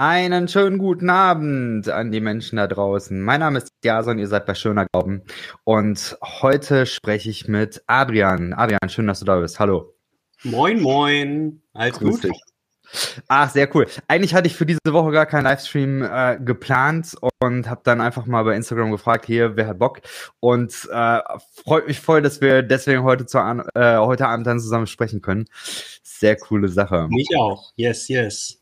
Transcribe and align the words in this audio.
Einen 0.00 0.46
schönen 0.46 0.78
guten 0.78 1.10
Abend 1.10 1.88
an 1.88 2.12
die 2.12 2.20
Menschen 2.20 2.54
da 2.54 2.68
draußen. 2.68 3.20
Mein 3.20 3.40
Name 3.40 3.58
ist 3.58 3.72
Jason, 3.82 4.20
ihr 4.20 4.28
seid 4.28 4.46
bei 4.46 4.54
Schöner 4.54 4.86
Glauben. 4.86 5.24
Und 5.64 6.16
heute 6.22 6.86
spreche 6.86 7.28
ich 7.30 7.48
mit 7.48 7.82
Adrian. 7.88 8.52
Adrian, 8.52 8.88
schön, 8.90 9.08
dass 9.08 9.18
du 9.18 9.24
da 9.24 9.40
bist. 9.40 9.58
Hallo. 9.58 9.92
Moin, 10.44 10.80
moin. 10.80 11.62
Alles 11.72 11.98
Grüß 11.98 12.20
gut? 12.20 12.24
Dich. 12.30 12.40
Ach, 13.26 13.50
sehr 13.50 13.74
cool. 13.74 13.88
Eigentlich 14.06 14.36
hatte 14.36 14.46
ich 14.46 14.54
für 14.54 14.66
diese 14.66 14.78
Woche 14.86 15.10
gar 15.10 15.26
keinen 15.26 15.42
Livestream 15.42 16.02
äh, 16.02 16.38
geplant 16.44 17.16
und 17.40 17.68
habe 17.68 17.80
dann 17.82 18.00
einfach 18.00 18.24
mal 18.26 18.44
bei 18.44 18.54
Instagram 18.54 18.92
gefragt, 18.92 19.26
hier, 19.26 19.56
wer 19.56 19.66
hat 19.66 19.80
Bock? 19.80 20.02
Und 20.38 20.88
äh, 20.92 21.18
freut 21.64 21.88
mich 21.88 21.98
voll, 21.98 22.22
dass 22.22 22.40
wir 22.40 22.62
deswegen 22.62 23.02
heute, 23.02 23.26
zu, 23.26 23.38
äh, 23.38 23.96
heute 23.96 24.28
Abend 24.28 24.46
dann 24.46 24.60
zusammen 24.60 24.86
sprechen 24.86 25.22
können. 25.22 25.46
Sehr 26.04 26.36
coole 26.36 26.68
Sache. 26.68 27.08
Mich 27.10 27.36
auch. 27.36 27.72
Yes, 27.74 28.06
yes. 28.06 28.58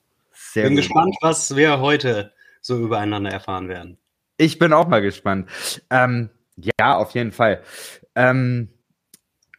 Sehr 0.56 0.64
bin 0.64 0.74
gut. 0.74 0.84
gespannt, 0.84 1.14
was 1.20 1.54
wir 1.54 1.80
heute 1.80 2.32
so 2.62 2.78
übereinander 2.78 3.30
erfahren 3.30 3.68
werden. 3.68 3.98
Ich 4.38 4.58
bin 4.58 4.72
auch 4.72 4.88
mal 4.88 5.02
gespannt. 5.02 5.50
Ähm, 5.90 6.30
ja, 6.56 6.96
auf 6.96 7.10
jeden 7.10 7.32
Fall. 7.32 7.60
Ähm, 8.14 8.70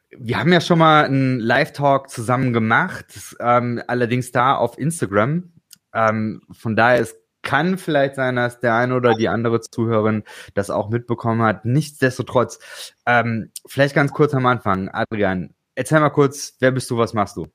wir 0.10 0.40
haben 0.40 0.52
ja 0.52 0.60
schon 0.60 0.80
mal 0.80 1.06
einen 1.06 1.40
Live-Talk 1.40 2.10
zusammen 2.10 2.52
gemacht, 2.52 3.06
ähm, 3.40 3.80
allerdings 3.86 4.32
da 4.32 4.56
auf 4.56 4.80
Instagram. 4.80 5.52
Ähm, 5.94 6.42
von 6.52 6.76
daher, 6.76 7.00
es 7.00 7.16
kann 7.44 7.78
vielleicht 7.78 8.16
sein, 8.16 8.36
dass 8.36 8.60
der 8.60 8.74
eine 8.74 8.96
oder 8.96 9.14
die 9.14 9.30
andere 9.30 9.62
Zuhörerin 9.62 10.24
das 10.56 10.72
auch 10.72 10.90
mitbekommen 10.90 11.44
hat. 11.44 11.64
Nichtsdestotrotz, 11.64 12.58
ähm, 13.06 13.52
vielleicht 13.68 13.94
ganz 13.94 14.14
kurz 14.14 14.34
am 14.34 14.48
Anfang, 14.48 14.90
Adrian, 14.90 15.54
erzähl 15.76 16.00
mal 16.00 16.10
kurz, 16.10 16.56
wer 16.60 16.72
bist 16.72 16.90
du, 16.90 16.98
was 16.98 17.14
machst 17.14 17.38
du? 17.38 17.46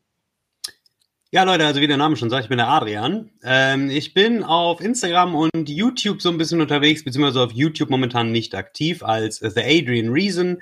Ja, 1.34 1.44
Leute, 1.44 1.64
also 1.64 1.80
wie 1.80 1.86
der 1.86 1.96
Name 1.96 2.14
schon 2.16 2.28
sagt, 2.28 2.42
ich 2.42 2.50
bin 2.50 2.58
der 2.58 2.68
Adrian. 2.68 3.30
Ähm, 3.42 3.88
ich 3.88 4.12
bin 4.12 4.44
auf 4.44 4.82
Instagram 4.82 5.34
und 5.34 5.66
YouTube 5.66 6.20
so 6.20 6.28
ein 6.28 6.36
bisschen 6.36 6.60
unterwegs, 6.60 7.04
beziehungsweise 7.04 7.40
auf 7.40 7.52
YouTube 7.52 7.88
momentan 7.88 8.32
nicht 8.32 8.54
aktiv 8.54 9.02
als 9.02 9.38
The 9.38 9.62
Adrian 9.62 10.10
Reason, 10.10 10.60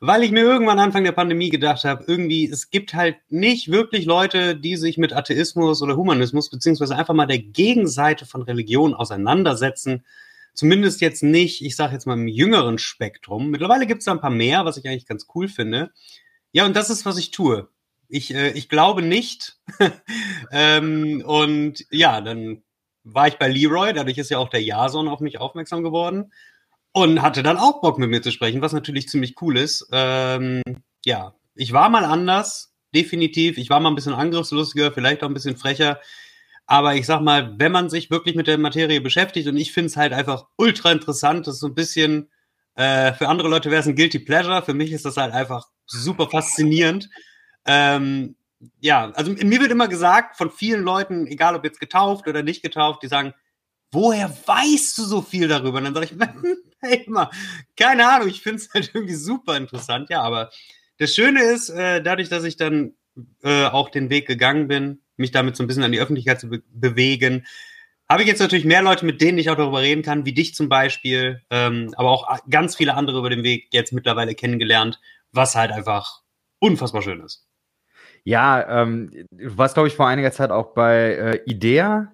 weil 0.00 0.24
ich 0.24 0.32
mir 0.32 0.40
irgendwann 0.40 0.80
Anfang 0.80 1.04
der 1.04 1.12
Pandemie 1.12 1.50
gedacht 1.50 1.84
habe, 1.84 2.02
irgendwie, 2.08 2.50
es 2.50 2.70
gibt 2.70 2.94
halt 2.94 3.14
nicht 3.28 3.70
wirklich 3.70 4.06
Leute, 4.06 4.56
die 4.56 4.74
sich 4.74 4.98
mit 4.98 5.12
Atheismus 5.12 5.82
oder 5.82 5.96
Humanismus, 5.96 6.50
beziehungsweise 6.50 6.96
einfach 6.96 7.14
mal 7.14 7.26
der 7.26 7.38
Gegenseite 7.38 8.26
von 8.26 8.42
Religion 8.42 8.94
auseinandersetzen. 8.94 10.04
Zumindest 10.52 11.00
jetzt 11.00 11.22
nicht, 11.22 11.64
ich 11.64 11.76
sage 11.76 11.92
jetzt 11.92 12.08
mal 12.08 12.14
im 12.14 12.26
jüngeren 12.26 12.78
Spektrum. 12.78 13.50
Mittlerweile 13.50 13.86
gibt 13.86 14.00
es 14.00 14.06
da 14.06 14.10
ein 14.10 14.20
paar 14.20 14.30
mehr, 14.30 14.64
was 14.64 14.78
ich 14.78 14.88
eigentlich 14.88 15.06
ganz 15.06 15.28
cool 15.36 15.46
finde. 15.46 15.92
Ja, 16.50 16.66
und 16.66 16.74
das 16.74 16.90
ist, 16.90 17.06
was 17.06 17.18
ich 17.18 17.30
tue. 17.30 17.68
Ich, 18.08 18.34
äh, 18.34 18.50
ich 18.50 18.68
glaube 18.68 19.02
nicht. 19.02 19.58
ähm, 20.50 21.22
und 21.26 21.84
ja, 21.90 22.20
dann 22.20 22.62
war 23.04 23.28
ich 23.28 23.36
bei 23.36 23.48
Leroy, 23.48 23.92
dadurch 23.92 24.18
ist 24.18 24.30
ja 24.30 24.38
auch 24.38 24.48
der 24.48 24.62
Jason 24.62 25.08
auf 25.08 25.20
mich 25.20 25.38
aufmerksam 25.38 25.82
geworden 25.82 26.32
und 26.92 27.22
hatte 27.22 27.42
dann 27.42 27.56
auch 27.58 27.80
Bock 27.80 27.98
mit 27.98 28.10
mir 28.10 28.22
zu 28.22 28.32
sprechen, 28.32 28.62
was 28.62 28.72
natürlich 28.72 29.08
ziemlich 29.08 29.40
cool 29.40 29.56
ist. 29.56 29.88
Ähm, 29.92 30.62
ja, 31.04 31.34
ich 31.54 31.72
war 31.72 31.88
mal 31.88 32.04
anders, 32.04 32.74
definitiv. 32.94 33.58
Ich 33.58 33.70
war 33.70 33.80
mal 33.80 33.90
ein 33.90 33.94
bisschen 33.94 34.14
angriffslustiger, 34.14 34.92
vielleicht 34.92 35.22
auch 35.22 35.28
ein 35.28 35.34
bisschen 35.34 35.56
frecher. 35.56 36.00
Aber 36.66 36.94
ich 36.96 37.06
sag 37.06 37.20
mal, 37.22 37.54
wenn 37.58 37.72
man 37.72 37.88
sich 37.88 38.10
wirklich 38.10 38.34
mit 38.34 38.46
der 38.46 38.58
Materie 38.58 39.00
beschäftigt 39.00 39.48
und 39.48 39.56
ich 39.56 39.72
finde 39.72 39.86
es 39.86 39.96
halt 39.96 40.12
einfach 40.12 40.46
ultra 40.56 40.92
interessant, 40.92 41.46
das 41.46 41.54
ist 41.54 41.60
so 41.60 41.68
ein 41.68 41.74
bisschen, 41.74 42.30
äh, 42.74 43.12
für 43.14 43.28
andere 43.28 43.48
Leute 43.48 43.70
wäre 43.70 43.80
es 43.80 43.86
ein 43.86 43.96
Guilty 43.96 44.18
Pleasure, 44.18 44.62
für 44.62 44.74
mich 44.74 44.92
ist 44.92 45.04
das 45.04 45.16
halt 45.16 45.32
einfach 45.32 45.66
super 45.86 46.28
faszinierend. 46.28 47.08
Ähm, 47.66 48.36
ja, 48.80 49.10
also 49.12 49.32
mir 49.32 49.60
wird 49.60 49.70
immer 49.70 49.88
gesagt 49.88 50.36
von 50.36 50.50
vielen 50.50 50.82
Leuten, 50.82 51.26
egal 51.26 51.54
ob 51.54 51.64
jetzt 51.64 51.80
getauft 51.80 52.26
oder 52.26 52.42
nicht 52.42 52.62
getauft, 52.62 53.02
die 53.02 53.08
sagen, 53.08 53.34
woher 53.92 54.30
weißt 54.30 54.98
du 54.98 55.04
so 55.04 55.22
viel 55.22 55.48
darüber? 55.48 55.78
Und 55.78 55.84
dann 55.84 55.94
sage 55.94 56.06
ich, 56.06 56.58
hey, 56.80 57.04
mal, 57.08 57.30
keine 57.76 58.08
Ahnung, 58.08 58.28
ich 58.28 58.42
finde 58.42 58.58
es 58.58 58.72
halt 58.72 58.90
irgendwie 58.94 59.14
super 59.14 59.56
interessant, 59.56 60.10
ja, 60.10 60.22
aber 60.22 60.50
das 60.98 61.14
Schöne 61.14 61.42
ist, 61.42 61.68
äh, 61.70 62.02
dadurch, 62.02 62.28
dass 62.28 62.44
ich 62.44 62.56
dann 62.56 62.94
äh, 63.42 63.66
auch 63.66 63.88
den 63.90 64.10
Weg 64.10 64.26
gegangen 64.26 64.68
bin, 64.68 65.00
mich 65.16 65.30
damit 65.30 65.56
so 65.56 65.62
ein 65.62 65.66
bisschen 65.66 65.84
an 65.84 65.92
die 65.92 66.00
Öffentlichkeit 66.00 66.40
zu 66.40 66.48
be 66.48 66.62
bewegen, 66.72 67.46
habe 68.08 68.22
ich 68.22 68.28
jetzt 68.28 68.40
natürlich 68.40 68.64
mehr 68.64 68.82
Leute, 68.82 69.04
mit 69.04 69.20
denen 69.20 69.36
ich 69.36 69.50
auch 69.50 69.56
darüber 69.56 69.82
reden 69.82 70.02
kann, 70.02 70.24
wie 70.24 70.32
dich 70.32 70.54
zum 70.54 70.68
Beispiel, 70.68 71.42
ähm, 71.50 71.92
aber 71.96 72.10
auch 72.10 72.38
ganz 72.48 72.74
viele 72.74 72.94
andere 72.94 73.18
über 73.18 73.28
den 73.28 73.42
Weg 73.42 73.68
jetzt 73.72 73.92
mittlerweile 73.92 74.34
kennengelernt, 74.34 74.98
was 75.30 75.54
halt 75.54 75.72
einfach 75.72 76.22
unfassbar 76.58 77.02
schön 77.02 77.20
ist. 77.20 77.47
Ja, 78.28 78.82
ähm, 78.82 79.10
du 79.30 79.56
warst, 79.56 79.72
glaube 79.72 79.88
ich, 79.88 79.94
vor 79.94 80.06
einiger 80.06 80.30
Zeit 80.30 80.50
auch 80.50 80.74
bei 80.74 81.14
äh, 81.14 81.50
IDEA. 81.50 82.12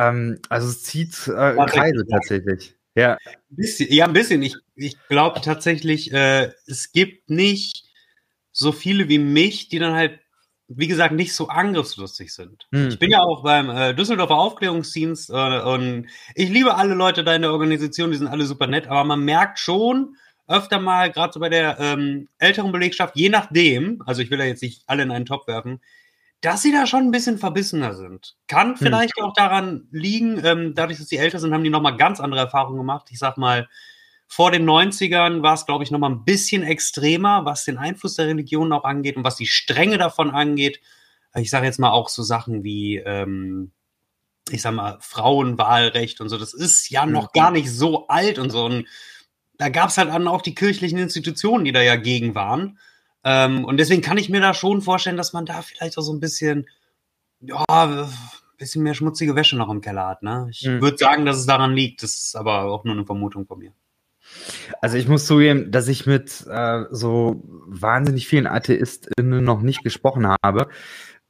Ähm, 0.00 0.38
also 0.48 0.66
es 0.66 0.82
zieht 0.82 1.12
äh, 1.28 1.54
Kreise 1.66 2.06
tatsächlich. 2.10 2.74
Ja. 2.94 3.18
Ein 3.22 3.36
bisschen, 3.50 3.92
ja, 3.92 4.06
ein 4.06 4.14
bisschen. 4.14 4.40
Ich, 4.40 4.56
ich 4.76 4.96
glaube 5.10 5.42
tatsächlich, 5.42 6.10
äh, 6.10 6.52
es 6.66 6.90
gibt 6.90 7.28
nicht 7.28 7.84
so 8.50 8.72
viele 8.72 9.10
wie 9.10 9.18
mich, 9.18 9.68
die 9.68 9.78
dann 9.78 9.92
halt, 9.92 10.20
wie 10.68 10.88
gesagt, 10.88 11.12
nicht 11.12 11.34
so 11.34 11.48
angriffslustig 11.48 12.32
sind. 12.32 12.66
Hm. 12.72 12.88
Ich 12.88 12.98
bin 12.98 13.10
ja 13.10 13.20
auch 13.20 13.42
beim 13.42 13.68
äh, 13.68 13.92
Düsseldorfer 13.92 14.36
Aufklärungsdienst 14.36 15.28
äh, 15.28 15.60
und 15.60 16.06
ich 16.34 16.48
liebe 16.48 16.76
alle 16.76 16.94
Leute 16.94 17.24
da 17.24 17.34
in 17.34 17.42
der 17.42 17.52
Organisation, 17.52 18.10
die 18.10 18.16
sind 18.16 18.28
alle 18.28 18.46
super 18.46 18.68
nett, 18.68 18.86
aber 18.86 19.04
man 19.04 19.20
merkt 19.20 19.58
schon, 19.58 20.16
öfter 20.48 20.80
mal, 20.80 21.10
gerade 21.10 21.32
so 21.32 21.40
bei 21.40 21.48
der 21.48 21.78
ähm, 21.80 22.28
älteren 22.38 22.72
Belegschaft, 22.72 23.16
je 23.16 23.28
nachdem, 23.28 24.02
also 24.06 24.22
ich 24.22 24.30
will 24.30 24.38
da 24.38 24.44
jetzt 24.44 24.62
nicht 24.62 24.82
alle 24.86 25.02
in 25.02 25.10
einen 25.10 25.26
Topf 25.26 25.46
werfen, 25.46 25.80
dass 26.40 26.62
sie 26.62 26.72
da 26.72 26.86
schon 26.86 27.04
ein 27.04 27.10
bisschen 27.10 27.38
verbissener 27.38 27.94
sind. 27.94 28.36
Kann 28.46 28.70
hm. 28.70 28.76
vielleicht 28.76 29.16
hm. 29.16 29.24
auch 29.24 29.32
daran 29.32 29.88
liegen, 29.90 30.44
ähm, 30.44 30.74
dadurch, 30.74 30.98
dass 30.98 31.08
sie 31.08 31.16
älter 31.16 31.38
sind, 31.38 31.52
haben 31.52 31.64
die 31.64 31.70
nochmal 31.70 31.96
ganz 31.96 32.20
andere 32.20 32.42
Erfahrungen 32.42 32.78
gemacht. 32.78 33.08
Ich 33.10 33.18
sag 33.18 33.36
mal, 33.36 33.68
vor 34.28 34.50
den 34.50 34.68
90ern 34.68 35.42
war 35.42 35.54
es, 35.54 35.66
glaube 35.66 35.84
ich, 35.84 35.90
nochmal 35.90 36.10
ein 36.10 36.24
bisschen 36.24 36.62
extremer, 36.62 37.44
was 37.44 37.64
den 37.64 37.78
Einfluss 37.78 38.14
der 38.14 38.26
Religion 38.26 38.72
auch 38.72 38.84
angeht 38.84 39.16
und 39.16 39.24
was 39.24 39.36
die 39.36 39.46
Strenge 39.46 39.98
davon 39.98 40.30
angeht. 40.30 40.80
Ich 41.34 41.50
sage 41.50 41.66
jetzt 41.66 41.78
mal 41.78 41.90
auch 41.90 42.08
so 42.08 42.22
Sachen 42.22 42.64
wie, 42.64 42.96
ähm, 42.96 43.70
ich 44.50 44.62
sag 44.62 44.74
mal, 44.74 44.98
Frauenwahlrecht 45.00 46.20
und 46.20 46.28
so. 46.28 46.38
Das 46.38 46.54
ist 46.54 46.90
ja 46.90 47.06
noch 47.06 47.32
gar 47.32 47.50
nicht 47.50 47.70
so 47.70 48.08
alt 48.08 48.38
und 48.38 48.50
so. 48.50 48.64
Und 48.64 48.86
da 49.58 49.68
gab 49.68 49.90
es 49.90 49.98
halt 49.98 50.10
dann 50.10 50.28
auch 50.28 50.42
die 50.42 50.54
kirchlichen 50.54 50.98
Institutionen, 50.98 51.64
die 51.64 51.72
da 51.72 51.82
ja 51.82 51.96
gegen 51.96 52.34
waren. 52.34 52.78
Ähm, 53.24 53.64
und 53.64 53.78
deswegen 53.78 54.02
kann 54.02 54.18
ich 54.18 54.28
mir 54.28 54.40
da 54.40 54.54
schon 54.54 54.82
vorstellen, 54.82 55.16
dass 55.16 55.32
man 55.32 55.46
da 55.46 55.62
vielleicht 55.62 55.98
auch 55.98 56.02
so 56.02 56.12
ein 56.12 56.20
bisschen, 56.20 56.68
ja, 57.40 57.64
ein 57.68 58.08
bisschen 58.58 58.82
mehr 58.82 58.94
schmutzige 58.94 59.34
Wäsche 59.34 59.56
noch 59.56 59.70
im 59.70 59.80
Keller 59.80 60.06
hat. 60.06 60.22
Ne? 60.22 60.48
Ich 60.50 60.64
mhm. 60.64 60.80
würde 60.80 60.98
sagen, 60.98 61.26
dass 61.26 61.36
es 61.36 61.46
daran 61.46 61.74
liegt. 61.74 62.02
Das 62.02 62.14
ist 62.14 62.36
aber 62.36 62.64
auch 62.64 62.84
nur 62.84 62.94
eine 62.94 63.06
Vermutung 63.06 63.46
von 63.46 63.58
mir. 63.58 63.72
Also 64.80 64.96
ich 64.96 65.08
muss 65.08 65.26
zugeben, 65.26 65.70
dass 65.70 65.88
ich 65.88 66.06
mit 66.06 66.46
äh, 66.48 66.84
so 66.90 67.42
wahnsinnig 67.66 68.26
vielen 68.26 68.46
AtheistInnen 68.46 69.44
noch 69.44 69.62
nicht 69.62 69.82
gesprochen 69.82 70.26
habe. 70.42 70.68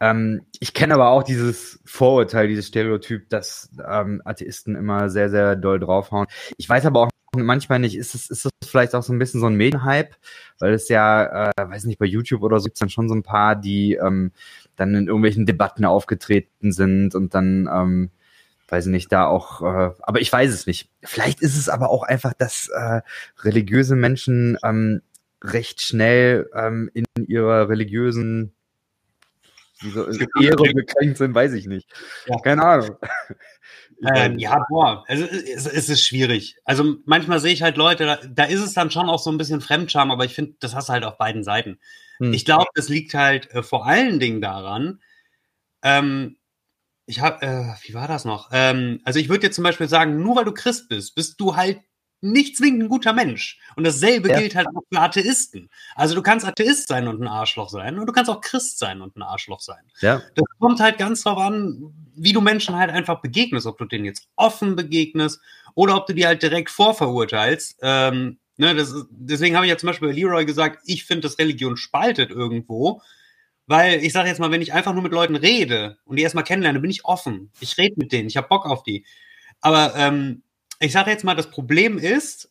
Ähm, 0.00 0.42
ich 0.60 0.74
kenne 0.74 0.94
aber 0.94 1.08
auch 1.08 1.22
dieses 1.22 1.80
Vorurteil, 1.84 2.48
dieses 2.48 2.66
Stereotyp, 2.66 3.28
dass 3.30 3.70
ähm, 3.86 4.20
Atheisten 4.24 4.76
immer 4.76 5.08
sehr, 5.08 5.30
sehr 5.30 5.56
doll 5.56 5.78
draufhauen. 5.78 6.26
Ich 6.58 6.68
weiß 6.68 6.84
aber 6.86 7.00
auch 7.00 7.10
manchmal 7.44 7.78
nicht, 7.78 7.96
ist 7.96 8.14
es, 8.14 8.30
ist 8.30 8.46
es 8.46 8.68
vielleicht 8.68 8.94
auch 8.94 9.02
so 9.02 9.12
ein 9.12 9.18
bisschen 9.18 9.40
so 9.40 9.46
ein 9.46 9.56
Medienhype, 9.56 10.10
weil 10.58 10.74
es 10.74 10.88
ja, 10.88 11.50
äh, 11.50 11.52
weiß 11.56 11.84
nicht, 11.84 11.98
bei 11.98 12.06
YouTube 12.06 12.42
oder 12.42 12.58
so 12.58 12.64
gibt 12.64 12.76
es 12.76 12.80
dann 12.80 12.90
schon 12.90 13.08
so 13.08 13.14
ein 13.14 13.22
paar, 13.22 13.56
die 13.56 13.94
ähm, 13.94 14.32
dann 14.76 14.94
in 14.94 15.06
irgendwelchen 15.06 15.46
Debatten 15.46 15.84
aufgetreten 15.84 16.72
sind 16.72 17.14
und 17.14 17.34
dann, 17.34 17.68
ähm, 17.72 18.10
weiß 18.68 18.86
ich 18.86 18.92
nicht, 18.92 19.12
da 19.12 19.26
auch, 19.26 19.62
äh, 19.62 19.92
aber 20.00 20.20
ich 20.20 20.32
weiß 20.32 20.52
es 20.52 20.66
nicht. 20.66 20.90
Vielleicht 21.02 21.40
ist 21.40 21.56
es 21.56 21.68
aber 21.68 21.90
auch 21.90 22.02
einfach, 22.02 22.32
dass 22.34 22.68
äh, 22.68 23.00
religiöse 23.42 23.96
Menschen 23.96 24.58
ähm, 24.64 25.02
recht 25.42 25.80
schnell 25.80 26.50
ähm, 26.54 26.90
in 26.94 27.04
ihrer 27.26 27.68
religiösen 27.68 28.52
diese 29.82 30.26
Ehre 30.40 30.72
bekränkt 30.72 31.18
sind, 31.18 31.34
weiß 31.34 31.52
ich 31.52 31.66
nicht. 31.66 31.88
Ja. 32.26 32.38
Keine 32.40 32.64
Ahnung. 32.64 32.96
Ähm, 34.14 34.38
ja, 34.38 34.64
boah, 34.68 35.04
also 35.08 35.24
es, 35.24 35.66
es, 35.66 35.88
ist 35.88 36.06
schwierig. 36.06 36.56
Also 36.64 36.96
manchmal 37.06 37.40
sehe 37.40 37.52
ich 37.52 37.62
halt 37.62 37.76
Leute, 37.76 38.04
da, 38.04 38.16
da, 38.16 38.44
ist 38.44 38.60
es 38.60 38.74
dann 38.74 38.90
schon 38.90 39.08
auch 39.08 39.18
so 39.18 39.30
ein 39.30 39.38
bisschen 39.38 39.60
Fremdscham, 39.60 40.10
aber 40.10 40.24
ich 40.24 40.34
finde, 40.34 40.54
das 40.60 40.74
hast 40.74 40.88
du 40.88 40.92
halt 40.92 41.04
auf 41.04 41.16
beiden 41.16 41.44
Seiten. 41.44 41.78
Hm. 42.18 42.32
Ich 42.32 42.44
glaube, 42.44 42.66
das 42.74 42.88
liegt 42.88 43.14
halt 43.14 43.50
äh, 43.52 43.62
vor 43.62 43.86
allen 43.86 44.20
Dingen 44.20 44.40
daran, 44.40 45.00
ähm, 45.82 46.36
ich 47.06 47.20
habe, 47.20 47.46
äh, 47.46 47.74
wie 47.86 47.94
war 47.94 48.08
das 48.08 48.24
noch? 48.24 48.50
Ähm, 48.52 49.00
also 49.04 49.18
ich 49.18 49.28
würde 49.28 49.46
jetzt 49.46 49.54
zum 49.54 49.64
Beispiel 49.64 49.88
sagen, 49.88 50.22
nur 50.22 50.36
weil 50.36 50.44
du 50.44 50.52
Christ 50.52 50.88
bist, 50.88 51.14
bist 51.14 51.40
du 51.40 51.56
halt 51.56 51.80
nicht 52.32 52.56
zwingend 52.56 52.84
ein 52.84 52.88
guter 52.88 53.12
Mensch. 53.12 53.58
Und 53.76 53.84
dasselbe 53.84 54.28
ja. 54.28 54.38
gilt 54.38 54.54
halt 54.54 54.68
auch 54.68 54.82
für 54.92 55.00
Atheisten. 55.00 55.70
Also 55.94 56.14
du 56.14 56.22
kannst 56.22 56.46
Atheist 56.46 56.88
sein 56.88 57.08
und 57.08 57.20
ein 57.20 57.28
Arschloch 57.28 57.68
sein 57.68 57.98
und 57.98 58.06
du 58.06 58.12
kannst 58.12 58.30
auch 58.30 58.40
Christ 58.40 58.78
sein 58.78 59.00
und 59.00 59.16
ein 59.16 59.22
Arschloch 59.22 59.60
sein. 59.60 59.84
Ja. 60.00 60.22
Das 60.34 60.46
kommt 60.58 60.80
halt 60.80 60.98
ganz 60.98 61.22
drauf 61.22 61.38
an, 61.38 61.92
wie 62.14 62.32
du 62.32 62.40
Menschen 62.40 62.76
halt 62.76 62.90
einfach 62.90 63.20
begegnest, 63.20 63.66
ob 63.66 63.78
du 63.78 63.84
denen 63.84 64.04
jetzt 64.04 64.28
offen 64.36 64.76
begegnest 64.76 65.40
oder 65.74 65.96
ob 65.96 66.06
du 66.06 66.14
die 66.14 66.26
halt 66.26 66.42
direkt 66.42 66.70
vorverurteilst. 66.70 67.78
Ähm, 67.82 68.38
ne, 68.56 68.72
ist, 68.72 68.94
deswegen 69.10 69.56
habe 69.56 69.66
ich 69.66 69.70
ja 69.70 69.78
zum 69.78 69.88
Beispiel 69.88 70.08
bei 70.08 70.14
Leroy 70.14 70.44
gesagt, 70.44 70.82
ich 70.84 71.04
finde, 71.04 71.22
dass 71.22 71.38
Religion 71.38 71.76
spaltet 71.76 72.30
irgendwo. 72.30 73.02
Weil 73.68 74.04
ich 74.04 74.12
sage 74.12 74.28
jetzt 74.28 74.38
mal, 74.38 74.52
wenn 74.52 74.62
ich 74.62 74.72
einfach 74.72 74.92
nur 74.92 75.02
mit 75.02 75.12
Leuten 75.12 75.34
rede 75.34 75.98
und 76.04 76.16
die 76.16 76.22
erstmal 76.22 76.44
kennenlerne, 76.44 76.78
bin 76.78 76.90
ich 76.90 77.04
offen. 77.04 77.50
Ich 77.58 77.76
rede 77.78 77.96
mit 77.96 78.12
denen, 78.12 78.28
ich 78.28 78.36
habe 78.36 78.46
Bock 78.46 78.64
auf 78.64 78.84
die. 78.84 79.04
Aber 79.60 79.94
ähm, 79.96 80.42
ich 80.78 80.92
sage 80.92 81.10
jetzt 81.10 81.24
mal, 81.24 81.34
das 81.34 81.50
Problem 81.50 81.98
ist, 81.98 82.50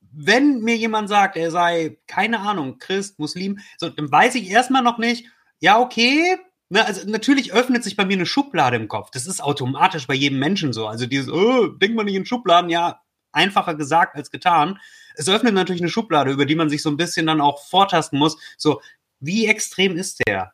wenn 0.00 0.60
mir 0.60 0.76
jemand 0.76 1.08
sagt, 1.08 1.36
er 1.36 1.50
sei, 1.50 1.98
keine 2.06 2.40
Ahnung, 2.40 2.78
Christ, 2.78 3.18
Muslim, 3.18 3.58
so, 3.76 3.88
dann 3.88 4.10
weiß 4.10 4.34
ich 4.36 4.50
erstmal 4.50 4.82
noch 4.82 4.98
nicht, 4.98 5.26
ja, 5.60 5.78
okay. 5.78 6.38
Ne, 6.70 6.84
also 6.84 7.08
natürlich 7.08 7.52
öffnet 7.52 7.82
sich 7.82 7.96
bei 7.96 8.04
mir 8.04 8.14
eine 8.14 8.26
Schublade 8.26 8.76
im 8.76 8.88
Kopf. 8.88 9.10
Das 9.10 9.26
ist 9.26 9.42
automatisch 9.42 10.06
bei 10.06 10.14
jedem 10.14 10.38
Menschen 10.38 10.72
so. 10.72 10.86
Also 10.86 11.06
dieses, 11.06 11.30
oh, 11.30 11.66
denkt 11.66 11.96
man 11.96 12.06
nicht 12.06 12.14
in 12.14 12.26
Schubladen, 12.26 12.70
ja, 12.70 13.00
einfacher 13.32 13.74
gesagt 13.74 14.16
als 14.16 14.30
getan. 14.30 14.78
Es 15.14 15.28
öffnet 15.28 15.54
natürlich 15.54 15.82
eine 15.82 15.90
Schublade, 15.90 16.30
über 16.30 16.46
die 16.46 16.54
man 16.54 16.68
sich 16.68 16.82
so 16.82 16.90
ein 16.90 16.96
bisschen 16.96 17.26
dann 17.26 17.40
auch 17.40 17.64
vortasten 17.66 18.18
muss. 18.18 18.38
So, 18.56 18.80
wie 19.20 19.46
extrem 19.46 19.96
ist 19.96 20.20
der? 20.26 20.52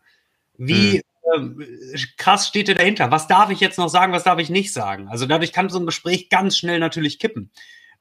Wie 0.57 0.93
hm. 0.93 1.01
Krass 2.17 2.49
steht 2.49 2.69
der 2.69 2.75
dahinter? 2.75 3.11
Was 3.11 3.27
darf 3.27 3.51
ich 3.51 3.61
jetzt 3.61 3.79
noch 3.79 3.89
sagen, 3.89 4.13
was 4.13 4.25
darf 4.25 4.39
ich 4.39 4.51
nicht 4.51 4.73
sagen? 4.73 5.09
Also 5.09 5.27
dadurch 5.27 5.53
kann 5.53 5.69
so 5.69 5.79
ein 5.79 5.87
Gespräch 5.87 6.29
ganz 6.29 6.57
schnell 6.57 6.79
natürlich 6.79 7.19
kippen. 7.19 7.51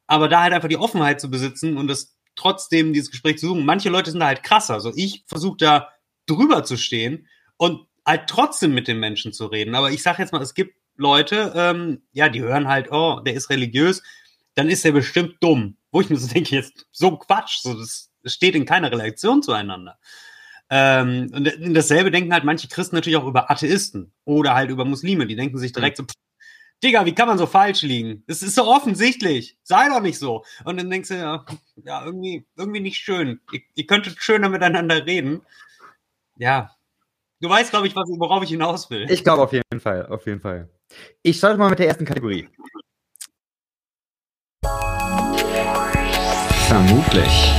Aber 0.08 0.28
da 0.28 0.42
halt 0.42 0.54
einfach 0.54 0.70
die 0.70 0.78
Offenheit 0.78 1.22
zu 1.22 1.30
besitzen 1.30 1.78
und 1.78 1.90
es 1.90 2.18
trotzdem 2.36 2.94
dieses 2.94 3.12
Gespräch 3.12 3.38
zu 3.38 3.48
suchen. 3.48 3.66
Manche 3.66 3.90
Leute 3.90 4.12
sind 4.12 4.20
da 4.20 4.28
halt 4.28 4.44
krasser. 4.44 4.74
Also 4.74 4.92
ich 4.96 5.24
versuche 5.28 5.58
da 5.58 5.90
drüber 6.26 6.64
zu 6.64 6.78
stehen 6.78 7.28
und 7.58 7.88
halt 8.06 8.28
trotzdem 8.28 8.74
mit 8.74 8.88
den 8.88 9.00
Menschen 9.00 9.34
zu 9.34 9.46
reden. 9.46 9.76
Aber 9.76 9.92
ich 9.92 10.04
sage 10.04 10.22
jetzt 10.22 10.34
mal, 10.34 10.42
es 10.42 10.54
gibt 10.54 10.76
Leute, 10.96 11.54
ähm, 11.56 12.04
ja, 12.12 12.30
die 12.30 12.42
hören 12.42 12.68
halt, 12.68 12.92
oh, 12.92 13.20
der 13.22 13.34
ist 13.34 13.50
religiös, 13.50 14.04
dann 14.56 14.70
ist 14.70 14.86
er 14.86 14.92
bestimmt 14.92 15.38
dumm. 15.40 15.78
Wo 15.92 16.02
ich 16.02 16.10
mir 16.10 16.18
so 16.18 16.28
denke, 16.28 16.56
jetzt 16.56 16.88
so 16.92 17.18
Quatsch, 17.18 17.60
so 17.62 17.74
das 17.74 18.10
steht 18.26 18.56
in 18.56 18.66
keiner 18.66 18.92
Relation 18.92 19.42
zueinander. 19.44 20.00
Ähm, 20.76 21.30
und 21.32 21.74
dasselbe 21.76 22.10
denken 22.10 22.34
halt 22.34 22.46
manche 22.46 22.68
Christen 22.68 22.96
natürlich 22.96 23.18
auch 23.18 23.28
über 23.28 23.52
Atheisten 23.52 24.12
oder 24.26 24.56
halt 24.56 24.72
über 24.72 24.86
Muslime. 24.86 25.28
Die 25.28 25.36
denken 25.36 25.60
sich 25.60 25.72
direkt 25.72 25.98
so, 25.98 26.04
pff, 26.04 26.16
Digga, 26.84 27.06
wie 27.06 27.14
kann 27.14 27.28
man 27.28 27.38
so 27.38 27.46
falsch 27.46 27.84
liegen? 27.84 28.24
Es 28.26 28.42
ist 28.42 28.56
so 28.56 28.66
offensichtlich. 28.66 29.56
Sei 29.62 29.88
doch 29.88 30.02
nicht 30.02 30.18
so. 30.18 30.44
Und 30.66 30.78
dann 30.78 30.90
denkst 30.90 31.10
du, 31.10 31.16
ja, 31.16 31.46
ja 31.86 32.04
irgendwie, 32.04 32.48
irgendwie 32.58 32.80
nicht 32.80 32.98
schön. 32.98 33.40
Ihr, 33.52 33.62
ihr 33.76 33.86
könntet 33.86 34.18
schöner 34.18 34.50
miteinander 34.50 35.06
reden. 35.06 35.44
Ja. 36.38 36.76
Du 37.40 37.50
weißt, 37.50 37.70
glaube 37.70 37.86
ich, 37.86 37.96
was, 37.96 38.10
worauf 38.18 38.42
ich 38.42 38.50
hinaus 38.50 38.90
will. 38.90 39.06
Ich 39.12 39.24
glaube 39.24 39.44
auf 39.44 39.54
jeden 39.54 39.80
Fall, 39.80 40.08
auf 40.08 40.26
jeden 40.26 40.42
Fall. 40.42 40.70
Ich 41.22 41.38
starte 41.38 41.60
mal 41.60 41.70
mit 41.70 41.78
der 41.78 41.88
ersten 41.88 42.06
Kategorie. 42.06 42.50
Vermutlich. 46.68 47.54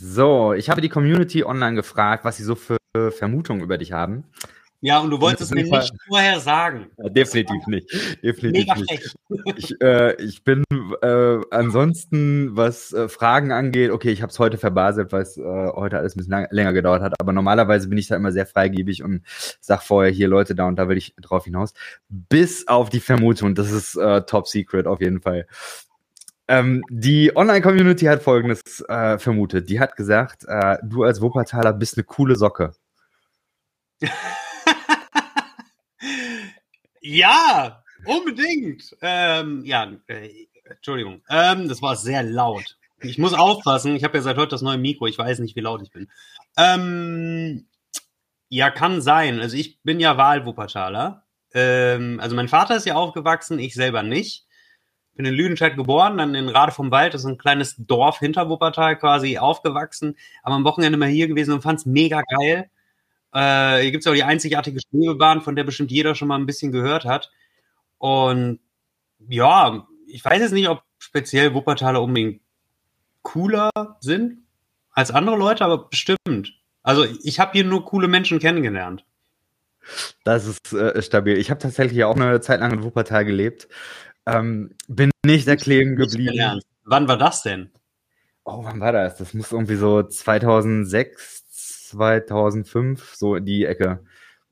So, 0.00 0.52
ich 0.52 0.70
habe 0.70 0.80
die 0.80 0.88
Community 0.88 1.42
online 1.44 1.74
gefragt, 1.74 2.24
was 2.24 2.36
sie 2.36 2.44
so 2.44 2.54
für 2.54 2.76
Vermutungen 3.10 3.62
über 3.62 3.78
dich 3.78 3.92
haben. 3.92 4.24
Ja, 4.80 5.00
und 5.00 5.10
du 5.10 5.20
wolltest 5.20 5.50
es 5.50 5.50
mir 5.50 5.64
nicht 5.64 5.92
vorher 6.06 6.38
sagen. 6.38 6.86
Ja, 6.98 7.08
definitiv 7.08 7.66
nicht. 7.66 7.92
Definitiv 8.22 8.66
Mega 8.68 8.74
nicht. 8.76 9.16
Ich, 9.56 9.80
äh, 9.80 10.14
ich 10.22 10.44
bin 10.44 10.62
äh, 11.02 11.38
ansonsten, 11.50 12.56
was 12.56 12.92
äh, 12.92 13.08
Fragen 13.08 13.50
angeht, 13.50 13.90
okay, 13.90 14.12
ich 14.12 14.22
habe 14.22 14.30
es 14.30 14.38
heute 14.38 14.56
verbaselt, 14.56 15.10
weil 15.10 15.22
es 15.22 15.36
äh, 15.36 15.42
heute 15.42 15.98
alles 15.98 16.14
ein 16.14 16.18
bisschen 16.18 16.30
lang, 16.30 16.46
länger 16.52 16.72
gedauert 16.72 17.02
hat, 17.02 17.14
aber 17.20 17.32
normalerweise 17.32 17.88
bin 17.88 17.98
ich 17.98 18.06
da 18.06 18.14
immer 18.14 18.30
sehr 18.30 18.46
freigebig 18.46 19.02
und 19.02 19.22
sag 19.60 19.82
vorher 19.82 20.12
hier 20.12 20.28
Leute 20.28 20.54
da 20.54 20.68
und 20.68 20.76
da 20.76 20.88
will 20.88 20.96
ich 20.96 21.12
drauf 21.20 21.44
hinaus. 21.44 21.74
Bis 22.08 22.68
auf 22.68 22.88
die 22.88 23.00
Vermutung, 23.00 23.56
das 23.56 23.72
ist 23.72 23.96
äh, 23.96 24.22
top 24.22 24.46
secret 24.46 24.86
auf 24.86 25.00
jeden 25.00 25.20
Fall. 25.20 25.48
Ähm, 26.50 26.82
die 26.88 27.36
Online-Community 27.36 28.06
hat 28.06 28.22
Folgendes 28.22 28.80
äh, 28.88 29.18
vermutet. 29.18 29.68
Die 29.68 29.78
hat 29.80 29.96
gesagt, 29.96 30.44
äh, 30.48 30.78
du 30.82 31.02
als 31.04 31.20
Wuppertaler 31.20 31.74
bist 31.74 31.98
eine 31.98 32.04
coole 32.04 32.36
Socke. 32.36 32.72
ja, 37.02 37.84
unbedingt. 38.06 38.96
Ähm, 39.02 39.62
ja, 39.66 39.92
äh, 40.06 40.46
Entschuldigung. 40.64 41.22
Ähm, 41.28 41.68
das 41.68 41.82
war 41.82 41.96
sehr 41.96 42.22
laut. 42.22 42.78
Ich 43.02 43.18
muss 43.18 43.34
aufpassen. 43.34 43.94
Ich 43.94 44.02
habe 44.02 44.16
ja 44.16 44.22
seit 44.22 44.38
heute 44.38 44.48
das 44.48 44.62
neue 44.62 44.78
Mikro. 44.78 45.06
Ich 45.06 45.18
weiß 45.18 45.40
nicht, 45.40 45.54
wie 45.54 45.60
laut 45.60 45.82
ich 45.82 45.90
bin. 45.90 46.08
Ähm, 46.56 47.66
ja, 48.48 48.70
kann 48.70 49.02
sein. 49.02 49.40
Also 49.40 49.54
ich 49.54 49.82
bin 49.82 50.00
ja 50.00 50.16
Wahlwuppertaler. 50.16 51.26
Ähm, 51.52 52.20
also 52.20 52.34
mein 52.34 52.48
Vater 52.48 52.76
ist 52.76 52.86
ja 52.86 52.94
aufgewachsen, 52.94 53.58
ich 53.58 53.74
selber 53.74 54.02
nicht 54.02 54.47
bin 55.18 55.26
in 55.26 55.34
Lüdenscheid 55.34 55.76
geboren, 55.76 56.16
dann 56.16 56.36
in 56.36 56.48
Rade 56.48 56.70
vom 56.70 56.92
Wald, 56.92 57.12
das 57.12 57.22
ist 57.22 57.26
ein 57.26 57.38
kleines 57.38 57.74
Dorf 57.76 58.20
hinter 58.20 58.48
Wuppertal 58.48 58.96
quasi 58.96 59.36
aufgewachsen, 59.36 60.16
aber 60.44 60.54
am 60.54 60.64
Wochenende 60.64 60.96
mal 60.96 61.08
hier 61.08 61.26
gewesen 61.26 61.52
und 61.52 61.62
fand 61.62 61.80
es 61.80 61.86
mega 61.86 62.22
geil. 62.22 62.70
Äh, 63.34 63.82
hier 63.82 63.90
gibt 63.90 64.04
es 64.04 64.06
auch 64.06 64.14
die 64.14 64.22
einzigartige 64.22 64.78
Schwebebahn, 64.80 65.40
von 65.40 65.56
der 65.56 65.64
bestimmt 65.64 65.90
jeder 65.90 66.14
schon 66.14 66.28
mal 66.28 66.38
ein 66.38 66.46
bisschen 66.46 66.70
gehört 66.70 67.04
hat. 67.04 67.32
Und 67.98 68.60
ja, 69.28 69.88
ich 70.06 70.24
weiß 70.24 70.40
jetzt 70.40 70.52
nicht, 70.52 70.68
ob 70.68 70.84
speziell 70.98 71.52
Wuppertaler 71.52 72.00
unbedingt 72.00 72.40
cooler 73.22 73.70
sind 74.00 74.44
als 74.92 75.10
andere 75.10 75.36
Leute, 75.36 75.64
aber 75.64 75.88
bestimmt. 75.88 76.54
Also 76.84 77.04
ich 77.24 77.40
habe 77.40 77.52
hier 77.52 77.64
nur 77.64 77.84
coole 77.84 78.06
Menschen 78.06 78.38
kennengelernt. 78.38 79.04
Das 80.24 80.46
ist 80.46 80.72
äh, 80.72 81.02
stabil. 81.02 81.38
Ich 81.38 81.50
habe 81.50 81.60
tatsächlich 81.60 82.04
auch 82.04 82.14
eine 82.14 82.40
Zeit 82.40 82.60
lang 82.60 82.72
in 82.72 82.82
Wuppertal 82.82 83.24
gelebt. 83.24 83.68
Ähm, 84.28 84.74
bin 84.88 85.10
nicht 85.24 85.48
erklären 85.48 85.96
geblieben. 85.96 86.60
Wann 86.84 87.08
war 87.08 87.18
das 87.18 87.42
denn? 87.42 87.70
Oh, 88.44 88.64
wann 88.64 88.80
war 88.80 88.92
das? 88.92 89.16
Das 89.16 89.34
muss 89.34 89.52
irgendwie 89.52 89.76
so 89.76 90.02
2006, 90.02 91.88
2005, 91.88 93.14
so 93.14 93.34
in 93.34 93.44
die 93.44 93.64
Ecke. 93.64 94.04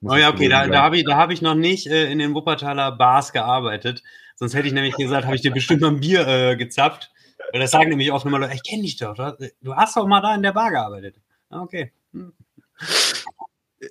Oh 0.03 0.15
ja, 0.15 0.29
okay, 0.29 0.49
da, 0.49 0.67
da 0.67 0.83
habe 0.83 0.99
ich, 0.99 1.07
hab 1.07 1.31
ich 1.31 1.41
noch 1.41 1.55
nicht 1.55 1.87
äh, 1.87 2.11
in 2.11 2.19
den 2.19 2.35
Wuppertaler 2.35 2.93
Bars 2.93 3.33
gearbeitet. 3.33 4.03
Sonst 4.35 4.55
hätte 4.55 4.69
ich 4.69 4.75
nämlich 4.75 4.97
gesagt, 4.97 5.25
habe 5.25 5.35
ich 5.35 5.43
dir 5.43 5.51
bestimmt 5.51 5.81
mal 5.81 5.89
ein 5.89 6.01
Bier 6.01 6.27
äh, 6.29 6.57
gezapft. 6.57 7.11
Weil 7.53 7.61
das 7.61 7.71
sagen 7.71 7.89
nämlich 7.89 8.13
oft 8.13 8.27
immer 8.27 8.39
Leute, 8.39 8.55
ich 8.55 8.63
kenne 8.63 8.83
dich 8.83 8.97
doch. 8.97 9.15
Du 9.63 9.75
hast 9.75 9.97
doch 9.97 10.07
mal 10.07 10.21
da 10.21 10.35
in 10.35 10.43
der 10.43 10.53
Bar 10.53 10.71
gearbeitet. 10.71 11.17
Ah, 11.49 11.63
okay. 11.63 11.93
Hm. 12.13 12.33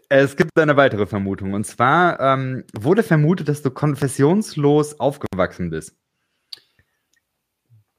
Es 0.09 0.35
gibt 0.35 0.57
eine 0.57 0.77
weitere 0.77 1.05
Vermutung. 1.05 1.53
Und 1.53 1.65
zwar 1.65 2.19
ähm, 2.19 2.63
wurde 2.73 3.03
vermutet, 3.03 3.47
dass 3.47 3.61
du 3.61 3.71
konfessionslos 3.71 4.99
aufgewachsen 4.99 5.69
bist. 5.69 5.95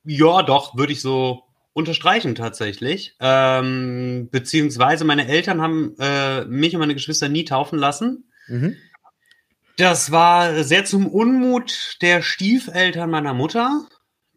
Ja, 0.05 0.43
doch, 0.43 0.77
würde 0.77 0.93
ich 0.93 1.01
so 1.01 1.43
unterstreichen 1.73 2.35
tatsächlich. 2.35 3.17
Ähm, 3.21 4.29
beziehungsweise 4.31 5.05
meine 5.05 5.29
Eltern 5.29 5.61
haben 5.61 5.95
äh, 5.99 6.45
mich 6.47 6.75
und 6.75 6.81
meine 6.81 6.95
Geschwister 6.95 7.29
nie 7.29 7.45
taufen 7.45 7.79
lassen. 7.79 8.31
Mhm. 8.49 8.77
Das 9.77 10.11
war 10.11 10.65
sehr 10.65 10.87
zum 10.87 11.07
Unmut 11.07 11.99
der 12.01 12.23
Stiefeltern 12.23 13.11
meiner 13.11 13.35
Mutter. 13.35 13.87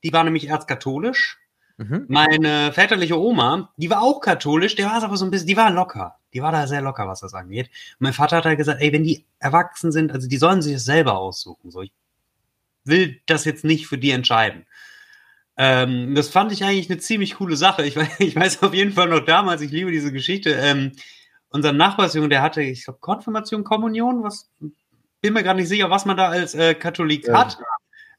Die 0.04 0.12
war 0.12 0.24
nämlich 0.24 0.48
erzkatholisch. 0.48 1.39
Mhm. 1.80 2.06
Meine 2.10 2.74
väterliche 2.74 3.18
Oma, 3.18 3.72
die 3.78 3.90
war 3.90 4.02
auch 4.02 4.20
katholisch, 4.20 4.76
der 4.76 4.88
war 4.88 5.02
aber 5.02 5.16
so 5.16 5.24
ein 5.24 5.32
bisschen, 5.32 5.48
die 5.48 5.56
war 5.56 5.72
locker. 5.72 6.18
Die 6.34 6.42
war 6.42 6.52
da 6.52 6.68
sehr 6.68 6.82
locker, 6.82 7.08
was 7.08 7.22
das 7.22 7.34
angeht. 7.34 7.68
Und 7.68 8.02
mein 8.02 8.14
Vater 8.14 8.38
hat 8.38 8.46
halt 8.46 8.58
gesagt, 8.58 8.82
ey, 8.82 8.92
wenn 8.92 9.04
die 9.04 9.26
erwachsen 9.40 9.94
sind, 9.94 10.12
also 10.12 10.28
die 10.28 10.38
sollen 10.38 10.62
sich 10.62 10.74
das 10.74 10.84
selber 10.84 11.18
aussuchen. 11.18 11.72
So, 11.72 11.82
ich 11.82 11.94
will 12.84 13.22
das 13.28 13.46
jetzt 13.46 13.64
nicht 13.64 13.88
für 13.88 13.98
die 13.98 14.12
entscheiden. 14.12 14.66
Ähm, 15.56 16.16
das 16.16 16.28
fand 16.28 16.52
ich 16.52 16.66
eigentlich 16.66 16.90
eine 16.90 17.00
ziemlich 17.00 17.36
coole 17.36 17.56
Sache. 17.56 17.86
Ich 17.86 17.96
weiß, 17.96 18.10
ich 18.20 18.36
weiß 18.36 18.62
auf 18.62 18.74
jeden 18.74 18.92
Fall 18.92 19.08
noch 19.08 19.22
damals, 19.22 19.62
ich 19.62 19.72
liebe 19.72 19.92
diese 19.92 20.12
Geschichte. 20.12 20.52
Ähm, 20.52 20.92
unser 21.48 21.72
Nachbarsjunge, 21.72 22.28
der 22.28 22.42
hatte, 22.42 22.62
ich 22.62 22.84
glaube, 22.84 23.00
Konfirmation, 23.00 23.64
Kommunion, 23.64 24.22
was 24.22 24.52
bin 25.22 25.34
mir 25.34 25.44
gar 25.44 25.54
nicht 25.54 25.70
sicher, 25.70 25.90
was 25.90 26.06
man 26.06 26.18
da 26.18 26.28
als 26.28 26.56
äh, 26.56 26.76
Katholik 26.76 27.28
ja. 27.28 27.40
hat. 27.40 27.58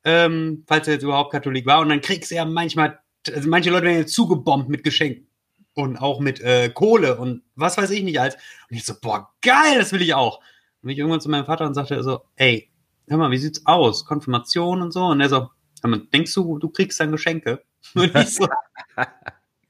Ähm, 0.02 0.64
falls 0.66 0.88
er 0.88 0.94
jetzt 0.94 1.02
überhaupt 1.02 1.30
Katholik 1.30 1.66
war. 1.66 1.80
Und 1.80 1.90
dann 1.90 2.00
kriegst 2.00 2.30
du 2.30 2.36
ja 2.36 2.46
manchmal, 2.46 2.98
also 3.28 3.48
manche 3.48 3.70
Leute 3.70 3.86
werden 3.86 3.98
ja 3.98 4.06
zugebombt 4.06 4.68
mit 4.68 4.84
Geschenken 4.84 5.26
und 5.74 5.96
auch 5.96 6.20
mit 6.20 6.40
äh, 6.40 6.70
Kohle 6.70 7.18
und 7.18 7.42
was 7.54 7.76
weiß 7.76 7.90
ich 7.90 8.02
nicht 8.02 8.20
als. 8.20 8.34
Und 8.34 8.76
ich 8.76 8.84
so, 8.84 8.94
boah, 9.00 9.32
geil, 9.42 9.78
das 9.78 9.92
will 9.92 10.02
ich 10.02 10.14
auch. 10.14 10.40
Und 10.82 10.90
ich 10.90 10.98
irgendwann 10.98 11.20
zu 11.20 11.28
meinem 11.28 11.46
Vater 11.46 11.66
und 11.66 11.74
sagte 11.74 12.02
so, 12.02 12.22
ey, 12.36 12.70
hör 13.08 13.18
mal, 13.18 13.30
wie 13.30 13.38
sieht's 13.38 13.66
aus? 13.66 14.04
Konfirmation 14.04 14.82
und 14.82 14.92
so. 14.92 15.04
Und 15.06 15.20
er 15.20 15.28
so, 15.28 15.50
denkst 15.84 16.34
du, 16.34 16.58
du 16.58 16.68
kriegst 16.70 16.98
dann 17.00 17.12
Geschenke? 17.12 17.62
Und 17.94 18.14
ich 18.14 18.34
so, 18.34 18.46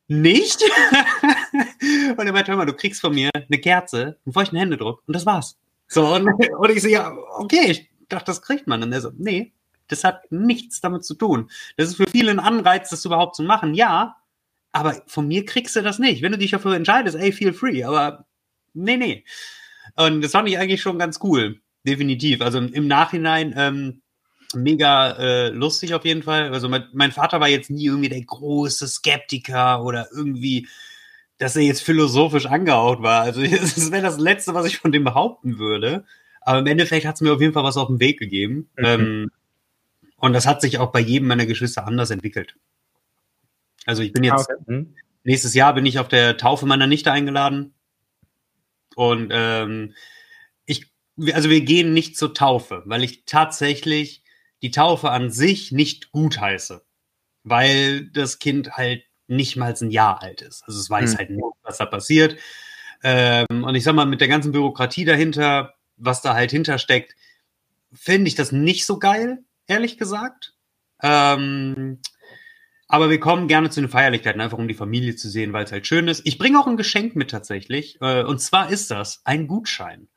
nicht? 0.08 0.60
und 2.18 2.26
er 2.26 2.32
meinte, 2.32 2.50
hör 2.50 2.56
mal, 2.56 2.66
du 2.66 2.74
kriegst 2.74 3.00
von 3.00 3.14
mir 3.14 3.30
eine 3.32 3.60
Kerze, 3.60 4.18
einen 4.26 4.32
feuchten 4.32 4.58
Händedruck 4.58 5.04
und 5.06 5.14
das 5.14 5.24
war's. 5.24 5.56
So, 5.86 6.12
und, 6.12 6.26
und 6.26 6.70
ich 6.70 6.82
so, 6.82 6.88
ja, 6.88 7.16
okay, 7.38 7.70
ich 7.70 7.90
dachte, 8.08 8.26
das 8.26 8.42
kriegt 8.42 8.66
man. 8.66 8.82
Und 8.82 8.92
er 8.92 9.00
so, 9.00 9.12
nee, 9.16 9.52
das 9.90 10.04
hat 10.04 10.30
nichts 10.30 10.80
damit 10.80 11.04
zu 11.04 11.14
tun. 11.14 11.50
Das 11.76 11.88
ist 11.88 11.96
für 11.96 12.08
viele 12.10 12.30
ein 12.30 12.40
Anreiz, 12.40 12.90
das 12.90 13.04
überhaupt 13.04 13.36
zu 13.36 13.42
machen. 13.42 13.74
Ja, 13.74 14.16
aber 14.72 15.02
von 15.06 15.26
mir 15.28 15.44
kriegst 15.44 15.76
du 15.76 15.82
das 15.82 15.98
nicht. 15.98 16.22
Wenn 16.22 16.32
du 16.32 16.38
dich 16.38 16.52
dafür 16.52 16.74
entscheidest, 16.74 17.16
ey, 17.16 17.32
feel 17.32 17.52
free. 17.52 17.84
Aber 17.84 18.26
nee, 18.72 18.96
nee. 18.96 19.24
Und 19.96 20.22
das 20.22 20.32
fand 20.32 20.48
ich 20.48 20.58
eigentlich 20.58 20.82
schon 20.82 20.98
ganz 20.98 21.18
cool. 21.22 21.60
Definitiv. 21.86 22.40
Also 22.42 22.58
im 22.58 22.86
Nachhinein, 22.86 23.54
ähm, 23.56 24.02
mega 24.54 25.12
äh, 25.12 25.48
lustig 25.48 25.94
auf 25.94 26.04
jeden 26.04 26.22
Fall. 26.22 26.52
Also 26.52 26.68
mein, 26.68 26.84
mein, 26.92 27.12
Vater 27.12 27.40
war 27.40 27.48
jetzt 27.48 27.70
nie 27.70 27.86
irgendwie 27.86 28.08
der 28.08 28.22
große 28.22 28.86
Skeptiker 28.88 29.84
oder 29.84 30.08
irgendwie, 30.14 30.68
dass 31.38 31.56
er 31.56 31.62
jetzt 31.62 31.82
philosophisch 31.82 32.46
angehaucht 32.46 33.02
war. 33.02 33.22
Also 33.22 33.42
das 33.46 33.90
wäre 33.90 34.02
das 34.02 34.18
Letzte, 34.18 34.54
was 34.54 34.66
ich 34.66 34.78
von 34.78 34.92
dem 34.92 35.04
behaupten 35.04 35.58
würde. 35.58 36.04
Aber 36.42 36.58
im 36.60 36.66
Endeffekt 36.66 37.06
hat 37.06 37.16
es 37.16 37.20
mir 37.20 37.32
auf 37.32 37.40
jeden 37.40 37.52
Fall 37.52 37.64
was 37.64 37.76
auf 37.76 37.88
den 37.88 38.00
Weg 38.00 38.18
gegeben. 38.18 38.68
Mhm. 38.76 38.84
Ähm, 38.84 39.30
und 40.20 40.32
das 40.32 40.46
hat 40.46 40.60
sich 40.60 40.78
auch 40.78 40.92
bei 40.92 41.00
jedem 41.00 41.28
meiner 41.28 41.46
Geschwister 41.46 41.86
anders 41.86 42.10
entwickelt. 42.10 42.54
Also 43.86 44.02
ich 44.02 44.12
bin 44.12 44.22
jetzt, 44.22 44.50
ah, 44.50 44.54
okay. 44.54 44.64
Mhm. 44.66 44.94
nächstes 45.24 45.54
Jahr 45.54 45.74
bin 45.74 45.86
ich 45.86 45.98
auf 45.98 46.08
der 46.08 46.36
Taufe 46.36 46.66
meiner 46.66 46.86
Nichte 46.86 47.10
eingeladen. 47.10 47.74
Und 48.94 49.30
ähm, 49.32 49.94
ich, 50.66 50.92
also 51.32 51.48
wir 51.48 51.62
gehen 51.62 51.94
nicht 51.94 52.18
zur 52.18 52.34
Taufe, 52.34 52.82
weil 52.84 53.02
ich 53.02 53.24
tatsächlich 53.24 54.22
die 54.62 54.70
Taufe 54.70 55.10
an 55.10 55.30
sich 55.30 55.72
nicht 55.72 56.12
gut 56.12 56.38
heiße. 56.38 56.84
Weil 57.42 58.10
das 58.10 58.38
Kind 58.38 58.76
halt 58.76 59.04
nicht 59.26 59.56
mal 59.56 59.74
ein 59.80 59.90
Jahr 59.90 60.22
alt 60.22 60.42
ist. 60.42 60.62
Also 60.66 60.78
es 60.78 60.90
weiß 60.90 61.14
mhm. 61.14 61.18
halt 61.18 61.30
nicht, 61.30 61.44
was 61.62 61.78
da 61.78 61.86
passiert. 61.86 62.36
Ähm, 63.02 63.64
und 63.64 63.74
ich 63.74 63.84
sag 63.84 63.94
mal, 63.94 64.04
mit 64.04 64.20
der 64.20 64.28
ganzen 64.28 64.52
Bürokratie 64.52 65.06
dahinter, 65.06 65.74
was 65.96 66.20
da 66.20 66.34
halt 66.34 66.50
hintersteckt, 66.50 67.14
finde 67.92 68.28
ich 68.28 68.34
das 68.34 68.52
nicht 68.52 68.84
so 68.84 68.98
geil, 68.98 69.42
ehrlich 69.70 69.96
gesagt. 69.98 70.54
Ähm, 71.02 72.00
aber 72.88 73.08
wir 73.08 73.20
kommen 73.20 73.46
gerne 73.46 73.70
zu 73.70 73.80
den 73.80 73.88
Feierlichkeiten, 73.88 74.40
einfach 74.40 74.58
um 74.58 74.68
die 74.68 74.74
Familie 74.74 75.14
zu 75.14 75.28
sehen, 75.30 75.52
weil 75.52 75.64
es 75.64 75.72
halt 75.72 75.86
schön 75.86 76.08
ist. 76.08 76.22
Ich 76.26 76.38
bringe 76.38 76.58
auch 76.58 76.66
ein 76.66 76.76
Geschenk 76.76 77.14
mit 77.14 77.30
tatsächlich. 77.30 77.98
Äh, 78.00 78.24
und 78.24 78.40
zwar 78.40 78.70
ist 78.70 78.90
das 78.90 79.22
ein 79.24 79.46
Gutschein. 79.46 80.08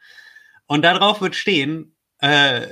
Und 0.65 0.83
darauf 0.83 1.21
wird 1.21 1.35
stehen, 1.35 1.95
äh, 2.19 2.67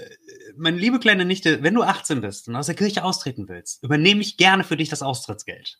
meine 0.58 0.78
liebe 0.78 1.00
kleine 1.00 1.24
Nichte, 1.24 1.62
wenn 1.62 1.76
du 1.76 1.84
18 1.84 2.22
bist 2.22 2.48
und 2.48 2.56
aus 2.56 2.66
der 2.66 2.76
Kirche 2.76 3.04
austreten 3.04 3.48
willst, 3.48 3.84
übernehme 3.84 4.22
ich 4.22 4.38
gerne 4.38 4.64
für 4.64 4.78
dich 4.78 4.90
das 4.90 5.04
Austrittsgeld. 5.04 5.78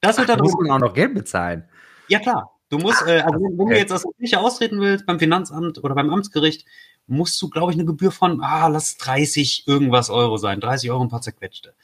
Das 0.00 0.18
wird 0.18 0.28
Ach, 0.30 0.36
dann. 0.36 0.44
muss 0.44 0.54
man 0.54 0.70
auch 0.70 0.86
noch 0.86 0.94
Geld 0.94 1.14
bezahlen. 1.14 1.68
Ja, 2.08 2.18
klar. 2.18 2.57
Du 2.68 2.78
musst, 2.78 3.02
äh, 3.06 3.20
also 3.20 3.40
wenn 3.40 3.56
du 3.56 3.74
jetzt 3.74 3.92
aus 3.92 4.02
der 4.02 4.12
Kirche 4.12 4.40
austreten 4.40 4.80
willst, 4.80 5.06
beim 5.06 5.18
Finanzamt 5.18 5.82
oder 5.82 5.94
beim 5.94 6.10
Amtsgericht, 6.10 6.66
musst 7.06 7.40
du, 7.40 7.48
glaube 7.48 7.72
ich, 7.72 7.78
eine 7.78 7.86
Gebühr 7.86 8.12
von, 8.12 8.42
ah, 8.42 8.68
lass 8.68 8.98
30 8.98 9.66
irgendwas 9.66 10.10
Euro 10.10 10.36
sein, 10.36 10.60
30 10.60 10.90
Euro 10.90 11.02
ein 11.02 11.08
paar 11.08 11.22
zerquetschte. 11.22 11.74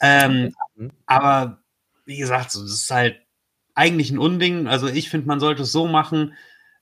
Ähm, 0.00 0.54
mhm. 0.76 0.92
Aber 1.06 1.62
wie 2.04 2.18
gesagt, 2.18 2.50
so, 2.50 2.62
das 2.62 2.72
ist 2.72 2.90
halt 2.90 3.20
eigentlich 3.74 4.10
ein 4.10 4.18
Unding. 4.18 4.66
Also 4.66 4.88
ich 4.88 5.08
finde, 5.08 5.26
man 5.26 5.40
sollte 5.40 5.62
es 5.62 5.72
so 5.72 5.86
machen. 5.86 6.34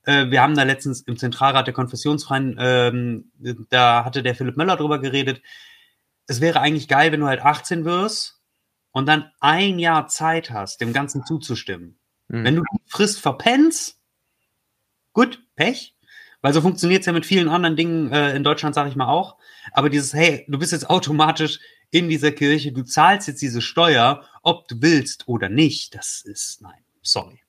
Äh, 0.03 0.29
wir 0.29 0.41
haben 0.41 0.55
da 0.55 0.63
letztens 0.63 1.01
im 1.01 1.17
Zentralrat 1.17 1.67
der 1.67 1.73
Konfessionsfreien, 1.73 2.57
ähm, 2.59 3.31
da 3.69 4.03
hatte 4.03 4.23
der 4.23 4.35
Philipp 4.35 4.57
Möller 4.57 4.75
drüber 4.77 4.99
geredet. 4.99 5.41
Es 6.27 6.41
wäre 6.41 6.59
eigentlich 6.59 6.87
geil, 6.87 7.11
wenn 7.11 7.21
du 7.21 7.27
halt 7.27 7.41
18 7.41 7.85
wirst 7.85 8.41
und 8.91 9.07
dann 9.07 9.31
ein 9.39 9.79
Jahr 9.79 10.07
Zeit 10.07 10.49
hast, 10.51 10.81
dem 10.81 10.91
Ganzen 10.91 11.25
zuzustimmen. 11.25 11.97
Mhm. 12.27 12.43
Wenn 12.43 12.55
du 12.55 12.61
die 12.61 12.81
Frist 12.89 13.19
verpennst, 13.19 13.97
gut, 15.13 15.43
Pech. 15.55 15.95
Weil 16.41 16.53
so 16.53 16.61
funktioniert 16.61 17.01
es 17.01 17.07
ja 17.07 17.13
mit 17.13 17.25
vielen 17.25 17.49
anderen 17.49 17.75
Dingen 17.75 18.11
äh, 18.11 18.35
in 18.35 18.43
Deutschland, 18.43 18.75
sage 18.75 18.89
ich 18.89 18.95
mal 18.95 19.07
auch. 19.07 19.37
Aber 19.73 19.89
dieses, 19.89 20.13
hey, 20.13 20.45
du 20.47 20.59
bist 20.59 20.71
jetzt 20.71 20.89
automatisch 20.89 21.59
in 21.89 22.09
dieser 22.09 22.31
Kirche, 22.31 22.71
du 22.71 22.83
zahlst 22.83 23.27
jetzt 23.27 23.41
diese 23.41 23.61
Steuer, 23.61 24.23
ob 24.43 24.67
du 24.67 24.81
willst 24.81 25.27
oder 25.27 25.49
nicht, 25.49 25.95
das 25.95 26.21
ist, 26.21 26.61
nein, 26.61 26.83
sorry. 27.01 27.41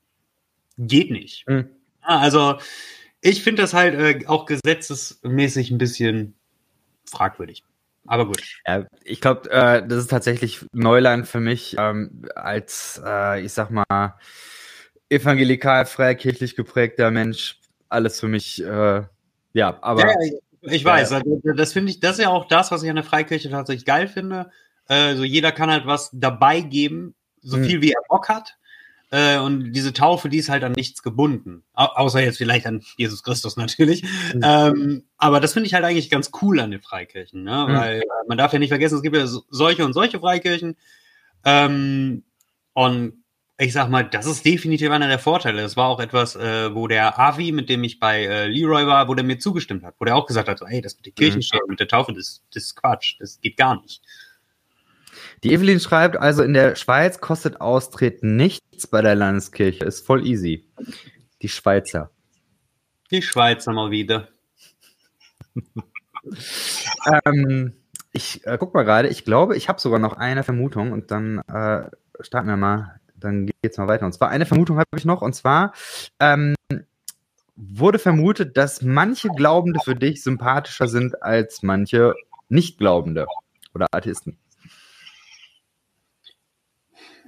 Geht 0.78 1.11
nicht. 1.11 1.47
Mhm. 1.47 1.68
Also, 2.00 2.58
ich 3.20 3.42
finde 3.42 3.62
das 3.62 3.75
halt 3.75 3.94
äh, 3.94 4.26
auch 4.26 4.47
gesetzesmäßig 4.47 5.70
ein 5.70 5.78
bisschen 5.78 6.35
fragwürdig. 7.04 7.64
Aber 8.06 8.26
gut. 8.26 8.42
Ja, 8.66 8.87
ich 9.04 9.20
glaube, 9.20 9.50
äh, 9.50 9.87
das 9.87 9.99
ist 9.99 10.11
tatsächlich 10.11 10.64
Neuland 10.73 11.26
für 11.26 11.40
mich 11.40 11.76
ähm, 11.78 12.25
als, 12.35 13.00
äh, 13.04 13.42
ich 13.44 13.52
sag 13.52 13.70
mal, 13.70 14.14
evangelikal, 15.08 15.86
freikirchlich 15.86 16.56
geprägter 16.56 17.10
Mensch. 17.10 17.58
Alles 17.88 18.20
für 18.20 18.28
mich, 18.28 18.62
äh, 18.62 19.02
ja, 19.52 19.78
aber. 19.80 20.00
Ja, 20.00 20.14
ich 20.62 20.84
weiß, 20.84 21.12
also 21.12 21.40
das 21.56 21.72
finde 21.72 21.92
ich, 21.92 22.00
das 22.00 22.18
ist 22.18 22.24
ja 22.24 22.28
auch 22.30 22.46
das, 22.48 22.70
was 22.70 22.82
ich 22.82 22.90
an 22.90 22.96
der 22.96 23.04
Freikirche 23.04 23.48
tatsächlich 23.48 23.86
geil 23.86 24.08
finde. 24.08 24.50
Also 24.86 25.22
jeder 25.22 25.52
kann 25.52 25.70
halt 25.70 25.86
was 25.86 26.10
dabei 26.12 26.60
geben, 26.60 27.14
so 27.40 27.58
mhm. 27.58 27.64
viel 27.64 27.82
wie 27.82 27.92
er 27.92 28.02
Bock 28.08 28.28
hat. 28.28 28.56
Äh, 29.10 29.38
und 29.38 29.72
diese 29.72 29.94
Taufe, 29.94 30.28
die 30.28 30.36
ist 30.36 30.50
halt 30.50 30.64
an 30.64 30.72
nichts 30.72 31.02
gebunden. 31.02 31.64
Au 31.72 31.86
außer 31.86 32.20
jetzt 32.20 32.36
vielleicht 32.36 32.66
an 32.66 32.82
Jesus 32.96 33.22
Christus 33.22 33.56
natürlich. 33.56 34.02
Mhm. 34.02 34.40
Ähm, 34.42 35.04
aber 35.16 35.40
das 35.40 35.54
finde 35.54 35.66
ich 35.66 35.74
halt 35.74 35.84
eigentlich 35.84 36.10
ganz 36.10 36.30
cool 36.42 36.60
an 36.60 36.70
den 36.70 36.82
Freikirchen, 36.82 37.42
ne? 37.42 37.66
Mhm. 37.68 37.72
weil 37.74 38.00
äh, 38.00 38.04
man 38.28 38.36
darf 38.36 38.52
ja 38.52 38.58
nicht 38.58 38.68
vergessen, 38.68 38.96
es 38.96 39.02
gibt 39.02 39.16
ja 39.16 39.26
solche 39.26 39.84
und 39.84 39.94
solche 39.94 40.20
Freikirchen. 40.20 40.76
Ähm, 41.44 42.24
und 42.74 43.17
ich 43.60 43.72
sag 43.72 43.88
mal, 43.88 44.04
das 44.04 44.26
ist 44.26 44.44
definitiv 44.44 44.90
einer 44.90 45.08
der 45.08 45.18
Vorteile. 45.18 45.62
Das 45.62 45.76
war 45.76 45.88
auch 45.88 45.98
etwas, 45.98 46.36
äh, 46.36 46.72
wo 46.74 46.86
der 46.86 47.18
Avi, 47.18 47.50
mit 47.50 47.68
dem 47.68 47.82
ich 47.82 47.98
bei 47.98 48.24
äh, 48.24 48.46
Leroy 48.46 48.86
war, 48.86 49.08
wo 49.08 49.14
der 49.14 49.24
mir 49.24 49.38
zugestimmt 49.38 49.82
hat, 49.82 49.96
wo 49.98 50.04
der 50.04 50.14
auch 50.14 50.26
gesagt 50.26 50.48
hat, 50.48 50.60
so, 50.60 50.66
hey, 50.66 50.80
das 50.80 50.94
mit 50.96 51.06
der 51.06 51.12
Kirchensteuer, 51.12 51.62
mhm. 51.64 51.70
mit 51.70 51.80
der 51.80 51.88
Taufe, 51.88 52.12
das, 52.12 52.44
das 52.54 52.64
ist 52.64 52.76
Quatsch, 52.76 53.16
das 53.18 53.40
geht 53.40 53.56
gar 53.56 53.80
nicht. 53.80 54.00
Die 55.42 55.52
Evelyn 55.52 55.80
schreibt 55.80 56.16
also, 56.16 56.44
in 56.44 56.54
der 56.54 56.76
Schweiz 56.76 57.20
kostet 57.20 57.60
Austreten 57.60 58.36
nichts 58.36 58.86
bei 58.86 59.02
der 59.02 59.16
Landeskirche. 59.16 59.84
Ist 59.84 60.06
voll 60.06 60.24
easy. 60.24 60.68
Die 61.42 61.48
Schweizer. 61.48 62.10
Die 63.10 63.22
Schweizer 63.22 63.72
mal 63.72 63.90
wieder. 63.90 64.28
ähm, 67.24 67.74
ich 68.12 68.46
äh, 68.46 68.56
guck 68.58 68.72
mal 68.74 68.84
gerade, 68.84 69.08
ich 69.08 69.24
glaube, 69.24 69.56
ich 69.56 69.68
habe 69.68 69.80
sogar 69.80 69.98
noch 69.98 70.12
eine 70.12 70.44
Vermutung 70.44 70.92
und 70.92 71.10
dann 71.10 71.38
äh, 71.48 71.90
starten 72.20 72.48
wir 72.48 72.56
mal, 72.56 73.00
dann 73.20 73.50
geht's 73.62 73.78
mal 73.78 73.88
weiter. 73.88 74.06
Und 74.06 74.12
zwar 74.12 74.30
eine 74.30 74.46
Vermutung 74.46 74.78
habe 74.78 74.87
ich 74.96 75.04
noch, 75.04 75.22
und 75.22 75.34
zwar 75.34 75.72
ähm, 76.20 76.54
wurde 77.56 77.98
vermutet, 77.98 78.56
dass 78.56 78.82
manche 78.82 79.28
Glaubende 79.28 79.80
für 79.84 79.96
dich 79.96 80.22
sympathischer 80.22 80.88
sind 80.88 81.22
als 81.22 81.62
manche 81.62 82.14
Nicht-Glaubende 82.48 83.26
oder 83.75 83.87
Atheisten. 83.92 84.38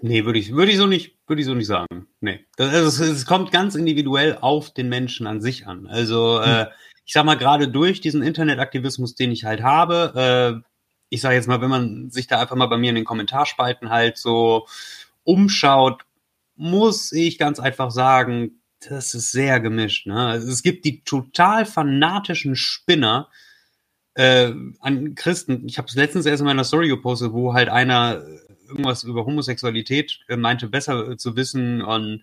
Nee, 0.03 0.25
würde 0.25 0.39
ich, 0.39 0.53
würde 0.53 0.73
ich 0.73 0.79
so 0.79 0.87
nicht, 0.87 1.17
würde 1.27 1.41
ich 1.41 1.47
so 1.47 1.55
nicht 1.55 1.67
sagen. 1.67 2.07
Nee. 2.21 2.47
Das, 2.57 2.73
also, 2.73 3.05
es, 3.05 3.27
kommt 3.27 3.53
ganz 3.53 3.75
individuell 3.75 4.39
auf 4.41 4.73
den 4.73 4.89
Menschen 4.89 5.27
an 5.27 5.41
sich 5.41 5.67
an. 5.67 5.87
Also, 5.87 6.43
hm. 6.43 6.51
äh, 6.51 6.67
ich 7.05 7.13
sag 7.13 7.25
mal, 7.25 7.37
gerade 7.37 7.69
durch 7.69 8.01
diesen 8.01 8.23
Internetaktivismus, 8.23 9.15
den 9.15 9.33
ich 9.33 9.45
halt 9.45 9.63
habe, 9.63 10.63
äh, 10.65 10.71
ich 11.11 11.21
sage 11.21 11.35
jetzt 11.35 11.49
mal, 11.49 11.61
wenn 11.61 11.71
man 11.71 12.11
sich 12.11 12.29
da 12.29 12.41
einfach 12.41 12.57
mal 12.57 12.67
bei 12.67 12.79
mir 12.79 12.91
in 12.91 12.95
den 12.95 13.05
Kommentarspalten 13.05 13.91
halt 13.91 14.17
so 14.17 14.67
umschaut, 15.25 16.03
muss 16.57 17.13
ich 17.13 17.39
ganz 17.39 17.59
einfach 17.61 17.91
sagen, 17.91 18.63
das 18.89 19.15
ist 19.15 19.31
sehr 19.31 19.61
gemischt. 19.61 20.07
Ne? 20.07 20.35
Es 20.35 20.63
gibt 20.63 20.85
die 20.85 21.03
total 21.05 21.67
fanatischen 21.67 22.57
Spinner 22.57 23.29
äh, 24.15 24.53
an 24.81 25.15
Christen. 25.15 25.67
Ich 25.69 25.79
habe 25.79 25.89
es 25.89 25.95
letztens 25.95 26.27
erst 26.27 26.41
in 26.41 26.47
meiner 26.47 26.65
Story 26.65 26.89
gepostet, 26.89 27.33
wo 27.33 27.55
halt 27.55 27.69
einer 27.69 28.25
irgendwas 28.69 29.03
über 29.03 29.27
Homosexualität 29.27 30.21
äh, 30.29 30.37
meinte, 30.37 30.69
besser 30.69 31.11
äh, 31.11 31.17
zu 31.17 31.37
wissen 31.37 31.83
und 31.83 32.23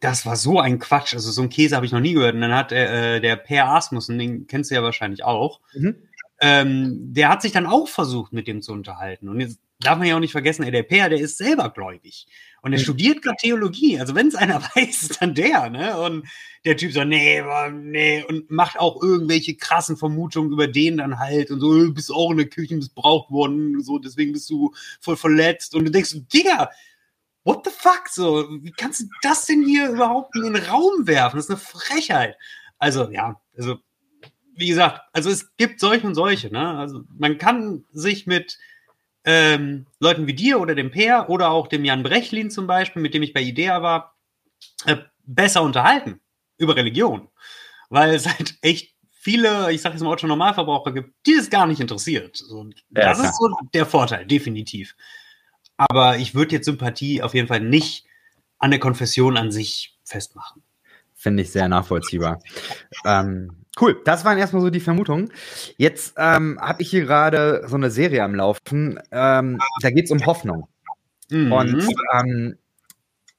das 0.00 0.24
war 0.24 0.36
so 0.36 0.58
ein 0.58 0.78
Quatsch. 0.78 1.14
Also 1.14 1.30
so 1.30 1.42
ein 1.42 1.50
Käse 1.50 1.76
habe 1.76 1.86
ich 1.86 1.92
noch 1.92 2.00
nie 2.00 2.14
gehört. 2.14 2.34
Und 2.34 2.40
dann 2.40 2.54
hat 2.54 2.72
äh, 2.72 3.20
der 3.20 3.36
Per 3.36 3.68
Asmussen, 3.68 4.18
den 4.18 4.46
kennst 4.46 4.70
du 4.70 4.74
ja 4.74 4.82
wahrscheinlich 4.82 5.24
auch, 5.24 5.60
mhm. 5.74 5.96
ähm, 6.40 7.12
der 7.12 7.28
hat 7.28 7.42
sich 7.42 7.52
dann 7.52 7.66
auch 7.66 7.86
versucht, 7.86 8.32
mit 8.32 8.48
dem 8.48 8.62
zu 8.62 8.72
unterhalten. 8.72 9.28
Und 9.28 9.40
jetzt 9.40 9.60
darf 9.80 9.98
man 9.98 10.06
ja 10.06 10.16
auch 10.16 10.20
nicht 10.20 10.32
vergessen, 10.32 10.62
ey, 10.62 10.70
der 10.70 10.82
Per, 10.82 11.08
der 11.08 11.18
ist 11.18 11.38
selber 11.38 11.70
gläubig. 11.70 12.26
Und 12.62 12.72
er 12.72 12.78
mhm. 12.78 12.82
studiert 12.82 13.22
gerade 13.22 13.38
Theologie. 13.40 13.98
Also 13.98 14.14
wenn 14.14 14.28
es 14.28 14.34
einer 14.34 14.62
weiß, 14.74 15.02
ist 15.02 15.22
dann 15.22 15.34
der, 15.34 15.70
ne? 15.70 15.98
Und 15.98 16.26
der 16.64 16.76
Typ 16.76 16.92
so, 16.92 17.02
nee, 17.04 17.42
nee, 17.72 18.22
und 18.24 18.50
macht 18.50 18.78
auch 18.78 19.02
irgendwelche 19.02 19.56
krassen 19.56 19.96
Vermutungen 19.96 20.52
über 20.52 20.68
den 20.68 20.98
dann 20.98 21.18
halt 21.18 21.50
und 21.50 21.60
so, 21.60 21.72
du 21.74 21.94
bist 21.94 22.12
auch 22.12 22.30
in 22.30 22.36
der 22.36 22.48
Kirche 22.48 22.76
missbraucht 22.76 23.30
worden, 23.30 23.82
so, 23.82 23.98
deswegen 23.98 24.32
bist 24.32 24.50
du 24.50 24.72
voll 25.00 25.16
verletzt. 25.16 25.74
Und 25.74 25.86
du 25.86 25.90
denkst, 25.90 26.14
Digga, 26.32 26.70
what 27.44 27.64
the 27.64 27.70
fuck? 27.74 28.08
So, 28.10 28.46
wie 28.62 28.72
kannst 28.72 29.00
du 29.00 29.06
das 29.22 29.46
denn 29.46 29.64
hier 29.64 29.88
überhaupt 29.88 30.36
in 30.36 30.42
den 30.42 30.56
Raum 30.56 31.06
werfen? 31.06 31.36
Das 31.36 31.46
ist 31.46 31.50
eine 31.50 31.58
Frechheit. 31.58 32.36
Also, 32.78 33.10
ja, 33.10 33.40
also, 33.56 33.78
wie 34.54 34.68
gesagt, 34.68 35.00
also 35.12 35.30
es 35.30 35.56
gibt 35.56 35.80
solche 35.80 36.06
und 36.06 36.14
solche, 36.14 36.50
ne? 36.50 36.78
Also 36.78 37.02
man 37.18 37.38
kann 37.38 37.84
sich 37.92 38.26
mit 38.26 38.58
ähm, 39.24 39.86
Leuten 39.98 40.26
wie 40.26 40.34
dir 40.34 40.60
oder 40.60 40.74
dem 40.74 40.90
Peer 40.90 41.28
oder 41.28 41.50
auch 41.50 41.68
dem 41.68 41.84
Jan 41.84 42.02
Brechlin 42.02 42.50
zum 42.50 42.66
Beispiel, 42.66 43.02
mit 43.02 43.14
dem 43.14 43.22
ich 43.22 43.32
bei 43.32 43.42
IDEA 43.42 43.82
war, 43.82 44.16
äh, 44.86 44.96
besser 45.24 45.62
unterhalten 45.62 46.20
über 46.58 46.76
Religion. 46.76 47.28
Weil 47.88 48.14
es 48.14 48.26
halt 48.26 48.56
echt 48.62 48.94
viele, 49.10 49.72
ich 49.72 49.82
sage 49.82 49.94
jetzt 49.94 50.02
mal 50.02 50.10
Otto 50.10 50.26
Normalverbraucher 50.26 50.92
gibt, 50.92 51.14
die 51.26 51.34
es 51.34 51.50
gar 51.50 51.66
nicht 51.66 51.80
interessiert. 51.80 52.36
So, 52.36 52.64
das 52.88 53.18
ja, 53.18 53.24
ist 53.24 53.36
so 53.36 53.54
der 53.74 53.86
Vorteil, 53.86 54.26
definitiv. 54.26 54.96
Aber 55.76 56.16
ich 56.18 56.34
würde 56.34 56.56
jetzt 56.56 56.66
Sympathie 56.66 57.22
auf 57.22 57.34
jeden 57.34 57.48
Fall 57.48 57.60
nicht 57.60 58.06
an 58.58 58.70
der 58.70 58.80
Konfession 58.80 59.36
an 59.36 59.50
sich 59.50 59.98
festmachen. 60.04 60.62
Finde 61.14 61.42
ich 61.42 61.50
sehr 61.50 61.68
nachvollziehbar. 61.68 62.42
Ähm, 63.04 63.59
Cool, 63.78 64.00
das 64.04 64.24
waren 64.24 64.38
erstmal 64.38 64.62
so 64.62 64.70
die 64.70 64.80
Vermutungen. 64.80 65.32
Jetzt 65.76 66.14
ähm, 66.16 66.58
habe 66.60 66.82
ich 66.82 66.90
hier 66.90 67.02
gerade 67.02 67.62
so 67.66 67.76
eine 67.76 67.90
Serie 67.90 68.24
am 68.24 68.34
Laufen. 68.34 68.98
Ähm, 69.10 69.60
da 69.80 69.90
geht 69.90 70.06
es 70.06 70.10
um 70.10 70.26
Hoffnung. 70.26 70.68
Mhm. 71.30 71.52
Und 71.52 71.88
ähm, 72.14 72.58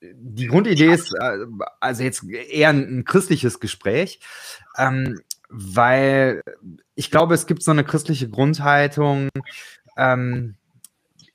die 0.02 0.48
Grundidee 0.48 0.92
ist, 0.92 1.14
äh, 1.14 1.46
also 1.80 2.04
jetzt 2.04 2.24
eher 2.24 2.70
ein, 2.70 3.00
ein 3.00 3.06
christliches 3.06 3.60
Gespräch, 3.60 4.20
ähm, 4.78 5.20
weil 5.50 6.42
ich 6.96 7.12
glaube, 7.12 7.36
es 7.36 7.46
gibt 7.46 7.62
so 7.62 7.72
eine 7.72 7.84
christliche 7.84 8.30
Grundhaltung, 8.30 9.30
ähm, 9.98 10.56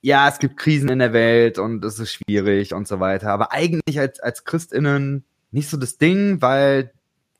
ja, 0.00 0.28
es 0.28 0.38
gibt 0.38 0.56
Krisen 0.56 0.88
in 0.88 1.00
der 1.00 1.12
Welt 1.12 1.58
und 1.58 1.84
es 1.84 1.98
ist 1.98 2.12
schwierig 2.12 2.72
und 2.72 2.88
so 2.88 3.00
weiter. 3.00 3.30
Aber 3.30 3.52
eigentlich 3.52 3.98
als, 3.98 4.20
als 4.20 4.44
ChristInnen 4.44 5.24
nicht 5.50 5.68
so 5.68 5.76
das 5.76 5.98
Ding, 5.98 6.40
weil 6.40 6.92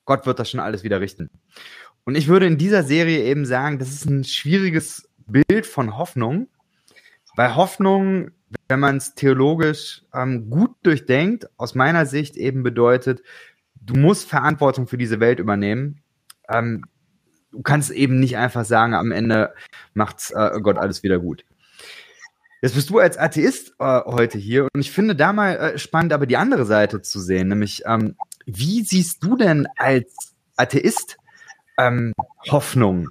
Gott 0.07 0.25
wird 0.25 0.39
das 0.39 0.51
schon 0.51 0.61
alles 0.61 0.83
wieder 0.83 1.01
richten. 1.01 1.29
Und 2.05 2.15
ich 2.15 2.29
würde 2.29 2.47
in 2.47 2.57
dieser 2.57 2.85
Serie 2.85 3.25
eben 3.25 3.45
sagen, 3.45 3.79
das 3.79 3.91
ist 3.91 4.07
ein 4.07 4.25
schwieriges 4.25 5.09
Bild 5.27 5.67
von 5.67 5.99
Hoffnung, 5.99 6.49
weil 7.35 7.57
Hoffnung, 7.57 8.31
wenn 8.69 8.81
man 8.81 8.97
es 8.97 9.15
theologisch 9.15 10.05
ähm, 10.15 10.49
gut 10.49 10.71
durchdenkt, 10.85 11.51
aus 11.59 11.75
meiner 11.75 12.07
Sicht 12.07 12.37
eben 12.37 12.63
bedeutet, 12.63 13.23
du 13.75 13.95
musst 13.95 14.29
Verantwortung 14.29 14.87
für 14.87 14.97
diese 14.97 15.21
Welt 15.21 15.41
übernehmen. 15.41 16.01
Ähm, 16.49 16.85
du 17.51 17.63
kannst 17.63 17.91
eben 17.91 18.21
nicht 18.21 18.37
einfach 18.37 18.65
sagen, 18.65 18.95
am 18.95 19.11
Ende 19.11 19.53
macht 19.93 20.31
äh, 20.33 20.61
Gott 20.61 20.79
alles 20.79 21.03
wieder 21.03 21.19
gut. 21.19 21.45
Jetzt 22.63 22.75
bist 22.75 22.89
du 22.89 22.99
als 23.01 23.19
Atheist 23.19 23.75
äh, 23.79 24.01
heute 24.07 24.39
hier 24.39 24.69
und 24.73 24.81
ich 24.81 24.91
finde 24.91 25.15
da 25.15 25.33
mal 25.33 25.57
äh, 25.57 25.79
spannend, 25.79 26.13
aber 26.13 26.27
die 26.27 26.37
andere 26.37 26.65
Seite 26.65 27.03
zu 27.03 27.21
sehen, 27.21 27.49
nämlich 27.49 27.83
ähm, 27.87 28.17
wie 28.47 28.83
siehst 28.83 29.23
du 29.23 29.37
denn 29.37 29.69
als 29.76 30.35
Atheist 30.57 31.19
ähm, 31.79 32.12
Hoffnung? 32.50 33.11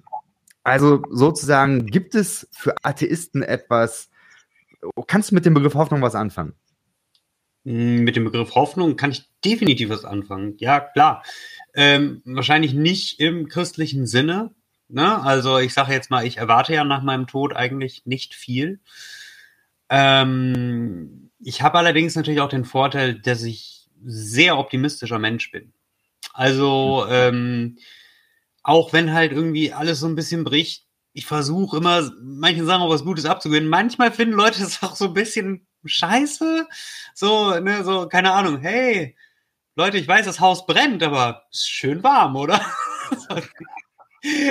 Also 0.63 1.03
sozusagen, 1.11 1.85
gibt 1.85 2.15
es 2.15 2.47
für 2.51 2.73
Atheisten 2.83 3.43
etwas, 3.43 4.09
kannst 5.05 5.29
du 5.29 5.35
mit 5.35 5.45
dem 5.45 5.53
Begriff 5.53 5.75
Hoffnung 5.75 6.01
was 6.01 6.15
anfangen? 6.15 6.53
Hm, 7.65 8.03
mit 8.03 8.15
dem 8.15 8.23
Begriff 8.23 8.55
Hoffnung 8.55 8.95
kann 8.95 9.11
ich 9.11 9.29
definitiv 9.43 9.89
was 9.89 10.05
anfangen. 10.05 10.55
Ja, 10.57 10.79
klar. 10.79 11.23
Ähm, 11.75 12.21
wahrscheinlich 12.25 12.73
nicht 12.73 13.19
im 13.19 13.47
christlichen 13.47 14.07
Sinne. 14.07 14.55
Ne? 14.87 15.21
Also 15.21 15.59
ich 15.59 15.73
sage 15.73 15.93
jetzt 15.93 16.09
mal, 16.09 16.25
ich 16.25 16.37
erwarte 16.37 16.73
ja 16.73 16.83
nach 16.83 17.03
meinem 17.03 17.27
Tod 17.27 17.55
eigentlich 17.55 18.05
nicht 18.05 18.33
viel. 18.33 18.79
Ähm, 19.89 21.31
ich 21.39 21.61
habe 21.61 21.77
allerdings 21.77 22.15
natürlich 22.15 22.41
auch 22.41 22.49
den 22.49 22.65
Vorteil, 22.65 23.19
dass 23.19 23.43
ich 23.43 23.74
sehr 24.03 24.57
optimistischer 24.57 25.19
Mensch 25.19 25.51
bin. 25.51 25.73
Also 26.33 27.05
ähm, 27.09 27.77
auch 28.63 28.93
wenn 28.93 29.13
halt 29.13 29.31
irgendwie 29.31 29.71
alles 29.73 29.99
so 29.99 30.07
ein 30.07 30.15
bisschen 30.15 30.43
bricht, 30.43 30.85
ich 31.13 31.25
versuche 31.25 31.77
immer 31.77 32.11
manchen 32.21 32.65
Sachen 32.65 32.81
auch 32.81 32.89
was 32.89 33.05
Gutes 33.05 33.25
abzugewinnen. 33.25 33.69
Manchmal 33.69 34.11
finden 34.11 34.35
Leute 34.35 34.59
das 34.59 34.83
auch 34.83 34.95
so 34.95 35.05
ein 35.05 35.13
bisschen 35.13 35.65
scheiße. 35.85 36.67
So, 37.13 37.59
ne, 37.59 37.83
so, 37.83 38.07
keine 38.07 38.33
Ahnung, 38.33 38.59
hey, 38.59 39.15
Leute, 39.75 39.97
ich 39.97 40.07
weiß, 40.07 40.25
das 40.25 40.39
Haus 40.39 40.65
brennt, 40.65 41.03
aber 41.03 41.43
ist 41.51 41.69
schön 41.69 42.03
warm, 42.03 42.35
oder? 42.35 42.59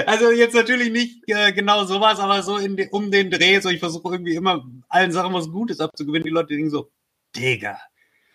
Also 0.06 0.30
jetzt 0.30 0.54
natürlich 0.54 0.92
nicht 0.92 1.22
äh, 1.26 1.52
genau 1.52 1.84
sowas, 1.84 2.20
aber 2.20 2.44
so 2.44 2.58
de, 2.58 2.88
um 2.90 3.10
den 3.10 3.28
Dreh, 3.28 3.58
so 3.58 3.70
ich 3.70 3.80
versuche 3.80 4.12
irgendwie 4.12 4.36
immer 4.36 4.64
allen 4.88 5.10
Sachen 5.10 5.34
was 5.34 5.50
Gutes 5.50 5.80
abzugewinnen. 5.80 6.22
Die 6.22 6.30
Leute 6.30 6.54
denken 6.54 6.70
so, 6.70 6.92
Digga, 7.34 7.80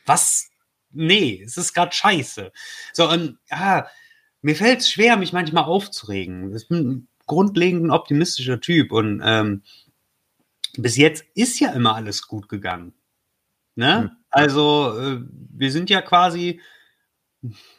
was? 0.06 0.50
Nee, 0.92 1.42
es 1.46 1.58
ist 1.58 1.74
gerade 1.74 1.92
scheiße. 1.92 2.52
So, 2.94 3.10
und 3.10 3.38
ja, 3.50 3.88
mir 4.42 4.56
fällt 4.56 4.80
es 4.80 4.90
schwer, 4.90 5.18
mich 5.18 5.34
manchmal 5.34 5.66
aufzuregen. 5.66 6.56
Ich 6.56 6.68
bin 6.68 6.78
ein 6.78 7.08
grundlegend 7.26 7.86
ein 7.86 7.92
optimistischer 7.92 8.60
Typ 8.60 8.92
und 8.92 9.22
ähm, 9.24 9.64
bis 10.78 10.98
jetzt 10.98 11.26
ist 11.36 11.60
ja 11.60 11.72
immer 11.72 11.96
alles 11.96 12.28
gut 12.28 12.50
gegangen. 12.50 12.94
Ne? 13.76 14.12
Mhm. 14.12 14.18
Also, 14.30 14.98
äh, 15.00 15.22
wir 15.30 15.72
sind 15.72 15.90
ja 15.90 16.02
quasi 16.02 16.60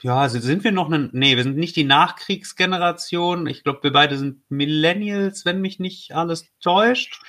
ja, 0.00 0.28
sind 0.28 0.64
wir 0.64 0.72
noch 0.72 0.90
eine, 0.90 1.10
nee, 1.12 1.36
wir 1.36 1.42
sind 1.42 1.56
nicht 1.56 1.76
die 1.76 1.84
Nachkriegsgeneration. 1.84 3.46
Ich 3.46 3.62
glaube, 3.62 3.82
wir 3.82 3.92
beide 3.92 4.16
sind 4.16 4.42
Millennials, 4.50 5.44
wenn 5.44 5.60
mich 5.60 5.78
nicht 5.78 6.14
alles 6.14 6.46
täuscht. 6.60 7.20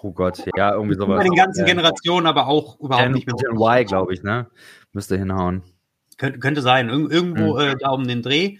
Oh 0.00 0.12
Gott, 0.12 0.44
ja, 0.56 0.72
irgendwie 0.72 0.94
sowas. 0.94 1.18
Bei 1.18 1.24
den 1.24 1.34
ganzen 1.34 1.64
Generationen, 1.64 2.26
aber 2.26 2.46
auch 2.46 2.78
überhaupt 2.78 3.04
Gen, 3.04 3.12
nicht 3.12 3.26
mehr. 3.26 3.36
Gen 3.36 3.56
Y, 3.56 3.84
glaube 3.84 4.14
ich, 4.14 4.22
ne? 4.22 4.48
Müsste 4.92 5.18
hinhauen. 5.18 5.62
Könnt, 6.18 6.40
könnte 6.40 6.62
sein, 6.62 6.88
Ir 6.88 7.10
irgendwo 7.10 7.54
mhm. 7.54 7.60
äh, 7.60 7.76
da 7.78 7.90
um 7.90 8.06
den 8.06 8.22
Dreh. 8.22 8.58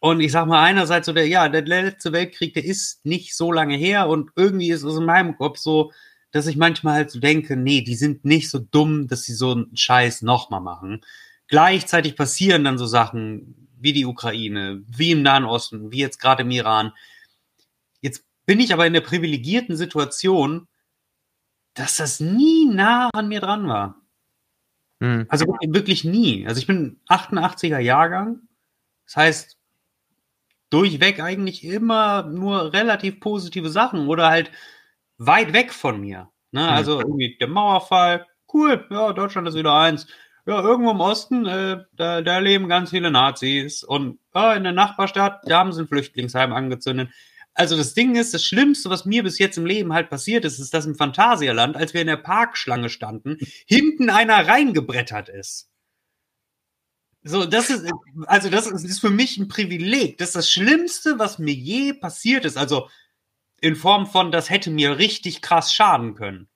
Und 0.00 0.20
ich 0.20 0.32
sag 0.32 0.46
mal, 0.46 0.62
einerseits 0.62 1.06
so 1.06 1.12
der, 1.12 1.28
ja, 1.28 1.48
der 1.48 1.62
letzte 1.62 2.12
Weltkrieg, 2.12 2.54
der 2.54 2.64
ist 2.64 3.04
nicht 3.06 3.36
so 3.36 3.52
lange 3.52 3.76
her 3.76 4.08
und 4.08 4.30
irgendwie 4.34 4.70
ist 4.70 4.82
es 4.82 4.96
in 4.96 5.04
meinem 5.04 5.36
Kopf 5.36 5.58
so, 5.58 5.92
dass 6.32 6.48
ich 6.48 6.56
manchmal 6.56 6.94
halt 6.94 7.10
so 7.10 7.20
denke, 7.20 7.56
nee, 7.56 7.82
die 7.82 7.94
sind 7.94 8.24
nicht 8.24 8.50
so 8.50 8.58
dumm, 8.58 9.06
dass 9.06 9.22
sie 9.22 9.34
so 9.34 9.52
einen 9.52 9.76
Scheiß 9.76 10.22
nochmal 10.22 10.60
machen. 10.60 11.02
Gleichzeitig 11.46 12.16
passieren 12.16 12.64
dann 12.64 12.78
so 12.78 12.86
Sachen 12.86 13.68
wie 13.78 13.92
die 13.92 14.06
Ukraine, 14.06 14.82
wie 14.88 15.12
im 15.12 15.22
Nahen 15.22 15.44
Osten, 15.44 15.92
wie 15.92 15.98
jetzt 15.98 16.18
gerade 16.18 16.42
im 16.42 16.50
Iran. 16.50 16.92
Jetzt 18.00 18.24
bin 18.44 18.58
ich 18.58 18.72
aber 18.72 18.86
in 18.86 18.94
der 18.94 19.02
privilegierten 19.02 19.76
Situation, 19.76 20.66
dass 21.74 21.96
das 21.96 22.18
nie 22.18 22.66
nah 22.66 23.08
an 23.12 23.28
mir 23.28 23.40
dran 23.40 23.68
war. 23.68 24.01
Mhm. 25.02 25.26
Also 25.28 25.46
wirklich 25.46 26.04
nie. 26.04 26.46
Also 26.46 26.60
ich 26.60 26.66
bin 26.66 27.00
88er 27.08 27.78
Jahrgang. 27.78 28.40
Das 29.04 29.16
heißt, 29.16 29.58
durchweg 30.70 31.20
eigentlich 31.20 31.64
immer 31.64 32.22
nur 32.22 32.72
relativ 32.72 33.18
positive 33.18 33.68
Sachen 33.68 34.06
oder 34.08 34.28
halt 34.28 34.52
weit 35.18 35.52
weg 35.52 35.72
von 35.72 36.00
mir. 36.00 36.30
Ne? 36.52 36.62
Mhm. 36.62 36.68
Also 36.68 37.00
irgendwie 37.00 37.36
der 37.38 37.48
Mauerfall, 37.48 38.26
cool, 38.54 38.86
ja, 38.90 39.12
Deutschland 39.12 39.48
ist 39.48 39.56
wieder 39.56 39.74
eins 39.74 40.06
ja, 40.46 40.60
irgendwo 40.60 40.90
im 40.90 41.00
Osten, 41.00 41.46
äh, 41.46 41.84
da, 41.92 42.20
da 42.20 42.38
leben 42.38 42.68
ganz 42.68 42.90
viele 42.90 43.10
Nazis 43.10 43.84
und 43.84 44.18
äh, 44.34 44.56
in 44.56 44.64
der 44.64 44.72
Nachbarstadt, 44.72 45.40
da 45.44 45.58
haben 45.58 45.72
sie 45.72 45.82
ein 45.82 45.88
Flüchtlingsheim 45.88 46.52
angezündet. 46.52 47.10
Also 47.54 47.76
das 47.76 47.94
Ding 47.94 48.16
ist, 48.16 48.32
das 48.32 48.44
Schlimmste, 48.44 48.88
was 48.88 49.04
mir 49.04 49.22
bis 49.22 49.38
jetzt 49.38 49.58
im 49.58 49.66
Leben 49.66 49.92
halt 49.92 50.08
passiert 50.08 50.44
ist, 50.44 50.58
ist, 50.58 50.72
dass 50.72 50.86
im 50.86 50.94
Phantasialand, 50.94 51.76
als 51.76 51.92
wir 51.92 52.00
in 52.00 52.06
der 52.06 52.16
Parkschlange 52.16 52.88
standen, 52.88 53.36
hinten 53.66 54.10
einer 54.10 54.46
reingebrettert 54.46 55.28
ist. 55.28 55.68
So, 57.24 57.44
das 57.44 57.70
ist, 57.70 57.92
also 58.26 58.50
das 58.50 58.66
ist, 58.66 58.84
ist 58.84 59.00
für 59.00 59.10
mich 59.10 59.38
ein 59.38 59.48
Privileg. 59.48 60.18
Das 60.18 60.30
ist 60.30 60.36
das 60.36 60.50
Schlimmste, 60.50 61.18
was 61.18 61.38
mir 61.38 61.54
je 61.54 61.92
passiert 61.92 62.44
ist. 62.44 62.56
Also 62.56 62.88
in 63.60 63.76
Form 63.76 64.06
von, 64.06 64.32
das 64.32 64.50
hätte 64.50 64.70
mir 64.70 64.98
richtig 64.98 65.40
krass 65.40 65.72
schaden 65.72 66.14
können. 66.14 66.48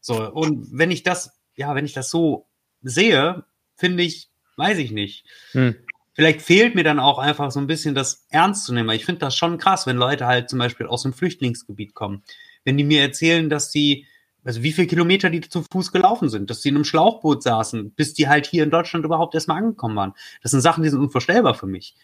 So, 0.00 0.30
und 0.30 0.68
wenn 0.72 0.90
ich 0.90 1.02
das, 1.02 1.40
ja, 1.54 1.74
wenn 1.74 1.86
ich 1.86 1.94
das 1.94 2.10
so 2.10 2.48
sehe, 2.82 3.44
finde 3.76 4.02
ich, 4.02 4.30
weiß 4.56 4.78
ich 4.78 4.90
nicht. 4.90 5.24
Hm. 5.52 5.74
Vielleicht 6.12 6.42
fehlt 6.42 6.74
mir 6.74 6.84
dann 6.84 6.98
auch 6.98 7.18
einfach 7.18 7.50
so 7.50 7.60
ein 7.60 7.66
bisschen 7.66 7.94
das 7.94 8.26
ernst 8.30 8.64
zu 8.64 8.74
nehmen. 8.74 8.90
Ich 8.90 9.04
finde 9.04 9.20
das 9.20 9.36
schon 9.36 9.58
krass, 9.58 9.86
wenn 9.86 9.96
Leute 9.96 10.26
halt 10.26 10.50
zum 10.50 10.58
Beispiel 10.58 10.86
aus 10.86 11.02
dem 11.02 11.12
Flüchtlingsgebiet 11.12 11.94
kommen. 11.94 12.22
Wenn 12.64 12.76
die 12.76 12.84
mir 12.84 13.02
erzählen, 13.02 13.48
dass 13.48 13.70
sie, 13.70 14.06
also 14.44 14.62
wie 14.62 14.72
viele 14.72 14.88
Kilometer 14.88 15.30
die 15.30 15.40
zu 15.40 15.64
Fuß 15.70 15.92
gelaufen 15.92 16.28
sind, 16.28 16.50
dass 16.50 16.62
sie 16.62 16.70
in 16.70 16.74
einem 16.74 16.84
Schlauchboot 16.84 17.42
saßen, 17.42 17.92
bis 17.92 18.14
die 18.14 18.28
halt 18.28 18.46
hier 18.46 18.64
in 18.64 18.70
Deutschland 18.70 19.04
überhaupt 19.04 19.34
erstmal 19.34 19.58
angekommen 19.58 19.96
waren. 19.96 20.14
Das 20.42 20.50
sind 20.50 20.60
Sachen, 20.60 20.82
die 20.82 20.90
sind 20.90 21.00
unvorstellbar 21.00 21.54
für 21.54 21.66
mich. 21.66 21.94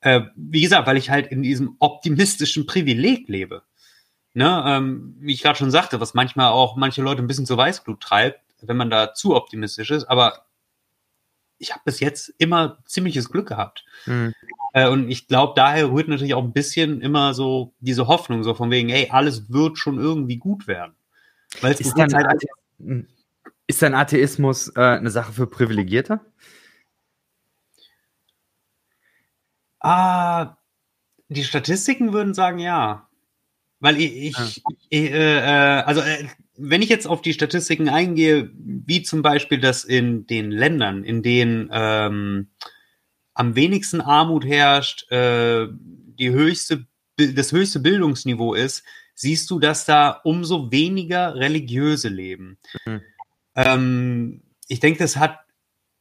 Äh, 0.00 0.22
wie 0.34 0.62
gesagt, 0.62 0.88
weil 0.88 0.96
ich 0.96 1.10
halt 1.10 1.28
in 1.28 1.42
diesem 1.42 1.76
optimistischen 1.78 2.66
Privileg 2.66 3.28
lebe. 3.28 3.62
Ne, 4.34 4.64
ähm, 4.66 5.14
wie 5.20 5.34
ich 5.34 5.42
gerade 5.42 5.58
schon 5.58 5.70
sagte, 5.70 6.00
was 6.00 6.14
manchmal 6.14 6.52
auch 6.52 6.76
manche 6.76 7.02
Leute 7.02 7.20
ein 7.22 7.26
bisschen 7.26 7.44
zu 7.44 7.56
Weißblut 7.56 8.00
treibt, 8.00 8.40
wenn 8.62 8.78
man 8.78 8.88
da 8.88 9.12
zu 9.12 9.36
optimistisch 9.36 9.90
ist, 9.90 10.04
aber 10.04 10.46
ich 11.62 11.70
habe 11.70 11.82
bis 11.84 12.00
jetzt 12.00 12.34
immer 12.38 12.78
ziemliches 12.84 13.30
Glück 13.30 13.48
gehabt. 13.48 13.84
Mhm. 14.06 14.34
Äh, 14.74 14.88
und 14.88 15.08
ich 15.08 15.28
glaube, 15.28 15.52
daher 15.54 15.90
rührt 15.90 16.08
natürlich 16.08 16.34
auch 16.34 16.42
ein 16.42 16.52
bisschen 16.52 17.00
immer 17.00 17.34
so 17.34 17.72
diese 17.80 18.08
Hoffnung, 18.08 18.42
so 18.42 18.54
von 18.54 18.70
wegen, 18.70 18.88
ey, 18.88 19.08
alles 19.10 19.50
wird 19.50 19.78
schon 19.78 19.98
irgendwie 19.98 20.36
gut 20.36 20.66
werden. 20.66 20.94
Weil 21.60 21.72
ist, 21.72 21.96
dann 21.96 22.12
halt 22.12 22.26
Athe 22.26 23.06
ist 23.66 23.82
dann 23.82 23.94
Atheismus 23.94 24.68
äh, 24.74 24.80
eine 24.80 25.10
Sache 25.10 25.32
für 25.32 25.46
Privilegierte? 25.46 26.20
Ah, 29.78 30.56
die 31.28 31.44
Statistiken 31.44 32.12
würden 32.12 32.34
sagen 32.34 32.58
ja. 32.58 33.08
Weil 33.78 34.00
ich, 34.00 34.16
ich, 34.16 34.36
ja. 34.36 34.62
ich 34.88 35.10
äh, 35.10 35.38
äh, 35.38 35.82
also 35.82 36.00
äh, 36.00 36.26
wenn 36.56 36.82
ich 36.82 36.88
jetzt 36.88 37.06
auf 37.06 37.22
die 37.22 37.32
Statistiken 37.32 37.88
eingehe, 37.88 38.50
wie 38.54 39.02
zum 39.02 39.22
Beispiel 39.22 39.58
das 39.58 39.84
in 39.84 40.26
den 40.26 40.50
Ländern, 40.50 41.04
in 41.04 41.22
denen 41.22 41.70
ähm, 41.72 42.50
am 43.34 43.56
wenigsten 43.56 44.00
Armut 44.00 44.44
herrscht, 44.44 45.10
äh, 45.10 45.68
die 45.70 46.30
höchste, 46.30 46.86
das 47.16 47.52
höchste 47.52 47.80
Bildungsniveau 47.80 48.54
ist, 48.54 48.84
siehst 49.14 49.50
du, 49.50 49.58
dass 49.58 49.84
da 49.84 50.20
umso 50.24 50.70
weniger 50.70 51.34
Religiöse 51.34 52.08
leben. 52.08 52.58
Mhm. 52.84 53.00
Ähm, 53.54 54.42
ich 54.68 54.80
denke, 54.80 54.98
das 54.98 55.16
hat 55.16 55.38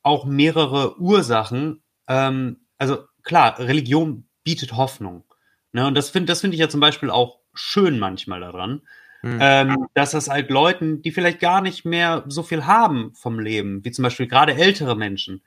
auch 0.03 0.25
mehrere 0.25 0.99
Ursachen. 0.99 1.83
Ähm, 2.07 2.65
also 2.77 3.05
klar, 3.23 3.59
Religion 3.59 4.27
bietet 4.43 4.73
Hoffnung. 4.73 5.23
Ne? 5.71 5.85
Und 5.87 5.95
das 5.95 6.09
finde 6.09 6.27
das 6.27 6.41
finde 6.41 6.55
ich 6.55 6.61
ja 6.61 6.69
zum 6.69 6.79
Beispiel 6.79 7.09
auch 7.09 7.39
schön 7.53 7.99
manchmal 7.99 8.39
daran, 8.39 8.81
mhm. 9.21 9.38
ähm, 9.41 9.88
dass 9.93 10.12
das 10.12 10.29
halt 10.29 10.49
Leuten, 10.49 11.01
die 11.01 11.12
vielleicht 11.12 11.39
gar 11.39 11.62
nicht 11.62 11.86
mehr 11.86 12.23
so 12.27 12.43
viel 12.43 12.65
haben 12.65 13.13
vom 13.13 13.39
Leben, 13.39 13.84
wie 13.84 13.91
zum 13.91 14.03
Beispiel 14.03 14.27
gerade 14.27 14.55
ältere 14.55 14.95
Menschen, 14.95 15.41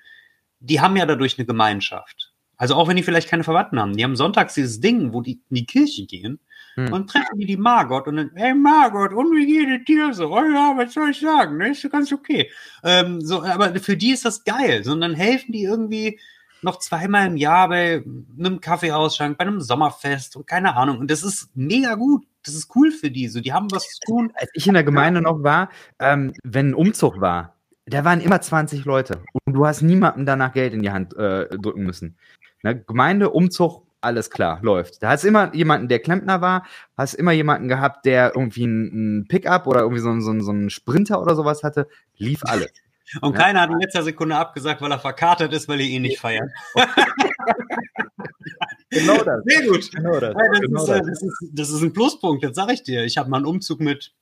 die 0.60 0.80
haben 0.80 0.96
ja 0.96 1.06
dadurch 1.06 1.38
eine 1.38 1.46
Gemeinschaft. 1.46 2.32
Also 2.56 2.74
auch 2.74 2.88
wenn 2.88 2.96
die 2.96 3.02
vielleicht 3.02 3.28
keine 3.28 3.44
Verwandten 3.44 3.80
haben, 3.80 3.96
die 3.96 4.04
haben 4.04 4.16
sonntags 4.16 4.54
dieses 4.54 4.80
Ding, 4.80 5.12
wo 5.12 5.20
die 5.20 5.40
in 5.50 5.56
die 5.56 5.66
Kirche 5.66 6.06
gehen 6.06 6.38
hm. 6.76 6.92
und 6.92 7.10
treffen 7.10 7.38
die 7.38 7.46
die 7.46 7.56
Margot 7.56 8.06
und 8.06 8.16
dann, 8.16 8.30
hey 8.34 8.54
Margot, 8.54 9.12
und 9.12 9.36
wie 9.36 9.46
geht 9.46 9.80
es 9.80 9.84
dir 9.84 10.14
so? 10.14 10.32
Oh 10.32 10.44
ja, 10.44 10.74
was 10.76 10.94
soll 10.94 11.10
ich 11.10 11.20
sagen? 11.20 11.58
Ne? 11.58 11.70
Ist 11.70 11.90
ganz 11.90 12.12
okay. 12.12 12.50
Ähm, 12.82 13.20
so, 13.20 13.42
aber 13.42 13.74
für 13.80 13.96
die 13.96 14.12
ist 14.12 14.24
das 14.24 14.44
geil, 14.44 14.84
sondern 14.84 15.14
helfen 15.14 15.52
die 15.52 15.64
irgendwie 15.64 16.20
noch 16.64 16.78
zweimal 16.78 17.26
im 17.26 17.36
Jahr 17.36 17.68
bei 17.68 18.02
einem 18.38 18.60
Kaffeeausschank, 18.60 19.38
bei 19.38 19.44
einem 19.44 19.60
Sommerfest 19.60 20.36
und 20.36 20.46
keine 20.46 20.74
Ahnung. 20.76 20.98
Und 20.98 21.10
das 21.10 21.22
ist 21.22 21.50
mega 21.54 21.94
gut. 21.94 22.26
Das 22.44 22.54
ist 22.54 22.74
cool 22.74 22.90
für 22.90 23.10
die. 23.10 23.28
So, 23.28 23.40
die 23.40 23.52
haben 23.52 23.70
was 23.70 23.88
zu 23.88 24.00
tun. 24.06 24.32
Als 24.34 24.50
ich 24.54 24.66
in 24.66 24.74
der 24.74 24.84
Gemeinde 24.84 25.22
noch 25.22 25.42
war, 25.42 25.70
ähm, 25.98 26.32
wenn 26.42 26.70
ein 26.70 26.74
Umzug 26.74 27.20
war, 27.20 27.54
da 27.86 28.04
waren 28.04 28.20
immer 28.20 28.40
20 28.40 28.84
Leute 28.84 29.20
und 29.44 29.52
du 29.52 29.66
hast 29.66 29.82
niemandem 29.82 30.26
danach 30.26 30.52
Geld 30.52 30.72
in 30.72 30.82
die 30.82 30.90
Hand 30.90 31.14
äh, 31.16 31.48
drücken 31.58 31.84
müssen. 31.84 32.16
Ne? 32.62 32.80
Gemeinde, 32.80 33.30
Umzug, 33.30 33.82
alles 34.00 34.30
klar, 34.30 34.58
läuft. 34.62 35.02
Da 35.02 35.10
hast 35.10 35.24
immer 35.24 35.54
jemanden, 35.54 35.88
der 35.88 35.98
Klempner 35.98 36.40
war, 36.40 36.64
hast 36.96 37.14
immer 37.14 37.32
jemanden 37.32 37.68
gehabt, 37.68 38.06
der 38.06 38.32
irgendwie 38.34 38.64
einen 38.64 39.26
Pickup 39.28 39.66
oder 39.66 39.80
irgendwie 39.80 40.00
so, 40.00 40.10
einen, 40.10 40.22
so, 40.22 40.38
so 40.40 40.50
einen 40.50 40.70
Sprinter 40.70 41.20
oder 41.20 41.34
sowas 41.34 41.62
hatte, 41.62 41.88
lief 42.16 42.40
alles. 42.44 42.72
Und 43.20 43.36
ja? 43.36 43.44
keiner 43.44 43.60
hat 43.60 43.70
in 43.70 43.80
letzter 43.80 44.02
Sekunde 44.02 44.36
abgesagt, 44.36 44.80
weil 44.80 44.90
er 44.90 44.98
verkatert 44.98 45.52
ist, 45.52 45.68
weil 45.68 45.80
ihr 45.80 45.88
ihn 45.88 46.02
nicht 46.02 46.18
feiert. 46.18 46.50
genau 48.90 49.22
das. 49.22 49.42
Sehr 49.44 49.66
gut. 49.66 49.90
Genau 49.92 50.20
das. 50.20 50.34
Ja, 50.34 50.48
das, 50.50 50.60
genau 50.60 50.82
ist, 50.82 50.88
das. 50.88 51.06
Das, 51.06 51.22
ist, 51.22 51.50
das 51.52 51.70
ist 51.70 51.82
ein 51.82 51.92
Pluspunkt, 51.92 52.44
das 52.44 52.54
sage 52.54 52.72
ich 52.72 52.82
dir. 52.82 53.04
Ich 53.04 53.16
habe 53.18 53.28
mal 53.30 53.38
einen 53.38 53.46
Umzug 53.46 53.80
mit 53.80 54.12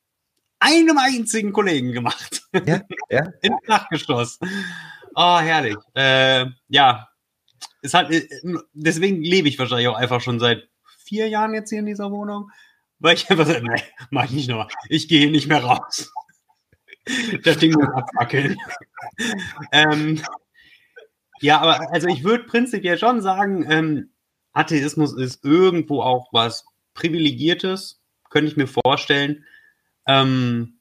einem 0.58 0.98
einzigen 0.98 1.52
Kollegen 1.52 1.92
gemacht. 1.92 2.42
Ja, 2.66 2.82
ja. 3.10 3.26
Ins 3.42 3.60
Dachgeschoss. 3.66 4.38
Oh, 5.14 5.38
herrlich. 5.38 5.76
Äh, 5.94 6.46
ja, 6.68 7.08
es 7.82 7.94
hat, 7.94 8.10
äh, 8.10 8.26
deswegen 8.72 9.22
lebe 9.22 9.48
ich 9.48 9.58
wahrscheinlich 9.58 9.88
auch 9.88 9.96
einfach 9.96 10.20
schon 10.20 10.38
seit 10.38 10.68
vier 11.04 11.28
Jahren 11.28 11.54
jetzt 11.54 11.70
hier 11.70 11.80
in 11.80 11.86
dieser 11.86 12.10
Wohnung, 12.10 12.50
weil 12.98 13.14
ich 13.14 13.28
einfach 13.28 13.46
sage, 13.46 13.62
nee, 13.62 13.82
mach 14.10 14.24
ich 14.24 14.30
nicht 14.30 14.48
nochmal. 14.48 14.68
Ich 14.88 15.08
gehe 15.08 15.30
nicht 15.30 15.48
mehr 15.48 15.62
raus. 15.62 16.12
Das 17.42 17.58
Ding 17.58 17.72
muss 17.72 17.88
abfackeln. 17.88 18.56
ähm, 19.72 20.22
ja, 21.40 21.60
aber 21.60 21.92
also 21.92 22.08
ich 22.08 22.24
würde 22.24 22.44
prinzipiell 22.44 22.98
schon 22.98 23.20
sagen, 23.20 23.66
ähm, 23.68 24.10
Atheismus 24.52 25.12
ist 25.16 25.44
irgendwo 25.44 26.02
auch 26.02 26.28
was 26.32 26.64
Privilegiertes, 26.94 28.00
könnte 28.30 28.50
ich 28.50 28.56
mir 28.56 28.68
vorstellen. 28.68 29.44
Ähm, 30.06 30.78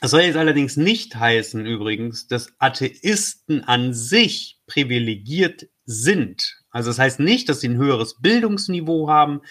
das 0.00 0.12
soll 0.12 0.22
jetzt 0.22 0.36
allerdings 0.36 0.76
nicht 0.76 1.14
heißen, 1.14 1.66
übrigens, 1.66 2.26
dass 2.26 2.54
Atheisten 2.58 3.64
an 3.64 3.92
sich 3.92 4.58
privilegiert 4.66 5.68
sind. 5.84 6.62
Also 6.70 6.90
das 6.90 6.98
heißt 6.98 7.20
nicht, 7.20 7.48
dass 7.48 7.60
sie 7.60 7.68
ein 7.68 7.76
höheres 7.76 8.20
Bildungsniveau 8.20 9.08
haben. 9.08 9.42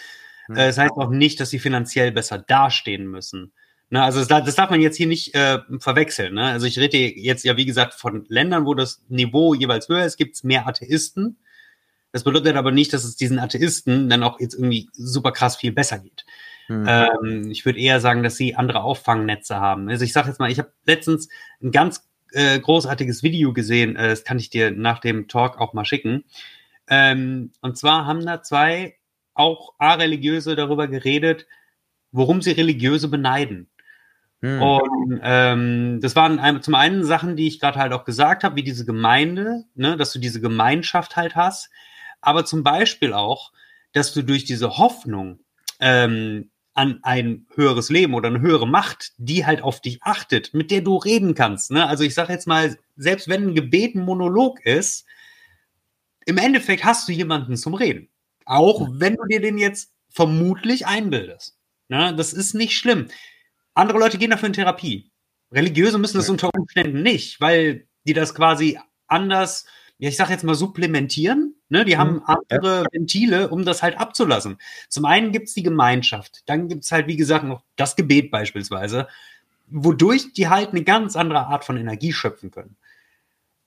Hm. 0.48 0.56
Äh, 0.56 0.68
das 0.68 0.78
heißt 0.78 0.94
auch 0.94 1.12
nicht, 1.12 1.40
dass 1.40 1.52
sie 1.52 1.60
finanziell 1.60 2.12
besser 2.12 2.40
dastehen 2.40 3.08
müssen. 3.08 3.54
Ne, 3.92 4.04
also 4.04 4.24
das, 4.24 4.46
das, 4.46 4.56
darf 4.56 4.70
man 4.70 4.82
jetzt 4.82 4.98
hier 4.98 5.08
nicht 5.08 5.34
äh, 5.34 5.60
verwechseln. 5.80 6.36
Ne? 6.36 6.44
Also 6.44 6.68
ich 6.68 6.78
rede 6.78 6.98
jetzt 6.98 7.44
ja, 7.44 7.58
wie 7.58 7.66
gesagt, 7.66 7.96
von 7.96 8.26
Ländern, 8.28 8.66
wo 8.66 8.76
das 8.76 9.04
Niveau 9.10 9.56
jeweils 9.56 9.90
höher 9.90 10.06
ist, 10.06 10.18
gibt 10.18 10.36
es 10.36 10.44
mehr 10.44 10.68
Atheisten. 10.68 11.38
Das 12.12 12.24
bedeutet 12.24 12.56
aber 12.56 12.72
nicht, 12.72 12.94
dass 12.94 13.04
es 13.04 13.16
diesen 13.16 13.40
Atheisten 13.40 14.10
dann 14.10 14.22
auch 14.22 14.40
jetzt 14.40 14.54
irgendwie 14.54 14.90
super 14.94 15.32
krass 15.32 15.56
viel 15.56 15.72
besser 15.72 15.98
geht. 16.00 16.26
Mhm. 16.68 16.86
Ähm, 16.88 17.52
ich 17.52 17.66
würde 17.66 17.80
eher 17.80 18.00
sagen, 18.00 18.22
dass 18.22 18.36
sie 18.36 18.56
andere 18.56 18.82
Auffangnetze 18.82 19.56
haben. 19.56 19.90
Also 19.90 20.06
ich 20.06 20.14
sage 20.14 20.30
jetzt 20.30 20.40
mal, 20.40 20.52
ich 20.52 20.60
habe 20.60 20.72
letztens 20.86 21.28
ein 21.62 21.72
ganz 21.72 22.08
äh, 22.32 22.60
großartiges 22.60 23.24
Video 23.24 23.54
gesehen, 23.54 23.96
äh, 23.96 24.10
das 24.10 24.24
kann 24.24 24.38
ich 24.38 24.52
dir 24.52 24.70
nach 24.70 25.00
dem 25.00 25.28
Talk 25.28 25.60
auch 25.60 25.74
mal 25.74 25.86
schicken. 25.86 26.26
Ähm, 26.88 27.54
und 27.62 27.78
zwar 27.78 28.06
haben 28.06 28.24
da 28.24 28.44
zwei 28.44 28.98
auch 29.34 29.74
A-Religiöse 29.80 30.56
darüber 30.56 30.88
geredet, 30.88 31.48
worum 32.12 32.42
sie 32.42 32.52
Religiöse 32.52 33.08
beneiden. 33.08 33.70
Hm. 34.42 34.62
Und 34.62 35.20
ähm, 35.22 36.00
das 36.02 36.16
waren 36.16 36.62
zum 36.62 36.76
einen 36.76 37.04
Sachen, 37.04 37.36
die 37.36 37.48
ich 37.48 37.60
gerade 37.60 37.80
halt 37.80 37.94
auch 37.94 38.06
gesagt 38.06 38.44
habe, 38.44 38.56
wie 38.56 38.64
diese 38.64 38.86
Gemeinde, 38.86 39.66
ne, 39.76 39.98
dass 39.98 40.14
du 40.14 40.20
diese 40.20 40.40
Gemeinschaft 40.40 41.16
halt 41.16 41.36
hast, 41.36 41.70
aber 42.22 42.46
zum 42.46 42.64
Beispiel 42.64 43.14
auch, 43.14 43.52
dass 43.92 44.14
du 44.14 44.24
durch 44.24 44.46
diese 44.46 44.78
Hoffnung 44.78 45.40
ähm, 45.80 46.52
an 46.74 47.00
ein 47.02 47.46
höheres 47.56 47.90
Leben 47.90 48.14
oder 48.14 48.30
eine 48.30 48.40
höhere 48.40 48.68
Macht, 48.68 49.12
die 49.18 49.46
halt 49.46 49.62
auf 49.62 49.82
dich 49.82 50.02
achtet, 50.04 50.54
mit 50.54 50.72
der 50.72 50.82
du 50.82 50.96
reden 50.96 51.34
kannst. 51.34 51.72
Ne? 51.72 51.86
Also 51.86 52.04
ich 52.04 52.14
sage 52.14 52.32
jetzt 52.32 52.48
mal, 52.48 52.78
selbst 52.96 53.28
wenn 53.28 53.50
ein 53.50 53.56
Gebet 53.56 53.96
ein 53.96 54.06
Monolog 54.06 54.66
ist, 54.66 55.06
im 56.26 56.38
Endeffekt 56.38 56.86
hast 56.86 57.08
du 57.08 57.12
jemanden 57.12 57.58
zum 57.58 57.74
Reden. 57.74 58.08
Auch 58.46 58.88
wenn 58.92 59.16
du 59.16 59.26
dir 59.26 59.42
den 59.42 59.58
jetzt 59.58 59.92
vermutlich 60.10 60.88
einbildest. 60.88 61.58
Ne? 61.90 62.16
Das 62.16 62.34
ist 62.34 62.54
nicht 62.54 62.78
schlimm. 62.78 63.08
Andere 63.74 64.00
Leute 64.00 64.18
gehen 64.18 64.32
dafür 64.32 64.48
in 64.48 64.54
Therapie. 64.54 65.12
Religiöse 65.52 65.98
müssen 65.98 66.18
das 66.18 66.30
unter 66.30 66.50
Umständen 66.54 67.02
nicht, 67.02 67.42
weil 67.42 67.88
die 68.06 68.14
das 68.14 68.36
quasi 68.36 68.80
anders 69.08 69.66
ja, 70.00 70.08
ich 70.08 70.16
sag 70.16 70.30
jetzt 70.30 70.46
mal, 70.46 70.56
supplementieren. 70.56 71.56
Ne? 71.68 71.86
Die 71.86 71.98
haben 71.98 72.16
mhm. 72.16 72.24
andere 72.26 72.86
Ventile, 72.92 73.50
um 73.50 73.66
das 73.66 73.84
halt 73.84 74.00
abzulassen. 74.00 74.58
Zum 74.88 75.06
einen 75.06 75.32
gibt's 75.32 75.54
die 75.54 75.64
Gemeinschaft, 75.64 76.42
dann 76.48 76.70
gibt's 76.70 76.92
halt, 76.92 77.08
wie 77.08 77.18
gesagt, 77.18 77.44
noch 77.44 77.64
das 77.76 77.96
Gebet 77.96 78.32
beispielsweise, 78.32 79.08
wodurch 79.68 80.34
die 80.34 80.48
halt 80.48 80.70
eine 80.70 80.84
ganz 80.84 81.16
andere 81.16 81.48
Art 81.48 81.66
von 81.66 81.78
Energie 81.78 82.14
schöpfen 82.14 82.50
können. 82.50 82.78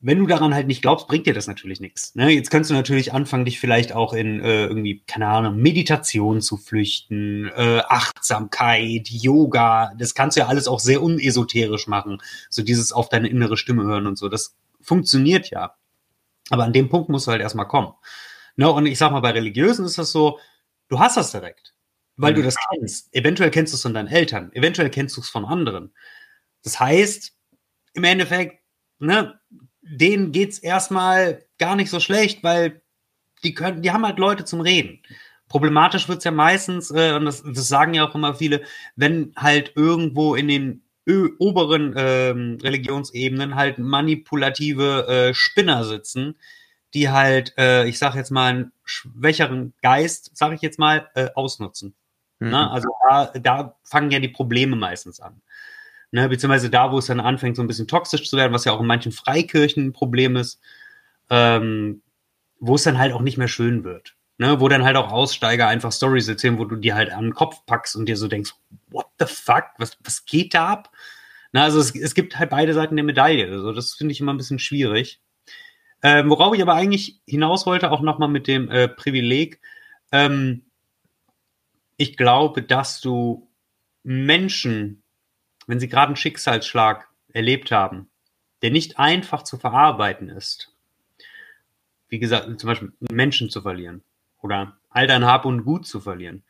Wenn 0.05 0.19
du 0.19 0.27
daran 0.27 0.53
halt 0.53 0.67
nicht 0.67 0.83
glaubst, 0.83 1.07
bringt 1.07 1.29
dir 1.29 1.33
das 1.33 1.47
natürlich 1.47 1.81
nichts. 1.81 2.17
Ne? 2.17 2.31
Jetzt 2.31 2.51
kannst 2.51 2.69
du 2.69 2.75
natürlich 2.75 3.12
anfangen, 3.12 3.45
dich 3.45 3.61
vielleicht 3.61 3.93
auch 3.93 4.12
in 4.12 4.41
äh, 4.41 4.65
irgendwie, 4.67 5.05
keine 5.07 5.29
Ahnung, 5.29 5.57
Meditation 5.59 6.41
zu 6.41 6.57
flüchten, 6.57 7.49
äh, 7.55 7.83
Achtsamkeit, 7.87 9.09
Yoga. 9.09 9.93
Das 9.97 10.15
kannst 10.15 10.37
du 10.37 10.41
ja 10.41 10.49
alles 10.49 10.67
auch 10.67 10.81
sehr 10.81 11.03
unesoterisch 11.03 11.87
machen. 11.87 12.19
So 12.51 12.62
dieses 12.62 12.93
auf 12.93 13.11
deine 13.11 13.29
innere 13.29 13.57
Stimme 13.57 13.85
hören 13.85 14.09
und 14.09 14.19
so. 14.19 14.29
Das 14.29 14.57
funktioniert 14.81 15.51
ja. 15.51 15.77
Aber 16.51 16.65
an 16.65 16.73
dem 16.73 16.88
Punkt 16.88 17.09
musst 17.09 17.29
du 17.29 17.31
halt 17.31 17.41
erstmal 17.41 17.69
kommen. 17.69 17.95
Ne? 18.57 18.71
Und 18.71 18.87
ich 18.87 18.99
sag 18.99 19.12
mal, 19.12 19.21
bei 19.21 19.31
Religiösen 19.31 19.85
ist 19.85 19.99
das 19.99 20.11
so, 20.11 20.41
du 20.88 20.99
hast 20.99 21.17
das 21.17 21.31
direkt, 21.31 21.75
weil 22.17 22.33
mhm. 22.33 22.37
du 22.37 22.43
das 22.43 22.57
kennst. 22.71 23.15
Eventuell 23.15 23.53
kennst 23.53 23.73
du 23.73 23.77
es 23.77 23.83
von 23.83 23.95
deinen 23.95 24.09
Eltern, 24.09 24.53
eventuell 24.53 24.91
kennst 24.91 25.17
du 25.17 25.21
es 25.21 25.29
von 25.29 25.45
anderen. 25.45 25.95
Das 26.62 26.81
heißt, 26.81 27.37
im 27.95 28.05
Endeffekt, 28.05 28.62
ne, 28.99 29.38
denen 29.83 30.33
geht's 30.33 30.59
erstmal 30.59 31.45
gar 31.59 31.77
nicht 31.77 31.90
so 31.90 32.01
schlecht, 32.01 32.42
weil 32.42 32.83
die 33.45 33.55
können, 33.55 33.83
die 33.83 33.90
haben 33.90 34.07
halt 34.07 34.18
Leute 34.18 34.45
zum 34.45 34.61
Reden. 34.61 35.03
Problematisch 35.49 36.09
wird's 36.09 36.25
ja 36.25 36.31
meistens, 36.31 36.90
äh, 36.90 37.12
und 37.14 37.27
das, 37.27 37.42
das 37.42 37.68
sagen 37.68 37.95
ja 37.95 38.09
auch 38.09 38.14
immer 38.14 38.35
viele, 38.35 38.62
wenn 38.97 39.33
halt 39.37 39.73
irgendwo 39.77 40.35
in 40.35 40.49
den 40.49 40.83
oberen 41.38 41.95
ähm, 41.97 42.59
Religionsebenen 42.62 43.57
halt 43.57 43.79
manipulative 43.79 45.09
äh, 45.09 45.35
Spinner 45.35 45.85
sitzen, 45.85 46.37
die 46.95 47.11
halt, 47.11 47.55
äh, 47.59 47.87
ich 47.87 47.99
sag 47.99 48.14
jetzt 48.14 48.31
mal, 48.31 48.51
einen 48.51 48.73
schwächeren 48.85 49.75
Geist, 49.83 50.31
sag 50.35 50.53
ich 50.53 50.62
jetzt 50.62 50.79
mal, 50.79 51.09
äh, 51.14 51.29
ausnutzen. 51.35 51.95
Mhm. 52.38 52.51
Ne? 52.51 52.71
Also 52.71 52.88
da, 53.09 53.27
da 53.27 53.77
fangen 53.83 54.11
ja 54.11 54.21
die 54.21 54.29
Probleme 54.29 54.77
meistens 54.77 55.21
an. 55.21 55.42
Ne? 56.12 56.29
Beziehungsweise 56.29 56.70
da, 56.70 56.92
wo 56.92 56.98
es 56.98 57.07
dann 57.07 57.20
anfängt, 57.20 57.57
so 57.57 57.62
ein 57.62 57.66
bisschen 57.66 57.88
toxisch 57.88 58.29
zu 58.29 58.37
werden, 58.37 58.53
was 58.53 58.64
ja 58.64 58.72
auch 58.72 58.81
in 58.81 58.87
manchen 58.87 59.12
Freikirchen 59.12 59.87
ein 59.87 59.92
Problem 59.92 60.37
ist, 60.37 60.61
ähm, 61.31 62.03
wo 62.61 62.77
es 62.77 62.85
dann 62.85 62.98
halt 62.98 63.12
auch 63.12 63.22
nicht 63.22 63.38
mehr 63.38 63.48
schön 63.48 63.83
wird. 63.83 64.14
Ne, 64.38 64.61
wo 64.61 64.68
dann 64.68 64.83
halt 64.85 64.96
auch 64.96 65.12
Aussteiger 65.12 65.68
einfach 65.68 65.92
Stories 65.92 66.27
erzählen, 66.27 66.59
wo 66.59 66.64
du 66.64 66.77
dir 66.77 66.94
halt 66.94 67.12
an 67.12 67.27
den 67.27 67.35
Kopf 67.35 67.64
packst 67.66 67.94
und 67.96 68.07
dir 68.07 68.16
so 68.16 68.29
denkst, 68.29 68.53
what 68.88 69.07
the 69.18 69.27
fuck, 69.27 69.64
was, 69.79 69.96
was 70.03 70.25
geht 70.25 70.55
da 70.55 70.68
ab? 70.68 70.90
Na, 71.53 71.64
also 71.64 71.79
es, 71.79 71.94
es 71.94 72.14
gibt 72.14 72.38
halt 72.38 72.51
beide 72.51 72.75
Seiten 72.75 72.96
der 72.96 73.05
Medaille. 73.05 73.51
Also 73.51 73.72
das 73.72 73.94
finde 73.94 74.12
ich 74.12 74.20
immer 74.20 74.33
ein 74.33 74.38
bisschen 74.38 74.59
schwierig. 74.59 75.20
Ähm, 76.03 76.31
worauf 76.31 76.55
ich 76.55 76.62
aber 76.62 76.75
eigentlich 76.75 77.20
hinaus 77.27 77.66
wollte, 77.66 77.92
auch 77.92 78.01
nochmal 78.01 78.29
mit 78.29 78.48
dem 78.48 78.68
äh, 78.70 78.88
Privileg. 78.88 79.61
Ähm, 80.11 80.64
ich 81.96 82.16
glaube, 82.16 82.62
dass 82.62 83.01
du 83.01 83.48
Menschen, 84.03 85.02
wenn 85.66 85.81
sie 85.81 85.88
gerade 85.88 86.09
einen 86.09 86.16
Schicksalsschlag 86.16 87.09
erlebt 87.33 87.70
haben, 87.70 88.11
der 88.62 88.70
nicht 88.70 88.98
einfach 88.98 89.42
zu 89.42 89.59
verarbeiten 89.59 90.29
ist, 90.29 90.75
wie 92.09 92.18
gesagt, 92.18 92.61
zum 92.61 92.68
Beispiel 92.68 92.92
Menschen 93.11 93.51
zu 93.51 93.62
verlieren, 93.62 94.03
oder 94.40 94.77
all 94.90 95.07
dein 95.07 95.25
Hab 95.25 95.44
und 95.44 95.64
Gut 95.64 95.87
zu 95.87 96.01
verlieren. 96.01 96.42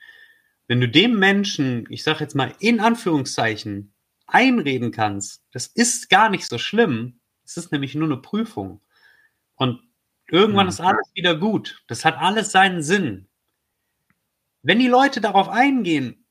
Wenn 0.67 0.81
du 0.81 0.89
dem 0.89 1.19
Menschen, 1.19 1.87
ich 1.91 2.03
sage 2.03 2.21
jetzt 2.21 2.35
mal 2.35 2.55
in 2.59 2.81
Anführungszeichen, 2.81 3.93
einreden 4.27 4.93
kannst, 4.93 5.43
das 5.53 5.67
ist 5.67 6.09
gar 6.09 6.31
nicht 6.31 6.49
so 6.49 6.59
schlimm, 6.59 7.21
es 7.45 7.57
ist 7.57 7.71
nämlich 7.71 7.95
nur 7.95 8.09
eine 8.09 8.17
Prüfung. 8.17 8.81
Und 9.57 9.83
Irgendwann 10.33 10.65
mhm. 10.65 10.71
ist 10.71 10.81
alles 10.81 11.11
wieder 11.15 11.37
gut. 11.37 11.85
Das 11.89 12.07
hat 12.07 12.17
alles 12.17 12.51
seinen 12.51 12.83
Sinn. 12.83 13.29
Wenn 14.63 14.79
die 14.79 14.89
Leute 14.89 15.21
darauf 15.21 15.51
eingehen, 15.51 16.25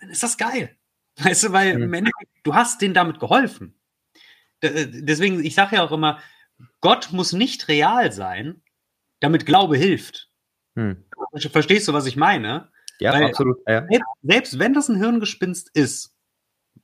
dann 0.00 0.08
ist 0.08 0.22
das 0.22 0.38
geil. 0.38 0.74
Weißt 1.18 1.44
du, 1.44 1.52
weil 1.52 1.76
mhm. 1.76 1.82
im 1.84 1.94
Endeffekt, 1.94 2.30
du 2.42 2.54
hast 2.54 2.82
denen 2.82 2.94
damit 2.94 3.20
geholfen. 3.20 3.78
Äh, 4.60 4.86
deswegen, 4.88 5.44
ich 5.44 5.54
sage 5.54 5.76
ja 5.76 5.84
auch 5.84 5.92
immer, 5.92 6.20
Gott 6.80 7.12
muss 7.12 7.32
nicht 7.32 7.68
real 7.68 8.12
sein, 8.12 8.62
damit 9.20 9.46
Glaube 9.46 9.76
hilft. 9.76 10.30
Hm. 10.76 11.04
Verstehst 11.36 11.88
du, 11.88 11.92
was 11.92 12.06
ich 12.06 12.16
meine? 12.16 12.70
Ja, 13.00 13.12
Weil 13.12 13.24
absolut. 13.24 13.58
Ja. 13.66 13.86
Selbst 14.22 14.58
wenn 14.58 14.74
das 14.74 14.88
ein 14.88 14.96
Hirngespinst 14.96 15.70
ist, 15.74 16.16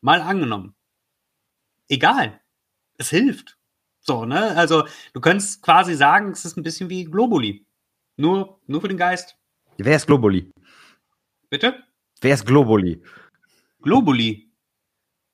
mal 0.01 0.21
angenommen, 0.21 0.75
egal, 1.89 2.41
es 2.99 3.11
hilft. 3.11 3.59
So, 4.01 4.25
ne? 4.25 4.57
Also, 4.57 4.87
du 5.13 5.21
könntest 5.21 5.63
quasi 5.63 5.95
sagen, 5.95 6.31
es 6.31 6.45
ist 6.45 6.57
ein 6.57 6.63
bisschen 6.63 6.89
wie 6.89 7.05
Globuli. 7.05 7.67
Nur, 8.17 8.61
nur 8.67 8.81
für 8.81 8.89
den 8.89 8.97
Geist. 8.97 9.37
Wer 9.77 9.97
ist 9.97 10.07
Globuli? 10.07 10.51
Bitte? 11.49 11.83
Wer 12.21 12.35
ist 12.35 12.47
Globuli? 12.47 13.03
Globuli. 13.83 14.51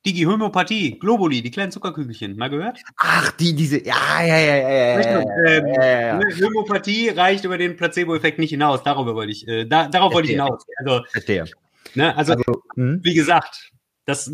Digi 0.06 0.22
Homöopathie, 0.22 1.00
Globuli, 1.00 1.42
die 1.42 1.50
kleinen 1.50 1.72
Zuckerkügelchen. 1.72 2.36
Mal 2.36 2.48
gehört? 2.48 2.78
Ach, 2.96 3.32
die, 3.32 3.54
diese, 3.56 3.84
ja, 3.84 4.22
ja, 4.22 4.38
ja, 4.38 4.56
ja, 4.56 5.00
ja, 5.00 5.20
ähm, 5.46 5.66
ja, 5.66 6.00
ja. 6.00 6.20
Homöopathie 6.46 7.08
reicht 7.08 7.44
über 7.44 7.58
den 7.58 7.76
Placebo-Effekt 7.76 8.38
nicht 8.38 8.50
hinaus. 8.50 8.84
Darüber 8.84 9.16
wollte 9.16 9.32
ich, 9.32 9.48
äh, 9.48 9.64
da, 9.64 9.88
darauf 9.88 10.14
wollte 10.14 10.28
ich 10.28 10.32
hinaus. 10.32 10.64
Also, 10.76 11.04
Verstehe. 11.10 11.46
Ne, 11.94 12.16
also, 12.16 12.34
also 12.34 12.62
hm? 12.76 13.00
wie 13.02 13.14
gesagt, 13.14 13.72
das, 14.04 14.32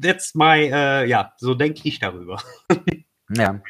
that's 0.00 0.34
my, 0.34 0.68
äh, 0.72 1.06
ja, 1.08 1.32
so 1.36 1.54
denke 1.54 1.82
ich 1.84 2.00
darüber. 2.00 2.42
ja, 3.36 3.62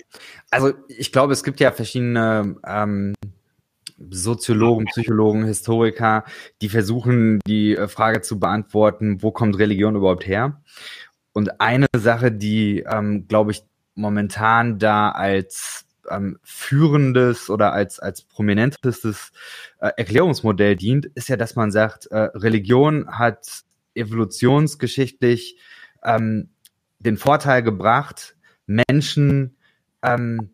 also 0.50 0.72
ich 0.88 1.12
glaube, 1.12 1.34
es 1.34 1.44
gibt 1.44 1.60
ja 1.60 1.70
verschiedene 1.70 2.56
ähm, 2.66 3.14
Soziologen, 4.10 4.86
Psychologen, 4.86 5.44
Historiker, 5.44 6.24
die 6.60 6.68
versuchen, 6.68 7.40
die 7.46 7.76
äh, 7.76 7.88
Frage 7.88 8.22
zu 8.22 8.38
beantworten, 8.38 9.22
wo 9.22 9.30
kommt 9.30 9.58
Religion 9.58 9.96
überhaupt 9.96 10.26
her? 10.26 10.62
Und 11.32 11.60
eine 11.60 11.86
Sache, 11.96 12.30
die, 12.30 12.80
ähm, 12.80 13.26
glaube 13.28 13.52
ich, 13.52 13.62
momentan 13.94 14.78
da 14.78 15.10
als 15.10 15.86
ähm, 16.10 16.38
führendes 16.42 17.50
oder 17.50 17.72
als, 17.72 17.98
als 17.98 18.22
prominentestes 18.22 19.32
äh, 19.78 19.90
Erklärungsmodell 19.96 20.76
dient, 20.76 21.06
ist 21.06 21.28
ja, 21.28 21.36
dass 21.36 21.56
man 21.56 21.70
sagt, 21.70 22.06
äh, 22.06 22.16
Religion 22.34 23.18
hat 23.18 23.62
evolutionsgeschichtlich 23.94 25.58
ähm, 26.02 26.50
den 26.98 27.16
Vorteil 27.16 27.62
gebracht, 27.62 28.36
Menschen 28.66 29.56
ähm, 30.02 30.50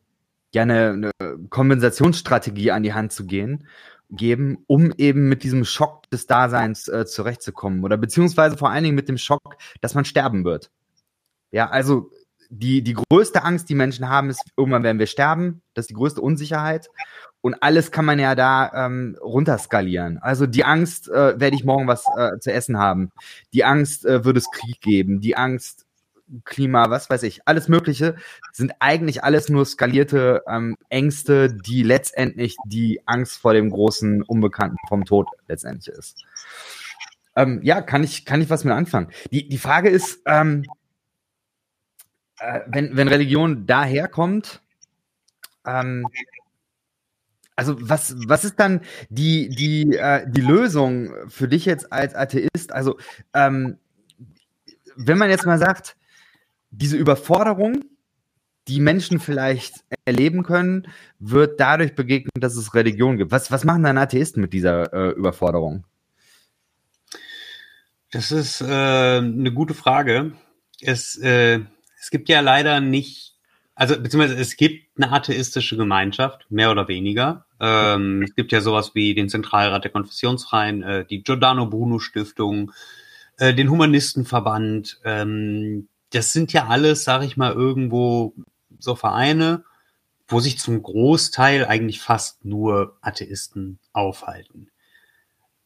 ja 0.58 0.62
eine, 0.62 1.10
eine 1.18 1.38
Kompensationsstrategie 1.48 2.70
an 2.70 2.82
die 2.82 2.94
Hand 2.94 3.12
zu 3.12 3.26
gehen, 3.26 3.66
geben, 4.10 4.58
um 4.66 4.92
eben 4.96 5.28
mit 5.28 5.42
diesem 5.42 5.64
Schock 5.64 6.08
des 6.10 6.26
Daseins 6.26 6.88
äh, 6.88 7.06
zurechtzukommen 7.06 7.84
oder 7.84 7.96
beziehungsweise 7.96 8.56
vor 8.56 8.70
allen 8.70 8.84
Dingen 8.84 8.96
mit 8.96 9.08
dem 9.08 9.18
Schock, 9.18 9.56
dass 9.80 9.94
man 9.94 10.04
sterben 10.04 10.44
wird. 10.44 10.70
Ja, 11.50 11.68
also 11.68 12.10
die, 12.50 12.82
die 12.82 12.94
größte 12.94 13.44
Angst, 13.44 13.68
die 13.68 13.74
Menschen 13.74 14.08
haben, 14.08 14.30
ist, 14.30 14.42
irgendwann 14.56 14.82
werden 14.82 14.98
wir 14.98 15.06
sterben. 15.06 15.62
Das 15.74 15.84
ist 15.84 15.90
die 15.90 15.94
größte 15.94 16.20
Unsicherheit. 16.20 16.88
Und 17.40 17.62
alles 17.62 17.90
kann 17.90 18.04
man 18.04 18.18
ja 18.18 18.34
da 18.34 18.86
ähm, 18.86 19.16
runterskalieren. 19.20 20.18
Also 20.18 20.46
die 20.46 20.64
Angst, 20.64 21.08
äh, 21.08 21.38
werde 21.38 21.56
ich 21.56 21.64
morgen 21.64 21.86
was 21.86 22.04
äh, 22.16 22.38
zu 22.40 22.52
essen 22.52 22.78
haben. 22.78 23.12
Die 23.52 23.64
Angst, 23.64 24.06
äh, 24.06 24.24
wird 24.24 24.38
es 24.38 24.50
Krieg 24.50 24.80
geben. 24.80 25.20
Die 25.20 25.36
Angst, 25.36 25.86
Klima, 26.44 26.90
was 26.90 27.08
weiß 27.10 27.22
ich, 27.24 27.46
alles 27.46 27.68
Mögliche, 27.68 28.16
sind 28.52 28.72
eigentlich 28.80 29.24
alles 29.24 29.48
nur 29.48 29.64
skalierte 29.64 30.42
ähm, 30.48 30.76
Ängste, 30.88 31.52
die 31.52 31.82
letztendlich 31.82 32.56
die 32.66 33.00
Angst 33.06 33.38
vor 33.38 33.54
dem 33.54 33.70
großen 33.70 34.22
Unbekannten 34.22 34.76
vom 34.88 35.04
Tod 35.04 35.28
letztendlich 35.46 35.94
ist. 35.96 36.24
Ähm, 37.36 37.60
ja, 37.62 37.80
kann 37.82 38.02
ich, 38.02 38.24
kann 38.24 38.40
ich 38.40 38.50
was 38.50 38.64
mit 38.64 38.74
anfangen. 38.74 39.08
Die, 39.30 39.48
die 39.48 39.58
Frage 39.58 39.88
ist, 39.88 40.20
ähm, 40.26 40.64
äh, 42.38 42.60
wenn, 42.66 42.96
wenn 42.96 43.08
Religion 43.08 43.66
daherkommt, 43.66 44.60
ähm, 45.66 46.06
also 47.56 47.76
was, 47.80 48.14
was 48.26 48.44
ist 48.44 48.60
dann 48.60 48.82
die, 49.08 49.48
die, 49.48 49.96
äh, 49.96 50.24
die 50.28 50.40
Lösung 50.40 51.12
für 51.28 51.48
dich 51.48 51.64
jetzt 51.64 51.92
als 51.92 52.14
Atheist? 52.14 52.72
Also 52.72 52.98
ähm, 53.34 53.78
wenn 54.96 55.18
man 55.18 55.30
jetzt 55.30 55.46
mal 55.46 55.58
sagt, 55.58 55.96
diese 56.70 56.96
Überforderung, 56.96 57.84
die 58.68 58.80
Menschen 58.80 59.18
vielleicht 59.18 59.84
erleben 60.04 60.42
können, 60.42 60.88
wird 61.18 61.58
dadurch 61.58 61.94
begegnet, 61.94 62.32
dass 62.38 62.56
es 62.56 62.74
Religion 62.74 63.16
gibt. 63.16 63.30
Was, 63.30 63.50
was 63.50 63.64
machen 63.64 63.82
dann 63.82 63.98
Atheisten 63.98 64.42
mit 64.42 64.52
dieser 64.52 64.92
äh, 64.92 65.10
Überforderung? 65.12 65.84
Das 68.10 68.30
ist 68.30 68.60
äh, 68.60 68.66
eine 68.66 69.52
gute 69.52 69.74
Frage. 69.74 70.32
Es, 70.80 71.16
äh, 71.16 71.60
es 72.00 72.10
gibt 72.10 72.28
ja 72.28 72.40
leider 72.40 72.80
nicht, 72.80 73.36
also 73.74 74.00
beziehungsweise 74.00 74.38
es 74.38 74.56
gibt 74.56 74.96
eine 74.96 75.12
atheistische 75.12 75.76
Gemeinschaft, 75.76 76.46
mehr 76.50 76.70
oder 76.70 76.88
weniger. 76.88 77.46
Ähm, 77.60 78.22
es 78.22 78.34
gibt 78.34 78.52
ja 78.52 78.60
sowas 78.60 78.94
wie 78.94 79.14
den 79.14 79.28
Zentralrat 79.28 79.84
der 79.84 79.90
Konfessionsfreien, 79.90 80.82
äh, 80.82 81.04
die 81.06 81.22
Giordano 81.22 81.66
Bruno 81.66 81.98
Stiftung, 81.98 82.72
äh, 83.38 83.54
den 83.54 83.70
Humanistenverband. 83.70 85.00
Ähm, 85.04 85.88
das 86.10 86.32
sind 86.32 86.52
ja 86.52 86.66
alles, 86.68 87.04
sage 87.04 87.24
ich 87.26 87.36
mal, 87.36 87.52
irgendwo 87.52 88.34
so 88.78 88.94
Vereine, 88.94 89.64
wo 90.26 90.40
sich 90.40 90.58
zum 90.58 90.82
Großteil 90.82 91.66
eigentlich 91.66 92.00
fast 92.00 92.44
nur 92.44 92.96
Atheisten 93.00 93.78
aufhalten. 93.92 94.70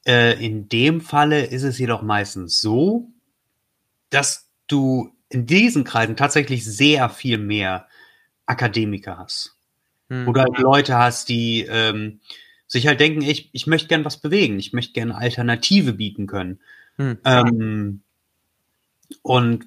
Äh, 0.06 0.44
in 0.44 0.68
dem 0.68 1.00
Falle 1.00 1.46
ist 1.46 1.62
es 1.62 1.78
jedoch 1.78 2.02
meistens 2.02 2.60
so, 2.60 3.08
dass 4.10 4.48
du 4.66 5.12
in 5.28 5.46
diesen 5.46 5.84
Kreisen 5.84 6.16
tatsächlich 6.16 6.64
sehr 6.64 7.08
viel 7.08 7.38
mehr 7.38 7.88
Akademiker 8.46 9.18
hast. 9.18 9.56
Hm. 10.08 10.28
Oder 10.28 10.42
halt 10.42 10.58
Leute 10.58 10.96
hast, 10.96 11.28
die 11.28 11.66
ähm, 11.68 12.20
sich 12.66 12.86
halt 12.86 13.00
denken, 13.00 13.22
ich, 13.22 13.50
ich 13.52 13.66
möchte 13.66 13.88
gern 13.88 14.04
was 14.04 14.18
bewegen, 14.20 14.58
ich 14.58 14.72
möchte 14.72 14.92
gerne 14.92 15.16
Alternative 15.16 15.94
bieten 15.94 16.26
können. 16.26 16.60
Hm. 16.96 17.18
Ähm, 17.24 18.02
und 19.22 19.66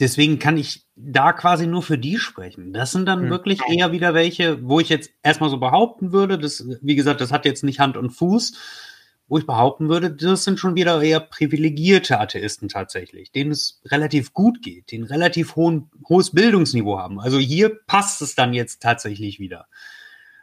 deswegen 0.00 0.38
kann 0.38 0.56
ich 0.56 0.86
da 0.94 1.32
quasi 1.32 1.66
nur 1.66 1.82
für 1.82 1.98
die 1.98 2.18
sprechen. 2.18 2.72
Das 2.72 2.92
sind 2.92 3.06
dann 3.06 3.22
hm. 3.22 3.30
wirklich 3.30 3.60
eher 3.68 3.92
wieder 3.92 4.14
welche, 4.14 4.66
wo 4.66 4.80
ich 4.80 4.88
jetzt 4.88 5.10
erstmal 5.22 5.50
so 5.50 5.58
behaupten 5.58 6.12
würde, 6.12 6.38
das, 6.38 6.66
wie 6.82 6.96
gesagt, 6.96 7.20
das 7.20 7.32
hat 7.32 7.44
jetzt 7.44 7.64
nicht 7.64 7.80
Hand 7.80 7.96
und 7.96 8.10
Fuß, 8.10 8.54
wo 9.28 9.38
ich 9.38 9.46
behaupten 9.46 9.88
würde, 9.88 10.10
das 10.10 10.44
sind 10.44 10.60
schon 10.60 10.76
wieder 10.76 11.02
eher 11.02 11.20
privilegierte 11.20 12.20
Atheisten 12.20 12.68
tatsächlich, 12.68 13.32
denen 13.32 13.50
es 13.50 13.80
relativ 13.86 14.32
gut 14.32 14.62
geht, 14.62 14.90
die 14.90 14.98
ein 14.98 15.04
relativ 15.04 15.56
hohen, 15.56 15.90
hohes 16.08 16.30
Bildungsniveau 16.30 16.98
haben. 16.98 17.18
Also 17.18 17.38
hier 17.38 17.76
passt 17.86 18.22
es 18.22 18.36
dann 18.36 18.54
jetzt 18.54 18.82
tatsächlich 18.82 19.40
wieder. 19.40 19.66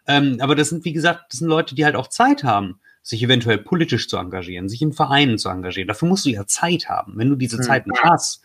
Ähm, 0.06 0.38
aber 0.42 0.56
das 0.56 0.70
sind, 0.70 0.84
wie 0.84 0.92
gesagt, 0.92 1.32
das 1.32 1.40
sind 1.40 1.48
Leute, 1.48 1.76
die 1.76 1.86
halt 1.86 1.96
auch 1.96 2.08
Zeit 2.08 2.44
haben, 2.44 2.80
sich 3.02 3.24
eventuell 3.24 3.58
politisch 3.58 4.10
zu 4.10 4.18
engagieren, 4.18 4.68
sich 4.68 4.82
in 4.82 4.92
Vereinen 4.94 5.38
zu 5.38 5.50
engagieren. 5.50 5.88
Dafür 5.88 6.10
musst 6.10 6.26
du 6.26 6.30
ja 6.30 6.46
Zeit 6.46 6.90
haben. 6.90 7.14
Wenn 7.18 7.30
du 7.30 7.36
diese 7.36 7.58
mhm. 7.58 7.64
Zeit 7.64 7.88
nicht 7.88 8.04
hast, 8.04 8.42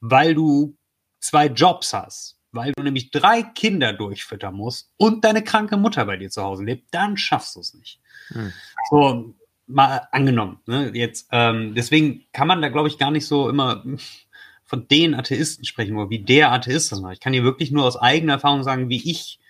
weil 0.00 0.34
du 0.34 0.76
zwei 1.20 1.46
Jobs 1.46 1.92
hast, 1.92 2.38
weil 2.52 2.72
du 2.72 2.82
nämlich 2.82 3.10
drei 3.10 3.42
Kinder 3.42 3.92
durchfüttern 3.92 4.54
musst 4.54 4.92
und 4.96 5.24
deine 5.24 5.42
kranke 5.42 5.76
Mutter 5.76 6.04
bei 6.04 6.16
dir 6.16 6.30
zu 6.30 6.42
Hause 6.42 6.64
lebt, 6.64 6.94
dann 6.94 7.16
schaffst 7.16 7.56
du 7.56 7.60
es 7.60 7.74
nicht. 7.74 8.00
Hm. 8.28 8.52
So, 8.90 9.34
mal 9.66 10.08
angenommen. 10.12 10.60
Ne? 10.66 10.90
Jetzt, 10.94 11.28
ähm, 11.30 11.74
deswegen 11.74 12.26
kann 12.32 12.48
man 12.48 12.62
da, 12.62 12.68
glaube 12.68 12.88
ich, 12.88 12.98
gar 12.98 13.10
nicht 13.10 13.26
so 13.26 13.48
immer 13.48 13.84
von 14.64 14.86
den 14.88 15.14
Atheisten 15.14 15.64
sprechen, 15.64 15.96
oder 15.96 16.10
wie 16.10 16.22
der 16.22 16.52
Atheist 16.52 16.92
das 16.92 17.00
macht. 17.00 17.14
Ich 17.14 17.20
kann 17.20 17.32
hier 17.32 17.44
wirklich 17.44 17.70
nur 17.70 17.84
aus 17.84 17.96
eigener 17.96 18.34
Erfahrung 18.34 18.62
sagen, 18.62 18.88
wie 18.88 19.10
ich 19.10 19.40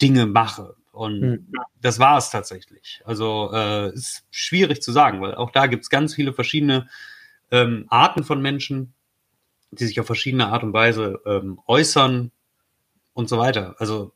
Dinge 0.00 0.26
mache. 0.26 0.76
Und 0.92 1.20
mhm. 1.20 1.52
das 1.80 1.98
war 1.98 2.18
es 2.18 2.30
tatsächlich. 2.30 3.02
Also 3.04 3.50
äh, 3.52 3.92
ist 3.92 4.24
schwierig 4.30 4.82
zu 4.82 4.92
sagen, 4.92 5.20
weil 5.20 5.34
auch 5.34 5.50
da 5.50 5.66
gibt 5.66 5.84
es 5.84 5.90
ganz 5.90 6.14
viele 6.14 6.32
verschiedene 6.32 6.88
ähm, 7.50 7.86
Arten 7.88 8.24
von 8.24 8.40
Menschen, 8.42 8.94
die 9.70 9.86
sich 9.86 10.00
auf 10.00 10.06
verschiedene 10.06 10.48
Art 10.48 10.62
und 10.62 10.72
Weise 10.72 11.20
ähm, 11.26 11.60
äußern 11.66 12.30
und 13.14 13.28
so 13.28 13.38
weiter. 13.38 13.74
Also 13.78 14.12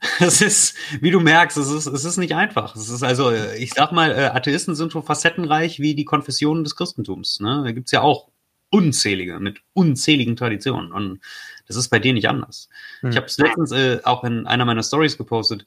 es 0.20 0.40
ist, 0.40 0.76
wie 1.00 1.10
du 1.10 1.20
merkst, 1.20 1.58
es 1.58 1.70
ist, 1.70 1.86
es 1.86 2.04
ist 2.04 2.16
nicht 2.16 2.34
einfach. 2.34 2.74
Es 2.74 2.88
ist 2.88 3.02
also, 3.02 3.30
äh, 3.30 3.58
ich 3.58 3.74
sag 3.74 3.92
mal, 3.92 4.12
äh, 4.12 4.26
Atheisten 4.26 4.74
sind 4.74 4.92
so 4.92 5.02
facettenreich 5.02 5.78
wie 5.78 5.94
die 5.94 6.06
Konfessionen 6.06 6.64
des 6.64 6.74
Christentums. 6.74 7.40
Ne? 7.40 7.62
Da 7.64 7.72
gibt's 7.72 7.92
ja 7.92 8.00
auch 8.00 8.30
unzählige, 8.70 9.40
mit 9.40 9.60
unzähligen 9.74 10.36
Traditionen. 10.36 10.92
Und 10.92 11.20
das 11.66 11.76
ist 11.76 11.88
bei 11.88 11.98
denen 11.98 12.14
nicht 12.14 12.28
anders. 12.28 12.68
Hm. 13.00 13.10
Ich 13.10 13.16
habe 13.16 13.26
es 13.26 13.36
letztens 13.36 13.72
äh, 13.72 14.00
auch 14.04 14.24
in 14.24 14.46
einer 14.46 14.64
meiner 14.64 14.82
Stories 14.82 15.18
gepostet. 15.18 15.66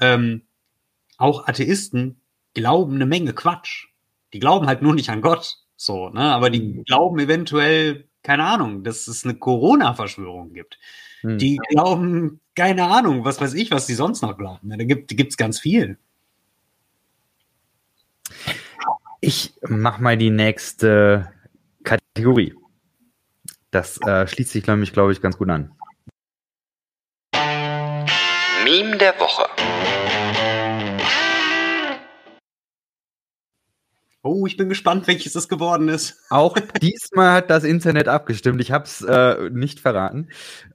Ähm, 0.00 0.42
auch 1.18 1.46
Atheisten 1.46 2.20
glauben 2.54 2.94
eine 2.94 3.06
Menge 3.06 3.34
Quatsch. 3.34 3.88
Die 4.32 4.40
glauben 4.40 4.66
halt 4.66 4.82
nur 4.82 4.94
nicht 4.94 5.10
an 5.10 5.20
Gott. 5.20 5.58
So, 5.76 6.08
ne? 6.08 6.22
Aber 6.22 6.48
die 6.48 6.60
hm. 6.60 6.84
glauben 6.84 7.18
eventuell 7.18 8.08
keine 8.24 8.44
Ahnung, 8.44 8.82
dass 8.82 9.06
es 9.06 9.24
eine 9.24 9.34
Corona-Verschwörung 9.34 10.52
gibt. 10.52 10.78
Hm. 11.20 11.38
Die 11.38 11.58
glauben, 11.68 12.40
keine 12.56 12.84
Ahnung, 12.84 13.24
was 13.24 13.40
weiß 13.40 13.54
ich, 13.54 13.70
was 13.70 13.86
die 13.86 13.94
sonst 13.94 14.22
noch 14.22 14.36
glauben. 14.36 14.70
Da 14.70 14.76
gibt 14.84 15.12
es 15.12 15.36
ganz 15.36 15.60
viel. 15.60 15.98
Ich 19.20 19.54
mach 19.62 19.98
mal 19.98 20.16
die 20.16 20.30
nächste 20.30 21.32
Kategorie. 21.84 22.54
Das 23.70 24.00
äh, 24.02 24.26
schließt 24.26 24.50
sich, 24.50 24.64
glaube 24.64 24.82
ich, 24.82 24.92
glaube 24.92 25.12
ich, 25.12 25.20
ganz 25.20 25.36
gut 25.36 25.50
an. 25.50 25.72
Meme 28.64 28.96
der 28.96 29.18
Woche. 29.20 29.46
Oh, 34.26 34.46
ich 34.46 34.56
bin 34.56 34.70
gespannt, 34.70 35.06
welches 35.06 35.34
es 35.34 35.50
geworden 35.50 35.88
ist. 35.88 36.18
Auch 36.30 36.56
diesmal 36.82 37.34
hat 37.34 37.50
das 37.50 37.62
Internet 37.62 38.08
abgestimmt. 38.08 38.58
Ich 38.62 38.72
habe 38.72 38.84
es 38.84 39.02
äh, 39.02 39.50
nicht 39.50 39.80
verraten. 39.80 40.28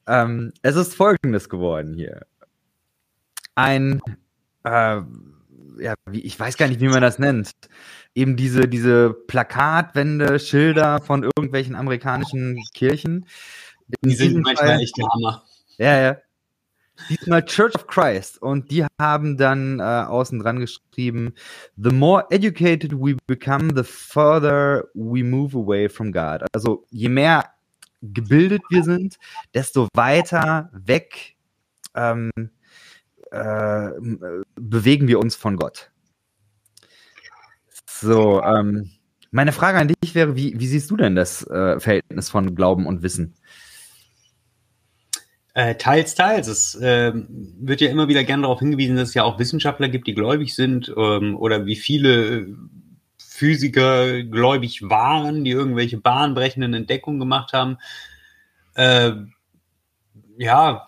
Ähm, 0.06 0.54
es 0.62 0.76
ist 0.76 0.94
folgendes 0.94 1.50
geworden 1.50 1.96
hier. 1.96 2.28
Ein, 3.56 4.02
äh, 4.64 5.02
ja, 5.80 5.96
wie, 6.06 6.22
ich 6.22 6.40
weiß 6.40 6.58
gar 6.58 6.68
nicht, 6.68 6.80
wie 6.80 6.90
man 6.90 7.02
das 7.02 7.18
nennt. 7.18 7.52
Eben 8.14 8.36
diese, 8.36 8.68
diese 8.68 9.14
Plakatwände, 9.14 10.40
Schilder 10.40 11.02
von 11.02 11.24
irgendwelchen 11.24 11.76
amerikanischen 11.76 12.64
Kirchen. 12.76 13.26
In 14.02 14.10
die 14.12 14.16
sind 14.16 14.44
manchmal 14.44 14.74
Fall, 14.74 14.82
echt 14.82 14.96
der 14.96 15.08
Hammer. 15.08 15.44
Ja, 15.80 16.00
ja. 16.00 16.18
Diesmal 17.10 17.46
Church 17.46 17.76
of 17.76 17.88
Christ. 17.88 18.42
Und 18.42 18.72
die 18.72 18.86
haben 19.00 19.38
dann 19.38 19.80
äh, 19.80 19.84
außen 19.84 20.40
dran 20.40 20.60
geschrieben, 20.60 21.34
The 21.78 21.92
more 21.92 22.26
educated 22.30 22.94
we 22.94 23.16
become, 23.28 23.72
the 23.76 23.84
further 23.84 24.90
we 24.94 25.24
move 25.24 25.56
away 25.56 25.88
from 25.88 26.12
God. 26.12 26.44
Also 26.54 26.86
je 26.90 27.10
mehr 27.10 27.46
gebildet 28.02 28.62
wir 28.70 28.84
sind, 28.84 29.18
desto 29.54 29.88
weiter 29.94 30.70
weg 30.74 31.36
ähm, 31.96 32.32
äh, 33.32 33.90
bewegen 34.56 35.08
wir 35.08 35.20
uns 35.20 35.36
von 35.36 35.58
Gott. 35.58 35.92
So, 37.86 38.42
ähm, 38.42 38.92
meine 39.32 39.52
Frage 39.52 39.78
an 39.78 39.90
dich 39.90 40.16
wäre, 40.16 40.36
wie, 40.36 40.60
wie 40.60 40.68
siehst 40.68 40.90
du 40.90 40.98
denn 40.98 41.16
das 41.16 41.46
äh, 41.48 41.80
Verhältnis 41.80 42.30
von 42.30 42.56
Glauben 42.56 42.86
und 42.88 43.04
Wissen? 43.04 43.36
Äh, 45.60 45.76
teils, 45.76 46.16
teils. 46.16 46.48
Es 46.48 46.76
äh, 46.76 47.12
wird 47.14 47.82
ja 47.82 47.90
immer 47.90 48.08
wieder 48.08 48.24
gerne 48.24 48.44
darauf 48.44 48.60
hingewiesen, 48.60 48.96
dass 48.96 49.10
es 49.10 49.14
ja 49.14 49.26
auch 49.26 49.40
Wissenschaftler 49.40 49.90
gibt, 49.90 50.08
die 50.08 50.14
gläubig 50.14 50.56
sind 50.56 50.88
ähm, 50.96 51.36
oder 51.36 51.66
wie 51.66 51.76
viele 51.76 52.56
Physiker 53.18 54.24
gläubig 54.24 54.84
waren, 54.84 55.44
die 55.44 55.52
irgendwelche 55.52 55.98
bahnbrechenden 55.98 56.74
Entdeckungen 56.74 57.20
gemacht 57.20 57.52
haben. 57.52 57.78
Äh, 58.76 59.12
ja, 60.38 60.88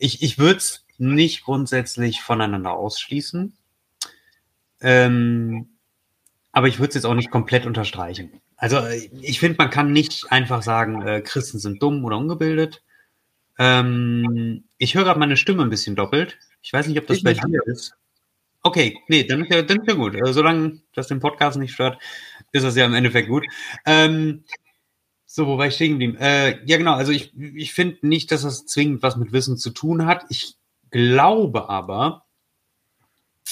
ich, 0.00 0.24
ich 0.24 0.40
würde 0.40 0.56
es 0.56 0.84
nicht 0.98 1.44
grundsätzlich 1.44 2.20
voneinander 2.20 2.72
ausschließen. 2.72 3.56
Ähm, 4.80 5.68
aber 6.50 6.66
ich 6.66 6.80
würde 6.80 6.88
es 6.88 6.94
jetzt 6.96 7.06
auch 7.06 7.14
nicht 7.14 7.30
komplett 7.30 7.64
unterstreichen. 7.64 8.40
Also 8.56 8.80
ich 9.20 9.38
finde, 9.38 9.58
man 9.58 9.70
kann 9.70 9.92
nicht 9.92 10.32
einfach 10.32 10.64
sagen, 10.64 11.00
äh, 11.02 11.20
Christen 11.20 11.60
sind 11.60 11.80
dumm 11.80 12.04
oder 12.04 12.16
ungebildet. 12.16 12.83
Ähm, 13.58 14.64
ich 14.78 14.94
höre 14.94 15.04
gerade 15.04 15.20
meine 15.20 15.36
Stimme 15.36 15.62
ein 15.62 15.70
bisschen 15.70 15.96
doppelt. 15.96 16.38
Ich 16.62 16.72
weiß 16.72 16.86
nicht, 16.86 16.98
ob 16.98 17.06
das 17.06 17.18
ich 17.18 17.24
bei 17.24 17.34
dir 17.34 17.60
ist. 17.66 17.94
Okay, 18.62 18.98
nee, 19.08 19.24
dann 19.24 19.42
ist 19.42 19.52
ja, 19.52 19.62
dann 19.62 19.80
ist 19.80 19.88
ja 19.88 19.94
gut. 19.94 20.16
Also, 20.16 20.32
solange 20.32 20.80
das 20.94 21.08
den 21.08 21.20
Podcast 21.20 21.58
nicht 21.58 21.74
stört, 21.74 21.98
ist 22.52 22.64
das 22.64 22.76
ja 22.76 22.86
im 22.86 22.94
Endeffekt 22.94 23.28
gut. 23.28 23.44
Ähm, 23.84 24.44
so, 25.26 25.46
wo 25.46 25.58
war 25.58 25.66
ich 25.66 25.74
stehen 25.74 25.92
geblieben? 25.92 26.16
Äh, 26.16 26.64
ja, 26.64 26.76
genau. 26.76 26.94
Also 26.94 27.10
ich, 27.10 27.36
ich 27.36 27.74
finde 27.74 28.06
nicht, 28.06 28.30
dass 28.30 28.42
das 28.42 28.66
zwingend 28.66 29.02
was 29.02 29.16
mit 29.16 29.32
Wissen 29.32 29.56
zu 29.56 29.70
tun 29.70 30.06
hat. 30.06 30.24
Ich 30.28 30.54
glaube 30.90 31.68
aber, 31.68 32.24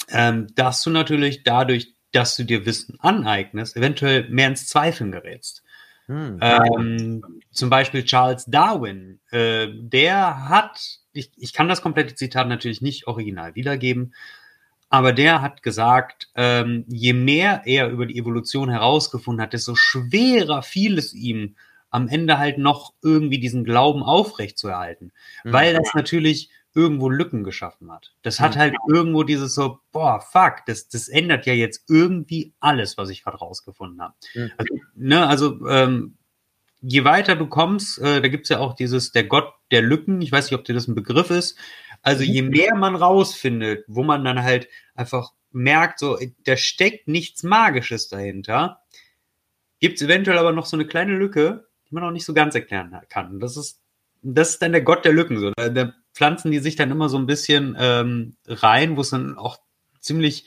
ähm, 0.09 0.47
dass 0.55 0.81
du 0.81 0.89
natürlich 0.89 1.43
dadurch, 1.43 1.93
dass 2.11 2.35
du 2.35 2.45
dir 2.45 2.65
Wissen 2.65 2.99
aneignest, 3.01 3.75
eventuell 3.75 4.29
mehr 4.29 4.47
ins 4.47 4.67
Zweifeln 4.67 5.11
gerätst. 5.11 5.62
Hm. 6.07 6.39
Ähm, 6.41 7.41
zum 7.51 7.69
Beispiel 7.69 8.03
Charles 8.03 8.45
Darwin, 8.45 9.19
äh, 9.31 9.67
der 9.71 10.49
hat, 10.49 10.99
ich, 11.13 11.31
ich 11.37 11.53
kann 11.53 11.69
das 11.69 11.81
komplette 11.81 12.15
Zitat 12.15 12.47
natürlich 12.47 12.81
nicht 12.81 13.07
original 13.07 13.55
wiedergeben, 13.55 14.13
aber 14.89 15.13
der 15.13 15.41
hat 15.41 15.63
gesagt, 15.63 16.29
ähm, 16.35 16.85
je 16.87 17.13
mehr 17.13 17.63
er 17.65 17.89
über 17.89 18.05
die 18.05 18.17
Evolution 18.17 18.69
herausgefunden 18.69 19.41
hat, 19.41 19.53
desto 19.53 19.75
schwerer 19.75 20.61
fiel 20.61 20.97
es 20.97 21.13
ihm, 21.13 21.55
am 21.89 22.07
Ende 22.07 22.37
halt 22.37 22.57
noch 22.57 22.93
irgendwie 23.01 23.39
diesen 23.39 23.63
Glauben 23.63 24.03
aufrechtzuerhalten. 24.03 25.11
Mhm. 25.43 25.53
Weil 25.53 25.73
das 25.73 25.93
natürlich 25.93 26.49
irgendwo 26.75 27.09
Lücken 27.09 27.43
geschaffen 27.43 27.91
hat. 27.91 28.13
Das 28.23 28.39
hat 28.39 28.57
halt 28.57 28.75
irgendwo 28.87 29.23
dieses 29.23 29.53
so, 29.53 29.79
boah, 29.91 30.21
fuck, 30.21 30.65
das, 30.65 30.87
das 30.87 31.07
ändert 31.07 31.45
ja 31.45 31.53
jetzt 31.53 31.85
irgendwie 31.87 32.53
alles, 32.59 32.97
was 32.97 33.09
ich 33.09 33.23
gerade 33.23 33.37
rausgefunden 33.37 34.01
habe. 34.01 34.13
Mhm. 34.33 34.51
Also, 34.57 34.75
ne, 34.95 35.27
also 35.27 35.67
ähm, 35.67 36.17
je 36.81 37.03
weiter 37.05 37.35
du 37.35 37.47
kommst, 37.47 37.99
äh, 37.99 38.21
da 38.21 38.27
gibt's 38.27 38.49
ja 38.49 38.59
auch 38.59 38.73
dieses, 38.73 39.11
der 39.11 39.25
Gott 39.25 39.53
der 39.71 39.81
Lücken, 39.81 40.21
ich 40.21 40.31
weiß 40.31 40.45
nicht, 40.45 40.59
ob 40.59 40.65
dir 40.65 40.73
das 40.73 40.87
ein 40.87 40.95
Begriff 40.95 41.29
ist. 41.29 41.57
Also 42.01 42.23
je 42.23 42.41
mhm. 42.41 42.49
mehr 42.49 42.75
man 42.75 42.95
rausfindet, 42.95 43.85
wo 43.87 44.03
man 44.03 44.23
dann 44.25 44.43
halt 44.43 44.67
einfach 44.95 45.31
merkt, 45.51 45.99
so, 45.99 46.17
da 46.45 46.57
steckt 46.57 47.07
nichts 47.07 47.43
Magisches 47.43 48.09
dahinter, 48.09 48.81
gibt's 49.79 50.01
eventuell 50.01 50.37
aber 50.37 50.51
noch 50.51 50.65
so 50.65 50.75
eine 50.75 50.87
kleine 50.87 51.15
Lücke, 51.15 51.67
die 51.89 51.95
man 51.95 52.03
auch 52.03 52.11
nicht 52.11 52.25
so 52.25 52.33
ganz 52.33 52.55
erklären 52.55 52.99
kann. 53.09 53.39
Das 53.39 53.57
ist, 53.57 53.81
das 54.21 54.51
ist 54.51 54.61
dann 54.61 54.71
der 54.71 54.81
Gott 54.81 55.05
der 55.05 55.13
Lücken. 55.13 55.39
So. 55.39 55.51
Da, 55.55 55.93
pflanzen 56.13 56.51
die 56.51 56.59
sich 56.59 56.75
dann 56.75 56.91
immer 56.91 57.09
so 57.09 57.17
ein 57.17 57.25
bisschen 57.25 57.75
ähm, 57.79 58.35
rein, 58.47 58.97
wo 58.97 59.01
es 59.01 59.09
dann 59.09 59.37
auch 59.37 59.57
ziemlich 59.99 60.45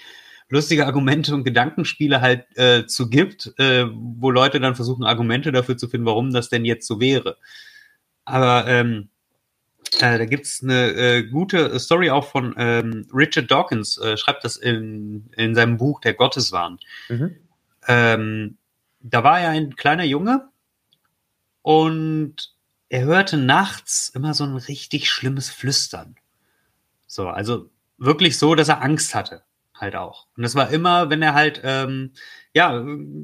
lustige 0.49 0.87
Argumente 0.87 1.35
und 1.35 1.45
Gedankenspiele 1.45 2.21
halt 2.21 2.47
äh, 2.57 2.87
zu 2.87 3.11
gibt, 3.11 3.53
äh, 3.59 3.87
wo 3.91 4.31
Leute 4.31 4.61
dann 4.61 4.77
versuchen, 4.77 5.05
Argumente 5.05 5.51
dafür 5.51 5.77
zu 5.77 5.89
finden, 5.89 6.07
warum 6.07 6.33
das 6.33 6.49
denn 6.49 6.65
jetzt 6.65 6.87
so 6.87 7.01
wäre. 7.01 7.37
Aber 8.25 8.67
ähm, 8.69 9.09
äh, 10.01 10.19
da 10.19 10.25
gibt's 10.25 10.63
eine 10.63 10.93
äh, 10.93 11.23
gute 11.25 11.79
Story 11.81 12.11
auch 12.11 12.29
von 12.29 12.55
ähm, 12.57 13.09
Richard 13.13 13.51
Dawkins, 13.51 13.99
äh, 13.99 14.17
schreibt 14.17 14.45
das 14.45 14.57
in, 14.57 15.31
in 15.37 15.55
seinem 15.55 15.79
Buch 15.79 16.01
Der 16.01 16.15
Gotteswahn. 16.15 16.79
Mhm. 17.09 17.37
Ähm, 17.89 18.59
da 19.01 19.25
war 19.25 19.41
er 19.41 19.51
ein 19.51 19.77
kleiner 19.77 20.05
Junge 20.05 20.49
und 21.63 22.56
er 22.89 23.05
hörte 23.05 23.37
nachts 23.37 24.09
immer 24.11 24.35
so 24.35 24.45
ein 24.45 24.57
richtig 24.57 25.11
schlimmes 25.11 25.51
Flüstern. 25.51 26.17
So, 27.07 27.29
also 27.29 27.71
wirklich 27.99 28.39
so, 28.39 28.55
dass 28.55 28.69
er 28.69 28.83
Angst 28.83 29.15
hatte, 29.15 29.43
halt 29.75 29.97
auch. 29.97 30.27
Und 30.37 30.43
das 30.43 30.55
war 30.55 30.71
immer, 30.71 31.11
wenn 31.11 31.23
er 31.23 31.35
halt, 31.35 31.61
ähm, 31.65 32.13
ja, 32.53 32.71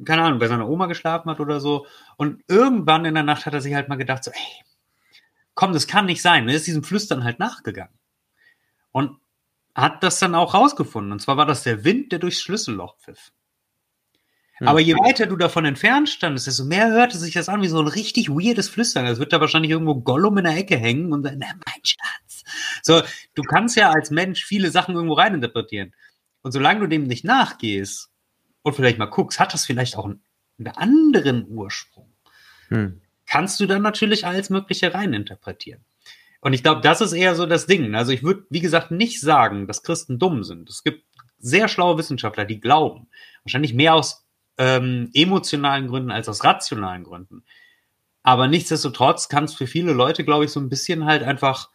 keine 0.05 0.23
Ahnung, 0.23 0.39
bei 0.39 0.49
seiner 0.49 0.69
Oma 0.69 0.87
geschlafen 0.87 1.31
hat 1.31 1.41
oder 1.41 1.61
so. 1.61 1.87
Und 2.17 2.43
irgendwann 2.49 3.05
in 3.05 3.15
der 3.15 3.23
Nacht 3.23 3.47
hat 3.47 3.55
er 3.55 3.61
sich 3.61 3.75
halt 3.75 3.89
mal 3.89 3.97
gedacht, 3.97 4.25
so, 4.25 4.31
ey, 4.31 4.65
komm, 5.55 5.73
das 5.73 5.87
kann 5.87 6.07
nicht 6.07 6.23
sein. 6.23 6.49
Er 6.49 6.57
ist 6.57 6.67
diesem 6.67 6.85
Flüstern 6.85 7.25
halt 7.25 7.39
nachgegangen. 7.39 7.95
Und 8.91 9.19
hat 9.75 10.03
das 10.03 10.19
dann 10.19 10.35
auch 10.35 10.55
rausgefunden. 10.55 11.13
Und 11.13 11.21
zwar 11.21 11.37
war 11.37 11.47
das 11.47 11.63
der 11.63 11.85
Wind, 11.85 12.13
der 12.13 12.19
durchs 12.19 12.41
Schlüsselloch 12.41 12.99
pfiff. 12.99 13.33
Hm. 14.63 14.69
Aber 14.69 14.79
je 14.79 14.95
weiter 14.95 15.27
du 15.27 15.37
davon 15.37 15.65
entfernt 15.65 16.09
standest, 16.09 16.47
desto 16.47 16.65
mehr 16.65 16.89
hörte 16.89 17.19
sich 17.19 17.35
das 17.35 17.49
an 17.49 17.63
wie 17.63 17.69
so 17.69 17.81
ein 17.81 17.89
richtig 17.89 18.29
weirdes 18.29 18.69
Flüstern. 18.69 19.07
Es 19.07 19.19
wird 19.19 19.33
da 19.33 19.41
wahrscheinlich 19.41 19.73
irgendwo 19.73 19.97
Gollum 19.97 20.39
in 20.39 20.45
der 20.45 20.57
Ecke 20.57 20.77
hängen 20.77 21.13
und 21.13 21.25
dann, 21.25 21.41
mein 21.41 21.83
Schatz. 21.83 22.45
So, 22.81 23.03
du 23.35 23.43
kannst 23.43 23.77
ja 23.77 23.91
als 23.91 24.13
Mensch 24.13 24.45
viele 24.45 24.71
Sachen 24.71 24.95
irgendwo 24.95 25.15
reininterpretieren. 25.15 25.93
Und 26.43 26.53
solange 26.53 26.79
du 26.79 26.87
dem 26.87 27.09
nicht 27.09 27.25
nachgehst 27.25 28.11
und 28.63 28.75
vielleicht 28.75 28.99
mal 28.99 29.07
guckst, 29.07 29.41
hat 29.41 29.53
das 29.53 29.67
vielleicht 29.67 29.97
auch 29.97 30.05
einen, 30.05 30.23
einen 30.61 30.77
anderen 30.77 31.49
Ursprung, 31.49 32.13
hm. 32.69 33.01
kannst 33.27 33.59
du 33.59 33.67
dann 33.67 33.83
natürlich 33.83 34.27
alles 34.27 34.49
Mögliche 34.49 34.95
reininterpretieren. 34.95 35.85
Und 36.41 36.53
ich 36.53 36.63
glaube, 36.63 36.83
das 36.83 37.01
ist 37.01 37.13
eher 37.13 37.35
so 37.35 37.47
das 37.47 37.67
Ding. 37.67 37.97
Also 37.97 38.13
ich 38.13 38.23
würde, 38.23 38.45
wie 38.49 38.61
gesagt, 38.61 38.93
nicht 38.93 39.21
sagen, 39.21 39.67
dass 39.67 39.83
Christen 39.83 40.21
dumm 40.21 40.45
sind. 40.45 40.71
Es 40.71 40.85
gibt 40.85 41.05
sehr 41.39 41.67
schlaue 41.67 41.99
Wissenschaftler, 41.99 42.45
die 42.45 42.61
glauben. 42.61 43.09
Wahrscheinlich 43.43 43.75
mehr 43.75 43.95
aus 43.95 44.22
ähm, 44.63 45.11
emotionalen 45.13 45.89
Gründen 45.89 46.13
als 46.13 46.29
aus 46.29 46.45
rationalen 46.45 47.03
Gründen. 47.03 47.43
Aber 48.23 48.47
nichtsdestotrotz 48.47 49.29
kann 49.29 49.45
es 49.45 49.55
für 49.55 49.67
viele 49.67 49.93
Leute, 49.93 50.25
glaube 50.25 50.45
ich, 50.45 50.53
so 50.53 50.61
ein 50.61 50.69
bisschen 50.69 51.05
halt 51.05 51.25
einfach 51.25 51.71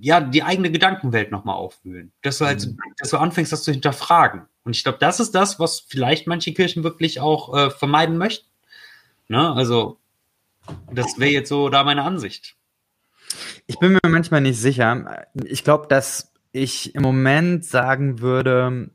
ja 0.00 0.20
die 0.20 0.42
eigene 0.42 0.70
Gedankenwelt 0.70 1.30
nochmal 1.30 1.56
aufwühlen. 1.56 2.12
Dass 2.20 2.38
du 2.38 2.44
halt, 2.44 2.66
mhm. 2.66 2.78
dass 2.98 3.08
du 3.08 3.16
anfängst, 3.16 3.52
das 3.52 3.62
zu 3.62 3.72
hinterfragen. 3.72 4.42
Und 4.64 4.76
ich 4.76 4.82
glaube, 4.82 4.98
das 4.98 5.18
ist 5.18 5.34
das, 5.34 5.58
was 5.58 5.80
vielleicht 5.80 6.26
manche 6.26 6.52
Kirchen 6.52 6.84
wirklich 6.84 7.20
auch 7.20 7.56
äh, 7.56 7.70
vermeiden 7.70 8.18
möchten. 8.18 8.46
Ne? 9.28 9.50
Also, 9.52 9.98
das 10.92 11.18
wäre 11.18 11.30
jetzt 11.30 11.48
so 11.48 11.70
da 11.70 11.84
meine 11.84 12.02
Ansicht. 12.02 12.56
Ich 13.66 13.78
bin 13.78 13.92
mir 13.92 14.00
manchmal 14.06 14.42
nicht 14.42 14.60
sicher. 14.60 15.26
Ich 15.44 15.64
glaube, 15.64 15.86
dass 15.88 16.32
ich 16.52 16.94
im 16.94 17.02
Moment 17.02 17.64
sagen 17.64 18.20
würde, 18.20 18.90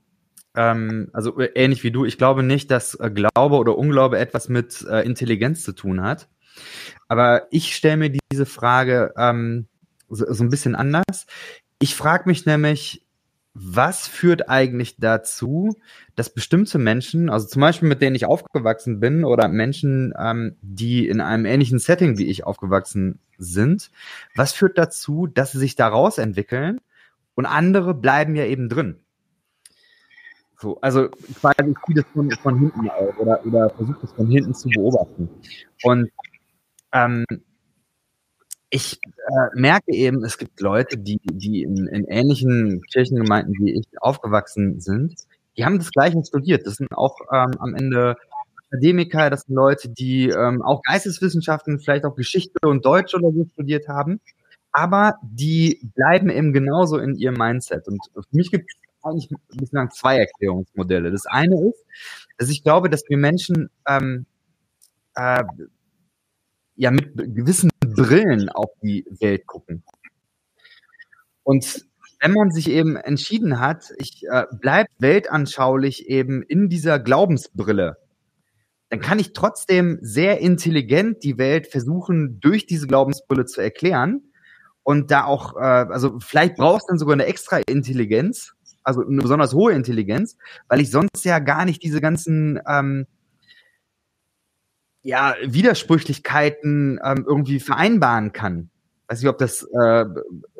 ähm, 0.57 1.09
also 1.13 1.39
ähnlich 1.39 1.83
wie 1.83 1.91
du, 1.91 2.03
ich 2.03 2.17
glaube 2.17 2.43
nicht, 2.43 2.71
dass 2.71 2.95
äh, 2.95 3.09
Glaube 3.11 3.55
oder 3.55 3.77
Unglaube 3.77 4.17
etwas 4.17 4.49
mit 4.49 4.85
äh, 4.89 5.01
Intelligenz 5.01 5.63
zu 5.63 5.71
tun 5.71 6.01
hat. 6.01 6.27
Aber 7.07 7.47
ich 7.51 7.75
stelle 7.75 7.97
mir 7.97 8.17
diese 8.31 8.45
Frage 8.45 9.13
ähm, 9.17 9.67
so, 10.09 10.25
so 10.33 10.43
ein 10.43 10.49
bisschen 10.49 10.75
anders. 10.75 11.27
Ich 11.79 11.95
frage 11.95 12.27
mich 12.27 12.45
nämlich, 12.45 13.05
was 13.53 14.07
führt 14.07 14.49
eigentlich 14.49 14.97
dazu, 14.97 15.75
dass 16.15 16.33
bestimmte 16.33 16.77
Menschen, 16.77 17.29
also 17.29 17.47
zum 17.47 17.61
Beispiel 17.61 17.87
mit 17.87 18.01
denen 18.01 18.15
ich 18.15 18.25
aufgewachsen 18.25 18.99
bin 18.99 19.23
oder 19.23 19.47
Menschen, 19.47 20.13
ähm, 20.19 20.57
die 20.61 21.07
in 21.07 21.21
einem 21.21 21.45
ähnlichen 21.45 21.79
Setting 21.79 22.17
wie 22.17 22.27
ich 22.27 22.45
aufgewachsen 22.45 23.19
sind, 23.37 23.91
was 24.35 24.53
führt 24.53 24.77
dazu, 24.77 25.27
dass 25.27 25.51
sie 25.51 25.59
sich 25.59 25.75
daraus 25.75 26.17
entwickeln 26.17 26.79
und 27.35 27.45
andere 27.45 27.93
bleiben 27.93 28.35
ja 28.35 28.45
eben 28.45 28.69
drin? 28.69 28.99
So, 30.59 30.79
also 30.81 31.09
quasi 31.39 31.69
ich 31.87 31.95
das 31.95 32.05
von, 32.13 32.31
von 32.31 32.59
hinten 32.59 32.89
auf 32.89 33.17
oder, 33.19 33.45
oder 33.45 33.69
versuche 33.69 33.99
das 34.01 34.11
von 34.13 34.27
hinten 34.27 34.53
zu 34.55 34.69
beobachten. 34.69 35.29
Und 35.83 36.09
ähm, 36.93 37.25
ich 38.69 38.99
äh, 39.03 39.47
merke 39.53 39.93
eben, 39.93 40.23
es 40.23 40.37
gibt 40.37 40.59
Leute, 40.59 40.97
die, 40.97 41.19
die 41.23 41.61
in, 41.61 41.87
in 41.87 42.05
ähnlichen 42.05 42.81
Kirchengemeinden 42.91 43.53
wie 43.59 43.73
ich 43.73 43.85
aufgewachsen 44.01 44.79
sind, 44.79 45.15
die 45.57 45.65
haben 45.65 45.77
das 45.77 45.91
Gleiche 45.91 46.23
studiert. 46.25 46.65
Das 46.65 46.75
sind 46.75 46.91
auch 46.91 47.19
ähm, 47.31 47.51
am 47.59 47.75
Ende 47.75 48.15
Akademiker, 48.67 49.29
das 49.29 49.41
sind 49.41 49.55
Leute, 49.55 49.89
die 49.89 50.29
ähm, 50.29 50.61
auch 50.61 50.81
Geisteswissenschaften, 50.81 51.79
vielleicht 51.79 52.03
auch 52.03 52.15
Geschichte 52.15 52.67
und 52.67 52.83
Deutsch 52.83 53.15
oder 53.15 53.31
so 53.31 53.45
studiert 53.53 53.87
haben, 53.87 54.19
aber 54.71 55.15
die 55.21 55.89
bleiben 55.95 56.29
eben 56.29 56.51
genauso 56.51 56.97
in 56.97 57.15
ihrem 57.15 57.35
Mindset. 57.35 57.87
Und 57.87 57.99
für 58.13 58.23
mich 58.31 58.51
gibt 58.51 58.69
es 58.69 58.86
eigentlich 59.07 59.29
bislang 59.55 59.91
zwei 59.91 60.17
Erklärungsmodelle. 60.19 61.11
Das 61.11 61.25
eine 61.25 61.69
ist, 61.69 61.85
dass 62.37 62.49
ich 62.49 62.63
glaube, 62.63 62.89
dass 62.89 63.03
wir 63.07 63.17
Menschen 63.17 63.69
ähm, 63.87 64.25
äh, 65.15 65.43
ja 66.75 66.91
mit 66.91 67.15
gewissen 67.15 67.69
Brillen 67.79 68.49
auf 68.49 68.69
die 68.81 69.05
Welt 69.19 69.45
gucken. 69.47 69.83
Und 71.43 71.85
wenn 72.19 72.33
man 72.33 72.51
sich 72.51 72.69
eben 72.69 72.95
entschieden 72.95 73.59
hat, 73.59 73.93
ich 73.97 74.23
äh, 74.29 74.45
bleib 74.59 74.87
weltanschaulich 74.99 76.07
eben 76.07 76.43
in 76.43 76.69
dieser 76.69 76.99
Glaubensbrille, 76.99 77.97
dann 78.89 79.01
kann 79.01 79.19
ich 79.19 79.33
trotzdem 79.33 79.99
sehr 80.01 80.39
intelligent 80.39 81.23
die 81.23 81.37
Welt 81.37 81.67
versuchen, 81.67 82.39
durch 82.39 82.65
diese 82.65 82.87
Glaubensbrille 82.87 83.45
zu 83.45 83.61
erklären. 83.61 84.31
Und 84.83 85.11
da 85.11 85.25
auch, 85.25 85.55
äh, 85.57 85.59
also 85.59 86.19
vielleicht 86.19 86.55
brauchst 86.55 86.87
du 86.87 86.93
dann 86.93 86.99
sogar 86.99 87.13
eine 87.13 87.25
extra 87.25 87.57
Intelligenz, 87.67 88.53
also 88.87 89.05
eine 89.05 89.21
besonders 89.21 89.53
hohe 89.53 89.73
Intelligenz, 89.73 90.37
weil 90.69 90.79
ich 90.79 90.89
sonst 90.89 91.25
ja 91.25 91.39
gar 91.39 91.65
nicht 91.65 91.83
diese 91.83 91.99
ganzen 91.99 92.57
ähm, 92.65 93.05
ja, 95.03 95.35
Widersprüchlichkeiten 95.43 96.97
ähm, 97.03 97.25
irgendwie 97.27 97.59
vereinbaren 97.59 98.31
kann. 98.31 98.69
Weiß 99.09 99.21
nicht, 99.21 99.29
ob 99.29 99.39
das 99.39 99.67
äh, 99.77 100.05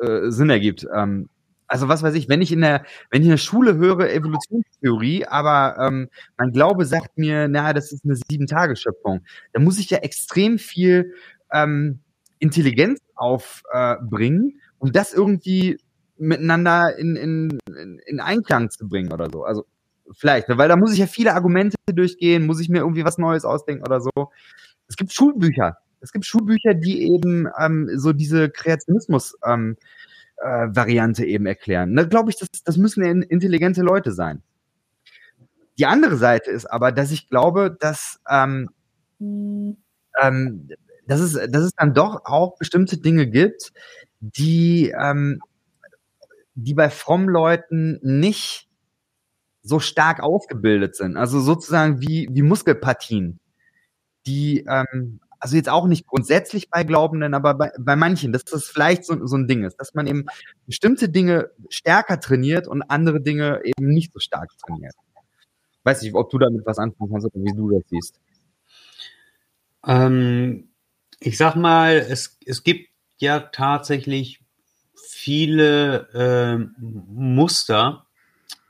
äh, 0.02 0.30
Sinn 0.30 0.50
ergibt. 0.50 0.86
Ähm, 0.94 1.30
also 1.66 1.88
was 1.88 2.02
weiß 2.02 2.14
ich, 2.14 2.28
wenn 2.28 2.42
ich 2.42 2.52
in 2.52 2.60
der, 2.60 2.84
wenn 3.10 3.22
ich 3.22 3.28
in 3.28 3.32
der 3.32 3.38
Schule 3.38 3.76
höre 3.76 4.10
Evolutionstheorie, 4.10 5.24
aber 5.24 5.76
ähm, 5.80 6.08
mein 6.36 6.52
Glaube 6.52 6.84
sagt 6.84 7.16
mir, 7.16 7.48
na, 7.48 7.72
das 7.72 7.92
ist 7.92 8.04
eine 8.04 8.16
sieben-Tage-Schöpfung, 8.16 9.24
dann 9.54 9.64
muss 9.64 9.78
ich 9.78 9.88
ja 9.88 9.98
extrem 9.98 10.58
viel 10.58 11.14
ähm, 11.50 12.00
Intelligenz 12.40 13.00
aufbringen, 13.14 14.50
äh, 14.50 14.74
um 14.78 14.92
das 14.92 15.14
irgendwie 15.14 15.78
miteinander 16.18 16.96
in, 16.98 17.16
in, 17.16 17.58
in 18.06 18.20
Einklang 18.20 18.70
zu 18.70 18.88
bringen 18.88 19.12
oder 19.12 19.28
so. 19.30 19.44
Also 19.44 19.66
Vielleicht, 20.12 20.48
weil 20.48 20.68
da 20.68 20.76
muss 20.76 20.92
ich 20.92 20.98
ja 20.98 21.06
viele 21.06 21.34
Argumente 21.34 21.76
durchgehen, 21.86 22.46
muss 22.46 22.60
ich 22.60 22.68
mir 22.68 22.78
irgendwie 22.78 23.04
was 23.04 23.18
Neues 23.18 23.44
ausdenken 23.44 23.84
oder 23.84 24.00
so. 24.00 24.10
Es 24.88 24.96
gibt 24.96 25.12
Schulbücher. 25.12 25.78
Es 26.00 26.12
gibt 26.12 26.24
Schulbücher, 26.24 26.74
die 26.74 27.12
eben 27.12 27.48
ähm, 27.58 27.90
so 27.94 28.12
diese 28.12 28.48
Kreationismus-Variante 28.48 31.22
ähm, 31.22 31.28
äh, 31.28 31.32
eben 31.32 31.46
erklären. 31.46 31.94
Da 31.94 32.04
glaube 32.04 32.30
ich, 32.30 32.36
das, 32.36 32.48
das 32.64 32.76
müssen 32.76 33.22
intelligente 33.22 33.82
Leute 33.82 34.12
sein. 34.12 34.42
Die 35.78 35.86
andere 35.86 36.16
Seite 36.16 36.50
ist 36.50 36.66
aber, 36.66 36.92
dass 36.92 37.10
ich 37.10 37.28
glaube, 37.28 37.76
dass, 37.78 38.20
ähm, 38.28 38.70
ähm, 39.20 40.68
dass, 41.06 41.20
es, 41.20 41.32
dass 41.50 41.64
es 41.64 41.74
dann 41.74 41.94
doch 41.94 42.24
auch 42.24 42.56
bestimmte 42.58 42.98
Dinge 42.98 43.26
gibt, 43.26 43.72
die, 44.20 44.94
ähm, 44.98 45.40
die 46.64 46.74
bei 46.74 46.90
frommen 46.90 47.28
Leuten 47.28 48.00
nicht 48.02 48.68
so 49.62 49.78
stark 49.78 50.20
ausgebildet 50.20 50.96
sind. 50.96 51.16
Also 51.16 51.40
sozusagen 51.40 52.00
wie, 52.00 52.28
wie 52.32 52.42
Muskelpartien, 52.42 53.38
die, 54.26 54.66
ähm, 54.68 55.20
also 55.38 55.54
jetzt 55.54 55.68
auch 55.68 55.86
nicht 55.86 56.06
grundsätzlich 56.06 56.68
bei 56.68 56.82
Glaubenden, 56.82 57.34
aber 57.34 57.54
bei, 57.54 57.70
bei 57.78 57.94
manchen, 57.94 58.32
dass 58.32 58.44
das 58.44 58.66
vielleicht 58.66 59.04
so, 59.04 59.24
so 59.24 59.36
ein 59.36 59.46
Ding 59.46 59.64
ist, 59.64 59.76
dass 59.76 59.94
man 59.94 60.08
eben 60.08 60.26
bestimmte 60.66 61.08
Dinge 61.08 61.50
stärker 61.68 62.18
trainiert 62.18 62.66
und 62.66 62.82
andere 62.82 63.20
Dinge 63.20 63.60
eben 63.64 63.88
nicht 63.88 64.12
so 64.12 64.18
stark 64.18 64.50
trainiert. 64.58 64.94
Weiß 65.84 66.02
nicht, 66.02 66.14
ob 66.14 66.28
du 66.30 66.38
damit 66.38 66.66
was 66.66 66.78
anfangen 66.78 67.12
kannst 67.12 67.26
oder 67.26 67.44
wie 67.44 67.56
du 67.56 67.70
das 67.70 67.82
siehst. 67.88 68.20
Ähm, 69.86 70.70
ich 71.20 71.36
sag 71.36 71.54
mal, 71.54 71.96
es, 71.98 72.36
es 72.44 72.64
gibt 72.64 72.88
ja 73.18 73.38
tatsächlich 73.38 74.40
viele 75.06 76.08
äh, 76.14 76.80
Muster, 76.80 78.06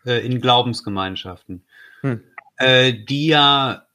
äh, 0.05 0.25
in 0.25 0.41
Glaubensgemeinschaften, 0.41 1.65
hm. 2.01 2.23
äh, 2.57 2.93
die 2.93 3.27
ja, 3.27 3.87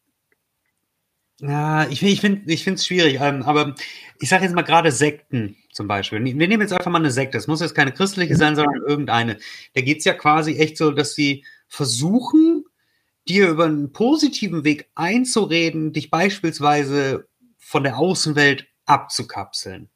ja, 1.40 1.88
ich, 1.90 2.04
ich 2.04 2.22
finde 2.22 2.52
es 2.52 2.86
schwierig, 2.86 3.20
ähm, 3.20 3.44
aber 3.44 3.76
ich 4.20 4.30
sage 4.30 4.44
jetzt 4.44 4.56
mal 4.56 4.62
gerade 4.62 4.92
Sekten 4.92 5.58
zum 5.72 5.88
Beispiel. 5.88 6.24
Wir 6.24 6.48
nehmen 6.48 6.62
jetzt 6.62 6.72
einfach 6.72 6.92
mal 6.92 7.00
eine 7.00 7.12
Sekte, 7.12 7.38
es 7.38 7.48
muss 7.48 7.60
jetzt 7.60 7.76
keine 7.76 7.92
christliche 7.92 8.36
sein, 8.36 8.56
sondern 8.56 8.82
irgendeine. 8.88 9.38
Da 9.74 9.82
geht 9.82 10.00
es 10.00 10.06
ja 10.06 10.14
quasi 10.14 10.56
echt 10.56 10.78
so, 10.78 10.92
dass 10.92 11.16
sie 11.16 11.44
versuchen, 11.68 12.64
dir 13.28 13.50
über 13.50 13.66
einen 13.66 13.92
positiven 13.92 14.64
Weg 14.64 14.90
einzureden, 14.96 15.94
dich 15.94 16.10
beispielsweise 16.10 17.28
von 17.58 17.84
der 17.84 17.98
Außenwelt 17.98 18.68
abzukapseln 18.86 19.90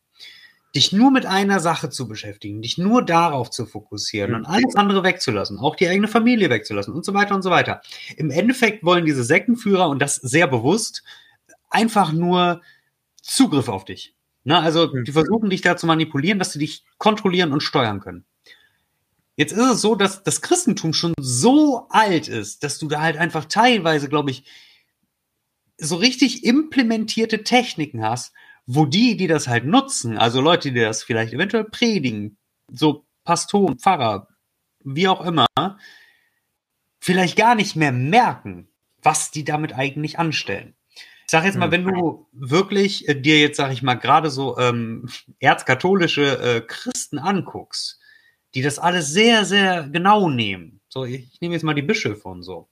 dich 0.77 0.91
nur 0.91 1.09
mit 1.09 1.25
einer 1.25 1.59
Sache 1.59 1.89
zu 1.89 2.07
beschäftigen, 2.07 2.61
dich 2.61 2.77
nur 2.77 3.03
darauf 3.03 3.49
zu 3.49 3.65
fokussieren 3.65 4.35
und 4.35 4.45
alles 4.45 4.75
andere 4.75 5.03
wegzulassen, 5.03 5.57
auch 5.57 5.75
die 5.75 5.87
eigene 5.87 6.07
Familie 6.07 6.51
wegzulassen 6.51 6.93
und 6.93 7.03
so 7.03 7.15
weiter 7.15 7.33
und 7.33 7.41
so 7.41 7.49
weiter. 7.49 7.81
Im 8.15 8.29
Endeffekt 8.29 8.85
wollen 8.85 9.03
diese 9.03 9.23
Sektenführer, 9.23 9.89
und 9.89 9.99
das 9.99 10.17
sehr 10.17 10.45
bewusst, 10.45 11.01
einfach 11.71 12.11
nur 12.11 12.61
Zugriff 13.23 13.69
auf 13.69 13.85
dich. 13.85 14.13
Ne? 14.43 14.59
Also 14.59 14.85
die 14.85 15.11
versuchen 15.11 15.49
dich 15.49 15.61
da 15.61 15.77
zu 15.77 15.87
manipulieren, 15.87 16.37
dass 16.37 16.53
sie 16.53 16.59
dich 16.59 16.85
kontrollieren 16.99 17.53
und 17.53 17.63
steuern 17.63 17.99
können. 17.99 18.23
Jetzt 19.35 19.53
ist 19.53 19.59
es 19.59 19.81
so, 19.81 19.95
dass 19.95 20.21
das 20.21 20.41
Christentum 20.43 20.93
schon 20.93 21.13
so 21.19 21.87
alt 21.89 22.27
ist, 22.27 22.63
dass 22.63 22.77
du 22.77 22.87
da 22.87 23.01
halt 23.01 23.17
einfach 23.17 23.45
teilweise, 23.45 24.09
glaube 24.09 24.29
ich, 24.29 24.43
so 25.79 25.95
richtig 25.95 26.43
implementierte 26.43 27.43
Techniken 27.43 28.03
hast, 28.03 28.33
wo 28.67 28.85
die, 28.85 29.15
die 29.15 29.27
das 29.27 29.47
halt 29.47 29.65
nutzen, 29.65 30.17
also 30.17 30.41
Leute, 30.41 30.71
die 30.71 30.81
das 30.81 31.01
vielleicht 31.01 31.33
eventuell 31.33 31.63
predigen, 31.63 32.37
so 32.69 33.05
Pastoren, 33.23 33.79
Pfarrer, 33.79 34.27
wie 34.83 35.07
auch 35.07 35.21
immer, 35.21 35.47
vielleicht 36.99 37.37
gar 37.37 37.55
nicht 37.55 37.75
mehr 37.75 37.93
merken, 37.93 38.67
was 39.01 39.31
die 39.31 39.45
damit 39.45 39.73
eigentlich 39.73 40.19
anstellen. 40.19 40.75
Ich 40.95 41.31
sag 41.31 41.43
jetzt 41.43 41.57
mal, 41.57 41.71
wenn 41.71 41.83
du 41.83 42.27
wirklich 42.31 43.07
äh, 43.09 43.19
dir 43.19 43.39
jetzt, 43.39 43.57
sag 43.57 43.71
ich 43.71 43.83
mal, 43.83 43.95
gerade 43.95 44.29
so 44.29 44.57
ähm, 44.57 45.09
erzkatholische 45.39 46.39
äh, 46.39 46.61
Christen 46.61 47.19
anguckst, 47.19 47.99
die 48.55 48.61
das 48.61 48.79
alles 48.79 49.09
sehr, 49.09 49.43
sehr 49.43 49.89
genau 49.89 50.29
nehmen, 50.29 50.79
so 50.87 51.03
ich, 51.03 51.33
ich 51.33 51.41
nehme 51.41 51.53
jetzt 51.53 51.63
mal 51.63 51.73
die 51.73 51.81
Bischöfe 51.81 52.27
und 52.29 52.43
so, 52.43 52.69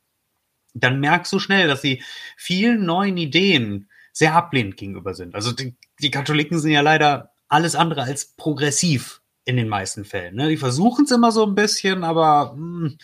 dann 0.74 1.00
merkst 1.00 1.32
du 1.34 1.40
schnell, 1.40 1.68
dass 1.68 1.82
sie 1.82 2.02
vielen 2.38 2.86
neuen 2.86 3.18
Ideen 3.18 3.90
sehr 4.16 4.34
ablehnend 4.34 4.78
gegenüber 4.78 5.14
sind. 5.14 5.36
Also 5.36 5.52
die, 5.52 5.76
die 6.00 6.10
Katholiken 6.10 6.58
sind 6.58 6.72
ja 6.72 6.80
leider 6.80 7.34
alles 7.50 7.76
andere 7.76 8.04
als 8.04 8.34
progressiv 8.38 9.22
in 9.44 9.58
den 9.58 9.68
meisten 9.68 10.06
Fällen. 10.06 10.36
Ne? 10.36 10.48
Die 10.48 10.58
versuchen 10.58 11.04
es 11.04 11.12
immer 11.12 11.34
so 11.34 11.46
ein 11.46 11.54
bisschen, 11.54 12.06
aber 12.06 12.56
mh, 12.56 12.88
hm, 12.88 12.98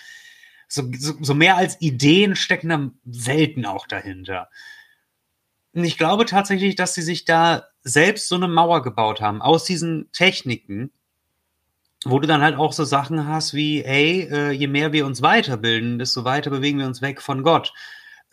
so, 0.70 0.90
so, 0.98 1.14
so 1.20 1.34
mehr 1.34 1.58
als 1.58 1.82
Ideen 1.82 2.38
stecken 2.38 2.70
dann 2.70 2.94
selten 3.06 3.66
auch 3.66 3.88
dahinter. 3.88 4.50
Und 5.74 5.84
ich 5.84 5.98
glaube 5.98 6.26
tatsächlich, 6.26 6.76
dass 6.76 6.94
sie 6.94 7.02
sich 7.02 7.26
da 7.26 7.66
selbst 7.84 8.30
so 8.30 8.36
eine 8.36 8.48
Mauer 8.48 8.82
gebaut 8.82 9.20
haben 9.20 9.42
aus 9.42 9.66
diesen 9.66 10.10
Techniken, 10.14 10.92
wo 12.06 12.20
du 12.20 12.28
dann 12.28 12.42
halt 12.42 12.56
auch 12.56 12.72
so 12.72 12.86
Sachen 12.86 13.28
hast 13.28 13.54
wie, 13.54 13.84
ey, 13.84 14.30
äh, 14.32 14.52
je 14.52 14.68
mehr 14.68 14.94
wir 14.94 15.06
uns 15.06 15.22
weiterbilden, 15.22 16.00
desto 16.00 16.24
weiter 16.24 16.50
bewegen 16.52 16.80
wir 16.80 16.88
uns 16.88 17.02
weg 17.02 17.22
von 17.22 17.44
Gott. 17.44 17.74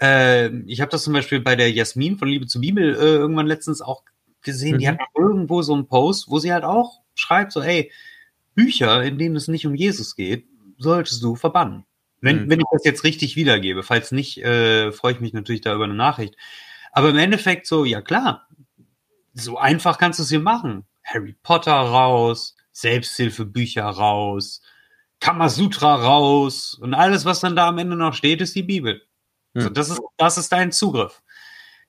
Äh, 0.00 0.48
ich 0.66 0.80
habe 0.80 0.90
das 0.90 1.04
zum 1.04 1.12
Beispiel 1.12 1.40
bei 1.40 1.56
der 1.56 1.70
Jasmin 1.70 2.18
von 2.18 2.28
Liebe 2.28 2.46
zur 2.46 2.60
Bibel 2.60 2.94
äh, 2.94 2.98
irgendwann 2.98 3.46
letztens 3.46 3.82
auch 3.82 4.02
gesehen. 4.42 4.76
Mhm. 4.76 4.78
Die 4.78 4.88
hat 4.88 4.98
irgendwo 5.16 5.62
so 5.62 5.74
einen 5.74 5.86
Post, 5.86 6.28
wo 6.28 6.38
sie 6.38 6.52
halt 6.52 6.64
auch 6.64 7.00
schreibt, 7.14 7.52
so, 7.52 7.60
ey, 7.60 7.90
Bücher, 8.54 9.02
in 9.02 9.18
denen 9.18 9.36
es 9.36 9.48
nicht 9.48 9.66
um 9.66 9.74
Jesus 9.74 10.16
geht, 10.16 10.46
solltest 10.78 11.22
du 11.22 11.36
verbannen. 11.36 11.84
Wenn, 12.20 12.44
mhm. 12.44 12.50
wenn 12.50 12.60
ich 12.60 12.66
das 12.72 12.84
jetzt 12.84 13.04
richtig 13.04 13.36
wiedergebe. 13.36 13.82
Falls 13.82 14.12
nicht, 14.12 14.38
äh, 14.38 14.92
freue 14.92 15.12
ich 15.12 15.20
mich 15.20 15.32
natürlich 15.32 15.60
da 15.60 15.74
über 15.74 15.84
eine 15.84 15.94
Nachricht. 15.94 16.36
Aber 16.92 17.10
im 17.10 17.18
Endeffekt 17.18 17.66
so, 17.66 17.84
ja 17.84 18.00
klar, 18.00 18.48
so 19.34 19.58
einfach 19.58 19.98
kannst 19.98 20.18
du 20.18 20.24
es 20.24 20.30
hier 20.30 20.40
machen. 20.40 20.84
Harry 21.04 21.36
Potter 21.42 21.72
raus, 21.72 22.56
Selbsthilfebücher 22.72 23.84
raus, 23.84 24.62
Kamasutra 25.20 25.96
raus 25.96 26.74
und 26.74 26.94
alles, 26.94 27.24
was 27.24 27.40
dann 27.40 27.56
da 27.56 27.68
am 27.68 27.78
Ende 27.78 27.96
noch 27.96 28.14
steht, 28.14 28.40
ist 28.40 28.54
die 28.54 28.62
Bibel. 28.62 29.02
Hm. 29.58 29.64
Also 29.64 29.70
das, 29.70 29.90
ist, 29.90 30.00
das 30.16 30.38
ist 30.38 30.52
dein 30.52 30.72
Zugriff. 30.72 31.22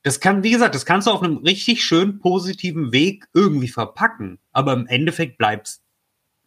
Das 0.03 0.20
kann, 0.20 0.43
wie 0.43 0.51
gesagt, 0.51 0.76
das 0.76 0.86
kannst 0.86 1.07
du 1.07 1.11
auf 1.11 1.22
einem 1.22 1.38
richtig 1.38 1.84
schön 1.84 2.20
positiven 2.20 2.93
Weg 2.93 3.28
irgendwie 3.34 3.67
verpacken, 3.67 4.39
aber 4.51 4.74
im 4.74 4.88
Endeffekt 4.88 5.38
bleibst 5.38 5.84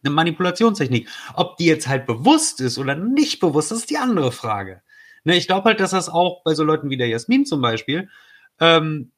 eine 0.03 0.13
Manipulationstechnik. 0.13 1.07
Ob 1.35 1.57
die 1.57 1.65
jetzt 1.65 1.87
halt 1.87 2.05
bewusst 2.05 2.61
ist 2.61 2.77
oder 2.77 2.95
nicht 2.95 3.39
bewusst, 3.39 3.71
das 3.71 3.79
ist 3.79 3.89
die 3.89 3.97
andere 3.97 4.31
Frage. 4.31 4.81
Ne, 5.23 5.37
ich 5.37 5.47
glaube 5.47 5.65
halt, 5.65 5.79
dass 5.79 5.91
das 5.91 6.09
auch 6.09 6.43
bei 6.43 6.53
so 6.53 6.63
Leuten 6.63 6.89
wie 6.89 6.97
der 6.97 7.07
Jasmin 7.07 7.45
zum 7.45 7.61
Beispiel 7.61 8.09
ähm, 8.59 9.11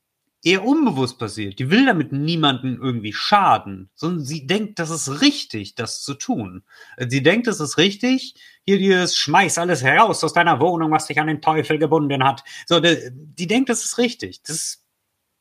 eher 0.46 0.64
unbewusst 0.64 1.18
passiert. 1.18 1.58
Die 1.58 1.72
will 1.72 1.88
damit 1.88 2.12
niemanden 2.12 2.78
irgendwie 2.80 3.14
schaden, 3.14 3.90
sondern 3.96 4.24
sie 4.24 4.46
denkt, 4.46 4.78
das 4.78 4.92
ist 4.92 5.22
richtig, 5.22 5.74
das 5.74 6.04
zu 6.04 6.14
tun. 6.14 6.64
Sie 7.10 7.24
denkt, 7.24 7.48
es 7.48 7.60
ist 7.60 7.80
richtig, 7.80 8.36
hier 8.64 8.78
dieses 8.78 9.18
schmeiß 9.18 9.58
alles 9.58 9.82
heraus 9.82 10.24
aus 10.24 10.34
deiner 10.34 10.60
Wohnung, 10.60 10.92
was 10.92 11.08
dich 11.08 11.20
an 11.20 11.28
den 11.28 11.42
Teufel 11.42 11.80
gebunden 11.80 12.24
hat. 12.24 12.44
So, 12.68 12.80
die, 12.80 13.10
die 13.12 13.48
denkt, 13.48 13.70
das 13.70 13.84
ist 13.84 13.98
richtig. 13.98 14.44
Das 14.44 14.84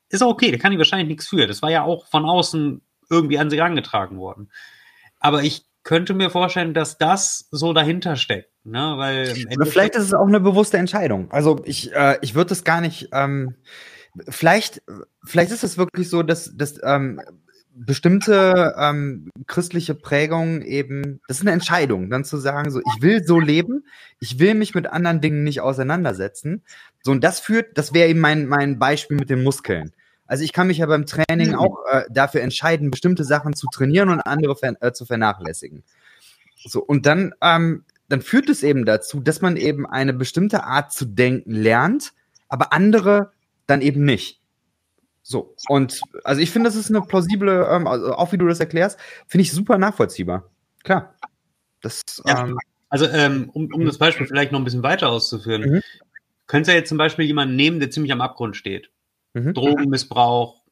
ist 0.08 0.22
okay, 0.22 0.50
da 0.50 0.56
kann 0.56 0.72
ich 0.72 0.78
wahrscheinlich 0.78 1.08
nichts 1.08 1.28
für. 1.28 1.46
Das 1.46 1.60
war 1.60 1.70
ja 1.70 1.82
auch 1.82 2.06
von 2.06 2.24
außen 2.24 2.80
irgendwie 3.10 3.38
an 3.38 3.50
sie 3.50 3.58
herangetragen 3.58 4.16
worden. 4.16 4.50
Aber 5.20 5.42
ich 5.42 5.66
könnte 5.82 6.14
mir 6.14 6.30
vorstellen, 6.30 6.72
dass 6.72 6.96
das 6.96 7.46
so 7.50 7.74
dahinter 7.74 8.16
steckt. 8.16 8.50
Ne? 8.64 8.94
Weil 8.96 9.34
vielleicht 9.66 9.96
ist 9.96 10.04
es 10.04 10.14
auch 10.14 10.26
eine 10.26 10.40
bewusste 10.40 10.78
Entscheidung. 10.78 11.30
Also 11.30 11.60
ich, 11.66 11.92
äh, 11.92 12.16
ich 12.22 12.34
würde 12.34 12.54
es 12.54 12.64
gar 12.64 12.80
nicht. 12.80 13.10
Ähm 13.12 13.56
vielleicht, 14.28 14.82
vielleicht 15.24 15.52
ist 15.52 15.64
es 15.64 15.78
wirklich 15.78 16.08
so, 16.08 16.22
dass, 16.22 16.56
dass 16.56 16.80
ähm, 16.82 17.20
bestimmte 17.74 18.74
ähm, 18.78 19.30
christliche 19.46 19.94
Prägungen 19.94 20.62
eben, 20.62 21.20
das 21.26 21.38
ist 21.38 21.42
eine 21.42 21.52
Entscheidung, 21.52 22.08
dann 22.08 22.24
zu 22.24 22.36
sagen, 22.36 22.70
so, 22.70 22.80
ich 22.80 23.02
will 23.02 23.24
so 23.24 23.40
leben, 23.40 23.84
ich 24.20 24.38
will 24.38 24.54
mich 24.54 24.74
mit 24.74 24.86
anderen 24.86 25.20
Dingen 25.20 25.42
nicht 25.42 25.60
auseinandersetzen. 25.60 26.62
So, 27.02 27.10
und 27.10 27.24
das 27.24 27.40
führt, 27.40 27.76
das 27.76 27.92
wäre 27.92 28.08
eben 28.08 28.20
mein, 28.20 28.46
mein 28.46 28.78
Beispiel 28.78 29.16
mit 29.16 29.28
den 29.28 29.42
Muskeln. 29.42 29.92
Also 30.26 30.44
ich 30.44 30.52
kann 30.52 30.68
mich 30.68 30.78
ja 30.78 30.86
beim 30.86 31.04
Training 31.04 31.50
mhm. 31.50 31.58
auch 31.58 31.84
äh, 31.90 32.04
dafür 32.10 32.42
entscheiden, 32.42 32.90
bestimmte 32.90 33.24
Sachen 33.24 33.54
zu 33.54 33.66
trainieren 33.66 34.08
und 34.08 34.20
andere 34.20 34.56
ver 34.56 34.74
äh, 34.80 34.92
zu 34.92 35.04
vernachlässigen. 35.04 35.82
So, 36.64 36.80
und 36.80 37.06
dann, 37.06 37.34
ähm, 37.42 37.84
dann 38.08 38.22
führt 38.22 38.48
es 38.48 38.62
eben 38.62 38.84
dazu, 38.84 39.20
dass 39.20 39.42
man 39.42 39.56
eben 39.56 39.84
eine 39.84 40.14
bestimmte 40.14 40.64
Art 40.64 40.92
zu 40.92 41.04
denken 41.04 41.52
lernt, 41.52 42.12
aber 42.48 42.72
andere 42.72 43.32
dann 43.66 43.80
eben 43.80 44.04
nicht. 44.04 44.40
So, 45.22 45.54
und 45.68 46.00
also 46.22 46.42
ich 46.42 46.50
finde, 46.50 46.68
das 46.68 46.76
ist 46.76 46.90
eine 46.90 47.00
plausible, 47.00 47.66
ähm, 47.70 47.86
also 47.86 48.14
auch 48.14 48.32
wie 48.32 48.38
du 48.38 48.46
das 48.46 48.60
erklärst, 48.60 48.98
finde 49.26 49.42
ich 49.42 49.52
super 49.52 49.78
nachvollziehbar. 49.78 50.50
Klar. 50.82 51.14
Das, 51.80 52.02
ja, 52.26 52.44
ähm, 52.44 52.58
also, 52.90 53.06
ähm, 53.08 53.50
um, 53.52 53.68
um 53.72 53.84
das 53.86 53.98
Beispiel 53.98 54.26
vielleicht 54.26 54.52
noch 54.52 54.60
ein 54.60 54.64
bisschen 54.64 54.82
weiter 54.82 55.08
auszuführen, 55.08 55.62
mhm. 55.62 55.80
könntest 56.46 56.70
du 56.70 56.76
jetzt 56.76 56.88
zum 56.90 56.98
Beispiel 56.98 57.24
jemanden 57.24 57.56
nehmen, 57.56 57.80
der 57.80 57.90
ziemlich 57.90 58.12
am 58.12 58.20
Abgrund 58.20 58.56
steht. 58.56 58.90
Mhm. 59.32 59.54
Drogenmissbrauch, 59.54 60.62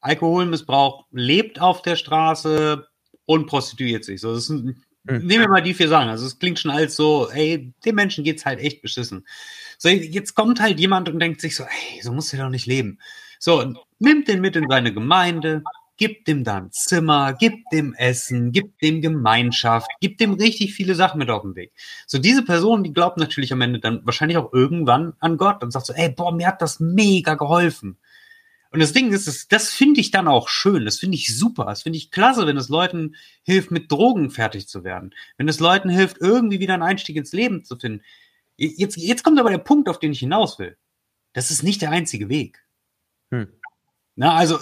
Alkoholmissbrauch, 0.00 1.06
lebt 1.12 1.60
auf 1.60 1.82
der 1.82 1.96
Straße 1.96 2.86
und 3.26 3.46
prostituiert 3.46 4.04
sich. 4.04 4.20
So, 4.20 4.34
das 4.34 4.46
sind, 4.46 4.64
mhm. 4.64 4.82
Nehmen 5.04 5.42
wir 5.42 5.48
mal 5.48 5.62
die 5.62 5.74
vier 5.74 5.88
Sachen. 5.88 6.08
Also 6.08 6.26
es 6.26 6.38
klingt 6.38 6.58
schon 6.58 6.70
als 6.70 6.96
so, 6.96 7.28
ey, 7.30 7.72
dem 7.84 7.94
Menschen 7.94 8.24
geht's 8.24 8.44
halt 8.44 8.60
echt 8.60 8.82
beschissen. 8.82 9.26
So, 9.82 9.88
jetzt 9.88 10.34
kommt 10.34 10.60
halt 10.60 10.78
jemand 10.78 11.08
und 11.08 11.20
denkt 11.20 11.40
sich 11.40 11.56
so, 11.56 11.64
ey, 11.64 12.02
so 12.02 12.12
musst 12.12 12.34
du 12.34 12.36
doch 12.36 12.50
nicht 12.50 12.66
leben. 12.66 12.98
So, 13.38 13.72
nimmt 13.98 14.28
den 14.28 14.42
mit 14.42 14.54
in 14.54 14.66
seine 14.68 14.92
Gemeinde, 14.92 15.64
gibt 15.96 16.28
dem 16.28 16.44
dann 16.44 16.70
Zimmer, 16.70 17.32
gibt 17.32 17.72
dem 17.72 17.94
Essen, 17.94 18.52
gibt 18.52 18.82
dem 18.82 19.00
Gemeinschaft, 19.00 19.90
gibt 20.02 20.20
dem 20.20 20.34
richtig 20.34 20.74
viele 20.74 20.94
Sachen 20.94 21.16
mit 21.16 21.30
auf 21.30 21.40
den 21.40 21.56
Weg. 21.56 21.72
So, 22.06 22.18
diese 22.18 22.42
Person, 22.42 22.84
die 22.84 22.92
glaubt 22.92 23.16
natürlich 23.16 23.54
am 23.54 23.62
Ende 23.62 23.80
dann 23.80 24.04
wahrscheinlich 24.04 24.36
auch 24.36 24.52
irgendwann 24.52 25.14
an 25.18 25.38
Gott 25.38 25.62
und 25.62 25.70
sagt 25.70 25.86
so, 25.86 25.94
ey, 25.94 26.10
boah, 26.10 26.30
mir 26.30 26.48
hat 26.48 26.60
das 26.60 26.78
mega 26.78 27.34
geholfen. 27.34 27.96
Und 28.72 28.80
das 28.80 28.92
Ding 28.92 29.10
ist, 29.10 29.28
das, 29.28 29.48
das 29.48 29.70
finde 29.70 30.02
ich 30.02 30.10
dann 30.10 30.28
auch 30.28 30.50
schön, 30.50 30.84
das 30.84 30.98
finde 30.98 31.16
ich 31.16 31.34
super, 31.34 31.64
das 31.64 31.84
finde 31.84 31.96
ich 31.96 32.10
klasse, 32.10 32.46
wenn 32.46 32.58
es 32.58 32.68
Leuten 32.68 33.16
hilft, 33.44 33.70
mit 33.70 33.90
Drogen 33.90 34.28
fertig 34.28 34.68
zu 34.68 34.84
werden, 34.84 35.14
wenn 35.38 35.48
es 35.48 35.58
Leuten 35.58 35.88
hilft, 35.88 36.18
irgendwie 36.20 36.60
wieder 36.60 36.74
einen 36.74 36.82
Einstieg 36.82 37.16
ins 37.16 37.32
Leben 37.32 37.64
zu 37.64 37.76
finden. 37.76 38.02
Jetzt, 38.60 38.98
jetzt 38.98 39.24
kommt 39.24 39.40
aber 39.40 39.48
der 39.48 39.58
Punkt, 39.58 39.88
auf 39.88 39.98
den 39.98 40.12
ich 40.12 40.18
hinaus 40.18 40.58
will. 40.58 40.76
Das 41.32 41.50
ist 41.50 41.62
nicht 41.62 41.80
der 41.80 41.90
einzige 41.90 42.28
Weg. 42.28 42.62
Hm. 43.30 43.48
Na, 44.16 44.34
also 44.34 44.58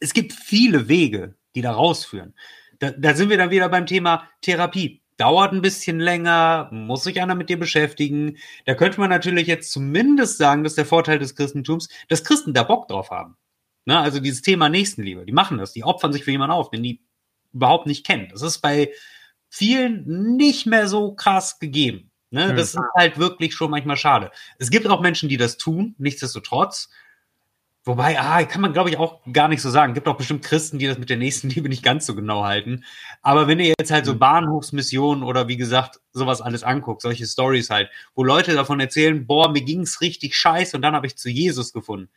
es 0.00 0.12
gibt 0.12 0.34
viele 0.34 0.88
Wege, 0.88 1.34
die 1.54 1.62
da 1.62 1.72
rausführen. 1.72 2.34
Da, 2.78 2.90
da 2.90 3.14
sind 3.14 3.30
wir 3.30 3.38
dann 3.38 3.50
wieder 3.50 3.70
beim 3.70 3.86
Thema 3.86 4.28
Therapie. 4.42 5.02
Dauert 5.16 5.52
ein 5.52 5.62
bisschen 5.62 5.98
länger, 5.98 6.68
muss 6.72 7.04
sich 7.04 7.22
einer 7.22 7.34
mit 7.34 7.48
dir 7.48 7.58
beschäftigen. 7.58 8.36
Da 8.66 8.74
könnte 8.74 9.00
man 9.00 9.08
natürlich 9.08 9.46
jetzt 9.46 9.72
zumindest 9.72 10.36
sagen, 10.36 10.62
dass 10.62 10.74
der 10.74 10.84
Vorteil 10.86 11.18
des 11.18 11.34
Christentums, 11.34 11.88
dass 12.08 12.24
Christen 12.24 12.52
da 12.52 12.64
Bock 12.64 12.86
drauf 12.86 13.10
haben. 13.10 13.36
Na, 13.86 14.02
also 14.02 14.20
dieses 14.20 14.42
Thema 14.42 14.68
Nächstenliebe, 14.68 15.24
die 15.24 15.32
machen 15.32 15.56
das, 15.56 15.72
die 15.72 15.84
opfern 15.84 16.12
sich 16.12 16.22
für 16.22 16.32
jemanden 16.32 16.52
auf, 16.52 16.68
den 16.70 16.82
die 16.82 17.00
überhaupt 17.54 17.86
nicht 17.86 18.04
kennen. 18.04 18.28
Das 18.30 18.42
ist 18.42 18.58
bei 18.58 18.92
vielen 19.48 20.36
nicht 20.36 20.66
mehr 20.66 20.86
so 20.86 21.14
krass 21.14 21.58
gegeben. 21.58 22.07
Ne? 22.30 22.50
Hm. 22.50 22.56
Das 22.56 22.74
ist 22.74 22.80
halt 22.96 23.18
wirklich 23.18 23.54
schon 23.54 23.70
manchmal 23.70 23.96
schade. 23.96 24.30
Es 24.58 24.70
gibt 24.70 24.86
auch 24.86 25.00
Menschen, 25.00 25.28
die 25.28 25.36
das 25.36 25.56
tun, 25.56 25.94
nichtsdestotrotz. 25.98 26.90
Wobei, 27.84 28.20
ah, 28.20 28.44
kann 28.44 28.60
man 28.60 28.74
glaube 28.74 28.90
ich 28.90 28.98
auch 28.98 29.20
gar 29.32 29.48
nicht 29.48 29.62
so 29.62 29.70
sagen. 29.70 29.92
Es 29.92 29.94
gibt 29.94 30.08
auch 30.08 30.16
bestimmt 30.18 30.44
Christen, 30.44 30.78
die 30.78 30.86
das 30.86 30.98
mit 30.98 31.08
der 31.08 31.16
nächsten 31.16 31.48
Liebe 31.50 31.68
nicht 31.70 31.82
ganz 31.82 32.04
so 32.04 32.14
genau 32.14 32.44
halten. 32.44 32.84
Aber 33.22 33.48
wenn 33.48 33.60
ihr 33.60 33.74
jetzt 33.78 33.90
halt 33.90 34.04
so 34.04 34.12
hm. 34.12 34.18
Bahnhofsmissionen 34.18 35.24
oder 35.24 35.48
wie 35.48 35.56
gesagt 35.56 36.00
sowas 36.12 36.42
alles 36.42 36.62
anguckt, 36.62 37.00
solche 37.00 37.26
Stories 37.26 37.70
halt, 37.70 37.90
wo 38.14 38.24
Leute 38.24 38.54
davon 38.54 38.80
erzählen, 38.80 39.26
boah, 39.26 39.50
mir 39.50 39.62
ging's 39.62 40.00
richtig 40.02 40.36
scheiße 40.36 40.76
und 40.76 40.82
dann 40.82 40.94
habe 40.94 41.06
ich 41.06 41.16
zu 41.16 41.30
Jesus 41.30 41.72
gefunden. 41.72 42.10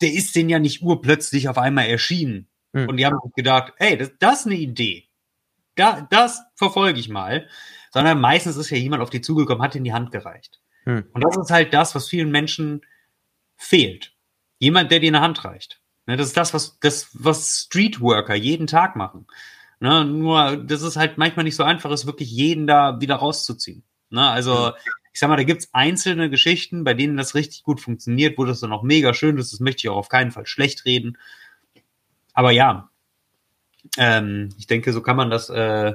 Der 0.00 0.12
ist 0.12 0.36
den 0.36 0.48
ja 0.48 0.58
nicht 0.58 0.82
urplötzlich 0.82 1.48
auf 1.48 1.58
einmal 1.58 1.86
erschienen. 1.86 2.46
Hm. 2.72 2.88
Und 2.88 2.96
die 2.98 3.06
haben 3.06 3.18
gedacht, 3.34 3.72
ey, 3.78 3.96
das, 3.98 4.12
das 4.20 4.40
ist 4.40 4.46
eine 4.46 4.56
Idee. 4.56 5.08
Da, 5.74 6.06
das 6.08 6.40
verfolge 6.54 7.00
ich 7.00 7.08
mal 7.08 7.48
sondern 7.94 8.20
meistens 8.20 8.56
ist 8.56 8.70
ja 8.70 8.76
jemand 8.76 9.04
auf 9.04 9.10
die 9.10 9.20
zugekommen, 9.20 9.62
hat 9.62 9.76
in 9.76 9.84
die 9.84 9.92
Hand 9.92 10.10
gereicht. 10.10 10.60
Hm. 10.82 11.04
Und 11.12 11.22
das 11.22 11.36
ist 11.36 11.52
halt 11.52 11.72
das, 11.72 11.94
was 11.94 12.08
vielen 12.08 12.32
Menschen 12.32 12.80
fehlt. 13.56 14.16
Jemand, 14.58 14.90
der 14.90 14.98
dir 14.98 15.10
eine 15.10 15.20
Hand 15.20 15.44
reicht. 15.44 15.80
Ne, 16.04 16.16
das 16.16 16.26
ist 16.26 16.36
das, 16.36 16.52
was, 16.52 16.76
das, 16.80 17.10
was 17.12 17.66
Streetworker 17.66 18.34
jeden 18.34 18.66
Tag 18.66 18.96
machen. 18.96 19.28
Ne, 19.78 20.04
nur, 20.04 20.56
das 20.56 20.82
ist 20.82 20.96
halt 20.96 21.18
manchmal 21.18 21.44
nicht 21.44 21.54
so 21.54 21.62
einfach, 21.62 21.88
es 21.92 22.04
wirklich 22.04 22.32
jeden 22.32 22.66
da 22.66 23.00
wieder 23.00 23.14
rauszuziehen. 23.14 23.84
Ne, 24.10 24.28
also, 24.28 24.72
ich 25.12 25.20
sag 25.20 25.28
mal, 25.28 25.36
da 25.36 25.44
gibt's 25.44 25.68
einzelne 25.72 26.30
Geschichten, 26.30 26.82
bei 26.82 26.94
denen 26.94 27.16
das 27.16 27.36
richtig 27.36 27.62
gut 27.62 27.80
funktioniert, 27.80 28.36
wo 28.38 28.44
das 28.44 28.58
dann 28.58 28.72
auch 28.72 28.82
mega 28.82 29.14
schön 29.14 29.38
ist. 29.38 29.52
Das 29.52 29.60
möchte 29.60 29.86
ich 29.86 29.88
auch 29.88 29.98
auf 29.98 30.08
keinen 30.08 30.32
Fall 30.32 30.46
schlecht 30.46 30.84
reden. 30.84 31.16
Aber 32.32 32.50
ja, 32.50 32.90
ähm, 33.98 34.48
ich 34.58 34.66
denke, 34.66 34.92
so 34.92 35.00
kann 35.00 35.14
man 35.14 35.30
das 35.30 35.48
äh, 35.48 35.92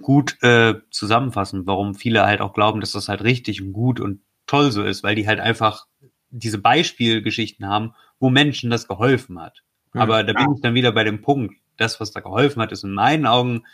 gut 0.00 0.42
äh, 0.42 0.74
zusammenfassen, 0.90 1.66
warum 1.66 1.94
viele 1.94 2.24
halt 2.24 2.40
auch 2.40 2.52
glauben, 2.52 2.80
dass 2.80 2.92
das 2.92 3.08
halt 3.08 3.22
richtig 3.22 3.62
und 3.62 3.72
gut 3.72 4.00
und 4.00 4.20
toll 4.46 4.70
so 4.70 4.82
ist, 4.82 5.02
weil 5.02 5.14
die 5.14 5.26
halt 5.26 5.40
einfach 5.40 5.86
diese 6.30 6.58
Beispielgeschichten 6.58 7.66
haben, 7.66 7.94
wo 8.18 8.30
Menschen 8.30 8.70
das 8.70 8.88
geholfen 8.88 9.40
hat. 9.40 9.62
Mhm. 9.92 10.00
Aber 10.00 10.24
da 10.24 10.32
bin 10.32 10.54
ich 10.54 10.60
dann 10.60 10.74
wieder 10.74 10.92
bei 10.92 11.04
dem 11.04 11.22
Punkt, 11.22 11.54
das, 11.76 12.00
was 12.00 12.10
da 12.10 12.20
geholfen 12.20 12.62
hat, 12.62 12.72
ist 12.72 12.84
in 12.84 12.92
meinen 12.92 13.26
Augen 13.26 13.64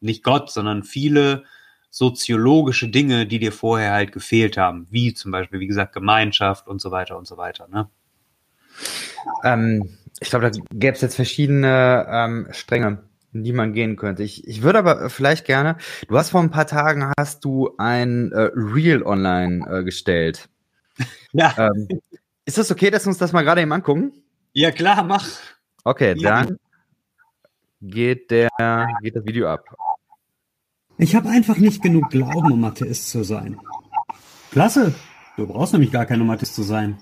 nicht 0.00 0.22
Gott, 0.22 0.50
sondern 0.50 0.82
viele 0.82 1.44
soziologische 1.90 2.88
Dinge, 2.88 3.26
die 3.26 3.38
dir 3.38 3.52
vorher 3.52 3.92
halt 3.92 4.12
gefehlt 4.12 4.56
haben, 4.56 4.86
wie 4.90 5.12
zum 5.12 5.30
Beispiel, 5.30 5.60
wie 5.60 5.66
gesagt, 5.66 5.92
Gemeinschaft 5.92 6.66
und 6.66 6.80
so 6.80 6.90
weiter 6.90 7.18
und 7.18 7.26
so 7.26 7.36
weiter. 7.36 7.68
Ne? 7.68 7.88
Ähm, 9.44 9.98
ich 10.20 10.30
glaube, 10.30 10.50
da 10.50 10.58
gäbe 10.72 10.94
es 10.94 11.02
jetzt 11.02 11.16
verschiedene 11.16 12.06
ähm, 12.08 12.48
Stränge 12.50 13.04
in 13.32 13.44
die 13.44 13.52
man 13.52 13.72
gehen 13.72 13.96
könnte. 13.96 14.22
Ich, 14.22 14.46
ich 14.46 14.62
würde 14.62 14.78
aber 14.78 15.10
vielleicht 15.10 15.46
gerne, 15.46 15.76
du 16.08 16.16
hast 16.16 16.30
vor 16.30 16.40
ein 16.40 16.50
paar 16.50 16.66
Tagen 16.66 17.12
hast 17.18 17.44
du 17.44 17.74
ein 17.78 18.32
äh, 18.32 18.50
Reel 18.54 19.02
online 19.02 19.66
äh, 19.68 19.84
gestellt. 19.84 20.48
Ja. 21.34 21.54
Ähm, 21.56 21.88
ist 22.44 22.58
das 22.58 22.70
okay, 22.70 22.90
dass 22.90 23.06
wir 23.06 23.08
uns 23.08 23.16
das 23.16 23.32
mal 23.32 23.40
gerade 23.40 23.62
eben 23.62 23.72
angucken? 23.72 24.12
Ja, 24.52 24.70
klar, 24.70 25.02
mach. 25.02 25.26
Okay, 25.82 26.14
ja. 26.18 26.42
dann 26.42 26.58
geht 27.80 28.30
der, 28.30 28.50
geht 29.00 29.16
das 29.16 29.24
Video 29.24 29.48
ab. 29.48 29.64
Ich 30.98 31.16
habe 31.16 31.30
einfach 31.30 31.56
nicht 31.56 31.82
genug 31.82 32.10
Glauben, 32.10 32.52
um 32.52 32.64
Atheist 32.64 33.08
zu 33.08 33.24
sein. 33.24 33.58
Klasse. 34.50 34.94
Du 35.38 35.46
brauchst 35.46 35.72
nämlich 35.72 35.90
gar 35.90 36.04
kein 36.04 36.20
um 36.20 36.28
Atheist 36.28 36.54
zu 36.54 36.62
sein. 36.62 36.98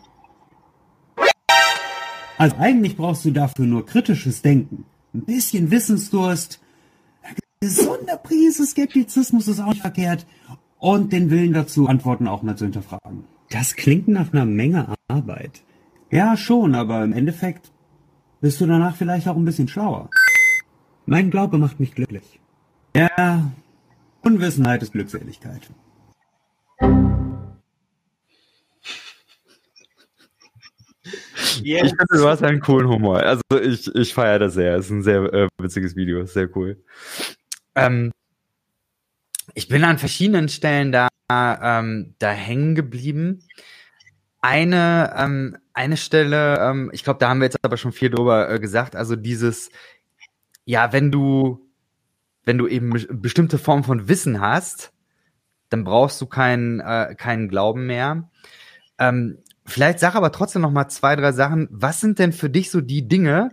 Also 2.39 2.57
eigentlich 2.59 2.97
brauchst 2.97 3.25
du 3.25 3.33
dafür 3.33 3.67
nur 3.67 3.85
kritisches 3.85 4.43
Denken 4.43 4.87
ein 5.15 5.25
bisschen 5.25 5.71
Wissensdurst, 5.71 6.61
gesunder 7.61 8.17
Prise 8.17 8.67
Skeptizismus 8.67 9.49
ist 9.49 9.61
auch 9.61 9.69
nicht 9.69 9.83
verkehrt 9.83 10.27
und 10.79 11.13
den 11.13 11.31
Willen 11.31 11.53
dazu, 11.53 11.87
Antworten 11.87 12.27
auch 12.27 12.43
mal 12.43 12.57
zu 12.57 12.65
hinterfragen. 12.65 13.25
Das 13.51 13.77
klingt 13.77 14.09
nach 14.09 14.33
einer 14.33 14.47
Menge 14.47 14.95
Arbeit. 15.09 15.63
Ja, 16.11 16.37
schon, 16.37 16.75
aber 16.75 17.05
im 17.05 17.13
Endeffekt 17.13 17.71
bist 18.41 18.61
du 18.61 18.67
danach 18.67 18.97
vielleicht 18.97 19.29
auch 19.29 19.37
ein 19.37 19.45
bisschen 19.45 19.69
schlauer. 19.69 20.09
Mein 21.07 21.31
Glaube 21.31 21.59
macht 21.59 21.81
mich 21.81 21.95
glücklich. 21.95 22.41
Ja, 22.97 23.51
Unwissenheit 24.23 24.83
ist 24.83 24.93
Glückseligkeit. 24.93 25.71
Yeah. 31.63 31.85
Ich 31.85 31.91
finde, 31.91 32.07
du 32.11 32.29
hast 32.29 32.43
einen 32.43 32.61
coolen 32.61 32.89
Humor. 32.89 33.23
Also 33.23 33.43
ich, 33.63 33.93
ich 33.95 34.15
feiere 34.15 34.39
das 34.39 34.55
sehr. 34.55 34.77
Es 34.77 34.87
ist 34.87 34.91
ein 34.91 35.03
sehr 35.03 35.23
äh, 35.33 35.49
witziges 35.59 35.97
Video. 35.97 36.25
Sehr 36.27 36.49
cool. 36.57 36.83
Ähm, 37.75 38.13
ich 39.55 39.69
bin 39.69 39.85
an 39.85 39.99
verschiedenen 39.99 40.49
Stellen 40.49 40.93
da, 40.93 41.09
ähm, 41.31 42.15
da 42.19 42.31
hängen 42.31 42.75
geblieben. 42.75 43.45
Eine, 44.41 45.15
ähm, 45.17 45.57
eine 45.75 45.97
Stelle, 45.97 46.59
ähm, 46.61 46.91
ich 46.93 47.05
glaube, 47.05 47.19
da 47.19 47.29
haben 47.29 47.41
wir 47.41 47.47
jetzt 47.47 47.59
aber 47.63 47.77
schon 47.77 47.93
viel 47.93 48.11
drüber 48.11 48.51
äh, 48.51 48.59
gesagt. 48.59 48.97
Also 48.97 49.17
dieses, 49.17 49.71
ja, 50.65 50.93
wenn 50.93 51.11
du, 51.11 51.69
wenn 52.45 52.59
du 52.59 52.67
eben 52.67 52.91
bestimmte 53.21 53.59
Form 53.59 53.85
von 53.85 54.09
Wissen 54.09 54.41
hast, 54.41 54.93
dann 55.69 55.85
brauchst 55.85 56.21
du 56.21 56.27
keinen, 56.27 56.81
äh, 56.81 57.15
keinen 57.17 57.49
Glauben 57.49 57.87
mehr. 57.87 58.31
Ähm, 58.99 59.39
Vielleicht 59.65 60.01
sag 60.01 60.15
aber 60.15 60.33
trotzdem 60.33 60.63
noch 60.63 60.71
mal 60.71 60.89
zwei, 60.89 61.17
drei 61.17 61.33
Sachen. 61.33 61.69
Was 61.71 62.01
sind 62.01 62.19
denn 62.19 62.33
für 62.33 62.51
dich 62.51 62.71
so 62.71 62.81
die 62.81 63.07
Dinge? 63.07 63.51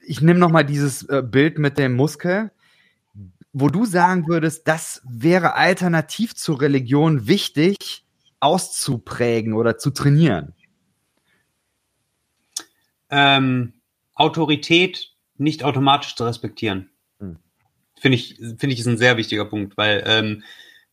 Ich 0.00 0.20
nehme 0.20 0.38
noch 0.38 0.50
mal 0.50 0.64
dieses 0.64 1.04
äh, 1.08 1.22
Bild 1.22 1.58
mit 1.58 1.78
dem 1.78 1.94
Muskel, 1.94 2.50
wo 3.52 3.68
du 3.68 3.84
sagen 3.84 4.26
würdest, 4.26 4.66
das 4.66 5.02
wäre 5.04 5.54
alternativ 5.54 6.34
zur 6.34 6.60
Religion 6.60 7.26
wichtig 7.26 8.04
auszuprägen 8.40 9.54
oder 9.54 9.78
zu 9.78 9.90
trainieren. 9.90 10.54
Ähm, 13.10 13.74
Autorität 14.14 15.12
nicht 15.36 15.64
automatisch 15.64 16.16
zu 16.16 16.24
respektieren. 16.24 16.90
Hm. 17.20 17.36
Finde 18.00 18.16
ich, 18.16 18.36
finde 18.36 18.68
ich 18.68 18.80
ist 18.80 18.86
ein 18.86 18.98
sehr 18.98 19.16
wichtiger 19.16 19.44
Punkt, 19.44 19.76
weil 19.76 20.02
ähm, 20.06 20.42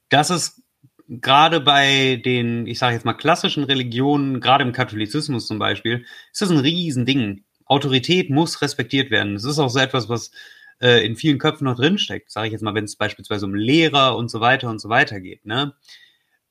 das 0.10 0.30
ist 0.30 0.62
gerade 1.10 1.60
bei 1.60 2.22
den, 2.24 2.68
ich 2.68 2.78
sage 2.78 2.94
jetzt 2.94 3.06
mal, 3.06 3.14
klassischen 3.14 3.64
Religionen, 3.64 4.40
gerade 4.40 4.64
im 4.64 4.72
Katholizismus 4.72 5.48
zum 5.48 5.58
Beispiel, 5.58 6.06
ist 6.32 6.42
das 6.42 6.52
ein 6.52 6.60
Riesending. 6.60 7.44
Autorität 7.66 8.30
muss 8.30 8.62
respektiert 8.62 9.12
werden. 9.12 9.36
Es 9.36 9.44
ist 9.44 9.60
auch 9.60 9.70
so 9.70 9.80
etwas, 9.80 10.08
was 10.08 10.32
äh, 10.80 11.06
in 11.06 11.16
vielen 11.16 11.40
Köpfen 11.40 11.66
noch 11.66 11.76
drinsteckt, 11.76 12.32
sage 12.32 12.48
ich 12.48 12.54
jetzt 12.54 12.62
mal, 12.62 12.76
wenn 12.76 12.86
es 12.86 12.96
beispielsweise 12.96 13.46
um 13.46 13.56
Lehrer 13.56 14.16
und 14.16 14.30
so 14.30 14.40
weiter 14.40 14.70
und 14.70 14.80
so 14.80 14.90
weiter 14.90 15.20
geht. 15.20 15.46
Ne? 15.46 15.74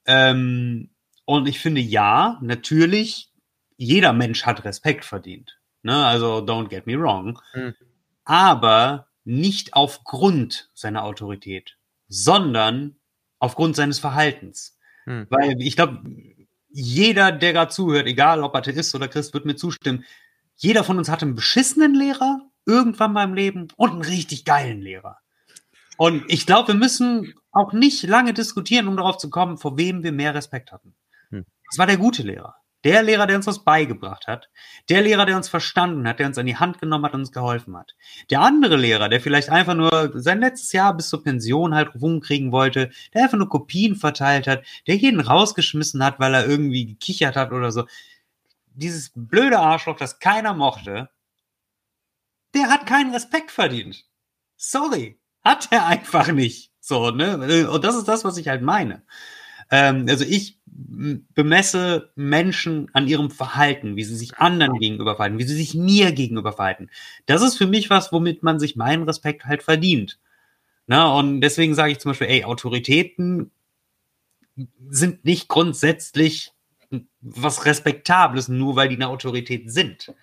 Ähm, 0.06 0.90
und 1.24 1.48
ich 1.48 1.60
finde, 1.60 1.80
ja, 1.80 2.38
natürlich, 2.42 3.30
jeder 3.76 4.12
Mensch 4.12 4.44
hat 4.44 4.64
Respekt 4.64 5.04
verdient. 5.04 5.58
Ne? 5.82 6.04
Also, 6.04 6.38
don't 6.38 6.68
get 6.68 6.86
me 6.86 6.98
wrong. 6.98 7.40
Mhm. 7.54 7.74
Aber 8.24 9.08
nicht 9.24 9.74
aufgrund 9.74 10.70
seiner 10.74 11.04
Autorität, 11.04 11.76
sondern 12.08 12.97
aufgrund 13.38 13.76
seines 13.76 13.98
Verhaltens. 13.98 14.78
Hm. 15.04 15.26
Weil 15.30 15.60
ich 15.60 15.76
glaube, 15.76 16.02
jeder, 16.70 17.32
der 17.32 17.52
gerade 17.52 17.72
zuhört, 17.72 18.06
egal 18.06 18.42
ob 18.42 18.54
Atheist 18.54 18.94
oder 18.94 19.08
Christ, 19.08 19.34
wird 19.34 19.44
mir 19.44 19.56
zustimmen. 19.56 20.04
Jeder 20.56 20.84
von 20.84 20.98
uns 20.98 21.08
hatte 21.08 21.24
einen 21.24 21.34
beschissenen 21.34 21.94
Lehrer 21.94 22.40
irgendwann 22.66 23.14
beim 23.14 23.34
Leben 23.34 23.68
und 23.76 23.92
einen 23.92 24.02
richtig 24.02 24.44
geilen 24.44 24.82
Lehrer. 24.82 25.18
Und 25.96 26.24
ich 26.28 26.46
glaube, 26.46 26.68
wir 26.68 26.74
müssen 26.74 27.34
auch 27.50 27.72
nicht 27.72 28.02
lange 28.04 28.34
diskutieren, 28.34 28.86
um 28.86 28.96
darauf 28.96 29.18
zu 29.18 29.30
kommen, 29.30 29.56
vor 29.56 29.78
wem 29.78 30.02
wir 30.02 30.12
mehr 30.12 30.34
Respekt 30.34 30.70
hatten. 30.70 30.94
Hm. 31.30 31.44
Das 31.70 31.78
war 31.78 31.86
der 31.86 31.96
gute 31.96 32.22
Lehrer. 32.22 32.56
Der 32.88 33.02
Lehrer, 33.02 33.26
der 33.26 33.36
uns 33.36 33.46
was 33.46 33.64
beigebracht 33.64 34.26
hat. 34.26 34.48
Der 34.88 35.02
Lehrer, 35.02 35.26
der 35.26 35.36
uns 35.36 35.46
verstanden 35.46 36.08
hat, 36.08 36.20
der 36.20 36.26
uns 36.26 36.38
an 36.38 36.46
die 36.46 36.56
Hand 36.56 36.80
genommen 36.80 37.04
hat 37.04 37.12
und 37.12 37.20
uns 37.20 37.32
geholfen 37.32 37.76
hat. 37.76 37.94
Der 38.30 38.40
andere 38.40 38.78
Lehrer, 38.78 39.10
der 39.10 39.20
vielleicht 39.20 39.50
einfach 39.50 39.74
nur 39.74 40.10
sein 40.14 40.40
letztes 40.40 40.72
Jahr 40.72 40.96
bis 40.96 41.10
zur 41.10 41.22
Pension 41.22 41.74
halt 41.74 41.94
rumkriegen 42.00 42.50
wollte, 42.50 42.90
der 43.12 43.24
einfach 43.24 43.36
nur 43.36 43.50
Kopien 43.50 43.94
verteilt 43.94 44.46
hat, 44.46 44.64
der 44.86 44.96
jeden 44.96 45.20
rausgeschmissen 45.20 46.02
hat, 46.02 46.18
weil 46.18 46.32
er 46.32 46.48
irgendwie 46.48 46.86
gekichert 46.86 47.36
hat 47.36 47.52
oder 47.52 47.72
so. 47.72 47.84
Dieses 48.68 49.12
blöde 49.14 49.58
Arschloch, 49.58 49.98
das 49.98 50.18
keiner 50.18 50.54
mochte, 50.54 51.10
der 52.54 52.70
hat 52.70 52.86
keinen 52.86 53.12
Respekt 53.12 53.50
verdient. 53.50 54.06
Sorry. 54.56 55.20
Hat 55.44 55.68
er 55.72 55.84
einfach 55.84 56.28
nicht. 56.32 56.72
So, 56.80 57.10
ne? 57.10 57.68
Und 57.68 57.84
das 57.84 57.96
ist 57.96 58.08
das, 58.08 58.24
was 58.24 58.38
ich 58.38 58.48
halt 58.48 58.62
meine. 58.62 59.02
Ähm, 59.70 60.06
also 60.08 60.24
ich 60.24 60.57
bemesse 60.80 62.12
Menschen 62.14 62.88
an 62.92 63.08
ihrem 63.08 63.30
Verhalten, 63.30 63.96
wie 63.96 64.04
sie 64.04 64.14
sich 64.14 64.38
anderen 64.38 64.78
gegenüber 64.78 65.16
verhalten, 65.16 65.38
wie 65.38 65.44
sie 65.44 65.56
sich 65.56 65.74
mir 65.74 66.12
gegenüber 66.12 66.52
verhalten. 66.52 66.88
Das 67.26 67.42
ist 67.42 67.58
für 67.58 67.66
mich 67.66 67.90
was, 67.90 68.12
womit 68.12 68.44
man 68.44 68.60
sich 68.60 68.76
meinen 68.76 69.02
Respekt 69.02 69.44
halt 69.44 69.64
verdient. 69.64 70.20
Na, 70.86 71.12
und 71.18 71.40
deswegen 71.40 71.74
sage 71.74 71.92
ich 71.92 71.98
zum 71.98 72.10
Beispiel, 72.10 72.28
ey, 72.28 72.44
Autoritäten 72.44 73.50
sind 74.88 75.24
nicht 75.24 75.48
grundsätzlich 75.48 76.52
was 77.20 77.66
Respektables, 77.66 78.48
nur 78.48 78.76
weil 78.76 78.88
die 78.88 78.96
eine 78.96 79.08
Autorität 79.08 79.70
sind. 79.72 80.14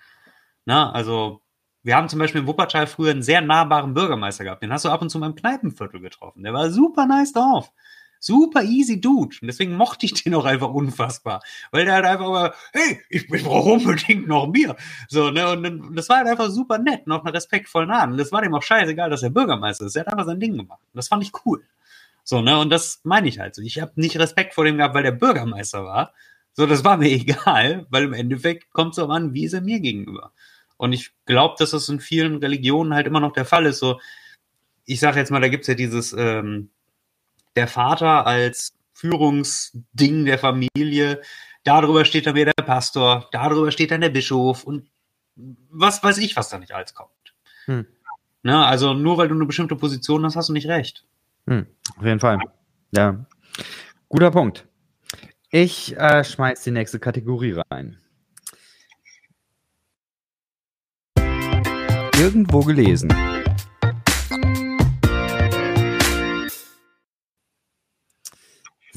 Na, 0.64 0.90
also 0.90 1.42
wir 1.82 1.96
haben 1.96 2.08
zum 2.08 2.18
Beispiel 2.18 2.40
in 2.40 2.46
Wuppertal 2.46 2.86
früher 2.86 3.12
einen 3.12 3.22
sehr 3.22 3.42
nahbaren 3.42 3.94
Bürgermeister 3.94 4.44
gehabt. 4.44 4.62
Den 4.62 4.72
hast 4.72 4.84
du 4.84 4.88
ab 4.88 5.02
und 5.02 5.10
zu 5.10 5.18
mal 5.18 5.28
im 5.28 5.36
Kneipenviertel 5.36 6.00
getroffen. 6.00 6.42
Der 6.42 6.52
war 6.52 6.70
super 6.70 7.06
nice 7.06 7.32
drauf. 7.32 7.70
Super 8.18 8.62
easy 8.62 9.00
Dude. 9.00 9.36
Und 9.40 9.46
deswegen 9.46 9.76
mochte 9.76 10.06
ich 10.06 10.14
den 10.14 10.34
auch 10.34 10.44
einfach 10.44 10.70
unfassbar. 10.70 11.42
Weil 11.70 11.84
der 11.84 11.94
halt 11.94 12.04
einfach 12.04 12.28
mal, 12.28 12.54
hey, 12.72 13.00
ich, 13.08 13.30
ich 13.30 13.44
brauche 13.44 13.70
unbedingt 13.70 14.26
noch 14.28 14.48
Bier. 14.48 14.76
So, 15.08 15.30
ne, 15.30 15.50
und, 15.50 15.96
das 15.96 16.08
war 16.08 16.18
halt 16.18 16.28
einfach 16.28 16.50
super 16.50 16.78
nett, 16.78 17.06
noch 17.06 17.24
eine 17.24 17.34
respektvollen 17.34 17.90
Art. 17.90 18.10
Und 18.10 18.18
das 18.18 18.32
war 18.32 18.42
dem 18.42 18.54
auch 18.54 18.62
scheißegal, 18.62 19.10
dass 19.10 19.22
er 19.22 19.30
Bürgermeister 19.30 19.86
ist. 19.86 19.96
Er 19.96 20.00
hat 20.00 20.08
einfach 20.08 20.26
sein 20.26 20.40
Ding 20.40 20.56
gemacht. 20.56 20.80
Und 20.92 20.96
das 20.96 21.08
fand 21.08 21.22
ich 21.22 21.32
cool. 21.44 21.62
So, 22.24 22.40
ne, 22.40 22.58
und 22.58 22.70
das 22.70 23.00
meine 23.04 23.28
ich 23.28 23.38
halt 23.38 23.54
so. 23.54 23.62
Ich 23.62 23.80
habe 23.80 23.92
nicht 23.94 24.18
Respekt 24.18 24.54
vor 24.54 24.64
dem 24.64 24.78
gehabt, 24.78 24.94
weil 24.94 25.04
der 25.04 25.12
Bürgermeister 25.12 25.84
war. 25.84 26.12
So, 26.54 26.66
das 26.66 26.84
war 26.84 26.96
mir 26.96 27.10
egal, 27.10 27.86
weil 27.90 28.04
im 28.04 28.12
Endeffekt 28.12 28.72
kommt 28.72 28.92
es 28.92 28.98
auch 28.98 29.10
an, 29.10 29.34
wie 29.34 29.44
ist 29.44 29.52
er 29.52 29.60
mir 29.60 29.80
gegenüber. 29.80 30.32
Und 30.76 30.92
ich 30.92 31.12
glaube, 31.24 31.54
dass 31.58 31.70
das 31.70 31.88
in 31.88 32.00
vielen 32.00 32.36
Religionen 32.36 32.94
halt 32.94 33.06
immer 33.06 33.20
noch 33.20 33.32
der 33.32 33.44
Fall 33.44 33.66
ist. 33.66 33.78
So, 33.78 34.00
ich 34.84 35.00
sage 35.00 35.18
jetzt 35.18 35.30
mal, 35.30 35.40
da 35.40 35.48
gibt's 35.48 35.68
ja 35.68 35.74
dieses, 35.74 36.12
ähm, 36.12 36.70
der 37.56 37.68
Vater 37.68 38.26
als 38.26 38.74
Führungsding 38.92 40.24
der 40.24 40.38
Familie. 40.38 41.20
Darüber 41.64 42.04
steht 42.04 42.26
dann 42.26 42.34
wieder 42.34 42.52
der 42.56 42.64
Pastor, 42.64 43.28
darüber 43.32 43.70
steht 43.72 43.90
dann 43.90 44.00
der 44.00 44.10
Bischof 44.10 44.64
und 44.64 44.88
was 45.70 46.02
weiß 46.02 46.18
ich, 46.18 46.36
was 46.36 46.48
da 46.48 46.58
nicht 46.58 46.72
alles 46.72 46.94
kommt. 46.94 47.10
Hm. 47.66 47.86
Ne, 48.42 48.64
also 48.64 48.94
nur 48.94 49.18
weil 49.18 49.28
du 49.28 49.34
eine 49.34 49.46
bestimmte 49.46 49.74
Position 49.74 50.24
hast, 50.24 50.36
hast 50.36 50.48
du 50.48 50.52
nicht 50.52 50.68
recht. 50.68 51.04
Hm, 51.46 51.66
auf 51.96 52.04
jeden 52.04 52.20
Fall. 52.20 52.38
Ja. 52.92 53.26
Guter 54.08 54.30
Punkt. 54.30 54.66
Ich 55.50 55.96
äh, 55.96 56.22
schmeiß 56.22 56.62
die 56.62 56.70
nächste 56.70 56.98
Kategorie 56.98 57.60
rein. 57.70 57.98
Irgendwo 62.18 62.60
gelesen. 62.60 63.12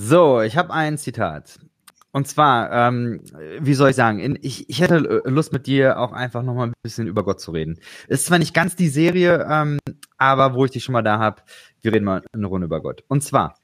So, 0.01 0.39
ich 0.39 0.55
habe 0.55 0.71
ein 0.73 0.97
Zitat. 0.97 1.59
Und 2.13 2.25
zwar, 2.25 2.71
ähm, 2.71 3.19
wie 3.59 3.73
soll 3.73 3.89
ich 3.89 3.97
sagen, 3.97 4.19
in, 4.19 4.39
ich, 4.41 4.69
ich 4.69 4.79
hätte 4.79 4.97
Lust 5.25 5.51
mit 5.51 5.67
dir 5.67 5.99
auch 5.99 6.13
einfach 6.13 6.41
nochmal 6.41 6.67
ein 6.67 6.73
bisschen 6.81 7.05
über 7.05 7.25
Gott 7.25 7.41
zu 7.41 7.51
reden. 7.51 7.79
Ist 8.07 8.25
zwar 8.25 8.39
nicht 8.39 8.53
ganz 8.53 8.77
die 8.77 8.87
Serie, 8.87 9.45
ähm, 9.51 9.77
aber 10.17 10.53
wo 10.53 10.63
ich 10.63 10.71
dich 10.71 10.85
schon 10.85 10.93
mal 10.93 11.01
da 11.01 11.19
habe, 11.19 11.41
wir 11.81 11.91
reden 11.91 12.05
mal 12.05 12.23
eine 12.31 12.47
Runde 12.47 12.63
über 12.63 12.81
Gott. 12.81 13.03
Und 13.09 13.25
zwar, 13.25 13.55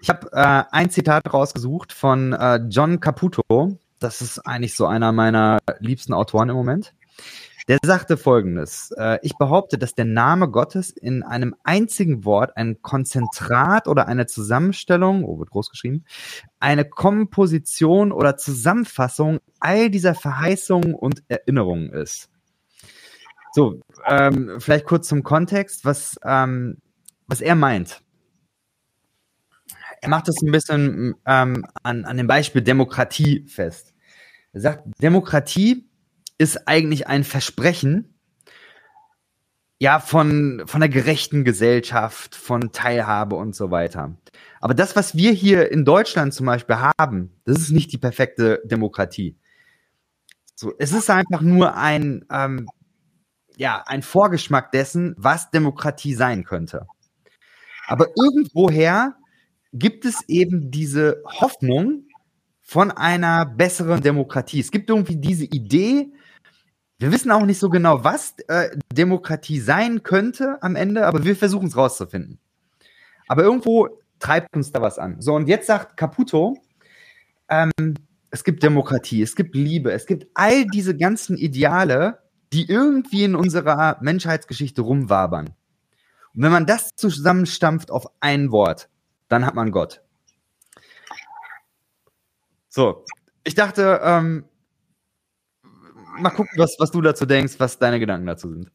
ich 0.00 0.08
habe 0.08 0.28
äh, 0.32 0.62
ein 0.70 0.88
Zitat 0.88 1.30
rausgesucht 1.30 1.92
von 1.92 2.32
äh, 2.32 2.56
John 2.70 3.00
Caputo. 3.00 3.78
Das 3.98 4.22
ist 4.22 4.38
eigentlich 4.46 4.74
so 4.74 4.86
einer 4.86 5.12
meiner 5.12 5.58
liebsten 5.78 6.14
Autoren 6.14 6.48
im 6.48 6.56
Moment. 6.56 6.94
Der 7.66 7.78
sagte 7.82 8.18
folgendes, 8.18 8.90
äh, 8.98 9.18
ich 9.22 9.38
behaupte, 9.38 9.78
dass 9.78 9.94
der 9.94 10.04
Name 10.04 10.50
Gottes 10.50 10.90
in 10.90 11.22
einem 11.22 11.56
einzigen 11.64 12.26
Wort 12.26 12.58
ein 12.58 12.82
Konzentrat 12.82 13.88
oder 13.88 14.06
eine 14.06 14.26
Zusammenstellung, 14.26 15.24
oh, 15.24 15.38
wird 15.38 15.48
groß 15.48 15.70
geschrieben, 15.70 16.04
eine 16.60 16.84
Komposition 16.84 18.12
oder 18.12 18.36
Zusammenfassung 18.36 19.40
all 19.60 19.88
dieser 19.88 20.14
Verheißungen 20.14 20.94
und 20.94 21.22
Erinnerungen 21.28 21.90
ist. 21.90 22.28
So, 23.52 23.80
ähm, 24.06 24.56
vielleicht 24.58 24.84
kurz 24.84 25.08
zum 25.08 25.22
Kontext, 25.22 25.86
was, 25.86 26.16
ähm, 26.22 26.78
was 27.28 27.40
er 27.40 27.54
meint. 27.54 28.02
Er 30.02 30.10
macht 30.10 30.28
das 30.28 30.42
ein 30.42 30.52
bisschen 30.52 31.14
ähm, 31.24 31.64
an, 31.82 32.04
an 32.04 32.18
dem 32.18 32.26
Beispiel 32.26 32.60
Demokratie 32.60 33.46
fest. 33.48 33.94
Er 34.52 34.60
sagt, 34.60 34.84
Demokratie 35.00 35.88
ist 36.38 36.68
eigentlich 36.68 37.06
ein 37.06 37.24
Versprechen, 37.24 38.14
ja, 39.78 39.98
von, 40.00 40.62
von 40.66 40.82
einer 40.82 40.92
gerechten 40.92 41.44
Gesellschaft, 41.44 42.34
von 42.34 42.72
Teilhabe 42.72 43.36
und 43.36 43.54
so 43.54 43.70
weiter. 43.70 44.16
Aber 44.60 44.72
das, 44.72 44.96
was 44.96 45.16
wir 45.16 45.32
hier 45.32 45.70
in 45.70 45.84
Deutschland 45.84 46.32
zum 46.32 46.46
Beispiel 46.46 46.76
haben, 46.98 47.32
das 47.44 47.58
ist 47.58 47.70
nicht 47.70 47.92
die 47.92 47.98
perfekte 47.98 48.62
Demokratie. 48.64 49.36
So, 50.54 50.72
es 50.78 50.92
ist 50.92 51.10
einfach 51.10 51.40
nur 51.40 51.76
ein, 51.76 52.24
ähm, 52.30 52.68
ja, 53.56 53.82
ein 53.86 54.02
Vorgeschmack 54.02 54.72
dessen, 54.72 55.14
was 55.18 55.50
Demokratie 55.50 56.14
sein 56.14 56.44
könnte. 56.44 56.86
Aber 57.86 58.08
irgendwoher 58.16 59.16
gibt 59.72 60.04
es 60.04 60.26
eben 60.28 60.70
diese 60.70 61.22
Hoffnung 61.26 62.06
von 62.62 62.90
einer 62.90 63.44
besseren 63.44 64.00
Demokratie. 64.00 64.60
Es 64.60 64.70
gibt 64.70 64.88
irgendwie 64.88 65.16
diese 65.16 65.44
Idee, 65.44 66.12
wir 66.98 67.12
wissen 67.12 67.30
auch 67.30 67.44
nicht 67.44 67.58
so 67.58 67.68
genau, 67.68 68.04
was 68.04 68.34
äh, 68.48 68.76
Demokratie 68.92 69.60
sein 69.60 70.02
könnte 70.02 70.58
am 70.62 70.76
Ende, 70.76 71.06
aber 71.06 71.24
wir 71.24 71.36
versuchen 71.36 71.66
es 71.66 71.76
rauszufinden. 71.76 72.38
Aber 73.26 73.42
irgendwo 73.42 73.88
treibt 74.18 74.54
uns 74.54 74.72
da 74.72 74.80
was 74.80 74.98
an. 74.98 75.20
So, 75.20 75.34
und 75.34 75.48
jetzt 75.48 75.66
sagt 75.66 75.96
Caputo, 75.96 76.56
ähm, 77.48 77.94
es 78.30 78.44
gibt 78.44 78.62
Demokratie, 78.62 79.22
es 79.22 79.36
gibt 79.36 79.54
Liebe, 79.54 79.92
es 79.92 80.06
gibt 80.06 80.26
all 80.34 80.66
diese 80.66 80.96
ganzen 80.96 81.36
Ideale, 81.36 82.18
die 82.52 82.68
irgendwie 82.68 83.24
in 83.24 83.34
unserer 83.34 83.98
Menschheitsgeschichte 84.00 84.82
rumwabern. 84.82 85.48
Und 86.34 86.42
wenn 86.42 86.52
man 86.52 86.66
das 86.66 86.90
zusammenstampft 86.96 87.90
auf 87.90 88.06
ein 88.20 88.50
Wort, 88.50 88.88
dann 89.28 89.46
hat 89.46 89.54
man 89.54 89.70
Gott. 89.70 90.00
So, 92.68 93.04
ich 93.44 93.54
dachte, 93.54 94.00
ähm, 94.02 94.44
mal 96.18 96.30
gucken, 96.30 96.52
was, 96.56 96.76
was 96.78 96.90
du 96.90 97.00
dazu 97.00 97.26
denkst, 97.26 97.54
was 97.58 97.78
deine 97.78 98.00
Gedanken 98.00 98.26
dazu 98.26 98.48
sind. 98.48 98.70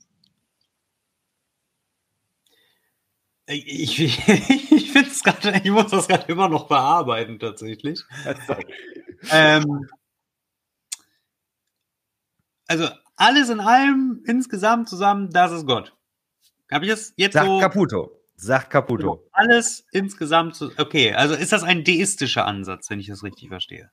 Ich, 3.48 4.00
ich, 4.00 4.24
finde 4.92 5.10
es 5.10 5.24
gerade, 5.24 5.62
ich 5.64 5.72
muss 5.72 5.92
das 5.92 6.08
gerade 6.08 6.32
immer 6.32 6.50
noch 6.50 6.68
bearbeiten, 6.68 7.40
tatsächlich. 7.40 8.04
ähm, 9.32 9.88
also 12.68 12.88
alles 13.16 13.50
in 13.50 13.60
allem, 13.60 14.24
insgesamt 14.26 14.88
zusammen, 14.88 15.32
das 15.32 15.52
ist 15.52 15.66
Gott. 15.66 15.96
Habe 16.72 16.86
ich 16.86 16.92
das 16.92 17.14
jetzt 17.18 17.34
Sagt 17.34 17.48
so? 17.48 17.60
Caputo. 17.60 18.19
Sagt 18.42 18.70
Caputo. 18.70 19.28
Alles 19.34 19.86
insgesamt, 19.92 20.56
so, 20.56 20.72
okay. 20.78 21.14
Also 21.14 21.36
ist 21.36 21.52
das 21.52 21.64
ein 21.64 21.84
deistischer 21.84 22.46
Ansatz, 22.46 22.90
wenn 22.90 23.02
ich 23.02 23.08
das 23.08 23.22
richtig 23.22 23.50
verstehe? 23.50 23.92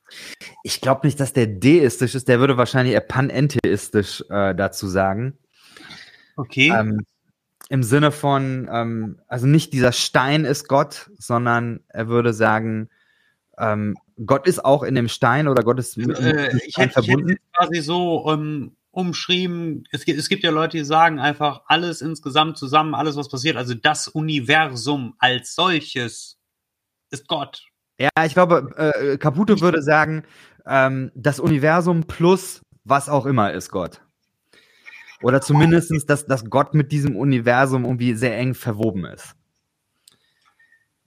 Ich 0.62 0.80
glaube 0.80 1.05
nicht, 1.05 1.18
dass 1.18 1.32
der 1.32 1.49
deistisch 1.49 2.14
ist. 2.14 2.28
Der 2.28 2.38
würde 2.38 2.57
wahrscheinlich 2.57 2.94
eher 2.94 3.01
panentheistisch 3.01 4.22
äh, 4.30 4.55
dazu 4.55 4.86
sagen. 4.86 5.36
Okay. 6.36 6.72
Ähm, 6.72 7.05
Im 7.70 7.82
Sinne 7.82 8.12
von, 8.12 8.68
ähm, 8.70 9.18
also 9.26 9.49
nicht 9.49 9.72
dieser 9.72 9.90
Stein 9.90 10.44
ist 10.44 10.68
Gott, 10.68 11.11
sondern 11.18 11.80
er 11.88 12.07
würde 12.07 12.32
sagen, 12.32 12.88
ähm, 13.59 13.97
Gott 14.24 14.47
ist 14.47 14.64
auch 14.64 14.84
in 14.84 14.94
dem 14.94 15.09
Stein 15.09 15.49
oder 15.49 15.64
Gott 15.64 15.80
ist 15.80 15.97
mit, 15.97 16.16
äh, 16.20 16.22
mit 16.22 16.22
dem 16.22 16.36
ich, 16.36 16.36
Stein 16.36 16.53
hätte, 16.53 16.66
ich 16.66 16.78
hätte 16.78 16.92
verbunden. 16.92 17.28
jetzt 17.30 17.53
quasi 17.53 17.80
so 17.80 18.30
ähm, 18.30 18.76
umschrieben, 18.97 19.84
es 19.90 20.07
gibt, 20.07 20.18
es 20.18 20.28
gibt 20.30 20.42
ja 20.42 20.51
Leute, 20.51 20.78
die 20.78 20.84
sagen 20.84 21.18
einfach 21.18 21.62
alles 21.66 22.01
insgesamt 22.01 22.57
zusammen, 22.57 22.94
alles 22.94 23.16
was 23.16 23.28
passiert, 23.28 23.57
also 23.57 23.74
das 23.74 24.09
Universum 24.09 25.14
als 25.18 25.55
solches 25.55 26.38
ist 27.11 27.28
Gott. 27.28 27.66
Ja, 27.99 28.09
ich 28.24 28.32
glaube, 28.32 28.72
äh, 28.76 29.18
Caputo 29.18 29.61
würde 29.61 29.82
sagen, 29.82 30.24
ähm, 30.66 31.12
das 31.14 31.40
Universum 31.40 32.05
plus 32.05 32.62
was 32.84 33.09
auch 33.09 33.26
immer 33.26 33.53
ist 33.53 33.70
Gott. 33.70 34.01
Oder 35.22 35.40
zumindestens, 35.40 36.07
dass, 36.07 36.26
dass 36.26 36.49
Gott 36.49 36.74
mit 36.74 36.92
diesem 36.92 37.16
Universum 37.16 37.84
irgendwie 37.84 38.14
sehr 38.14 38.36
eng 38.38 38.55
verwoben 38.55 39.05
ist. 39.05 39.34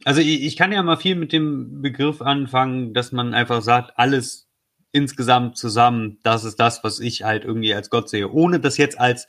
Also 0.03 0.21
ich, 0.21 0.43
ich 0.43 0.57
kann 0.57 0.71
ja 0.71 0.81
mal 0.83 0.97
viel 0.97 1.15
mit 1.15 1.33
dem 1.33 1.81
Begriff 1.81 2.21
anfangen, 2.21 2.93
dass 2.93 3.11
man 3.11 3.33
einfach 3.33 3.61
sagt, 3.61 3.97
alles 3.97 4.48
insgesamt 4.91 5.57
zusammen, 5.57 6.19
das 6.23 6.43
ist 6.43 6.59
das, 6.59 6.83
was 6.83 6.99
ich 6.99 7.23
halt 7.23 7.45
irgendwie 7.45 7.73
als 7.73 7.89
Gott 7.89 8.09
sehe, 8.09 8.29
ohne 8.29 8.59
das 8.59 8.77
jetzt 8.77 8.99
als 8.99 9.27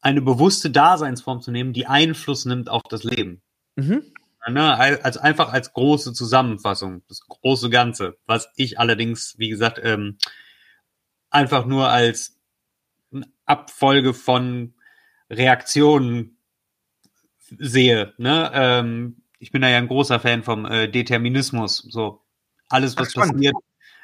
eine 0.00 0.22
bewusste 0.22 0.70
Daseinsform 0.70 1.40
zu 1.40 1.50
nehmen, 1.50 1.72
die 1.72 1.86
Einfluss 1.86 2.44
nimmt 2.44 2.68
auf 2.68 2.82
das 2.88 3.04
Leben. 3.04 3.42
Mhm. 3.76 4.02
Ne, 4.48 4.78
als 4.78 5.18
einfach 5.18 5.52
als 5.52 5.74
große 5.74 6.14
Zusammenfassung, 6.14 7.02
das 7.08 7.20
große 7.28 7.68
Ganze, 7.68 8.16
was 8.24 8.48
ich 8.56 8.78
allerdings, 8.78 9.34
wie 9.36 9.50
gesagt, 9.50 9.78
ähm, 9.82 10.16
einfach 11.28 11.66
nur 11.66 11.90
als 11.90 12.38
Abfolge 13.44 14.14
von 14.14 14.74
Reaktionen 15.28 16.38
sehe. 17.58 18.14
Ne? 18.16 18.50
Ähm, 18.54 19.22
ich 19.38 19.52
bin 19.52 19.60
da 19.60 19.68
ja 19.68 19.78
ein 19.78 19.88
großer 19.88 20.20
Fan 20.20 20.42
vom 20.42 20.64
äh, 20.64 20.88
Determinismus. 20.88 21.78
So 21.90 22.22
alles, 22.68 22.96
was 22.96 23.14
Ach, 23.16 23.28
passiert, 23.28 23.54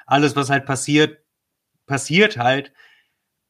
alles, 0.07 0.37
was 0.37 0.51
halt 0.51 0.67
passiert, 0.67 1.19
passiert 1.87 2.37
halt 2.39 2.73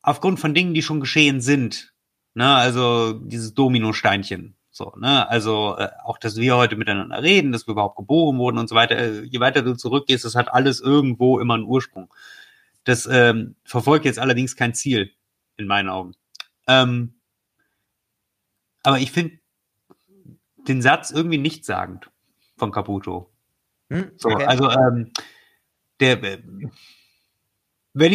aufgrund 0.02 0.40
von 0.40 0.54
Dingen, 0.54 0.74
die 0.74 0.82
schon 0.82 1.00
geschehen 1.00 1.40
sind. 1.40 1.94
Ne? 2.34 2.54
Also 2.54 3.12
dieses 3.12 3.54
Dominosteinchen. 3.54 4.56
So, 4.70 4.92
ne? 4.98 5.28
Also 5.28 5.76
äh, 5.78 5.88
auch, 6.02 6.18
dass 6.18 6.36
wir 6.36 6.56
heute 6.56 6.74
miteinander 6.74 7.22
reden, 7.22 7.52
dass 7.52 7.68
wir 7.68 7.72
überhaupt 7.72 7.96
geboren 7.96 8.38
wurden 8.38 8.58
und 8.58 8.68
so 8.68 8.74
weiter. 8.74 8.96
Äh, 8.96 9.22
je 9.22 9.38
weiter 9.38 9.62
du 9.62 9.74
zurückgehst, 9.74 10.24
das 10.24 10.34
hat 10.34 10.52
alles 10.52 10.80
irgendwo 10.80 11.38
immer 11.38 11.54
einen 11.54 11.62
Ursprung. 11.62 12.12
Das 12.82 13.06
ähm, 13.06 13.54
verfolgt 13.64 14.04
jetzt 14.04 14.18
allerdings 14.18 14.56
kein 14.56 14.74
Ziel, 14.74 15.12
in 15.56 15.68
meinen 15.68 15.88
Augen. 15.88 16.14
Ähm, 16.66 17.14
aber 18.82 18.98
ich 18.98 19.12
finde 19.12 19.38
den 20.66 20.82
Satz 20.82 21.12
irgendwie 21.12 21.38
nichtssagend 21.38 22.10
von 22.56 22.72
Caputo. 22.72 23.30
Hm? 23.90 24.10
So, 24.16 24.30
Okay. 24.30 24.44
also 24.44 24.70
ähm, 24.70 25.12
der, 26.00 26.22
wenn, 26.22 26.70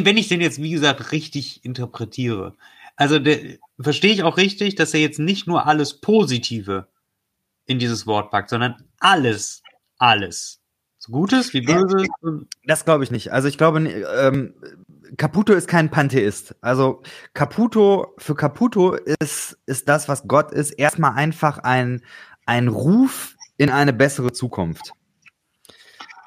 wenn 0.05 0.17
ich 0.17 0.27
den 0.27 0.41
jetzt, 0.41 0.61
wie 0.61 0.71
gesagt, 0.71 1.11
richtig 1.11 1.63
interpretiere, 1.63 2.55
also 2.95 3.17
der, 3.17 3.57
verstehe 3.79 4.13
ich 4.13 4.23
auch 4.23 4.37
richtig, 4.37 4.75
dass 4.75 4.93
er 4.93 4.99
jetzt 4.99 5.19
nicht 5.19 5.47
nur 5.47 5.67
alles 5.67 6.01
Positive 6.01 6.87
in 7.65 7.79
dieses 7.79 8.05
Wort 8.05 8.31
packt, 8.31 8.49
sondern 8.49 8.75
alles, 8.99 9.63
alles. 9.97 10.59
So 10.97 11.13
Gutes 11.13 11.53
wie 11.53 11.61
Böses. 11.61 12.09
Das 12.65 12.83
glaube 12.83 13.05
ich 13.05 13.11
nicht. 13.11 13.31
Also 13.31 13.47
ich 13.47 13.57
glaube, 13.57 13.79
ähm, 13.79 14.53
Caputo 15.15 15.53
ist 15.53 15.69
kein 15.69 15.89
Pantheist. 15.89 16.55
Also 16.59 17.01
Caputo, 17.33 18.13
für 18.17 18.35
Caputo 18.35 18.97
ist, 19.21 19.57
ist 19.65 19.87
das, 19.87 20.09
was 20.09 20.27
Gott 20.27 20.51
ist, 20.51 20.71
erstmal 20.71 21.13
einfach 21.13 21.59
ein, 21.59 22.01
ein 22.45 22.67
Ruf 22.67 23.37
in 23.57 23.69
eine 23.69 23.93
bessere 23.93 24.33
Zukunft. 24.33 24.91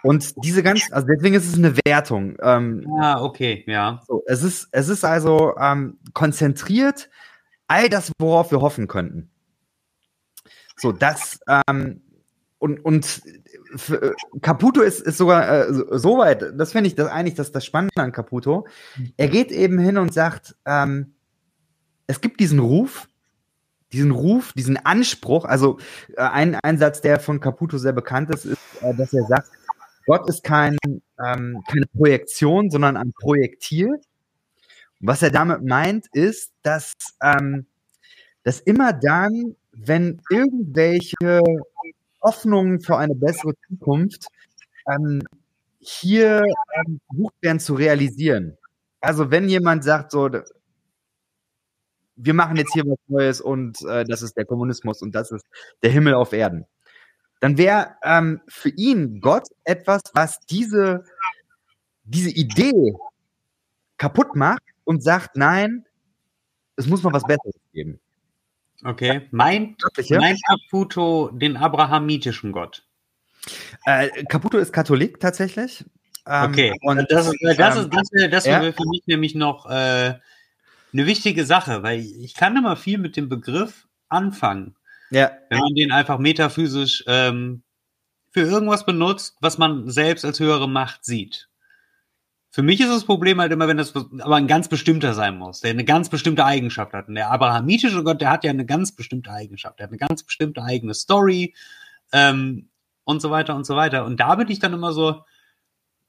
Und 0.03 0.35
diese 0.45 0.63
ganz, 0.63 0.91
also 0.91 1.07
deswegen 1.07 1.35
ist 1.37 1.47
es 1.47 1.57
eine 1.57 1.77
Wertung. 1.85 2.37
Ähm, 2.41 2.85
Ja, 3.01 3.21
okay, 3.21 3.65
ja. 3.67 4.01
so, 4.07 4.23
es 4.27 4.43
ist, 4.43 4.69
es 4.73 4.89
ist 4.89 5.05
also 5.05 5.55
ähm, 5.59 5.99
konzentriert 6.13 7.09
all 7.69 7.89
das, 7.89 8.13
worauf 8.19 8.51
wir 8.51 8.61
hoffen 8.61 8.89
könnten. 8.89 9.31
So, 10.77 10.91
das, 10.93 11.39
ähm, 11.69 12.03
und, 12.59 12.85
und 12.85 13.23
für, 13.77 14.03
äh, 14.03 14.13
Caputo 14.41 14.81
ist, 14.83 15.01
ist 15.01 15.19
sogar 15.19 15.69
äh, 15.69 15.73
so- 15.73 15.97
so 15.99 16.19
weit, 16.19 16.53
das 16.59 16.73
finde 16.73 16.89
ich 16.89 16.95
das 16.95 17.09
eigentlich 17.09 17.35
das, 17.35 17.53
das 17.53 17.65
Spannende 17.65 18.03
an 18.03 18.13
Caputo. 18.13 18.67
Er 19.17 19.29
geht 19.29 19.51
eben 19.53 19.79
hin 19.79 19.99
und 19.99 20.13
sagt, 20.13 20.57
ähm, 20.67 21.15
es 22.07 22.21
gibt 22.21 22.41
diesen 22.41 22.59
Ruf, 22.59 23.09
diesen 23.93 24.11
Ruf, 24.11 24.53
diesen 24.55 24.77
Anspruch, 24.77 25.45
also 25.45 25.79
äh, 26.17 26.23
ein, 26.23 26.57
ein 26.57 26.79
Satz, 26.79 27.01
der 27.01 27.21
von 27.21 27.41
Caputo 27.41 27.79
sehr 27.79 27.93
bekannt 27.93 28.35
ist, 28.35 28.45
ist, 28.45 28.59
äh, 28.81 28.95
dass 28.95 29.13
er 29.13 29.25
sagt, 29.27 29.49
Gott 30.07 30.29
ist 30.29 30.43
kein, 30.43 30.77
ähm, 30.85 31.63
keine 31.69 31.87
Projektion, 31.97 32.71
sondern 32.71 32.97
ein 32.97 33.13
Projektil. 33.13 33.89
Und 33.89 34.01
was 35.01 35.23
er 35.23 35.31
damit 35.31 35.63
meint, 35.63 36.07
ist, 36.13 36.53
dass, 36.63 36.95
ähm, 37.23 37.67
dass 38.43 38.61
immer 38.61 38.93
dann, 38.93 39.57
wenn 39.73 40.21
irgendwelche 40.31 41.43
Hoffnungen 42.21 42.81
für 42.81 42.97
eine 42.97 43.15
bessere 43.15 43.55
Zukunft 43.69 44.27
ähm, 44.89 45.23
hier 45.81 46.43
ähm, 46.77 47.01
versucht 47.09 47.35
werden 47.41 47.61
zu 47.61 47.75
realisieren. 47.75 48.57
Also 49.01 49.31
wenn 49.31 49.49
jemand 49.49 49.83
sagt, 49.83 50.13
so, 50.13 50.31
wir 52.17 52.35
machen 52.35 52.57
jetzt 52.57 52.73
hier 52.73 52.85
was 52.85 52.99
Neues 53.09 53.41
und 53.41 53.83
äh, 53.83 54.05
das 54.05 54.23
ist 54.23 54.37
der 54.37 54.45
Kommunismus 54.45 55.03
und 55.03 55.15
das 55.15 55.33
ist 55.33 55.45
der 55.83 55.91
Himmel 55.91 56.15
auf 56.15 56.33
Erden, 56.33 56.67
dann 57.43 57.59
wäre 57.59 57.97
ähm, 58.05 58.41
für 58.47 58.69
ihn 58.69 59.21
Gott 59.21 59.49
etwas, 59.65 60.01
was 60.15 60.39
diese, 60.47 61.05
diese 62.05 62.31
Idee 62.31 62.95
kaputt 63.97 64.37
macht 64.37 64.63
und 64.85 65.03
sagt, 65.03 65.37
nein, 65.37 65.85
es 66.77 66.87
muss 66.87 67.03
mal 67.03 67.13
was 67.13 67.25
Besseres 67.25 67.57
geben. 67.73 67.99
Okay. 68.85 69.27
Meint, 69.33 69.83
meint 70.11 70.41
Caputo 70.47 71.31
den 71.33 71.57
abrahamitischen 71.57 72.53
Gott? 72.53 72.85
Äh, 73.87 74.25
Caputo 74.27 74.59
ist 74.59 74.73
Katholik 74.73 75.19
tatsächlich. 75.19 75.85
Ähm, 76.29 76.53
Okay. 76.53 76.73
Und 76.83 77.11
das 77.11 77.27
ist, 77.27 77.39
das 77.43 77.77
ähm, 77.77 77.83
ist, 77.83 77.93
das 77.93 78.13
wäre 78.13 78.29
das 78.31 78.47
ja. 78.47 78.63
wäre 78.63 78.73
für 78.73 78.89
mich 78.89 79.03
nämlich 79.07 79.35
noch 79.35 79.67
äh, 79.67 80.15
eine 80.93 81.07
wichtige 81.07 81.45
Sache, 81.45 81.83
weil 81.83 81.99
ich 81.99 82.35
kann 82.35 82.57
immer 82.57 82.77
viel 82.77 82.99
mit 82.99 83.17
dem 83.17 83.29
Begriff 83.29 83.89
anfangen, 84.09 84.77
ja, 85.13 85.31
wenn 85.51 85.59
man 85.59 85.75
den 85.75 85.93
einfach 85.93 86.19
metaphysisch 86.19 87.05
ähm, 87.07 87.63
für 88.31 88.41
irgendwas 88.41 88.87
benutzt, 88.87 89.37
was 89.41 89.59
man 89.59 89.91
selbst 89.91 90.25
als 90.25 90.41
höhere 90.41 90.69
Macht 90.69 91.05
sieht. 91.05 91.49
Für 92.51 92.63
mich 92.63 92.81
ist 92.81 92.91
das 92.91 93.05
Problem 93.05 93.41
halt 93.41 93.53
immer, 93.53 93.69
wenn 93.69 93.79
das 93.79 93.95
aber 93.95 94.37
ein 94.37 94.47
ganz 94.47 94.69
bestimmter 94.69 95.15
sein 95.15 95.39
muss, 95.39 95.61
der 95.61 95.71
eine 95.71 95.85
ganz 95.85 96.09
bestimmte 96.09 96.45
Eigenschaft 96.45 96.93
hat. 96.93 97.09
Und 97.09 97.15
der 97.15 97.31
abrahamitische 97.31 98.03
Gott, 98.05 98.21
der 98.21 98.31
hat 98.31 98.45
ja 98.45 98.51
eine 98.51 98.67
ganz 98.67 98.93
bestimmte 98.93 99.31
Eigenschaft. 99.31 99.79
Der 99.79 99.85
hat 99.85 99.91
eine 99.91 99.99
ganz 99.99 100.23
bestimmte 100.23 100.63
eigene 100.63 100.93
Story 100.93 101.55
ähm, 102.13 102.69
und 103.05 103.23
so 103.23 103.31
weiter 103.31 103.55
und 103.55 103.65
so 103.65 103.77
weiter. 103.77 104.05
Und 104.05 104.21
da 104.21 104.35
bin 104.35 104.51
ich 104.51 104.59
dann 104.59 104.75
immer 104.75 104.93
so, 104.93 105.25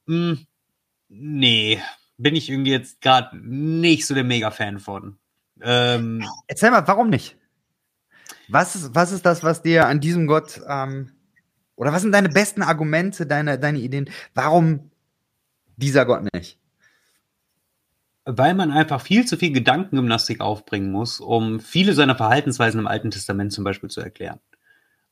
mh, 0.06 0.32
hm, 0.32 0.46
nee, 1.08 1.80
bin 2.16 2.36
ich 2.36 2.50
irgendwie 2.50 2.72
jetzt 2.72 3.00
gerade 3.00 3.36
nicht 3.38 4.06
so 4.06 4.14
der 4.14 4.24
Mega-Fan 4.24 4.78
von. 4.78 5.18
Ähm, 5.62 6.26
Erzähl 6.46 6.70
mal, 6.70 6.86
warum 6.86 7.08
nicht? 7.08 7.36
Was 8.48 8.74
ist, 8.74 8.94
was 8.94 9.12
ist 9.12 9.24
das, 9.24 9.42
was 9.42 9.62
dir 9.62 9.86
an 9.86 10.00
diesem 10.00 10.26
Gott, 10.26 10.60
ähm, 10.68 11.12
oder 11.76 11.92
was 11.92 12.02
sind 12.02 12.12
deine 12.12 12.28
besten 12.28 12.62
Argumente, 12.62 13.26
deine, 13.26 13.58
deine 13.58 13.78
Ideen? 13.78 14.10
Warum 14.34 14.90
dieser 15.76 16.04
Gott 16.06 16.22
nicht? 16.32 16.58
Weil 18.24 18.54
man 18.54 18.70
einfach 18.70 19.00
viel 19.00 19.26
zu 19.26 19.36
viel 19.36 19.52
Gedankengymnastik 19.52 20.40
aufbringen 20.40 20.90
muss, 20.90 21.20
um 21.20 21.60
viele 21.60 21.92
seiner 21.94 22.16
Verhaltensweisen 22.16 22.80
im 22.80 22.86
Alten 22.86 23.10
Testament 23.10 23.52
zum 23.52 23.64
Beispiel 23.64 23.90
zu 23.90 24.00
erklären. 24.00 24.40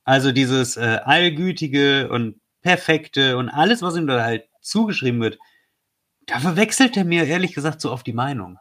Also 0.04 0.32
dieses 0.32 0.76
äh, 0.76 1.00
allgütige 1.04 2.08
und 2.10 2.40
perfekte 2.62 3.36
und 3.36 3.48
alles, 3.50 3.82
was 3.82 3.96
ihm 3.96 4.06
da 4.06 4.22
halt 4.22 4.44
zugeschrieben 4.60 5.20
wird, 5.20 5.38
da 6.26 6.38
verwechselt 6.38 6.96
er 6.96 7.04
mir 7.04 7.24
ehrlich 7.26 7.54
gesagt 7.54 7.80
so 7.80 7.90
oft 7.90 8.06
die 8.06 8.12
Meinung 8.12 8.58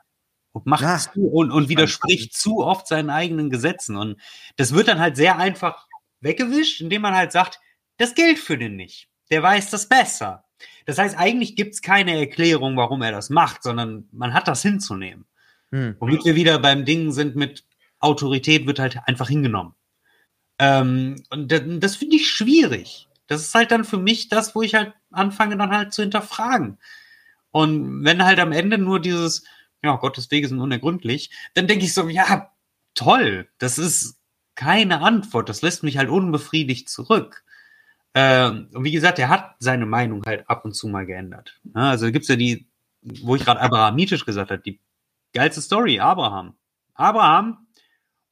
und 0.54 0.66
macht 0.66 0.84
ja, 0.84 0.98
zu 0.98 1.28
und, 1.28 1.52
und 1.52 1.70
widerspricht 1.70 2.34
zu 2.34 2.60
oft 2.60 2.88
seinen 2.88 3.10
eigenen 3.10 3.50
Gesetzen. 3.50 3.96
Und 3.96 4.20
das 4.58 4.74
wird 4.74 4.88
dann 4.88 5.00
halt 5.00 5.16
sehr 5.16 5.38
einfach 5.38 5.88
weggewischt, 6.20 6.82
indem 6.82 7.04
man 7.04 7.16
halt 7.16 7.32
sagt, 7.32 7.60
das 7.98 8.16
gilt 8.16 8.40
für 8.40 8.58
den 8.58 8.76
nicht. 8.76 9.10
Der 9.30 9.42
weiß 9.42 9.70
das 9.70 9.88
besser. 9.88 10.46
Das 10.86 10.98
heißt, 10.98 11.18
eigentlich 11.18 11.56
gibt 11.56 11.74
es 11.74 11.82
keine 11.82 12.20
Erklärung, 12.20 12.76
warum 12.78 13.02
er 13.02 13.12
das 13.12 13.30
macht, 13.30 13.64
sondern 13.64 14.08
man 14.12 14.34
hat 14.34 14.48
das 14.48 14.62
hinzunehmen. 14.62 15.26
Hm. 15.72 15.96
Womit 16.00 16.26
wir 16.26 16.36
wieder 16.36 16.60
beim 16.60 16.86
Ding 16.86 17.12
sind 17.12 17.36
mit 17.36 17.64
Autorität 18.00 18.66
wird 18.66 18.80
halt 18.80 18.98
einfach 19.06 19.30
hingenommen. 19.30 19.76
Ähm, 20.60 21.24
und 21.30 21.52
das, 21.52 21.62
das 21.66 21.96
finde 21.96 22.18
ich 22.18 22.30
schwierig. 22.30 23.08
Das 23.28 23.42
ist 23.42 23.56
halt 23.56 23.72
dann 23.72 23.86
für 23.86 23.98
mich 23.98 24.28
das, 24.28 24.56
wo 24.56 24.62
ich 24.62 24.76
halt 24.76 24.94
anfange 25.12 25.56
dann 25.56 25.72
halt 25.72 25.94
zu 25.94 26.02
hinterfragen. 26.02 26.78
Und 27.52 28.04
wenn 28.04 28.26
halt 28.26 28.40
am 28.40 28.52
Ende 28.52 28.78
nur 28.78 29.00
dieses, 29.00 29.46
ja, 29.84 29.96
Gottes 29.96 30.30
Wege 30.32 30.48
sind 30.48 30.60
unergründlich, 30.60 31.32
dann 31.54 31.68
denke 31.68 31.86
ich 31.86 31.94
so, 31.94 32.08
ja, 32.10 32.52
toll, 32.94 33.50
das 33.58 33.78
ist 33.78 34.20
keine 34.56 35.02
Antwort, 35.02 35.50
das 35.50 35.62
lässt 35.62 35.84
mich 35.84 35.98
halt 35.98 36.10
unbefriedigt 36.10 36.90
zurück. 36.90 37.44
Ähm, 38.14 38.70
und 38.74 38.84
wie 38.84 38.92
gesagt, 38.92 39.20
er 39.20 39.30
hat 39.30 39.56
seine 39.60 39.86
Meinung 39.86 40.24
halt 40.26 40.50
ab 40.50 40.66
und 40.66 40.74
zu 40.74 40.88
mal 40.88 41.06
geändert. 41.06 41.60
Ja, 41.76 41.90
also 41.90 42.12
gibt's 42.12 42.28
ja 42.28 42.36
die, 42.36 42.68
wo 43.02 43.36
ich 43.36 43.46
gerade 43.46 43.62
abrahamitisch 43.62 44.26
gesagt 44.26 44.52
habe, 44.52 44.62
die 44.62 44.80
geilste 45.34 45.62
Story, 45.62 46.00
Abraham. 46.00 46.56
Abraham, 46.94 47.68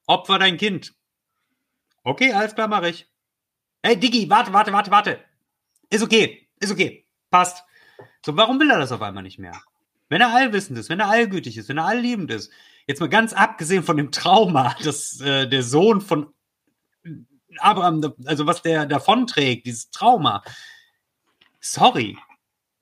opfer 0.05 0.37
dein 0.37 0.57
Kind. 0.57 0.93
Okay, 2.03 2.33
alles 2.33 2.55
klar, 2.55 2.67
mach 2.67 2.83
ich. 2.83 3.07
Hey, 3.81 3.97
Diggi, 3.97 4.29
warte, 4.29 4.51
warte, 4.51 4.73
warte, 4.73 4.91
warte. 4.91 5.19
Ist 5.89 6.03
okay, 6.03 6.47
ist 6.59 6.71
okay, 6.71 7.05
passt. 7.29 7.63
So, 8.25 8.35
warum 8.35 8.59
will 8.59 8.69
er 8.69 8.79
das 8.79 8.91
auf 8.91 9.01
einmal 9.01 9.23
nicht 9.23 9.39
mehr? 9.39 9.59
Wenn 10.09 10.21
er 10.21 10.33
allwissend 10.33 10.77
ist, 10.77 10.89
wenn 10.89 10.99
er 10.99 11.09
allgütig 11.09 11.57
ist, 11.57 11.69
wenn 11.69 11.77
er 11.77 11.85
allliebend 11.85 12.31
ist, 12.31 12.51
jetzt 12.87 12.99
mal 12.99 13.09
ganz 13.09 13.33
abgesehen 13.33 13.83
von 13.83 13.97
dem 13.97 14.11
Trauma, 14.11 14.75
dass 14.83 15.21
äh, 15.21 15.47
der 15.47 15.63
Sohn 15.63 16.01
von 16.01 16.33
Abraham, 17.59 18.13
also 18.25 18.45
was 18.45 18.61
der 18.61 18.85
davonträgt, 18.85 19.65
dieses 19.65 19.89
Trauma. 19.91 20.43
Sorry. 21.59 22.17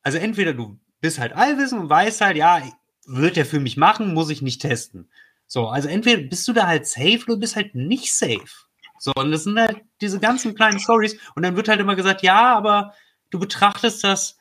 Also 0.04 0.18
entweder 0.18 0.54
du 0.54 0.80
bist 1.02 1.20
halt 1.20 1.34
allwissend 1.34 1.82
und 1.82 1.90
weißt 1.90 2.22
halt, 2.22 2.38
ja, 2.38 2.62
wird 3.06 3.38
er 3.38 3.46
für 3.46 3.60
mich 3.60 3.78
machen, 3.78 4.14
muss 4.14 4.30
ich 4.30 4.42
nicht 4.42 4.62
testen. 4.62 5.10
So, 5.48 5.68
also 5.68 5.88
entweder 5.88 6.22
bist 6.24 6.48
du 6.48 6.54
da 6.54 6.68
halt 6.68 6.88
safe 6.88 7.24
oder 7.26 7.36
du 7.36 7.40
bist 7.40 7.56
halt 7.56 7.74
nicht 7.74 8.14
safe. 8.14 8.68
So, 9.00 9.14
und 9.14 9.32
das 9.32 9.44
sind 9.44 9.60
halt 9.60 9.82
diese 10.02 10.20
ganzen 10.20 10.56
kleinen 10.56 10.80
Stories. 10.80 11.18
Und 11.36 11.44
dann 11.44 11.56
wird 11.56 11.70
halt 11.70 11.80
immer 11.80 11.96
gesagt, 11.96 12.22
ja, 12.22 12.56
aber 12.56 12.94
du 13.30 13.40
betrachtest 13.40 14.04
das 14.04 14.38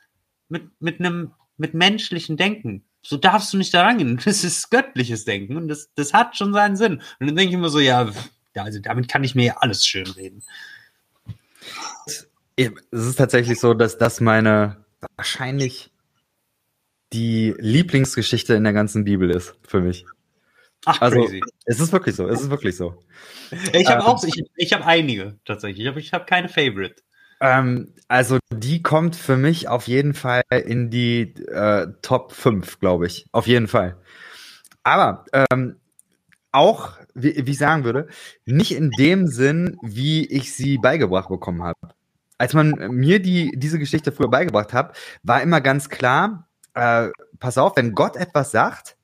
mit, 0.48 0.68
mit 0.80 0.98
einem, 0.98 1.32
mit 1.56 1.74
menschlichen 1.74 2.36
Denken. 2.36 2.84
So 3.02 3.16
darfst 3.16 3.52
du 3.52 3.56
nicht 3.56 3.72
da 3.72 3.82
rangehen. 3.82 4.20
Das 4.24 4.44
ist 4.44 4.70
göttliches 4.70 5.24
Denken 5.24 5.56
und 5.56 5.68
das, 5.68 5.90
das 5.94 6.12
hat 6.12 6.36
schon 6.36 6.52
seinen 6.52 6.76
Sinn. 6.76 7.02
Und 7.20 7.26
dann 7.26 7.36
denke 7.36 7.50
ich 7.50 7.54
immer 7.54 7.68
so, 7.68 7.80
ja, 7.80 8.10
ja, 8.54 8.62
also 8.64 8.80
damit 8.80 9.08
kann 9.08 9.24
ich 9.24 9.34
mir 9.34 9.44
ja 9.44 9.56
alles 9.58 9.86
schön 9.86 10.06
reden. 10.06 10.42
Es 12.56 12.76
ist 12.90 13.16
tatsächlich 13.16 13.60
so, 13.60 13.74
dass 13.74 13.98
das 13.98 14.20
meine 14.20 14.84
wahrscheinlich 15.16 15.90
die 17.12 17.54
Lieblingsgeschichte 17.58 18.54
in 18.54 18.64
der 18.64 18.72
ganzen 18.72 19.04
Bibel 19.04 19.30
ist 19.30 19.54
für 19.66 19.80
mich. 19.80 20.04
Ach, 20.84 21.00
also, 21.00 21.20
crazy. 21.20 21.40
Es 21.64 21.80
ist 21.80 21.92
wirklich 21.92 22.14
so, 22.14 22.28
es 22.28 22.40
ist 22.40 22.50
wirklich 22.50 22.76
so. 22.76 23.02
Ich 23.72 23.86
habe 23.88 24.02
ähm, 24.02 24.06
auch, 24.06 24.24
ich, 24.24 24.42
ich 24.56 24.72
habe 24.72 24.86
einige 24.86 25.38
tatsächlich, 25.44 25.86
aber 25.88 25.98
ich 25.98 26.12
habe 26.12 26.24
keine 26.26 26.48
Favorite. 26.48 27.02
Ähm, 27.40 27.92
also 28.08 28.38
die 28.50 28.82
kommt 28.82 29.16
für 29.16 29.36
mich 29.36 29.68
auf 29.68 29.88
jeden 29.88 30.14
Fall 30.14 30.42
in 30.50 30.90
die 30.90 31.34
äh, 31.48 31.88
Top 32.02 32.32
5, 32.32 32.80
glaube 32.80 33.06
ich. 33.06 33.26
Auf 33.32 33.46
jeden 33.46 33.68
Fall. 33.68 33.96
Aber 34.82 35.24
ähm, 35.32 35.76
auch, 36.52 36.92
wie, 37.14 37.46
wie 37.46 37.50
ich 37.50 37.58
sagen 37.58 37.84
würde, 37.84 38.08
nicht 38.44 38.72
in 38.72 38.90
dem 38.90 39.26
Sinn, 39.26 39.76
wie 39.82 40.26
ich 40.26 40.54
sie 40.54 40.78
beigebracht 40.78 41.28
bekommen 41.28 41.62
habe. 41.62 41.76
Als 42.38 42.54
man 42.54 42.70
mir 42.90 43.20
die, 43.20 43.52
diese 43.56 43.78
Geschichte 43.78 44.12
früher 44.12 44.30
beigebracht 44.30 44.72
hat, 44.72 44.96
war 45.22 45.42
immer 45.42 45.60
ganz 45.60 45.88
klar, 45.88 46.48
äh, 46.74 47.08
pass 47.40 47.58
auf, 47.58 47.76
wenn 47.76 47.92
Gott 47.94 48.16
etwas 48.16 48.50
sagt, 48.50 48.96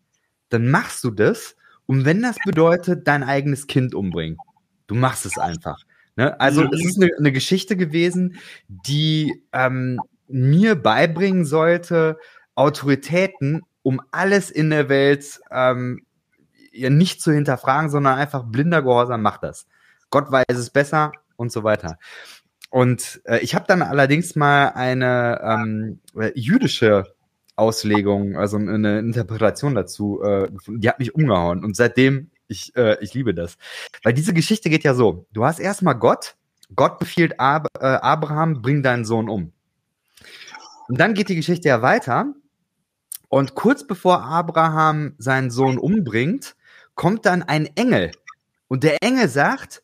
dann 0.50 0.70
machst 0.70 1.02
du 1.04 1.10
das. 1.10 1.56
Und 1.86 2.04
wenn 2.04 2.22
das 2.22 2.36
bedeutet, 2.44 3.08
dein 3.08 3.22
eigenes 3.22 3.66
Kind 3.66 3.94
umbringen, 3.94 4.38
du 4.86 4.94
machst 4.94 5.26
es 5.26 5.38
einfach. 5.38 5.78
Ne? 6.16 6.38
Also 6.40 6.64
es 6.64 6.84
ist 6.84 7.00
eine, 7.00 7.10
eine 7.18 7.32
Geschichte 7.32 7.76
gewesen, 7.76 8.36
die 8.68 9.42
ähm, 9.52 9.98
mir 10.28 10.74
beibringen 10.74 11.44
sollte, 11.44 12.18
Autoritäten 12.54 13.62
um 13.82 14.00
alles 14.10 14.50
in 14.50 14.70
der 14.70 14.88
Welt 14.88 15.40
ähm, 15.50 16.02
ja 16.72 16.90
nicht 16.90 17.20
zu 17.20 17.32
hinterfragen, 17.32 17.90
sondern 17.90 18.18
einfach 18.18 18.44
blinder 18.44 18.82
Gehorsam 18.82 19.22
macht 19.22 19.42
das. 19.42 19.66
Gott 20.10 20.30
weiß 20.30 20.56
es 20.56 20.70
besser 20.70 21.12
und 21.36 21.52
so 21.52 21.64
weiter. 21.64 21.98
Und 22.70 23.20
äh, 23.24 23.38
ich 23.40 23.54
habe 23.54 23.66
dann 23.66 23.82
allerdings 23.82 24.34
mal 24.36 24.68
eine 24.68 25.40
ähm, 25.42 26.00
jüdische 26.34 27.14
Auslegung, 27.56 28.36
also 28.36 28.56
eine 28.56 28.98
Interpretation 28.98 29.74
dazu, 29.74 30.22
äh, 30.22 30.48
die 30.68 30.88
hat 30.88 30.98
mich 30.98 31.14
umgehauen. 31.14 31.64
Und 31.64 31.76
seitdem 31.76 32.30
ich, 32.52 32.76
äh, 32.76 33.02
ich 33.02 33.14
liebe 33.14 33.34
das. 33.34 33.56
Weil 34.04 34.12
diese 34.12 34.32
Geschichte 34.32 34.70
geht 34.70 34.84
ja 34.84 34.94
so. 34.94 35.26
Du 35.32 35.44
hast 35.44 35.58
erstmal 35.58 35.96
Gott. 35.96 36.36
Gott 36.74 36.98
befiehlt 36.98 37.40
Ab 37.40 37.66
äh, 37.80 37.84
Abraham, 37.86 38.62
bring 38.62 38.82
deinen 38.82 39.04
Sohn 39.04 39.28
um. 39.28 39.52
Und 40.88 41.00
dann 41.00 41.14
geht 41.14 41.28
die 41.28 41.36
Geschichte 41.36 41.68
ja 41.68 41.82
weiter. 41.82 42.32
Und 43.28 43.54
kurz 43.54 43.86
bevor 43.86 44.22
Abraham 44.22 45.14
seinen 45.18 45.50
Sohn 45.50 45.78
umbringt, 45.78 46.54
kommt 46.94 47.26
dann 47.26 47.42
ein 47.42 47.66
Engel. 47.76 48.12
Und 48.68 48.84
der 48.84 49.02
Engel 49.02 49.28
sagt, 49.28 49.82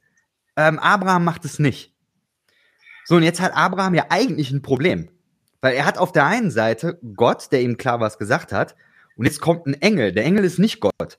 ähm, 0.57 0.79
Abraham 0.79 1.25
macht 1.25 1.45
es 1.45 1.59
nicht. 1.59 1.95
So, 3.05 3.17
und 3.17 3.23
jetzt 3.23 3.41
hat 3.41 3.57
Abraham 3.57 3.95
ja 3.95 4.07
eigentlich 4.11 4.51
ein 4.51 4.63
Problem. 4.63 5.09
Weil 5.61 5.75
er 5.75 5.87
hat 5.87 5.99
auf 5.99 6.13
der 6.13 6.27
einen 6.27 6.51
Seite 6.51 6.99
Gott, 7.17 7.51
der 7.53 7.63
ihm 7.63 7.79
klar 7.79 8.01
was 8.01 8.19
gesagt 8.19 8.53
hat, 8.53 8.77
und 9.17 9.25
jetzt 9.25 9.41
kommt 9.41 9.67
ein 9.67 9.75
Engel. 9.75 10.13
Der 10.13 10.25
Engel 10.25 10.45
ist 10.45 10.59
nicht 10.59 10.81
Gott. 10.81 11.19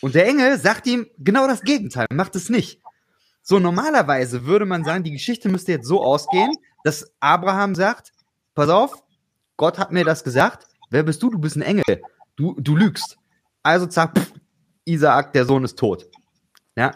Und 0.00 0.14
der 0.14 0.26
Engel 0.26 0.58
sagt 0.58 0.86
ihm 0.86 1.06
genau 1.18 1.46
das 1.46 1.62
Gegenteil, 1.62 2.06
macht 2.12 2.36
es 2.36 2.48
nicht. 2.48 2.80
So 3.42 3.58
normalerweise 3.58 4.46
würde 4.46 4.66
man 4.66 4.84
sagen, 4.84 5.04
die 5.04 5.12
Geschichte 5.12 5.48
müsste 5.48 5.72
jetzt 5.72 5.86
so 5.86 6.02
ausgehen, 6.02 6.56
dass 6.82 7.12
Abraham 7.20 7.74
sagt, 7.74 8.12
pass 8.54 8.68
auf, 8.68 9.02
Gott 9.56 9.78
hat 9.78 9.92
mir 9.92 10.04
das 10.04 10.24
gesagt, 10.24 10.66
wer 10.90 11.02
bist 11.02 11.22
du? 11.22 11.30
Du 11.30 11.38
bist 11.38 11.56
ein 11.56 11.62
Engel. 11.62 12.02
Du, 12.36 12.54
du 12.58 12.76
lügst. 12.76 13.18
Also 13.62 13.86
zack, 13.86 14.18
pff, 14.18 14.32
Isaak, 14.84 15.32
der 15.32 15.44
Sohn 15.44 15.64
ist 15.64 15.78
tot. 15.78 16.08
Ja. 16.76 16.92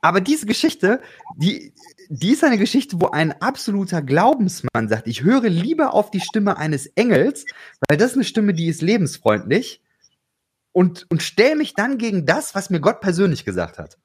Aber 0.00 0.20
diese 0.20 0.46
Geschichte, 0.46 1.00
die, 1.36 1.72
die 2.08 2.32
ist 2.32 2.44
eine 2.44 2.58
Geschichte, 2.58 3.00
wo 3.00 3.08
ein 3.08 3.32
absoluter 3.40 4.02
Glaubensmann 4.02 4.88
sagt, 4.88 5.08
ich 5.08 5.22
höre 5.22 5.48
lieber 5.48 5.94
auf 5.94 6.10
die 6.10 6.20
Stimme 6.20 6.58
eines 6.58 6.86
Engels, 6.86 7.44
weil 7.88 7.98
das 7.98 8.12
ist 8.12 8.16
eine 8.16 8.24
Stimme, 8.24 8.54
die 8.54 8.68
ist 8.68 8.82
lebensfreundlich, 8.82 9.80
und, 10.76 11.06
und 11.08 11.22
stelle 11.22 11.56
mich 11.56 11.72
dann 11.72 11.96
gegen 11.96 12.26
das, 12.26 12.54
was 12.54 12.68
mir 12.68 12.80
Gott 12.80 13.00
persönlich 13.00 13.46
gesagt 13.46 13.78
hat. 13.78 13.96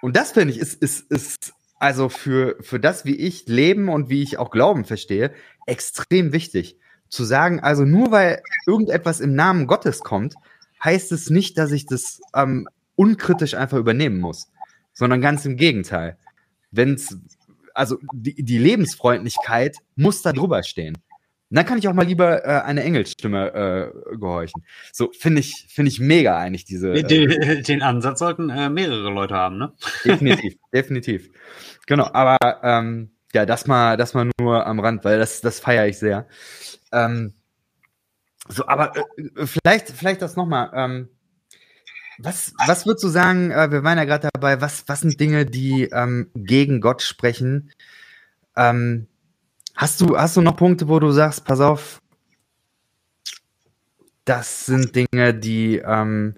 Und 0.00 0.16
das 0.16 0.30
finde 0.30 0.54
ich 0.54 0.60
ist, 0.60 0.80
ist, 0.80 1.10
ist 1.10 1.54
also 1.80 2.08
für, 2.08 2.56
für 2.60 2.78
das, 2.78 3.04
wie 3.04 3.16
ich 3.16 3.48
Leben 3.48 3.88
und 3.88 4.08
wie 4.08 4.22
ich 4.22 4.38
auch 4.38 4.52
Glauben 4.52 4.84
verstehe, 4.84 5.34
extrem 5.66 6.32
wichtig. 6.32 6.78
Zu 7.08 7.24
sagen, 7.24 7.58
also 7.58 7.84
nur 7.84 8.12
weil 8.12 8.44
irgendetwas 8.64 9.18
im 9.18 9.34
Namen 9.34 9.66
Gottes 9.66 10.02
kommt, 10.02 10.36
heißt 10.84 11.10
es 11.10 11.30
nicht, 11.30 11.58
dass 11.58 11.72
ich 11.72 11.84
das 11.84 12.20
ähm, 12.32 12.68
unkritisch 12.94 13.54
einfach 13.54 13.78
übernehmen 13.78 14.20
muss, 14.20 14.52
sondern 14.92 15.20
ganz 15.20 15.44
im 15.46 15.56
Gegenteil. 15.56 16.16
Wenn's, 16.70 17.18
also 17.74 17.98
die, 18.12 18.40
die 18.40 18.58
Lebensfreundlichkeit 18.58 19.78
muss 19.96 20.22
da 20.22 20.32
drüber 20.32 20.62
stehen. 20.62 20.96
Dann 21.52 21.66
kann 21.66 21.78
ich 21.78 21.88
auch 21.88 21.94
mal 21.94 22.06
lieber 22.06 22.44
äh, 22.44 22.62
eine 22.62 22.84
Engelsstimme 22.84 23.92
äh, 24.12 24.16
gehorchen. 24.16 24.62
So, 24.92 25.10
finde 25.12 25.40
ich, 25.40 25.66
finde 25.68 25.90
ich 25.90 25.98
mega 25.98 26.38
eigentlich, 26.38 26.64
diese. 26.64 26.92
Äh, 26.92 27.02
Den, 27.02 27.62
den 27.64 27.82
Ansatz 27.82 28.20
sollten 28.20 28.50
äh, 28.50 28.70
mehrere 28.70 29.10
Leute 29.10 29.34
haben, 29.34 29.58
ne? 29.58 29.72
definitiv, 30.04 30.54
definitiv. 30.72 31.30
Genau, 31.86 32.08
aber 32.12 32.38
ähm, 32.62 33.10
ja, 33.34 33.46
das 33.46 33.66
mal, 33.66 33.96
das 33.96 34.14
mal 34.14 34.30
nur 34.40 34.64
am 34.64 34.78
Rand, 34.78 35.04
weil 35.04 35.18
das, 35.18 35.40
das 35.40 35.58
feiere 35.58 35.88
ich 35.88 35.98
sehr. 35.98 36.28
Ähm, 36.92 37.34
so, 38.48 38.66
aber 38.66 38.92
äh, 38.96 39.46
vielleicht, 39.46 39.90
vielleicht 39.90 40.22
das 40.22 40.36
nochmal. 40.36 40.70
Ähm, 40.74 41.08
was, 42.18 42.52
was 42.66 42.86
würdest 42.86 43.02
du 43.02 43.08
sagen, 43.08 43.50
äh, 43.50 43.72
wir 43.72 43.82
waren 43.82 43.98
ja 43.98 44.04
gerade 44.04 44.28
dabei, 44.32 44.60
was, 44.60 44.84
was 44.86 45.00
sind 45.00 45.18
Dinge, 45.18 45.46
die 45.46 45.88
ähm, 45.92 46.30
gegen 46.34 46.80
Gott 46.80 47.02
sprechen? 47.02 47.72
Ähm, 48.56 49.08
hast, 49.74 50.00
du, 50.00 50.16
hast 50.16 50.36
du 50.36 50.40
noch 50.40 50.56
Punkte, 50.56 50.88
wo 50.88 50.98
du 50.98 51.10
sagst, 51.10 51.44
pass 51.44 51.60
auf, 51.60 52.00
das 54.24 54.66
sind 54.66 54.94
Dinge, 54.94 55.34
die, 55.34 55.78
ähm, 55.78 56.36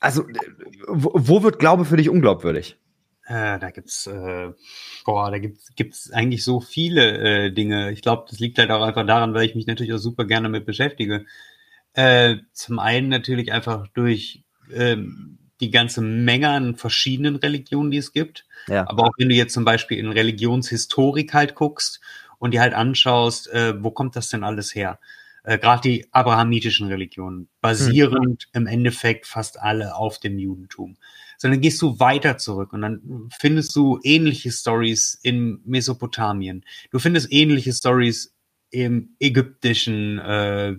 also, 0.00 0.24
wo, 0.86 1.42
wird 1.42 1.58
Glaube 1.58 1.84
für 1.84 1.96
dich 1.96 2.08
unglaubwürdig? 2.10 2.78
Äh, 3.26 3.58
da 3.58 3.70
gibt's, 3.70 4.06
äh, 4.06 4.52
boah, 5.04 5.30
da 5.30 5.38
gibt's, 5.38 5.74
gibt's 5.74 6.12
eigentlich 6.12 6.44
so 6.44 6.60
viele 6.60 7.46
äh, 7.46 7.52
Dinge. 7.52 7.90
Ich 7.90 8.02
glaube, 8.02 8.26
das 8.30 8.38
liegt 8.38 8.58
halt 8.58 8.70
auch 8.70 8.82
einfach 8.82 9.06
daran, 9.06 9.34
weil 9.34 9.46
ich 9.46 9.56
mich 9.56 9.66
natürlich 9.66 9.92
auch 9.92 9.98
super 9.98 10.24
gerne 10.24 10.48
mit 10.48 10.64
beschäftige. 10.64 11.26
Äh, 11.92 12.36
zum 12.52 12.78
einen 12.78 13.08
natürlich 13.08 13.52
einfach 13.52 13.88
durch 13.88 14.44
ähm, 14.72 15.38
die 15.60 15.70
ganze 15.70 16.00
Menge 16.02 16.50
an 16.50 16.76
verschiedenen 16.76 17.36
Religionen, 17.36 17.90
die 17.90 17.98
es 17.98 18.12
gibt. 18.12 18.46
Ja. 18.68 18.88
Aber 18.88 19.04
auch 19.04 19.12
wenn 19.18 19.28
du 19.28 19.34
jetzt 19.34 19.54
zum 19.54 19.64
Beispiel 19.64 19.98
in 19.98 20.10
Religionshistorik 20.10 21.32
halt 21.34 21.54
guckst 21.54 22.00
und 22.38 22.52
dir 22.52 22.60
halt 22.60 22.74
anschaust, 22.74 23.48
äh, 23.48 23.82
wo 23.82 23.90
kommt 23.90 24.16
das 24.16 24.28
denn 24.28 24.44
alles 24.44 24.74
her? 24.74 24.98
Äh, 25.44 25.58
Gerade 25.58 25.82
die 25.82 26.06
abrahamitischen 26.12 26.88
Religionen, 26.88 27.48
basierend 27.60 28.48
im 28.52 28.66
Endeffekt 28.66 29.26
fast 29.26 29.60
alle 29.60 29.94
auf 29.94 30.18
dem 30.18 30.38
Judentum. 30.38 30.96
Sondern 31.38 31.60
gehst 31.60 31.80
du 31.82 32.00
weiter 32.00 32.38
zurück 32.38 32.72
und 32.72 32.82
dann 32.82 33.28
findest 33.38 33.76
du 33.76 34.00
ähnliche 34.02 34.50
Stories 34.50 35.18
in 35.22 35.60
Mesopotamien. 35.64 36.64
Du 36.90 36.98
findest 36.98 37.30
ähnliche 37.30 37.72
Stories 37.72 38.35
im 38.84 39.16
ägyptischen 39.20 40.18
äh, 40.18 40.74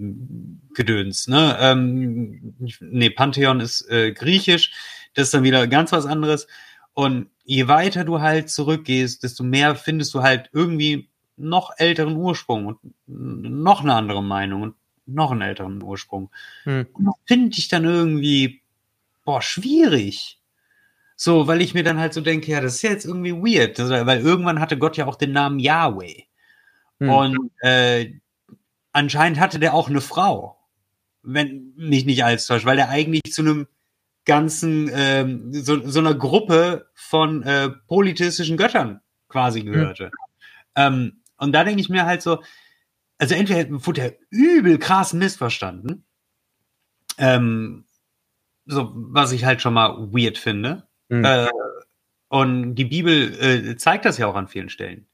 Gedöns. 0.75 1.27
Ne? 1.27 1.57
Ähm, 1.59 2.53
nee, 2.79 3.09
Pantheon 3.09 3.59
ist 3.59 3.89
äh, 3.89 4.11
griechisch, 4.11 4.71
das 5.15 5.27
ist 5.27 5.33
dann 5.33 5.43
wieder 5.43 5.65
ganz 5.67 5.91
was 5.91 6.05
anderes. 6.05 6.47
Und 6.93 7.29
je 7.43 7.67
weiter 7.67 8.03
du 8.03 8.21
halt 8.21 8.51
zurückgehst, 8.51 9.23
desto 9.23 9.43
mehr 9.43 9.75
findest 9.75 10.13
du 10.13 10.21
halt 10.21 10.49
irgendwie 10.53 11.09
noch 11.37 11.71
älteren 11.77 12.15
Ursprung 12.15 12.67
und 12.67 12.79
noch 13.07 13.81
eine 13.81 13.95
andere 13.95 14.21
Meinung 14.21 14.61
und 14.61 14.75
noch 15.07 15.31
einen 15.31 15.41
älteren 15.41 15.81
Ursprung. 15.81 16.29
Hm. 16.63 16.85
Und 16.93 17.05
das 17.05 17.15
finde 17.25 17.57
ich 17.57 17.67
dann 17.67 17.85
irgendwie, 17.85 18.61
boah, 19.25 19.41
schwierig. 19.41 20.39
So, 21.15 21.47
weil 21.47 21.61
ich 21.61 21.73
mir 21.73 21.83
dann 21.83 21.97
halt 21.97 22.13
so 22.13 22.21
denke, 22.21 22.51
ja, 22.51 22.61
das 22.61 22.75
ist 22.75 22.81
ja 22.83 22.91
jetzt 22.91 23.05
irgendwie 23.05 23.33
weird, 23.33 23.79
weil 23.79 24.19
irgendwann 24.19 24.59
hatte 24.59 24.77
Gott 24.77 24.97
ja 24.97 25.07
auch 25.07 25.15
den 25.15 25.31
Namen 25.31 25.57
Yahweh. 25.57 26.26
Hm. 26.99 27.09
Und 27.09 27.51
äh, 27.61 28.13
anscheinend 28.91 29.39
hatte 29.39 29.59
der 29.59 29.73
auch 29.73 29.89
eine 29.89 30.01
Frau, 30.01 30.57
wenn 31.21 31.73
mich 31.75 32.05
nicht 32.05 32.23
alles 32.23 32.47
täuscht, 32.47 32.65
weil 32.65 32.77
der 32.77 32.89
eigentlich 32.89 33.23
zu 33.31 33.41
einem 33.41 33.67
ganzen, 34.25 34.89
ähm, 34.93 35.53
so, 35.53 35.87
so 35.87 35.99
einer 35.99 36.13
Gruppe 36.13 36.89
von 36.93 37.43
äh, 37.43 37.69
polytheistischen 37.87 38.57
Göttern 38.57 39.01
quasi 39.29 39.63
gehörte. 39.63 40.11
Ähm, 40.75 41.21
und 41.37 41.53
da 41.53 41.63
denke 41.63 41.81
ich 41.81 41.89
mir 41.89 42.05
halt 42.05 42.21
so, 42.21 42.41
also 43.17 43.35
entweder 43.35 43.69
wurde 43.85 44.01
er 44.01 44.13
übel 44.29 44.77
krass 44.77 45.13
missverstanden, 45.13 46.05
ähm, 47.17 47.85
so 48.65 48.91
was 48.93 49.31
ich 49.31 49.45
halt 49.45 49.61
schon 49.61 49.73
mal 49.73 50.11
weird 50.11 50.37
finde. 50.37 50.87
Hm. 51.09 51.23
Äh, 51.23 51.47
und 52.29 52.75
die 52.75 52.85
Bibel 52.85 53.33
äh, 53.41 53.77
zeigt 53.77 54.05
das 54.05 54.17
ja 54.17 54.27
auch 54.27 54.35
an 54.35 54.47
vielen 54.47 54.69
Stellen. 54.69 55.07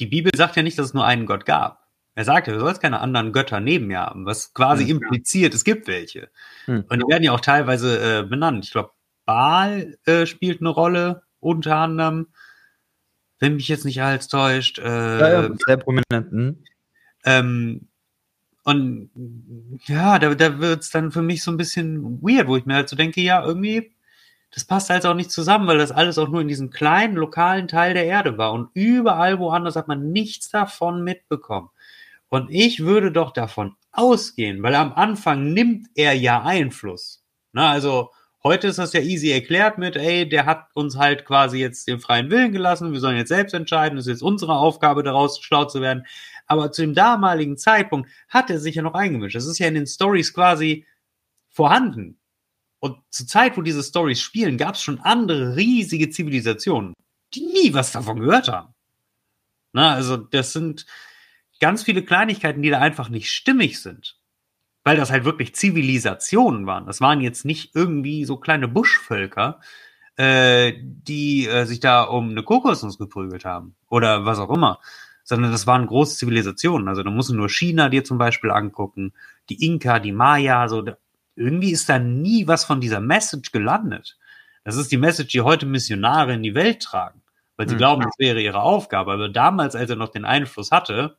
Die 0.00 0.06
Bibel 0.06 0.30
sagt 0.34 0.56
ja 0.56 0.62
nicht, 0.62 0.78
dass 0.78 0.86
es 0.86 0.94
nur 0.94 1.04
einen 1.06 1.26
Gott 1.26 1.46
gab. 1.46 1.86
Er 2.14 2.24
sagt 2.24 2.46
ja, 2.46 2.54
du 2.54 2.60
sollst 2.60 2.80
keine 2.80 3.00
anderen 3.00 3.32
Götter 3.32 3.60
neben 3.60 3.88
mir 3.88 4.00
haben, 4.00 4.24
was 4.24 4.54
quasi 4.54 4.84
Hm. 4.86 4.96
impliziert, 5.02 5.54
es 5.54 5.64
gibt 5.64 5.86
welche. 5.86 6.30
Hm. 6.64 6.84
Und 6.88 6.98
die 7.02 7.08
werden 7.08 7.22
ja 7.22 7.32
auch 7.32 7.40
teilweise 7.40 8.20
äh, 8.20 8.22
benannt. 8.22 8.64
Ich 8.64 8.72
glaube, 8.72 8.90
Baal 9.26 9.98
äh, 10.06 10.24
spielt 10.26 10.60
eine 10.60 10.70
Rolle, 10.70 11.22
unter 11.40 11.76
anderem, 11.76 12.28
wenn 13.38 13.56
mich 13.56 13.68
jetzt 13.68 13.84
nicht 13.84 14.00
alles 14.02 14.28
täuscht. 14.28 14.78
Äh, 14.78 15.18
Ja, 15.18 15.42
ja, 15.42 15.50
sehr 15.66 15.76
prominent. 15.76 16.30
Hm. 16.30 16.62
ähm, 17.24 17.88
und 18.64 19.10
ja, 19.84 20.18
da, 20.18 20.34
da 20.34 20.58
wird's 20.58 20.90
dann 20.90 21.12
für 21.12 21.22
mich 21.22 21.42
so 21.44 21.52
ein 21.52 21.56
bisschen 21.56 22.20
weird, 22.20 22.48
wo 22.48 22.56
ich 22.56 22.66
mir 22.66 22.74
halt 22.74 22.88
so 22.88 22.96
denke, 22.96 23.20
ja, 23.20 23.44
irgendwie, 23.44 23.92
das 24.56 24.64
passt 24.64 24.88
halt 24.88 25.04
auch 25.04 25.12
nicht 25.12 25.30
zusammen, 25.30 25.68
weil 25.68 25.76
das 25.76 25.92
alles 25.92 26.16
auch 26.16 26.28
nur 26.28 26.40
in 26.40 26.48
diesem 26.48 26.70
kleinen, 26.70 27.14
lokalen 27.14 27.68
Teil 27.68 27.92
der 27.92 28.06
Erde 28.06 28.38
war. 28.38 28.54
Und 28.54 28.70
überall 28.72 29.38
woanders 29.38 29.76
hat 29.76 29.86
man 29.86 30.12
nichts 30.12 30.48
davon 30.48 31.04
mitbekommen. 31.04 31.68
Und 32.30 32.48
ich 32.50 32.80
würde 32.80 33.12
doch 33.12 33.32
davon 33.32 33.76
ausgehen, 33.92 34.62
weil 34.62 34.74
am 34.74 34.94
Anfang 34.94 35.52
nimmt 35.52 35.88
er 35.94 36.14
ja 36.14 36.42
Einfluss. 36.42 37.22
Na, 37.52 37.70
also 37.70 38.12
heute 38.42 38.68
ist 38.68 38.78
das 38.78 38.94
ja 38.94 39.00
easy 39.00 39.30
erklärt 39.30 39.76
mit, 39.76 39.94
ey, 39.94 40.26
der 40.26 40.46
hat 40.46 40.68
uns 40.72 40.96
halt 40.96 41.26
quasi 41.26 41.58
jetzt 41.58 41.86
den 41.86 42.00
freien 42.00 42.30
Willen 42.30 42.52
gelassen, 42.52 42.94
wir 42.94 43.00
sollen 43.00 43.18
jetzt 43.18 43.28
selbst 43.28 43.52
entscheiden, 43.52 43.98
es 43.98 44.06
ist 44.06 44.12
jetzt 44.12 44.22
unsere 44.22 44.54
Aufgabe, 44.54 45.02
daraus 45.02 45.38
schlau 45.38 45.66
zu 45.66 45.82
werden. 45.82 46.06
Aber 46.46 46.72
zu 46.72 46.80
dem 46.80 46.94
damaligen 46.94 47.58
Zeitpunkt 47.58 48.08
hat 48.30 48.48
er 48.48 48.58
sich 48.58 48.76
ja 48.76 48.82
noch 48.82 48.94
eingemischt. 48.94 49.36
Das 49.36 49.46
ist 49.46 49.58
ja 49.58 49.68
in 49.68 49.74
den 49.74 49.86
Stories 49.86 50.32
quasi 50.32 50.86
vorhanden. 51.50 52.18
Und 52.78 52.98
zur 53.10 53.26
Zeit, 53.26 53.56
wo 53.56 53.62
diese 53.62 53.82
Stories 53.82 54.20
spielen, 54.20 54.58
gab 54.58 54.74
es 54.74 54.82
schon 54.82 55.00
andere 55.00 55.56
riesige 55.56 56.10
Zivilisationen, 56.10 56.94
die 57.34 57.46
nie 57.46 57.74
was 57.74 57.92
davon 57.92 58.20
gehört 58.20 58.48
haben. 58.48 58.74
Na, 59.72 59.92
also 59.94 60.16
das 60.16 60.52
sind 60.52 60.86
ganz 61.60 61.82
viele 61.82 62.02
Kleinigkeiten, 62.02 62.62
die 62.62 62.70
da 62.70 62.78
einfach 62.78 63.08
nicht 63.08 63.30
stimmig 63.30 63.80
sind. 63.80 64.18
Weil 64.84 64.96
das 64.96 65.10
halt 65.10 65.24
wirklich 65.24 65.54
Zivilisationen 65.54 66.66
waren. 66.66 66.86
Das 66.86 67.00
waren 67.00 67.20
jetzt 67.20 67.44
nicht 67.44 67.74
irgendwie 67.74 68.24
so 68.24 68.36
kleine 68.36 68.68
Buschvölker, 68.68 69.60
äh, 70.16 70.74
die 70.78 71.46
äh, 71.48 71.64
sich 71.64 71.80
da 71.80 72.04
um 72.04 72.30
eine 72.30 72.44
Kokosnuss 72.44 72.96
geprügelt 72.96 73.44
haben. 73.44 73.74
Oder 73.88 74.24
was 74.24 74.38
auch 74.38 74.50
immer. 74.50 74.78
Sondern 75.24 75.50
das 75.50 75.66
waren 75.66 75.88
große 75.88 76.16
Zivilisationen. 76.16 76.88
Also 76.88 77.02
da 77.02 77.10
musst 77.10 77.30
du 77.30 77.34
nur 77.34 77.48
China 77.48 77.88
dir 77.88 78.04
zum 78.04 78.16
Beispiel 78.16 78.52
angucken, 78.52 79.12
die 79.48 79.66
Inka, 79.66 79.98
die 79.98 80.12
Maya, 80.12 80.68
so. 80.68 80.84
Irgendwie 81.36 81.70
ist 81.70 81.88
da 81.88 81.98
nie 81.98 82.46
was 82.46 82.64
von 82.64 82.80
dieser 82.80 83.00
Message 83.00 83.52
gelandet. 83.52 84.18
Das 84.64 84.76
ist 84.76 84.90
die 84.90 84.96
Message, 84.96 85.32
die 85.32 85.42
heute 85.42 85.66
Missionare 85.66 86.34
in 86.34 86.42
die 86.42 86.54
Welt 86.54 86.82
tragen. 86.82 87.22
Weil 87.56 87.68
sie 87.68 87.74
Hm. 87.74 87.78
glauben, 87.78 88.02
das 88.02 88.18
wäre 88.18 88.40
ihre 88.40 88.60
Aufgabe. 88.60 89.12
Aber 89.12 89.28
damals, 89.28 89.76
als 89.76 89.88
er 89.90 89.96
noch 89.96 90.08
den 90.10 90.24
Einfluss 90.24 90.72
hatte, 90.72 91.18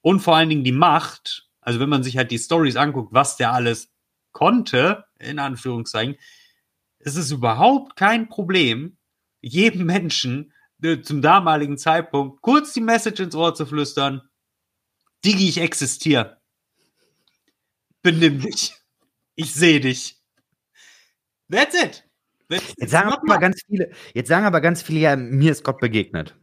und 0.00 0.20
vor 0.20 0.36
allen 0.36 0.48
Dingen 0.48 0.64
die 0.64 0.72
Macht, 0.72 1.48
also 1.60 1.80
wenn 1.80 1.88
man 1.88 2.02
sich 2.02 2.16
halt 2.16 2.30
die 2.30 2.38
Stories 2.38 2.76
anguckt, 2.76 3.12
was 3.12 3.36
der 3.36 3.52
alles 3.52 3.90
konnte, 4.32 5.04
in 5.18 5.38
Anführungszeichen, 5.38 6.16
ist 7.00 7.16
es 7.16 7.30
überhaupt 7.30 7.96
kein 7.96 8.28
Problem, 8.28 8.96
jedem 9.40 9.86
Menschen 9.86 10.52
äh, 10.82 11.00
zum 11.00 11.22
damaligen 11.22 11.78
Zeitpunkt 11.78 12.42
kurz 12.42 12.72
die 12.72 12.80
Message 12.80 13.20
ins 13.20 13.34
Ohr 13.34 13.54
zu 13.54 13.66
flüstern, 13.66 14.22
Digi, 15.24 15.48
ich 15.48 15.58
existiere. 15.60 16.40
Benimm 18.02 18.40
dich. 18.40 18.74
Ich 19.38 19.54
sehe 19.54 19.78
dich. 19.78 20.20
That's 21.48 21.72
it. 21.80 22.04
That's 22.50 22.74
Jetzt 22.76 22.90
sagen 22.90 23.12
aber 23.12 23.38
ganz 23.38 23.62
viele, 23.68 23.92
jetzt 24.12 24.26
sagen 24.26 24.46
aber 24.46 24.60
ganz 24.60 24.82
viele, 24.82 24.98
ja, 24.98 25.14
mir 25.14 25.52
ist 25.52 25.62
Gott 25.62 25.78
begegnet. 25.78 26.36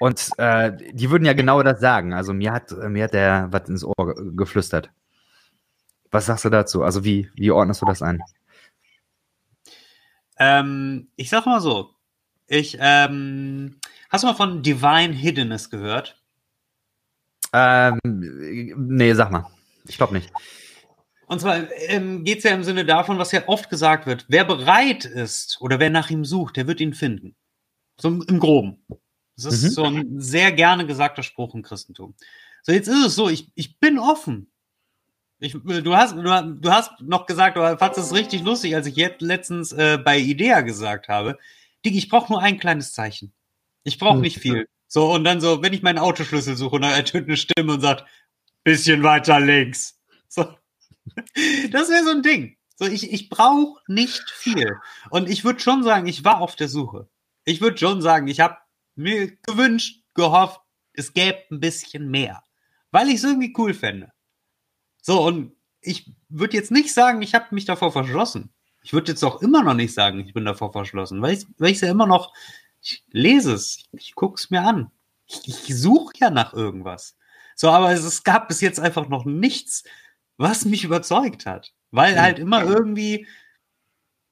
Und 0.00 0.28
äh, 0.38 0.72
die 0.92 1.08
würden 1.08 1.24
ja 1.24 1.34
genau 1.34 1.62
das 1.62 1.78
sagen. 1.78 2.14
Also 2.14 2.34
mir 2.34 2.52
hat, 2.52 2.72
äh, 2.72 2.88
mir 2.88 3.04
hat 3.04 3.14
der 3.14 3.46
was 3.52 3.68
ins 3.68 3.84
Ohr 3.84 3.94
ge- 4.14 4.32
geflüstert. 4.34 4.90
Was 6.10 6.26
sagst 6.26 6.44
du 6.44 6.50
dazu? 6.50 6.82
Also 6.82 7.04
wie, 7.04 7.30
wie 7.36 7.52
ordnest 7.52 7.80
du 7.80 7.86
das 7.86 8.02
ein? 8.02 8.20
Ähm, 10.38 11.08
ich 11.14 11.30
sag 11.30 11.46
mal 11.46 11.60
so. 11.60 11.90
Ich, 12.48 12.76
ähm, 12.80 13.78
hast 14.10 14.24
du 14.24 14.26
mal 14.26 14.34
von 14.34 14.64
Divine 14.64 15.14
Hiddenness 15.14 15.70
gehört? 15.70 16.20
Ähm, 17.52 18.00
nee, 18.02 19.14
sag 19.14 19.30
mal. 19.30 19.46
Ich 19.84 19.96
glaube 19.96 20.14
nicht. 20.14 20.32
Und 21.26 21.40
zwar 21.40 21.70
ähm, 21.88 22.24
geht 22.24 22.38
es 22.38 22.44
ja 22.44 22.52
im 22.52 22.62
Sinne 22.64 22.84
davon, 22.84 23.18
was 23.18 23.32
ja 23.32 23.46
oft 23.48 23.68
gesagt 23.68 24.06
wird. 24.06 24.24
Wer 24.28 24.44
bereit 24.44 25.04
ist 25.04 25.60
oder 25.60 25.78
wer 25.80 25.90
nach 25.90 26.08
ihm 26.10 26.24
sucht, 26.24 26.56
der 26.56 26.66
wird 26.66 26.80
ihn 26.80 26.94
finden. 26.94 27.34
So 28.00 28.08
im, 28.08 28.38
Groben. 28.40 28.84
Das 29.36 29.46
ist 29.46 29.62
Mhm. 29.64 29.68
so 29.70 29.84
ein 29.84 30.20
sehr 30.20 30.52
gerne 30.52 30.86
gesagter 30.86 31.22
Spruch 31.22 31.54
im 31.54 31.62
Christentum. 31.62 32.14
So, 32.62 32.72
jetzt 32.72 32.88
ist 32.88 33.04
es 33.04 33.14
so, 33.14 33.28
ich, 33.28 33.50
ich 33.54 33.78
bin 33.80 33.98
offen. 33.98 34.50
Ich, 35.38 35.52
du, 35.52 35.94
hast, 35.96 36.14
du, 36.16 36.22
du 36.22 36.70
hast 36.70 36.92
noch 37.00 37.26
gesagt, 37.26 37.56
oder 37.58 37.76
fandest 37.76 38.06
es 38.06 38.14
richtig 38.14 38.42
lustig, 38.42 38.74
als 38.74 38.86
ich 38.86 38.96
jetzt 38.96 39.20
letztens 39.20 39.72
äh, 39.72 39.98
bei 40.02 40.18
Idea 40.18 40.62
gesagt 40.62 41.08
habe, 41.08 41.38
Diggi, 41.84 41.98
ich 41.98 42.08
brauche 42.08 42.32
nur 42.32 42.40
ein 42.40 42.58
kleines 42.58 42.92
Zeichen. 42.92 43.32
Ich 43.84 43.98
brauche 43.98 44.16
Mhm. 44.16 44.22
nicht 44.22 44.38
viel. 44.38 44.68
So, 44.88 45.12
und 45.12 45.24
dann 45.24 45.40
so, 45.40 45.62
wenn 45.62 45.72
ich 45.72 45.82
meinen 45.82 45.98
Autoschlüssel 45.98 46.56
suche 46.56 46.76
und 46.76 46.82
dann 46.82 46.92
ertönt 46.92 47.26
eine 47.28 47.36
Stimme 47.36 47.74
und 47.74 47.80
sagt, 47.80 48.04
bisschen 48.64 49.02
weiter 49.02 49.40
links. 49.40 49.98
So. 50.28 50.46
Das 51.70 51.88
wäre 51.88 52.04
so 52.04 52.10
ein 52.10 52.22
Ding. 52.22 52.56
So, 52.76 52.86
ich, 52.86 53.12
ich 53.12 53.28
brauche 53.28 53.80
nicht 53.86 54.30
viel. 54.30 54.78
Und 55.10 55.28
ich 55.28 55.44
würde 55.44 55.60
schon 55.60 55.82
sagen, 55.82 56.06
ich 56.06 56.24
war 56.24 56.40
auf 56.40 56.56
der 56.56 56.68
Suche. 56.68 57.08
Ich 57.44 57.60
würde 57.60 57.78
schon 57.78 58.02
sagen, 58.02 58.28
ich 58.28 58.40
habe 58.40 58.56
mir 58.96 59.36
gewünscht, 59.42 60.02
gehofft, 60.14 60.60
es 60.92 61.12
gäbe 61.12 61.38
ein 61.50 61.60
bisschen 61.60 62.10
mehr. 62.10 62.42
Weil 62.90 63.08
ich 63.08 63.16
es 63.16 63.24
irgendwie 63.24 63.54
cool 63.56 63.74
fände. 63.74 64.12
So, 65.00 65.22
und 65.22 65.52
ich 65.80 66.10
würde 66.28 66.56
jetzt 66.56 66.70
nicht 66.70 66.92
sagen, 66.92 67.22
ich 67.22 67.34
habe 67.34 67.54
mich 67.54 67.64
davor 67.64 67.92
verschlossen. 67.92 68.52
Ich 68.82 68.92
würde 68.92 69.12
jetzt 69.12 69.24
auch 69.24 69.42
immer 69.42 69.62
noch 69.62 69.74
nicht 69.74 69.94
sagen, 69.94 70.20
ich 70.20 70.34
bin 70.34 70.44
davor 70.44 70.72
verschlossen, 70.72 71.22
weil 71.22 71.34
ich 71.34 71.46
weil 71.58 71.72
ja 71.72 71.90
immer 71.90 72.06
noch, 72.06 72.32
ich 72.80 73.04
lese 73.10 73.52
es, 73.52 73.84
ich 73.92 74.14
gucke 74.14 74.36
es 74.36 74.50
mir 74.50 74.62
an. 74.62 74.90
Ich, 75.26 75.46
ich 75.46 75.76
suche 75.76 76.14
ja 76.18 76.30
nach 76.30 76.52
irgendwas. 76.52 77.16
So, 77.56 77.70
aber 77.70 77.92
es, 77.92 78.04
es, 78.04 78.22
gab 78.22 78.48
bis 78.48 78.60
jetzt 78.60 78.78
einfach 78.78 79.08
noch 79.08 79.24
nichts, 79.24 79.82
was 80.36 80.64
mich 80.64 80.84
überzeugt 80.84 81.46
hat. 81.46 81.72
Weil 81.90 82.20
halt 82.20 82.38
immer 82.38 82.62
irgendwie 82.64 83.26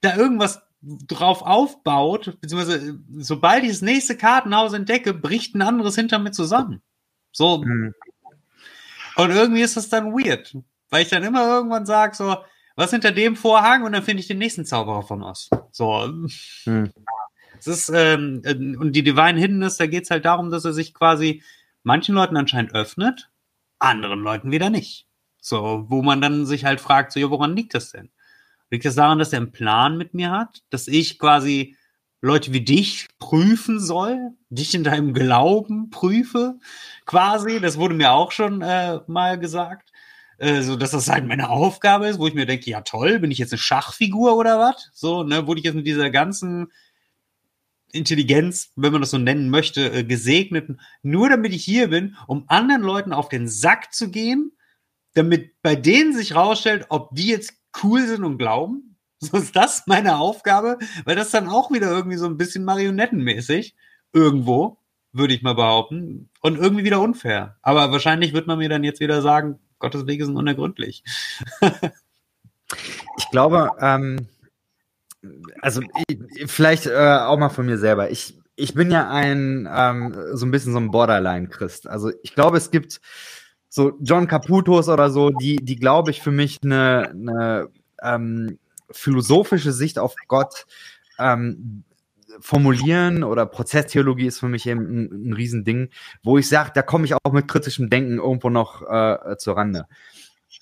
da 0.00 0.16
irgendwas 0.16 0.62
drauf 0.82 1.42
aufbaut, 1.42 2.36
beziehungsweise 2.40 2.98
sobald 3.16 3.64
ich 3.64 3.70
das 3.70 3.82
nächste 3.82 4.16
Kartenhaus 4.16 4.74
entdecke, 4.74 5.14
bricht 5.14 5.54
ein 5.54 5.62
anderes 5.62 5.94
hinter 5.94 6.18
mir 6.18 6.32
zusammen. 6.32 6.82
So. 7.32 7.58
Mhm. 7.58 7.94
Und 9.16 9.30
irgendwie 9.30 9.62
ist 9.62 9.76
das 9.76 9.88
dann 9.88 10.12
weird, 10.12 10.56
weil 10.90 11.02
ich 11.02 11.08
dann 11.08 11.22
immer 11.22 11.46
irgendwann 11.46 11.86
sage, 11.86 12.14
so, 12.14 12.36
was 12.76 12.90
hinter 12.90 13.12
dem 13.12 13.36
Vorhang 13.36 13.84
und 13.84 13.92
dann 13.92 14.02
finde 14.02 14.20
ich 14.20 14.26
den 14.26 14.38
nächsten 14.38 14.64
Zauberer 14.64 15.02
von 15.02 15.22
Oz. 15.22 15.48
So. 15.70 16.06
Mhm. 16.66 16.92
Es 17.58 17.66
ist, 17.66 17.90
ähm, 17.94 18.42
äh, 18.44 18.54
und 18.54 18.92
die 18.92 19.04
Divine 19.04 19.38
Hiddenness, 19.38 19.76
da 19.76 19.86
geht 19.86 20.04
es 20.04 20.10
halt 20.10 20.24
darum, 20.24 20.50
dass 20.50 20.64
er 20.64 20.72
sich 20.72 20.92
quasi 20.92 21.42
manchen 21.82 22.14
Leuten 22.14 22.36
anscheinend 22.36 22.74
öffnet, 22.74 23.30
anderen 23.78 24.20
Leuten 24.20 24.50
wieder 24.50 24.70
nicht. 24.70 25.06
So, 25.46 25.84
wo 25.90 26.00
man 26.00 26.22
dann 26.22 26.46
sich 26.46 26.64
halt 26.64 26.80
fragt, 26.80 27.12
so, 27.12 27.20
ja, 27.20 27.28
woran 27.28 27.54
liegt 27.54 27.74
das 27.74 27.90
denn? 27.90 28.08
Liegt 28.70 28.86
das 28.86 28.94
daran, 28.94 29.18
dass 29.18 29.30
er 29.34 29.40
einen 29.40 29.52
Plan 29.52 29.98
mit 29.98 30.14
mir 30.14 30.30
hat? 30.30 30.62
Dass 30.70 30.88
ich 30.88 31.18
quasi 31.18 31.76
Leute 32.22 32.54
wie 32.54 32.62
dich 32.62 33.08
prüfen 33.18 33.78
soll? 33.78 34.30
Dich 34.48 34.74
in 34.74 34.84
deinem 34.84 35.12
Glauben 35.12 35.90
prüfe? 35.90 36.58
Quasi, 37.04 37.60
das 37.60 37.76
wurde 37.76 37.94
mir 37.94 38.12
auch 38.12 38.32
schon 38.32 38.62
äh, 38.62 39.00
mal 39.06 39.38
gesagt. 39.38 39.92
Äh, 40.38 40.62
so, 40.62 40.76
dass 40.76 40.92
das 40.92 41.10
halt 41.10 41.26
meine 41.26 41.50
Aufgabe 41.50 42.06
ist, 42.06 42.18
wo 42.18 42.26
ich 42.26 42.32
mir 42.32 42.46
denke, 42.46 42.70
ja 42.70 42.80
toll, 42.80 43.18
bin 43.18 43.30
ich 43.30 43.36
jetzt 43.36 43.52
eine 43.52 43.58
Schachfigur 43.58 44.38
oder 44.38 44.58
was? 44.58 44.88
So, 44.94 45.24
ne, 45.24 45.46
wurde 45.46 45.58
ich 45.60 45.66
jetzt 45.66 45.74
mit 45.74 45.86
dieser 45.86 46.08
ganzen 46.08 46.72
Intelligenz, 47.92 48.72
wenn 48.76 48.92
man 48.92 49.02
das 49.02 49.10
so 49.10 49.18
nennen 49.18 49.50
möchte, 49.50 49.92
äh, 49.92 50.04
gesegnet, 50.04 50.70
nur 51.02 51.28
damit 51.28 51.52
ich 51.52 51.62
hier 51.62 51.88
bin, 51.88 52.16
um 52.28 52.44
anderen 52.48 52.80
Leuten 52.80 53.12
auf 53.12 53.28
den 53.28 53.46
Sack 53.46 53.92
zu 53.92 54.10
gehen, 54.10 54.52
damit 55.14 55.60
bei 55.62 55.76
denen 55.76 56.12
sich 56.12 56.34
rausstellt, 56.34 56.86
ob 56.88 57.14
die 57.14 57.28
jetzt 57.28 57.54
cool 57.82 58.06
sind 58.06 58.24
und 58.24 58.38
glauben. 58.38 58.90
So 59.20 59.38
ist 59.38 59.56
das 59.56 59.84
meine 59.86 60.18
Aufgabe, 60.18 60.76
weil 61.06 61.16
das 61.16 61.30
dann 61.30 61.48
auch 61.48 61.70
wieder 61.70 61.90
irgendwie 61.90 62.18
so 62.18 62.26
ein 62.26 62.36
bisschen 62.36 62.62
marionettenmäßig 62.62 63.74
irgendwo, 64.12 64.76
würde 65.12 65.32
ich 65.32 65.40
mal 65.40 65.54
behaupten, 65.54 66.28
und 66.42 66.58
irgendwie 66.58 66.84
wieder 66.84 67.00
unfair. 67.00 67.56
Aber 67.62 67.90
wahrscheinlich 67.90 68.34
wird 68.34 68.46
man 68.46 68.58
mir 68.58 68.68
dann 68.68 68.84
jetzt 68.84 69.00
wieder 69.00 69.22
sagen, 69.22 69.60
Gottes 69.78 70.06
Wege 70.06 70.26
sind 70.26 70.36
unergründlich. 70.36 71.04
ich 73.16 73.30
glaube, 73.30 73.70
ähm, 73.80 74.28
also 75.62 75.80
vielleicht 76.46 76.86
äh, 76.86 77.18
auch 77.22 77.38
mal 77.38 77.48
von 77.48 77.64
mir 77.64 77.78
selber. 77.78 78.10
Ich, 78.10 78.38
ich 78.56 78.74
bin 78.74 78.90
ja 78.90 79.08
ein 79.10 79.68
ähm, 79.72 80.14
so 80.32 80.44
ein 80.44 80.50
bisschen 80.50 80.72
so 80.72 80.78
ein 80.78 80.90
Borderline-Christ. 80.90 81.86
Also 81.86 82.12
ich 82.22 82.34
glaube, 82.34 82.58
es 82.58 82.70
gibt 82.70 83.00
so 83.74 83.98
John 84.00 84.28
Caputos 84.28 84.88
oder 84.88 85.10
so, 85.10 85.30
die, 85.30 85.56
die 85.56 85.74
glaube 85.74 86.12
ich 86.12 86.22
für 86.22 86.30
mich 86.30 86.60
eine, 86.62 87.10
eine 87.10 87.68
ähm, 88.00 88.60
philosophische 88.88 89.72
Sicht 89.72 89.98
auf 89.98 90.14
Gott 90.28 90.66
ähm, 91.18 91.82
formulieren 92.38 93.24
oder 93.24 93.46
Prozesstheologie 93.46 94.26
ist 94.26 94.38
für 94.38 94.46
mich 94.46 94.68
eben 94.68 94.82
ein, 94.82 95.30
ein 95.30 95.32
Riesending, 95.32 95.90
wo 96.22 96.38
ich 96.38 96.48
sage, 96.48 96.70
da 96.72 96.82
komme 96.82 97.04
ich 97.04 97.14
auch 97.14 97.32
mit 97.32 97.48
kritischem 97.48 97.90
Denken 97.90 98.18
irgendwo 98.18 98.48
noch 98.48 98.82
äh, 98.82 99.36
zur 99.38 99.56
Rande. 99.56 99.88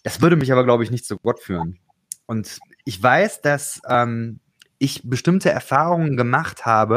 Das 0.05 0.23
würde 0.23 0.37
mich 0.37 0.51
aber, 0.51 0.65
glaube 0.65 0.83
ich, 0.83 0.91
nicht 0.91 1.05
zu 1.05 1.19
Gott 1.19 1.39
führen. 1.39 1.81
Und 2.25 2.61
ich 2.87 3.03
weiß, 3.03 3.43
dass 3.43 3.83
ähm, 3.91 4.41
ich 4.79 5.03
bestimmte 5.05 5.51
Erfahrungen 5.51 6.17
gemacht 6.17 6.65
habe, 6.65 6.97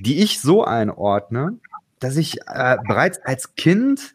die 0.00 0.22
ich 0.22 0.42
so 0.42 0.64
einordne, 0.64 1.58
dass 1.98 2.18
ich 2.18 2.42
äh, 2.46 2.76
bereits 2.86 3.18
als 3.24 3.54
Kind 3.54 4.14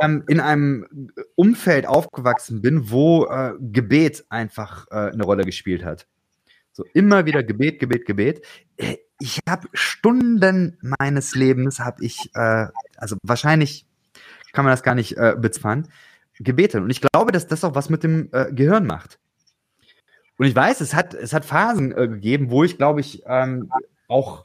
ähm, 0.00 0.24
in 0.28 0.40
einem 0.40 1.10
Umfeld 1.34 1.86
aufgewachsen 1.86 2.62
bin, 2.62 2.90
wo 2.90 3.26
äh, 3.26 3.52
Gebet 3.60 4.24
einfach 4.28 4.86
äh, 4.90 5.10
eine 5.12 5.24
Rolle 5.24 5.44
gespielt 5.44 5.84
hat. 5.84 6.06
So 6.72 6.84
immer 6.94 7.26
wieder 7.26 7.42
Gebet, 7.42 7.78
Gebet, 7.78 8.06
Gebet. 8.06 8.46
Äh, 8.76 8.96
ich 9.20 9.40
habe 9.48 9.68
Stunden 9.72 10.78
meines 10.80 11.34
Lebens, 11.34 11.78
habe 11.78 12.04
ich, 12.04 12.30
äh, 12.34 12.66
also 12.96 13.16
wahrscheinlich 13.22 13.86
kann 14.52 14.64
man 14.64 14.72
das 14.72 14.82
gar 14.82 14.94
nicht 14.94 15.16
äh, 15.16 15.36
bezahlen, 15.38 15.88
gebetet. 16.38 16.82
Und 16.82 16.90
ich 16.90 17.00
glaube, 17.00 17.32
dass 17.32 17.46
das 17.46 17.64
auch 17.64 17.74
was 17.74 17.90
mit 17.90 18.02
dem 18.02 18.28
äh, 18.32 18.52
Gehirn 18.52 18.86
macht. 18.86 19.18
Und 20.38 20.46
ich 20.46 20.56
weiß, 20.56 20.80
es 20.80 20.94
hat, 20.94 21.14
es 21.14 21.32
hat 21.32 21.44
Phasen 21.44 21.92
äh, 21.92 22.08
gegeben, 22.08 22.50
wo 22.50 22.64
ich, 22.64 22.78
glaube 22.78 23.00
ich, 23.00 23.22
ähm, 23.26 23.70
auch 24.08 24.42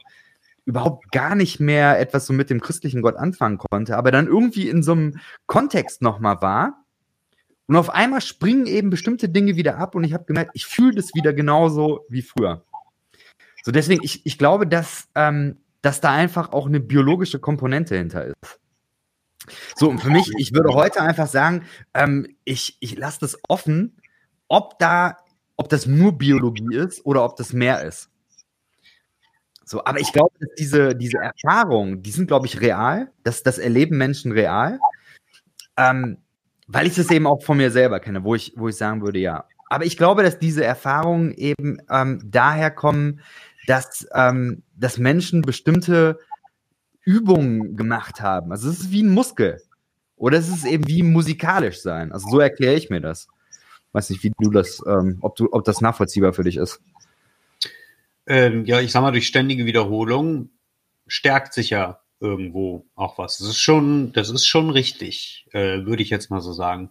überhaupt 0.68 1.10
gar 1.12 1.34
nicht 1.34 1.60
mehr 1.60 1.98
etwas 1.98 2.26
so 2.26 2.34
mit 2.34 2.50
dem 2.50 2.60
christlichen 2.60 3.00
Gott 3.00 3.16
anfangen 3.16 3.56
konnte, 3.56 3.96
aber 3.96 4.10
dann 4.10 4.26
irgendwie 4.26 4.68
in 4.68 4.82
so 4.82 4.92
einem 4.92 5.18
Kontext 5.46 6.02
nochmal 6.02 6.42
war. 6.42 6.84
Und 7.66 7.76
auf 7.76 7.88
einmal 7.88 8.20
springen 8.20 8.66
eben 8.66 8.90
bestimmte 8.90 9.30
Dinge 9.30 9.56
wieder 9.56 9.78
ab 9.78 9.94
und 9.94 10.04
ich 10.04 10.12
habe 10.12 10.26
gemerkt, 10.26 10.50
ich 10.52 10.66
fühle 10.66 10.94
das 10.94 11.14
wieder 11.14 11.32
genauso 11.32 12.04
wie 12.10 12.20
früher. 12.20 12.66
So 13.64 13.72
deswegen, 13.72 14.04
ich, 14.04 14.26
ich 14.26 14.36
glaube, 14.36 14.66
dass, 14.66 15.08
ähm, 15.14 15.56
dass 15.80 16.02
da 16.02 16.12
einfach 16.12 16.52
auch 16.52 16.66
eine 16.66 16.80
biologische 16.80 17.38
Komponente 17.38 17.96
hinter 17.96 18.26
ist. 18.26 18.60
So, 19.74 19.88
und 19.88 20.00
für 20.00 20.10
mich, 20.10 20.30
ich 20.36 20.52
würde 20.52 20.74
heute 20.74 21.00
einfach 21.00 21.28
sagen, 21.28 21.64
ähm, 21.94 22.26
ich, 22.44 22.76
ich 22.80 22.98
lasse 22.98 23.20
das 23.20 23.38
offen, 23.48 24.02
ob 24.48 24.78
da, 24.78 25.16
ob 25.56 25.70
das 25.70 25.86
nur 25.86 26.18
Biologie 26.18 26.76
ist 26.76 27.06
oder 27.06 27.24
ob 27.24 27.36
das 27.36 27.54
mehr 27.54 27.82
ist. 27.84 28.10
So, 29.68 29.84
aber 29.84 30.00
ich 30.00 30.14
glaube, 30.14 30.32
dass 30.40 30.48
diese, 30.58 30.96
diese 30.96 31.18
Erfahrungen, 31.18 32.02
die 32.02 32.10
sind, 32.10 32.26
glaube 32.26 32.46
ich, 32.46 32.62
real. 32.62 33.12
Das, 33.22 33.42
das 33.42 33.58
erleben 33.58 33.98
Menschen 33.98 34.32
real. 34.32 34.80
Ähm, 35.76 36.16
weil 36.66 36.86
ich 36.86 36.94
das 36.94 37.10
eben 37.10 37.26
auch 37.26 37.42
von 37.42 37.58
mir 37.58 37.70
selber 37.70 38.00
kenne, 38.00 38.24
wo 38.24 38.34
ich, 38.34 38.54
wo 38.56 38.68
ich 38.68 38.76
sagen 38.76 39.02
würde, 39.02 39.18
ja. 39.18 39.44
Aber 39.68 39.84
ich 39.84 39.98
glaube, 39.98 40.22
dass 40.22 40.38
diese 40.38 40.64
Erfahrungen 40.64 41.32
eben 41.32 41.82
ähm, 41.90 42.22
daher 42.24 42.70
kommen, 42.70 43.20
dass, 43.66 44.08
ähm, 44.14 44.62
dass 44.74 44.96
Menschen 44.96 45.42
bestimmte 45.42 46.18
Übungen 47.04 47.76
gemacht 47.76 48.22
haben. 48.22 48.52
Also 48.52 48.70
es 48.70 48.80
ist 48.80 48.90
wie 48.90 49.02
ein 49.02 49.12
Muskel. 49.12 49.60
Oder 50.16 50.38
es 50.38 50.48
ist 50.48 50.64
eben 50.64 50.88
wie 50.88 51.02
musikalisch 51.02 51.82
sein. 51.82 52.10
Also 52.10 52.30
so 52.30 52.40
erkläre 52.40 52.76
ich 52.76 52.88
mir 52.88 53.02
das. 53.02 53.28
Weiß 53.92 54.08
nicht, 54.08 54.22
wie 54.22 54.32
du 54.40 54.50
das, 54.50 54.82
ähm, 54.86 55.18
ob 55.20 55.36
du, 55.36 55.48
ob 55.52 55.64
das 55.64 55.82
nachvollziehbar 55.82 56.32
für 56.32 56.44
dich 56.44 56.56
ist 56.56 56.80
ähm, 58.28 58.64
ja, 58.66 58.80
ich 58.80 58.92
sag 58.92 59.00
mal, 59.02 59.10
durch 59.10 59.26
ständige 59.26 59.66
Wiederholung 59.66 60.50
stärkt 61.06 61.54
sich 61.54 61.70
ja 61.70 62.00
irgendwo 62.20 62.86
auch 62.94 63.18
was. 63.18 63.38
Das 63.38 63.48
ist 63.48 63.58
schon, 63.58 64.12
das 64.12 64.30
ist 64.30 64.46
schon 64.46 64.70
richtig, 64.70 65.46
äh, 65.52 65.84
würde 65.84 66.02
ich 66.02 66.10
jetzt 66.10 66.30
mal 66.30 66.40
so 66.40 66.52
sagen. 66.52 66.90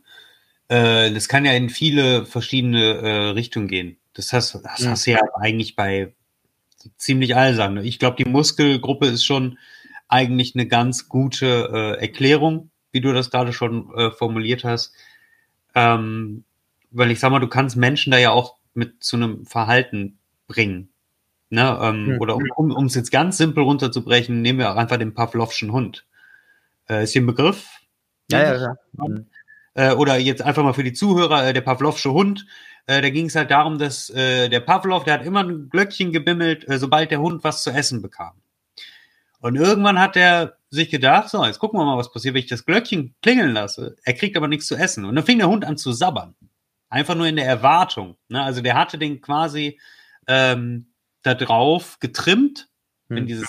Äh, 0.68 1.12
das 1.12 1.28
kann 1.28 1.46
ja 1.46 1.54
in 1.54 1.70
viele 1.70 2.26
verschiedene 2.26 2.96
äh, 2.96 3.30
Richtungen 3.30 3.68
gehen. 3.68 3.98
Das 4.14 4.34
hast, 4.34 4.56
das 4.56 4.80
ja. 4.80 4.90
hast 4.90 5.06
du 5.06 5.12
ja 5.12 5.20
eigentlich 5.36 5.76
bei 5.76 6.14
ziemlich 6.98 7.36
allen 7.36 7.56
Sachen. 7.56 7.76
Ne? 7.76 7.84
Ich 7.84 8.00
glaube, 8.00 8.22
die 8.22 8.30
Muskelgruppe 8.30 9.08
ist 9.08 9.24
schon 9.24 9.58
eigentlich 10.08 10.56
eine 10.56 10.68
ganz 10.68 11.10
gute 11.10 11.70
äh, 11.72 12.02
Erklärung, 12.02 12.72
wie 12.92 13.02
du 13.02 13.14
das 13.14 13.30
gerade 13.30 13.54
schon 13.54 13.94
äh, 13.96 14.12
formuliert 14.12 14.64
hast. 14.64 14.94
Ähm, 15.76 16.46
weil 16.90 17.12
ich 17.12 17.20
sag 17.20 17.30
mal, 17.30 17.40
du 17.40 17.48
kannst 17.48 17.76
Menschen 17.76 18.12
da 18.12 18.18
ja 18.18 18.32
auch 18.32 18.56
mit 18.74 19.04
zu 19.04 19.18
einem 19.18 19.46
Verhalten 19.46 20.18
bringen. 20.48 20.90
Ne, 21.50 21.80
ähm, 21.82 22.06
mhm. 22.06 22.22
Oder 22.22 22.36
um 22.36 22.86
es 22.86 22.96
jetzt 22.96 23.12
ganz 23.12 23.38
simpel 23.38 23.64
runterzubrechen, 23.64 24.42
nehmen 24.42 24.60
wir 24.60 24.72
auch 24.72 24.76
einfach 24.76 24.98
den 24.98 25.14
Pavlovschen 25.14 25.72
Hund. 25.72 26.06
Äh, 26.90 27.04
ist 27.04 27.14
hier 27.14 27.22
ein 27.22 27.28
Begriff? 27.28 27.70
Ja, 28.30 28.42
ja, 28.42 28.62
ja. 28.62 28.76
Mhm. 28.94 29.28
Äh, 29.78 29.94
oder 29.94 30.18
jetzt 30.18 30.42
einfach 30.42 30.64
mal 30.64 30.74
für 30.74 30.84
die 30.84 30.94
Zuhörer, 30.94 31.48
äh, 31.48 31.54
der 31.54 31.62
Pavlovsche 31.62 32.12
Hund. 32.12 32.48
Äh, 32.88 33.02
da 33.02 33.10
ging 33.12 33.28
es 33.28 33.36
halt 33.36 33.52
darum, 33.52 33.78
dass 33.78 34.08
der 34.08 34.60
Pavlov, 34.62 35.04
der 35.04 35.16
hat 35.16 35.26
immer 35.26 35.44
ein 35.44 35.70
Glöckchen 35.70 36.12
gebimmelt, 36.12 36.66
sobald 36.68 37.12
der 37.12 37.20
Hund 37.20 37.44
was 37.44 37.62
zu 37.62 37.70
essen 37.70 38.02
bekam. 38.02 38.42
Und 39.40 39.56
irgendwann 39.56 40.00
hat 40.00 40.16
er 40.16 40.58
sich 40.70 40.90
gedacht, 40.90 41.30
so, 41.30 41.46
jetzt 41.46 41.60
gucken 41.60 41.80
wir 41.80 41.86
mal, 41.86 41.98
was 41.98 42.12
passiert, 42.12 42.34
wenn 42.34 42.44
ich 42.44 42.50
das 42.50 42.66
Glöckchen 42.66 43.14
klingeln 43.22 43.54
lasse. 43.54 43.98
Er 44.04 44.14
kriegt 44.14 44.36
aber 44.36 44.48
nichts 44.48 44.68
zu 44.68 44.76
essen. 44.76 45.06
Und 45.06 45.16
dann 45.16 45.26
fing 45.26 45.38
der 45.38 45.50
Hund 45.50 45.64
an 45.66 45.78
zu 45.78 45.92
sabbern. 45.92 46.36
Einfach 46.90 47.16
nur 47.16 47.28
in 47.28 47.36
der 47.36 47.46
Erwartung. 47.46 48.18
Ne? 48.30 48.42
Also 48.42 48.62
der 48.62 48.76
hatte 48.76 48.98
den 48.98 49.22
quasi 49.22 49.80
ähm, 50.28 50.88
da 51.24 51.34
drauf 51.34 52.00
getrimmt, 52.00 52.70
hm. 53.10 53.18
wenn 53.18 53.26
dieses 53.28 53.48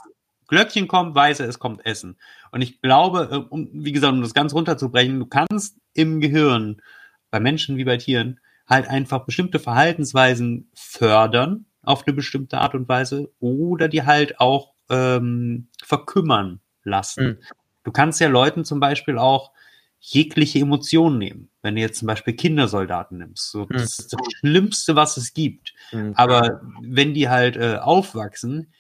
Glöckchen 0.49 0.89
kommt, 0.89 1.15
weiß 1.15 1.41
er, 1.41 1.49
es 1.49 1.59
kommt 1.59 1.85
Essen. 1.85 2.17
Und 2.51 2.63
ich 2.63 2.81
glaube, 2.81 3.29
äh, 3.31 3.37
um, 3.37 3.69
wie 3.73 3.93
gesagt, 3.93 4.15
um 4.15 4.23
das 4.23 4.35
ganz 4.35 4.55
runterzubrechen, 4.55 5.19
du 5.19 5.27
kannst 5.27 5.79
im 5.93 6.21
Gehirn, 6.21 6.83
bei 7.31 7.41
Menschen 7.41 7.77
wie 7.77 7.85
bei 7.85 7.99
Tieren, 7.99 8.41
halt 8.67 8.89
einfach 8.89 9.25
bestimmte 9.25 9.59
Verhaltensweisen 9.59 10.71
fördern 10.75 11.67
auf 11.83 12.07
eine 12.07 12.15
bestimmte 12.15 12.59
Art 12.59 12.75
und 12.75 12.89
Weise 12.89 13.31
oder 13.41 13.89
die 13.89 14.03
halt 14.03 14.41
auch 14.41 14.75
ähm, 14.91 15.69
verkümmern 15.83 16.61
lassen. 16.83 17.25
Mhm. 17.25 17.39
Du 17.85 17.93
kannst 17.93 18.21
ja 18.21 18.29
Leuten 18.29 18.65
zum 18.65 18.81
Beispiel 18.81 19.19
auch 19.19 19.53
jegliche 20.01 20.61
Emotionen 20.61 21.19
nehmen. 21.19 21.51
Wenn 21.63 21.75
du 21.75 21.81
jetzt 21.81 21.99
zum 21.99 22.07
Beispiel 22.07 22.35
Kindersoldaten 22.35 23.19
nimmst, 23.19 23.51
so, 23.51 23.67
das 23.67 23.99
ist 23.99 24.13
das 24.13 24.21
Schlimmste, 24.39 24.97
was 24.97 25.17
es 25.17 25.35
gibt. 25.35 25.75
Mhm. 25.93 26.13
Aber 26.15 26.61
wenn 26.81 27.15
die 27.15 27.29
halt 27.29 27.57
äh, 27.57 27.79
aufwachsen, 27.81 28.73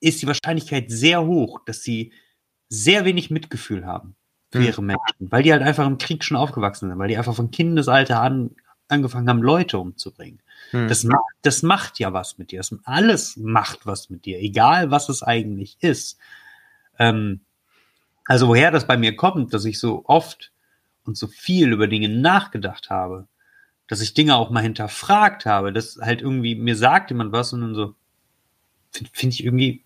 ist 0.00 0.22
die 0.22 0.26
Wahrscheinlichkeit 0.26 0.90
sehr 0.90 1.24
hoch, 1.24 1.60
dass 1.64 1.82
sie 1.82 2.12
sehr 2.68 3.04
wenig 3.04 3.30
Mitgefühl 3.30 3.86
haben 3.86 4.14
für 4.52 4.58
Mhm. 4.58 4.64
ihre 4.64 4.82
Menschen, 4.82 5.30
weil 5.30 5.42
die 5.42 5.52
halt 5.52 5.62
einfach 5.62 5.86
im 5.86 5.98
Krieg 5.98 6.22
schon 6.22 6.36
aufgewachsen 6.36 6.88
sind, 6.88 6.98
weil 6.98 7.08
die 7.08 7.16
einfach 7.16 7.34
von 7.34 7.50
Kindesalter 7.50 8.20
an 8.20 8.50
angefangen 8.88 9.28
haben, 9.28 9.42
Leute 9.42 9.78
umzubringen. 9.78 10.40
Mhm. 10.72 10.88
Das, 10.88 11.04
macht, 11.04 11.22
das 11.42 11.62
macht 11.62 11.98
ja 11.98 12.12
was 12.12 12.38
mit 12.38 12.52
dir. 12.52 12.58
Das, 12.58 12.74
alles 12.84 13.36
macht 13.36 13.86
was 13.86 14.10
mit 14.10 14.24
dir, 14.24 14.38
egal 14.38 14.90
was 14.90 15.08
es 15.08 15.22
eigentlich 15.22 15.76
ist. 15.80 16.18
Ähm, 16.98 17.40
also 18.28 18.46
woher 18.48 18.70
das 18.70 18.86
bei 18.86 18.98
mir 18.98 19.16
kommt, 19.16 19.54
dass 19.54 19.64
ich 19.64 19.80
so 19.80 20.04
oft 20.04 20.52
und 21.04 21.16
so 21.16 21.26
viel 21.26 21.72
über 21.72 21.88
Dinge 21.88 22.10
nachgedacht 22.10 22.90
habe, 22.90 23.26
dass 23.86 24.02
ich 24.02 24.12
Dinge 24.12 24.36
auch 24.36 24.50
mal 24.50 24.62
hinterfragt 24.62 25.46
habe, 25.46 25.72
dass 25.72 25.98
halt 26.00 26.20
irgendwie 26.20 26.54
mir 26.54 26.76
sagt 26.76 27.10
jemand 27.10 27.32
was 27.32 27.54
und 27.54 27.62
dann 27.62 27.74
so, 27.74 27.94
finde 28.90 29.10
find 29.14 29.32
ich 29.32 29.44
irgendwie, 29.44 29.82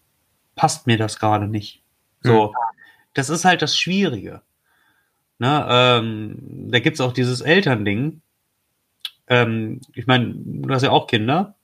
passt 0.57 0.89
mir 0.89 0.99
das 0.99 1.21
gerade 1.21 1.47
nicht. 1.47 1.83
So, 2.21 2.53
das 3.15 3.31
ist 3.31 3.45
halt 3.45 3.63
das 3.63 3.79
Schwierige. 3.79 4.43
Ne, 5.39 5.67
ähm, 5.69 6.69
da 6.69 6.81
gibt's 6.81 7.01
auch 7.01 7.13
dieses 7.13 7.43
Elternding. 7.43 8.23
Ähm, 9.29 9.81
ich 9.95 10.09
meine, 10.09 10.35
du 10.35 10.75
hast 10.75 10.83
ja 10.83 10.91
auch 10.91 11.07
Kinder, 11.07 11.55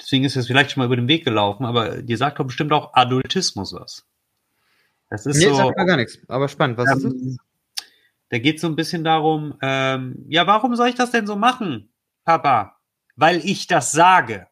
deswegen 0.00 0.22
ist 0.22 0.36
es 0.36 0.46
vielleicht 0.46 0.70
schon 0.70 0.80
mal 0.80 0.86
über 0.86 0.96
den 0.96 1.08
Weg 1.08 1.24
gelaufen, 1.24 1.64
aber 1.64 2.02
dir 2.02 2.16
sagt 2.18 2.38
doch 2.38 2.44
bestimmt 2.44 2.72
auch 2.72 2.94
Adultismus 2.94 3.72
was. 3.72 4.06
Das 5.10 5.26
ist 5.26 5.36
Nee, 5.36 5.46
so. 5.46 5.54
sagt 5.54 5.76
mir 5.76 5.86
gar 5.86 5.96
nichts. 5.96 6.18
Aber 6.28 6.48
spannend, 6.48 6.78
was 6.78 6.96
ist? 6.96 7.04
Ähm, 7.04 7.38
da 8.30 8.38
geht 8.38 8.56
es 8.56 8.62
so 8.62 8.68
ein 8.68 8.76
bisschen 8.76 9.04
darum, 9.04 9.56
ähm, 9.62 10.24
ja, 10.28 10.46
warum 10.46 10.74
soll 10.76 10.88
ich 10.88 10.94
das 10.94 11.10
denn 11.10 11.26
so 11.26 11.36
machen, 11.36 11.92
Papa? 12.24 12.76
Weil 13.16 13.44
ich 13.44 13.66
das 13.66 13.92
sage. 13.92 14.48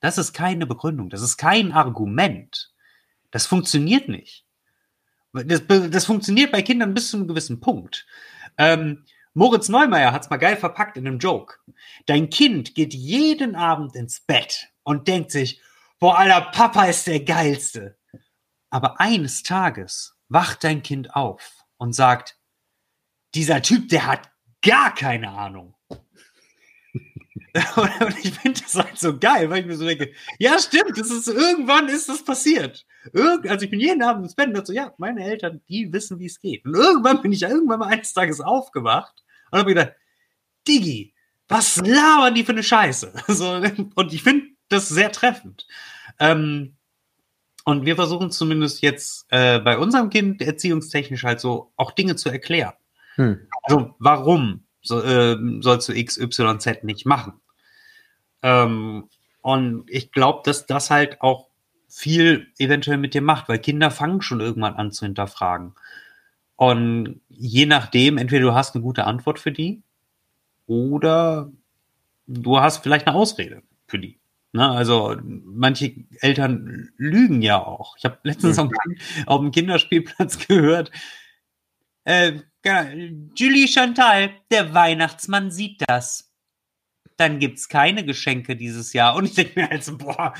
Das 0.00 0.18
ist 0.18 0.32
keine 0.32 0.66
Begründung, 0.66 1.08
das 1.08 1.22
ist 1.22 1.36
kein 1.36 1.72
Argument. 1.72 2.72
Das 3.30 3.46
funktioniert 3.46 4.08
nicht. 4.08 4.44
Das, 5.32 5.62
das 5.66 6.04
funktioniert 6.04 6.52
bei 6.52 6.62
Kindern 6.62 6.94
bis 6.94 7.10
zu 7.10 7.16
einem 7.16 7.28
gewissen 7.28 7.60
Punkt. 7.60 8.06
Ähm, 8.58 9.04
Moritz 9.34 9.68
Neumeier 9.68 10.12
hat 10.12 10.22
es 10.22 10.30
mal 10.30 10.38
geil 10.38 10.56
verpackt 10.56 10.96
in 10.96 11.06
einem 11.06 11.18
Joke. 11.18 11.56
Dein 12.06 12.30
Kind 12.30 12.74
geht 12.74 12.94
jeden 12.94 13.54
Abend 13.54 13.94
ins 13.94 14.20
Bett 14.20 14.68
und 14.82 15.08
denkt 15.08 15.30
sich, 15.30 15.60
boah, 15.98 16.18
Alter, 16.18 16.50
Papa 16.52 16.84
ist 16.86 17.06
der 17.06 17.20
Geilste. 17.20 17.96
Aber 18.70 19.00
eines 19.00 19.42
Tages 19.42 20.16
wacht 20.28 20.64
dein 20.64 20.82
Kind 20.82 21.14
auf 21.14 21.64
und 21.76 21.94
sagt, 21.94 22.38
dieser 23.34 23.62
Typ, 23.62 23.88
der 23.88 24.06
hat 24.06 24.30
gar 24.62 24.94
keine 24.94 25.30
Ahnung. 25.30 25.74
und 27.76 28.18
ich 28.22 28.34
finde 28.34 28.60
das 28.60 28.74
halt 28.74 28.98
so 28.98 29.18
geil, 29.18 29.48
weil 29.48 29.60
ich 29.60 29.66
mir 29.66 29.76
so 29.76 29.86
denke, 29.86 30.12
ja, 30.38 30.58
stimmt, 30.58 30.98
das 30.98 31.10
ist, 31.10 31.28
irgendwann 31.28 31.88
ist 31.88 32.08
das 32.08 32.24
passiert. 32.24 32.84
Irgend, 33.12 33.48
also 33.48 33.64
ich 33.64 33.70
bin 33.70 33.80
jeden 33.80 34.02
Abend 34.02 34.24
ins 34.24 34.34
Bett 34.34 34.48
und 34.48 34.54
dachte 34.54 34.66
so, 34.66 34.72
ja, 34.72 34.92
meine 34.98 35.24
Eltern, 35.24 35.62
die 35.68 35.92
wissen, 35.92 36.18
wie 36.18 36.26
es 36.26 36.40
geht. 36.40 36.64
Und 36.64 36.74
irgendwann 36.74 37.22
bin 37.22 37.32
ich 37.32 37.42
irgendwann 37.42 37.78
mal 37.78 37.88
eines 37.88 38.12
Tages 38.12 38.40
aufgewacht 38.40 39.24
und 39.50 39.58
habe 39.60 39.74
gedacht, 39.74 39.94
Digi, 40.66 41.14
was 41.48 41.76
labern 41.76 42.34
die 42.34 42.44
für 42.44 42.52
eine 42.52 42.62
Scheiße? 42.62 43.12
So, 43.28 43.52
und 43.94 44.12
ich 44.12 44.22
finde 44.22 44.48
das 44.68 44.88
sehr 44.88 45.12
treffend. 45.12 45.66
Ähm, 46.18 46.75
und 47.66 47.84
wir 47.84 47.96
versuchen 47.96 48.30
zumindest 48.30 48.80
jetzt 48.80 49.26
äh, 49.30 49.58
bei 49.58 49.76
unserem 49.76 50.08
Kind 50.08 50.40
erziehungstechnisch 50.40 51.24
halt 51.24 51.40
so 51.40 51.72
auch 51.76 51.90
Dinge 51.90 52.14
zu 52.14 52.30
erklären. 52.30 52.74
Hm. 53.16 53.48
Also 53.64 53.96
warum 53.98 54.62
so, 54.82 55.02
äh, 55.02 55.36
sollst 55.60 55.88
du 55.88 55.92
X, 55.92 56.16
Y, 56.16 56.60
Z 56.60 56.84
nicht 56.84 57.06
machen? 57.06 57.40
Ähm, 58.42 59.08
und 59.42 59.84
ich 59.88 60.12
glaube, 60.12 60.42
dass 60.44 60.66
das 60.66 60.90
halt 60.90 61.20
auch 61.20 61.48
viel 61.88 62.46
eventuell 62.58 62.98
mit 62.98 63.14
dir 63.14 63.22
macht, 63.22 63.48
weil 63.48 63.58
Kinder 63.58 63.90
fangen 63.90 64.22
schon 64.22 64.40
irgendwann 64.40 64.74
an 64.74 64.92
zu 64.92 65.04
hinterfragen. 65.04 65.74
Und 66.54 67.20
je 67.28 67.66
nachdem, 67.66 68.16
entweder 68.16 68.42
du 68.42 68.54
hast 68.54 68.76
eine 68.76 68.82
gute 68.84 69.06
Antwort 69.06 69.40
für 69.40 69.50
die 69.50 69.82
oder 70.68 71.50
du 72.28 72.60
hast 72.60 72.84
vielleicht 72.84 73.08
eine 73.08 73.16
Ausrede 73.16 73.62
für 73.88 73.98
die. 73.98 74.20
Ne? 74.52 74.68
Also 74.68 75.16
manche 75.22 75.94
Eltern 76.20 76.90
lügen 76.96 77.42
ja 77.42 77.62
auch. 77.64 77.96
Ich 77.98 78.04
habe 78.04 78.18
letztens 78.22 78.58
auf, 78.58 78.68
dem- 78.68 78.98
auf 79.26 79.40
dem 79.40 79.50
Kinderspielplatz 79.50 80.38
gehört, 80.48 80.90
äh, 82.04 82.40
genau, 82.62 82.84
Julie 83.36 83.66
Chantal, 83.68 84.30
der 84.50 84.72
Weihnachtsmann 84.74 85.50
sieht 85.50 85.82
das. 85.88 86.32
Dann 87.18 87.38
gibt's 87.38 87.68
keine 87.70 88.04
Geschenke 88.04 88.56
dieses 88.56 88.92
Jahr. 88.92 89.16
Und 89.16 89.24
ich 89.24 89.34
denke 89.34 89.58
mir 89.60 89.70
also, 89.70 89.96
boah, 89.96 90.34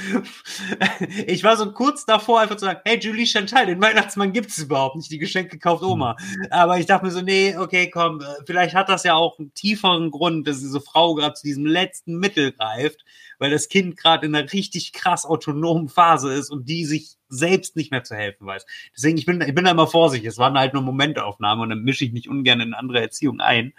ich 1.27 1.43
war 1.43 1.57
so 1.57 1.73
kurz 1.73 2.05
davor, 2.05 2.41
einfach 2.41 2.57
zu 2.57 2.67
sagen, 2.67 2.81
hey, 2.85 2.99
Julie 3.01 3.27
Chantal, 3.27 3.65
den 3.67 3.81
Weihnachtsmann 3.81 4.33
gibt's 4.33 4.59
überhaupt 4.59 4.97
nicht, 4.97 5.11
die 5.11 5.19
Geschenke 5.19 5.59
kauft 5.59 5.83
Oma. 5.83 6.17
Aber 6.51 6.79
ich 6.79 6.85
dachte 6.87 7.07
mir 7.07 7.13
so, 7.13 7.23
nee, 7.23 7.57
okay, 7.57 7.89
komm, 7.91 8.21
äh, 8.21 8.25
vielleicht 8.47 8.75
hat 8.75 8.91
das 8.91 9.05
ja 9.05 9.15
auch 9.15 9.39
einen 9.39 9.55
tieferen 9.55 10.11
Grund, 10.11 10.47
dass 10.47 10.61
diese 10.61 10.81
Frau 10.83 11.15
gerade 11.15 11.35
zu 11.35 11.45
diesem 11.47 11.65
letzten 11.65 12.19
Mittel 12.19 12.53
greift, 12.53 13.05
weil 13.39 13.51
das 13.51 13.69
Kind 13.69 13.97
gerade 13.97 14.27
in 14.27 14.35
einer 14.35 14.53
richtig 14.53 14.93
krass 14.93 15.25
autonomen 15.25 15.89
Phase 15.89 16.33
ist 16.33 16.51
und 16.51 16.69
die 16.69 16.85
sich 16.85 17.17
selbst 17.29 17.77
nicht 17.77 17.91
mehr 17.91 18.05
zu 18.05 18.15
helfen 18.15 18.47
weiß. 18.47 18.67
Deswegen, 18.95 19.19
ich 19.19 19.27
bin, 19.27 19.41
ich 19.41 19.55
bin 19.55 19.65
da 19.65 19.71
immer 19.71 19.87
vorsichtig. 19.87 20.29
Es 20.29 20.39
waren 20.39 20.59
halt 20.59 20.75
nur 20.75 20.83
Momentaufnahmen 20.83 21.63
und 21.63 21.71
dann 21.71 21.83
mische 21.83 22.05
ich 22.05 22.13
mich 22.13 22.29
ungern 22.29 22.61
in 22.61 22.75
andere 22.75 23.01
Erziehung 23.01 23.41
ein. 23.41 23.73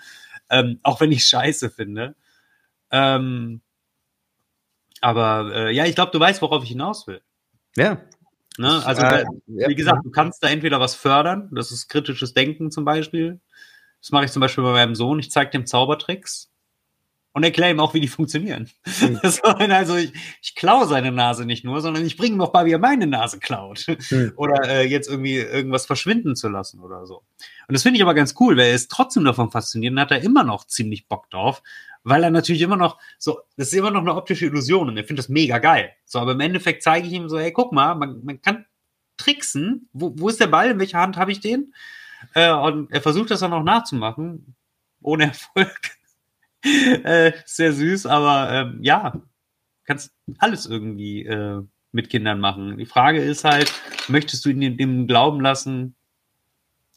Ähm, 0.49 0.79
auch 0.84 1.01
wenn 1.01 1.11
ich 1.11 1.25
scheiße 1.25 1.69
finde. 1.69 2.15
Ähm, 2.91 3.61
aber 5.01 5.51
äh, 5.53 5.75
ja, 5.75 5.85
ich 5.85 5.95
glaube, 5.95 6.11
du 6.11 6.19
weißt, 6.19 6.41
worauf 6.41 6.63
ich 6.63 6.69
hinaus 6.69 7.07
will. 7.07 7.21
Ja. 7.75 8.01
Ne? 8.57 8.81
Also, 8.85 9.03
Äh, 9.03 9.25
wie 9.45 9.75
gesagt, 9.75 10.03
du 10.03 10.09
kannst 10.09 10.43
da 10.43 10.49
entweder 10.49 10.79
was 10.79 10.95
fördern, 10.95 11.49
das 11.53 11.71
ist 11.71 11.89
kritisches 11.89 12.34
Denken 12.34 12.71
zum 12.71 12.85
Beispiel. 12.85 13.39
Das 14.01 14.11
mache 14.11 14.25
ich 14.25 14.31
zum 14.31 14.39
Beispiel 14.39 14.63
bei 14.63 14.71
meinem 14.71 14.95
Sohn. 14.95 15.19
Ich 15.19 15.31
zeige 15.31 15.51
dem 15.51 15.65
Zaubertricks 15.65 16.51
und 17.38 17.43
erkläre 17.43 17.69
ihm 17.69 17.80
auch, 17.80 17.93
wie 17.93 17.99
die 17.99 18.07
funktionieren. 18.07 18.69
Mhm. 18.99 19.19
Also, 19.72 19.95
ich, 19.95 20.11
ich 20.41 20.55
klaue 20.55 20.88
seine 20.88 21.11
Nase 21.11 21.45
nicht 21.45 21.64
nur, 21.64 21.81
sondern 21.81 22.03
ich 22.03 22.18
bringe 22.18 22.35
ihm 22.35 22.41
auch 22.41 22.51
bei, 22.51 22.65
wie 22.65 22.72
er 22.72 22.80
meine 22.80 23.05
Nase 23.05 23.38
klaut. 23.38 23.85
Mhm. 24.09 24.34
Oder 24.38 24.68
äh, 24.68 24.88
jetzt 24.88 25.07
irgendwie 25.07 25.35
irgendwas 25.35 25.85
verschwinden 25.85 26.35
zu 26.35 26.49
lassen 26.49 26.80
oder 26.80 27.05
so. 27.05 27.18
Und 27.68 27.73
das 27.73 27.84
finde 27.84 27.97
ich 27.97 28.01
aber 28.01 28.15
ganz 28.15 28.34
cool, 28.39 28.57
weil 28.57 28.69
er 28.69 28.73
ist 28.73 28.89
trotzdem 28.89 29.23
davon 29.23 29.51
fasziniert 29.51 29.91
und 29.91 29.99
hat 29.99 30.09
da 30.09 30.15
immer 30.15 30.43
noch 30.43 30.65
ziemlich 30.65 31.07
Bock 31.07 31.30
drauf, 31.30 31.61
weil 32.03 32.23
er 32.23 32.31
natürlich 32.31 32.64
immer 32.64 32.76
noch 32.76 32.97
so, 33.19 33.41
das 33.55 33.68
ist 33.68 33.73
immer 33.76 33.91
noch 33.91 34.01
eine 34.01 34.15
optische 34.15 34.45
Illusion 34.47 34.89
und 34.89 34.97
er 34.97 35.03
findet 35.03 35.26
das 35.26 35.30
mega 35.30 35.59
geil. 35.59 35.91
So, 36.05 36.19
aber 36.19 36.31
im 36.31 36.39
Endeffekt 36.39 36.81
zeige 36.81 37.07
ich 37.07 37.14
ihm 37.14 37.30
so, 37.30 37.38
hey, 37.38 37.51
guck 37.51 37.72
mal, 37.72 37.93
man, 37.93 38.23
man 38.23 38.41
kann 38.41 38.65
tricksen. 39.18 39.89
Wo, 39.93 40.14
wo 40.18 40.30
ist 40.30 40.39
der 40.39 40.47
Ball? 40.47 40.72
In 40.72 40.80
welcher 40.80 40.99
Hand 40.99 41.18
habe 41.18 41.31
ich 41.31 41.39
den? 41.39 41.73
Äh, 42.34 42.51
und 42.51 42.91
er 42.91 43.01
versucht 43.01 43.30
das 43.30 43.41
dann 43.41 43.53
auch 43.53 43.64
nachzumachen, 43.64 44.55
ohne 45.01 45.26
Erfolg. 45.27 45.96
äh, 47.03 47.31
sehr 47.45 47.73
süß, 47.73 48.06
aber 48.06 48.52
ähm, 48.52 48.80
ja, 48.81 49.22
kannst 49.85 50.11
alles 50.38 50.65
irgendwie 50.65 51.26
äh, 51.26 51.61
mit 51.91 52.10
Kindern 52.10 52.39
machen. 52.39 52.77
Die 52.77 52.85
Frage 52.85 53.22
ist 53.22 53.44
halt, 53.44 53.73
möchtest 54.07 54.45
du 54.45 54.49
ihnen 54.49 54.77
dem 54.77 55.07
glauben 55.07 55.41
lassen, 55.41 55.95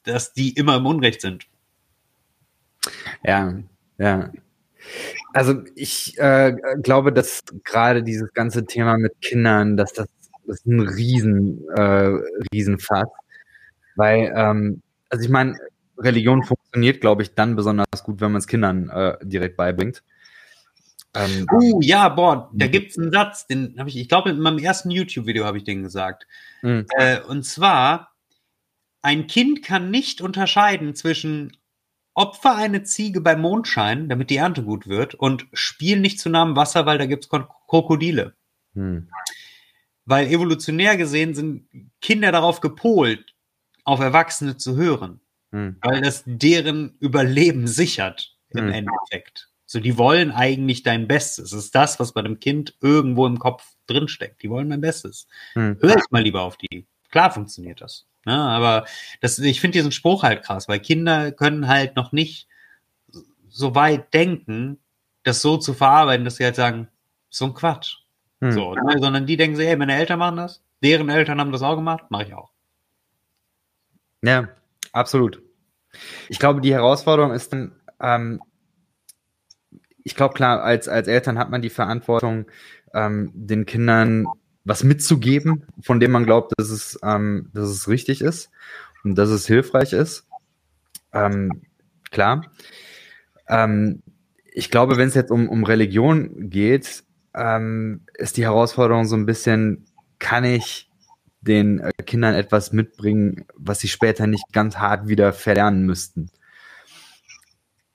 dass 0.04 0.32
die 0.32 0.50
immer 0.50 0.76
im 0.76 0.86
Unrecht 0.86 1.20
sind? 1.20 1.46
Ja, 3.24 3.54
ja. 3.98 4.32
Also 5.32 5.62
ich 5.74 6.18
äh, 6.18 6.54
glaube, 6.82 7.12
dass 7.12 7.40
gerade 7.64 8.02
dieses 8.02 8.32
ganze 8.32 8.64
Thema 8.64 8.98
mit 8.98 9.20
Kindern, 9.20 9.76
dass 9.76 9.92
das, 9.92 10.08
das 10.46 10.58
ist 10.58 10.66
ein 10.66 10.80
riesen, 10.80 11.68
äh, 11.76 12.18
Riesenfass. 12.52 13.08
Weil, 13.96 14.32
ähm, 14.34 14.82
also 15.10 15.24
ich 15.24 15.30
meine, 15.30 15.56
Religion 15.98 16.42
funktioniert, 16.70 17.00
glaube 17.00 17.22
ich, 17.22 17.34
dann 17.34 17.56
besonders 17.56 17.86
gut, 18.04 18.20
wenn 18.20 18.32
man 18.32 18.38
es 18.38 18.46
Kindern 18.46 18.88
äh, 18.90 19.16
direkt 19.22 19.56
beibringt. 19.56 20.02
Ähm, 21.14 21.48
Uh, 21.50 21.80
ja, 21.82 22.08
boah, 22.08 22.50
da 22.52 22.66
Mhm. 22.66 22.70
gibt's 22.70 22.96
einen 22.96 23.10
Satz, 23.10 23.46
den 23.48 23.76
habe 23.78 23.88
ich, 23.88 23.96
ich 23.96 24.08
glaube, 24.08 24.30
in 24.30 24.38
meinem 24.38 24.58
ersten 24.58 24.90
YouTube-Video 24.90 25.44
habe 25.44 25.58
ich 25.58 25.64
den 25.64 25.82
gesagt. 25.82 26.26
mh, 26.62 26.84
Äh, 26.96 27.20
und 27.22 27.44
zwar, 27.44 28.12
ein 29.02 29.26
Kind 29.26 29.64
kann 29.64 29.90
nicht 29.90 30.20
unterscheiden 30.20 30.94
zwischen 30.94 31.56
Opfer 32.14 32.54
eine 32.56 32.84
Ziege 32.84 33.20
beim 33.20 33.40
Mondschein, 33.40 34.08
damit 34.08 34.30
die 34.30 34.36
Ernte 34.36 34.62
gut 34.62 34.86
wird, 34.86 35.14
und 35.14 35.46
Spiel 35.52 35.98
nicht 35.98 36.20
zu 36.20 36.28
nah 36.28 36.42
am 36.42 36.54
Wasser, 36.54 36.86
weil 36.86 36.98
da 36.98 37.06
gibt's 37.06 37.28
Kon- 37.28 37.46
Krokodile. 37.66 38.34
hm, 38.74 39.08
Weil 40.04 40.28
evolutionär 40.28 40.96
gesehen 40.96 41.34
sind 41.34 41.68
Kinder 42.00 42.30
darauf 42.30 42.60
gepolt, 42.60 43.34
auf 43.84 43.98
Erwachsene 44.00 44.56
zu 44.56 44.76
hören. 44.76 45.20
Hm. 45.52 45.76
Weil 45.82 46.00
das 46.00 46.22
deren 46.26 46.96
Überleben 47.00 47.66
sichert 47.66 48.36
im 48.50 48.66
Hm. 48.66 48.72
Endeffekt. 48.72 49.48
So, 49.66 49.78
die 49.80 49.96
wollen 49.98 50.32
eigentlich 50.32 50.82
dein 50.82 51.06
Bestes. 51.06 51.50
Das 51.50 51.64
ist 51.64 51.74
das, 51.74 52.00
was 52.00 52.12
bei 52.12 52.20
einem 52.20 52.40
Kind 52.40 52.74
irgendwo 52.80 53.26
im 53.26 53.38
Kopf 53.38 53.64
drinsteckt. 53.86 54.42
Die 54.42 54.50
wollen 54.50 54.68
mein 54.68 54.80
Bestes. 54.80 55.28
Hm. 55.54 55.78
Hör 55.80 55.96
ich 55.96 56.10
mal 56.10 56.22
lieber 56.22 56.42
auf 56.42 56.56
die. 56.56 56.86
Klar 57.10 57.30
funktioniert 57.30 57.80
das. 57.80 58.06
Ne? 58.26 58.34
Aber 58.36 58.84
das, 59.20 59.38
ich 59.38 59.60
finde 59.60 59.78
diesen 59.78 59.92
Spruch 59.92 60.22
halt 60.22 60.42
krass, 60.42 60.68
weil 60.68 60.80
Kinder 60.80 61.32
können 61.32 61.68
halt 61.68 61.96
noch 61.96 62.12
nicht 62.12 62.48
so 63.48 63.74
weit 63.74 64.12
denken, 64.14 64.78
das 65.22 65.40
so 65.42 65.56
zu 65.56 65.74
verarbeiten, 65.74 66.24
dass 66.24 66.36
sie 66.36 66.44
halt 66.44 66.56
sagen, 66.56 66.88
so 67.28 67.46
ein 67.46 67.54
Quatsch. 67.54 67.98
Hm. 68.40 68.52
So, 68.52 68.74
ne? 68.74 68.96
Sondern 69.00 69.26
die 69.26 69.36
denken 69.36 69.56
so, 69.56 69.62
ey, 69.62 69.76
meine 69.76 69.94
Eltern 69.94 70.18
machen 70.18 70.36
das, 70.36 70.62
deren 70.82 71.08
Eltern 71.08 71.40
haben 71.40 71.52
das 71.52 71.62
auch 71.62 71.76
gemacht, 71.76 72.04
mache 72.10 72.24
ich 72.24 72.34
auch. 72.34 72.50
Ja, 74.22 74.48
absolut. 74.92 75.42
Ich 76.28 76.38
glaube, 76.38 76.60
die 76.60 76.72
Herausforderung 76.72 77.32
ist 77.32 77.52
dann, 77.52 77.72
ähm, 78.00 78.40
ich 80.02 80.14
glaube, 80.14 80.34
klar, 80.34 80.62
als, 80.62 80.88
als 80.88 81.08
Eltern 81.08 81.38
hat 81.38 81.50
man 81.50 81.62
die 81.62 81.70
Verantwortung, 81.70 82.46
ähm, 82.94 83.30
den 83.34 83.66
Kindern 83.66 84.26
was 84.64 84.84
mitzugeben, 84.84 85.66
von 85.82 86.00
dem 86.00 86.10
man 86.10 86.24
glaubt, 86.24 86.52
dass 86.56 86.70
es, 86.70 86.98
ähm, 87.02 87.50
dass 87.52 87.68
es 87.68 87.88
richtig 87.88 88.20
ist 88.20 88.50
und 89.04 89.16
dass 89.16 89.30
es 89.30 89.46
hilfreich 89.46 89.92
ist. 89.92 90.26
Ähm, 91.12 91.62
klar. 92.10 92.46
Ähm, 93.48 94.02
ich 94.52 94.70
glaube, 94.70 94.96
wenn 94.96 95.08
es 95.08 95.14
jetzt 95.14 95.30
um, 95.30 95.48
um 95.48 95.64
Religion 95.64 96.50
geht, 96.50 97.04
ähm, 97.34 98.02
ist 98.14 98.36
die 98.36 98.44
Herausforderung 98.44 99.06
so 99.06 99.16
ein 99.16 99.26
bisschen, 99.26 99.86
kann 100.18 100.44
ich 100.44 100.89
den 101.40 101.80
äh, 101.80 101.90
Kindern 102.04 102.34
etwas 102.34 102.72
mitbringen, 102.72 103.46
was 103.56 103.80
sie 103.80 103.88
später 103.88 104.26
nicht 104.26 104.44
ganz 104.52 104.76
hart 104.76 105.08
wieder 105.08 105.32
verlernen 105.32 105.86
müssten. 105.86 106.30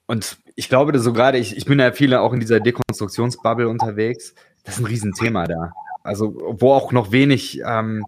Und 0.08 0.38
ich 0.56 0.70
glaube, 0.70 0.92
dass 0.92 1.04
so 1.04 1.14
gerade, 1.14 1.38
ich, 1.38 1.56
ich 1.58 1.66
bin 1.66 1.80
ja 1.80 1.92
viele 1.92 2.22
auch 2.22 2.34
in 2.34 2.40
dieser 2.40 2.60
Dekonstruktionsbubble 2.60 3.68
unterwegs, 3.68 4.34
das 4.64 4.76
ist 4.76 4.82
ein 4.82 4.86
Riesenthema 4.86 5.46
da. 5.46 5.74
Also, 6.04 6.36
wo 6.60 6.74
auch 6.74 6.92
noch 6.92 7.12
wenig 7.12 7.62
ähm, 7.66 8.06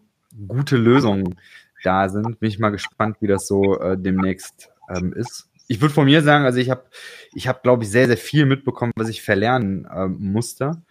gute 0.47 0.77
Lösungen 0.77 1.35
da 1.83 2.09
sind, 2.09 2.39
bin 2.39 2.49
ich 2.49 2.59
mal 2.59 2.69
gespannt, 2.69 3.17
wie 3.21 3.27
das 3.27 3.47
so 3.47 3.79
äh, 3.79 3.97
demnächst 3.97 4.69
ähm, 4.89 5.13
ist. 5.13 5.49
Ich 5.67 5.81
würde 5.81 5.93
von 5.93 6.05
mir 6.05 6.21
sagen, 6.21 6.45
also 6.45 6.59
ich 6.59 6.69
habe, 6.69 6.85
ich 7.33 7.47
habe, 7.47 7.59
glaube 7.61 7.83
ich, 7.83 7.89
sehr, 7.89 8.07
sehr 8.07 8.17
viel 8.17 8.45
mitbekommen, 8.45 8.93
was 8.95 9.09
ich 9.09 9.21
verlernen 9.21 9.87
ähm, 9.93 10.17
musste. 10.19 10.81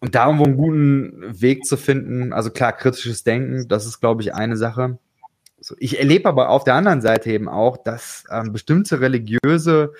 Und 0.00 0.14
da 0.14 0.26
irgendwo 0.26 0.44
einen 0.44 0.56
guten 0.56 1.40
Weg 1.40 1.64
zu 1.64 1.76
finden, 1.76 2.32
also 2.32 2.50
klar, 2.50 2.72
kritisches 2.72 3.24
Denken, 3.24 3.68
das 3.68 3.86
ist, 3.86 4.00
glaube 4.00 4.22
ich, 4.22 4.34
eine 4.34 4.56
Sache. 4.56 4.98
So, 5.60 5.74
ich 5.78 5.98
erlebe 5.98 6.28
aber 6.28 6.50
auf 6.50 6.64
der 6.64 6.74
anderen 6.74 7.00
Seite 7.00 7.32
eben 7.32 7.48
auch, 7.48 7.78
dass 7.78 8.24
ähm, 8.30 8.52
bestimmte 8.52 9.00
religiöse 9.00 9.92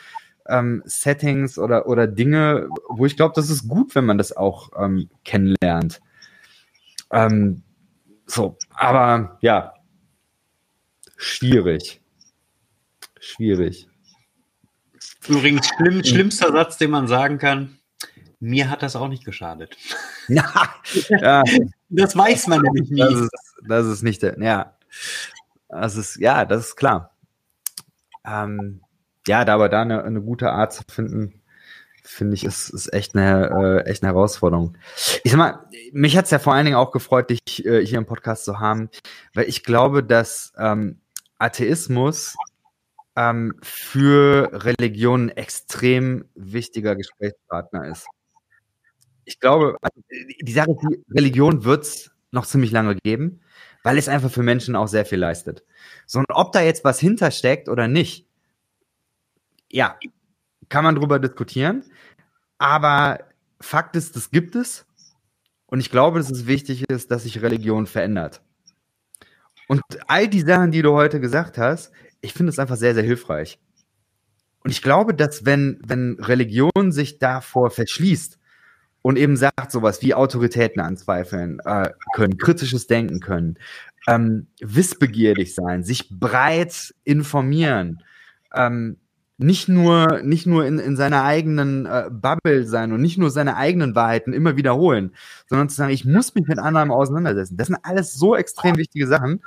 ähm, 0.47 0.83
Settings 0.85 1.59
oder, 1.59 1.87
oder 1.87 2.07
Dinge, 2.07 2.69
wo 2.89 3.07
ich 3.07 3.17
glaube, 3.17 3.33
das 3.35 3.49
ist 3.49 3.67
gut, 3.67 3.95
wenn 3.95 4.05
man 4.05 4.19
das 4.19 4.37
auch 4.37 4.71
ähm, 4.79 5.09
kennenlernt. 5.25 6.03
Ähm, 7.11 7.63
so, 8.27 8.59
aber 8.75 9.39
ja, 9.41 9.75
schwierig. 11.17 12.03
Schwierig. 13.21 13.89
Übrigens, 15.27 15.69
schlimm, 15.69 16.05
schlimmster 16.05 16.53
Satz, 16.53 16.77
den 16.77 16.91
man 16.91 17.09
sagen 17.09 17.39
kann, 17.39 17.79
mir 18.45 18.71
hat 18.71 18.83
das 18.83 18.95
auch 18.95 19.09
nicht 19.09 19.25
geschadet. 19.25 19.77
ja, 20.29 21.43
Das 21.89 22.17
weiß 22.17 22.47
man 22.49 22.63
nämlich 22.63 22.91
das 22.91 23.11
nie. 23.11 23.25
ist, 23.25 23.55
das 23.67 23.87
ist 23.87 24.03
nicht 24.03 24.23
der, 24.23 24.39
ja. 24.39 24.77
Das 25.69 25.97
ist, 25.97 26.17
ja, 26.17 26.45
das 26.45 26.69
ist 26.69 26.77
klar. 26.77 27.17
Ähm, 28.25 28.81
ja, 29.27 29.45
da 29.45 29.55
aber 29.55 29.69
da 29.69 29.83
eine, 29.83 30.05
eine 30.05 30.21
gute 30.21 30.51
Art 30.51 30.73
zu 30.73 30.83
finden, 30.89 31.43
finde 32.03 32.35
ich, 32.35 32.45
ist, 32.45 32.69
ist 32.69 32.93
echt 32.93 33.17
eine, 33.17 33.83
äh, 33.85 33.91
echt 33.91 34.03
eine 34.03 34.13
Herausforderung. 34.13 34.77
Ich 35.25 35.33
sag 35.33 35.39
mal, 35.39 35.67
mich 35.93 36.17
hat's 36.17 36.31
ja 36.31 36.39
vor 36.39 36.53
allen 36.53 36.67
Dingen 36.67 36.77
auch 36.77 36.91
gefreut, 36.93 37.31
dich 37.31 37.65
äh, 37.65 37.85
hier 37.85 37.99
im 37.99 38.07
Podcast 38.07 38.45
zu 38.45 38.61
haben, 38.61 38.91
weil 39.33 39.49
ich 39.49 39.65
glaube, 39.65 40.05
dass 40.05 40.53
ähm, 40.59 41.01
Atheismus 41.39 42.37
ähm, 43.17 43.55
für 43.63 44.51
Religionen 44.53 45.31
ein 45.31 45.37
extrem 45.37 46.27
wichtiger 46.35 46.95
Gesprächspartner 46.95 47.89
ist. 47.89 48.07
Ich 49.25 49.41
glaube, 49.41 49.77
also, 49.81 50.01
die 50.43 50.53
Sache 50.53 50.77
die 50.83 51.05
Religion 51.13 51.65
wird's 51.65 52.11
noch 52.31 52.47
ziemlich 52.47 52.73
lange 52.73 52.97
geben, 52.97 53.41
weil 53.83 53.99
es 53.99 54.09
einfach 54.09 54.31
für 54.31 54.43
Menschen 54.43 54.77
auch 54.77 54.89
sehr 54.89 55.07
viel 55.07 55.19
leistet. 55.19 55.65
So, 56.07 56.19
und 56.19 56.27
ob 56.31 56.53
da 56.53 56.61
jetzt 56.61 56.85
was 56.85 57.01
hintersteckt 57.01 57.69
oder 57.69 57.89
nicht, 57.89 58.27
ja, 59.71 59.99
kann 60.69 60.85
man 60.85 60.95
drüber 60.95 61.19
diskutieren. 61.19 61.85
Aber 62.59 63.21
Fakt 63.61 63.97
ist, 63.97 64.17
das 64.17 64.31
gibt 64.31 64.57
es. 64.57 64.87
Und 65.67 65.81
ich 65.81 65.91
glaube, 65.91 66.19
dass 66.19 66.31
es 66.31 66.47
wichtig 66.47 66.89
ist, 66.89 67.11
dass 67.11 67.23
sich 67.25 67.43
Religion 67.43 67.87
verändert. 67.87 68.43
Und 69.69 69.81
all 70.07 70.29
die 70.29 70.43
Sachen, 70.43 70.71
die 70.71 70.83
du 70.83 70.93
heute 70.93 71.21
gesagt 71.21 71.59
hast, 71.59 71.91
ich 72.21 72.33
finde 72.33 72.51
es 72.51 72.59
einfach 72.59 72.77
sehr, 72.77 72.95
sehr 72.95 73.03
hilfreich. 73.03 73.59
Und 74.61 74.71
ich 74.71 74.83
glaube, 74.83 75.15
dass 75.15 75.45
wenn, 75.45 75.81
wenn 75.85 76.17
Religion 76.21 76.91
sich 76.91 77.19
davor 77.19 77.71
verschließt 77.71 78.39
und 79.05 79.19
eben 79.19 79.37
sagt 79.37 79.71
sowas 79.71 80.01
wie 80.01 80.15
Autoritäten 80.15 80.81
anzweifeln 80.81 81.61
äh, 81.67 81.91
können, 82.15 82.39
kritisches 82.39 82.87
Denken 82.87 83.21
können, 83.21 83.59
ähm, 84.09 84.47
wissbegierig 84.63 85.55
sein, 85.55 85.85
sich 85.85 86.09
breit 86.09 86.95
informieren, 87.05 88.03
ähm, 88.55 88.97
nicht 89.37 89.69
nur, 89.69 90.23
nicht 90.23 90.47
nur 90.47 90.65
in, 90.65 90.79
in 90.79 90.97
seiner 90.97 91.23
eigenen 91.23 91.85
äh, 91.85 92.09
Bubble 92.11 92.65
sein 92.65 92.93
und 92.93 93.03
nicht 93.03 93.19
nur 93.19 93.31
seine 93.31 93.57
eigenen 93.59 93.95
Wahrheiten 93.95 94.33
immer 94.33 94.57
wiederholen, 94.57 95.15
sondern 95.51 95.69
zu 95.69 95.77
sagen, 95.77 95.93
ich 95.93 96.07
muss 96.07 96.35
mich 96.35 96.47
mit 96.47 96.59
anderen 96.59 96.91
auseinandersetzen. 96.91 97.59
Das 97.59 97.67
sind 97.67 97.77
alles 97.83 98.15
so 98.15 98.35
extrem 98.35 98.79
wichtige 98.79 99.07
Sachen, 99.07 99.43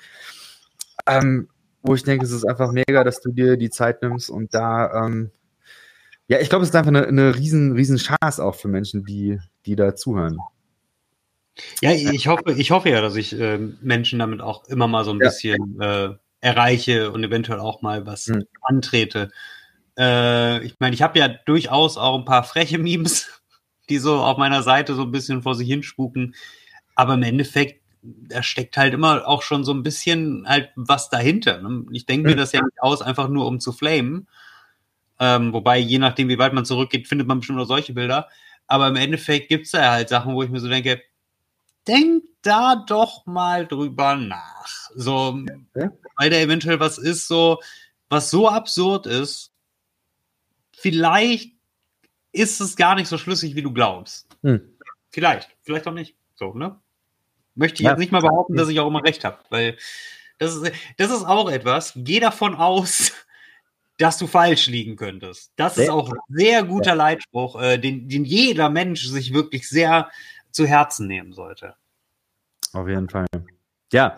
ähm, 1.08 1.48
wo 1.82 1.96
ich 1.96 2.04
denke, 2.04 2.26
es 2.26 2.32
ist 2.32 2.46
einfach 2.46 2.72
mega, 2.72 3.04
dass 3.04 3.22
du 3.22 3.32
dir 3.32 3.58
die 3.58 3.72
Zeit 3.72 4.04
nimmst 4.04 4.30
und 4.30 4.54
da, 4.54 5.06
ähm, 5.08 5.32
ja, 6.28 6.40
ich 6.40 6.50
glaube, 6.50 6.64
es 6.64 6.70
ist 6.70 6.76
einfach 6.76 6.90
eine, 6.90 7.08
eine 7.08 7.36
riesen, 7.36 7.74
riesen 7.74 7.98
Chance 7.98 8.44
auch 8.44 8.56
für 8.56 8.68
Menschen, 8.68 9.06
die, 9.06 9.40
die 9.66 9.76
da 9.76 9.96
zuhören. 9.96 10.38
Ja, 11.82 11.92
ich 11.92 12.28
hoffe, 12.28 12.54
ich 12.54 12.72
hoffe 12.72 12.90
ja, 12.90 13.02
dass 13.02 13.16
ich 13.16 13.38
äh, 13.40 13.58
Menschen 13.82 14.20
damit 14.20 14.42
auch 14.42 14.66
immer 14.66 14.88
mal 14.88 15.04
so 15.04 15.12
ein 15.12 15.20
Ja. 15.20 15.26
bisschen 15.26 15.80
äh, 15.82 16.10
erreiche 16.42 17.12
und 17.12 17.24
eventuell 17.24 17.60
auch 17.60 17.82
mal 17.82 18.06
was 18.06 18.28
Hm. 18.28 18.46
antrete. 18.62 19.32
Äh, 19.98 20.64
ich 20.66 20.76
meine, 20.80 20.94
ich 20.94 21.02
habe 21.02 21.18
ja 21.18 21.28
durchaus 21.28 21.98
auch 21.98 22.18
ein 22.18 22.26
paar 22.26 22.44
freche 22.44 22.78
Memes, 22.78 23.42
die 23.90 23.98
so 23.98 24.18
auf 24.18 24.38
meiner 24.38 24.62
Seite 24.64 24.94
so 24.96 25.04
ein 25.04 25.12
bisschen 25.12 25.42
vor 25.42 25.56
sich 25.56 25.68
hinspuken. 25.68 26.36
Aber 26.96 27.16
im 27.16 27.24
Endeffekt, 27.24 27.82
da 28.04 28.44
steckt 28.44 28.78
halt 28.78 28.94
immer 28.94 29.28
auch 29.28 29.42
schon 29.42 29.64
so 29.64 29.74
ein 29.74 29.84
bisschen 29.84 30.46
halt 30.48 30.70
was 30.76 31.10
dahinter. 31.10 31.62
Ne? 31.62 31.86
Ich 31.92 32.06
denke 32.06 32.26
mir 32.28 32.32
Hm. 32.32 32.38
das 32.38 32.52
ja 32.52 32.62
nicht 32.62 32.82
aus, 32.82 33.02
einfach 33.02 33.30
nur 33.30 33.48
um 33.48 33.60
zu 33.60 33.72
flamen. 33.72 34.28
Ähm, 35.20 35.52
wobei, 35.54 35.78
je 35.80 36.00
nachdem, 36.00 36.30
wie 36.30 36.38
weit 36.38 36.54
man 36.54 36.66
zurückgeht, 36.66 37.08
findet 37.08 37.28
man 37.28 37.40
bestimmt 37.40 37.60
auch 37.60 37.66
solche 37.66 37.94
Bilder. 37.94 38.28
Aber 38.68 38.88
im 38.88 38.96
Endeffekt 38.96 39.50
gibt's 39.50 39.72
da 39.72 39.92
halt 39.92 40.10
Sachen, 40.10 40.36
wo 40.36 40.44
ich 40.44 40.50
mir 40.50 40.60
so 40.60 40.68
denke, 40.68 41.02
denk 41.88 42.24
da 42.42 42.76
doch 42.76 43.26
mal 43.26 43.66
drüber 43.66 44.16
nach. 44.16 44.68
So, 44.96 45.40
Ja. 45.76 45.92
weil 46.18 46.30
da 46.30 46.38
eventuell 46.38 46.80
was 46.80 46.98
ist, 46.98 47.28
so, 47.28 47.60
was 48.10 48.30
so 48.30 48.48
absurd 48.50 49.06
ist, 49.06 49.54
vielleicht 50.74 51.54
ist 52.32 52.60
es 52.60 52.76
gar 52.76 52.96
nicht 52.96 53.08
so 53.08 53.18
schlüssig, 53.18 53.56
wie 53.56 53.62
du 53.62 53.72
glaubst. 53.72 54.28
Hm. 54.44 54.62
Vielleicht, 55.10 55.50
vielleicht 55.62 55.88
auch 55.88 55.94
nicht. 55.94 56.16
So, 56.36 56.54
ne? 56.54 56.80
Möchte 57.56 57.82
ich 57.82 57.86
Ja. 57.86 57.92
jetzt 57.92 58.00
nicht 58.00 58.12
mal 58.12 58.22
behaupten, 58.22 58.56
dass 58.56 58.70
ich 58.70 58.80
auch 58.80 58.88
immer 58.88 59.04
recht 59.04 59.24
habe, 59.24 59.40
weil 59.50 59.78
das 60.38 60.56
ist, 60.56 60.72
das 60.98 61.10
ist 61.10 61.24
auch 61.26 61.50
etwas. 61.50 61.94
Geh 61.96 62.20
davon 62.20 62.54
aus, 62.54 63.12
dass 63.98 64.18
du 64.18 64.28
falsch 64.28 64.68
liegen 64.68 64.96
könntest. 64.96 65.52
Das 65.56 65.78
ist 65.78 65.86
Sehr- 65.86 65.94
auch 65.94 66.10
ein 66.12 66.20
sehr 66.30 66.64
guter 66.64 66.96
Leitspruch, 66.96 67.62
äh, 67.62 67.78
den, 67.78 68.08
den 68.08 68.26
jeder 68.26 68.70
Mensch 68.70 69.08
sich 69.08 69.34
wirklich 69.34 69.68
sehr 69.68 70.10
zu 70.52 70.66
Herzen 70.66 71.08
nehmen 71.08 71.34
sollte. 71.34 71.76
Auf 72.74 72.88
jeden 72.88 73.10
Fall. 73.10 73.26
Ja, 73.92 74.16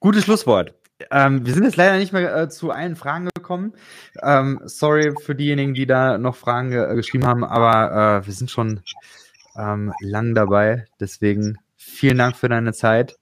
gutes 0.00 0.24
Schlusswort. 0.24 0.74
Ähm, 1.12 1.46
wir 1.46 1.54
sind 1.54 1.64
jetzt 1.64 1.76
leider 1.76 1.96
nicht 1.96 2.12
mehr 2.12 2.34
äh, 2.34 2.48
zu 2.48 2.70
allen 2.72 2.96
Fragen 2.96 3.28
gekommen. 3.34 3.72
Ähm, 4.20 4.60
sorry 4.64 5.14
für 5.22 5.36
diejenigen, 5.36 5.74
die 5.74 5.86
da 5.86 6.18
noch 6.18 6.34
Fragen 6.34 6.72
äh, 6.72 6.94
geschrieben 6.96 7.24
haben, 7.26 7.44
aber 7.44 8.22
äh, 8.22 8.26
wir 8.26 8.32
sind 8.34 8.50
schon 8.50 8.82
ähm, 9.56 9.92
lang 10.00 10.34
dabei. 10.34 10.86
Deswegen 10.98 11.58
vielen 11.76 12.18
Dank 12.18 12.36
für 12.36 12.48
deine 12.48 12.72
Zeit. 12.72 13.16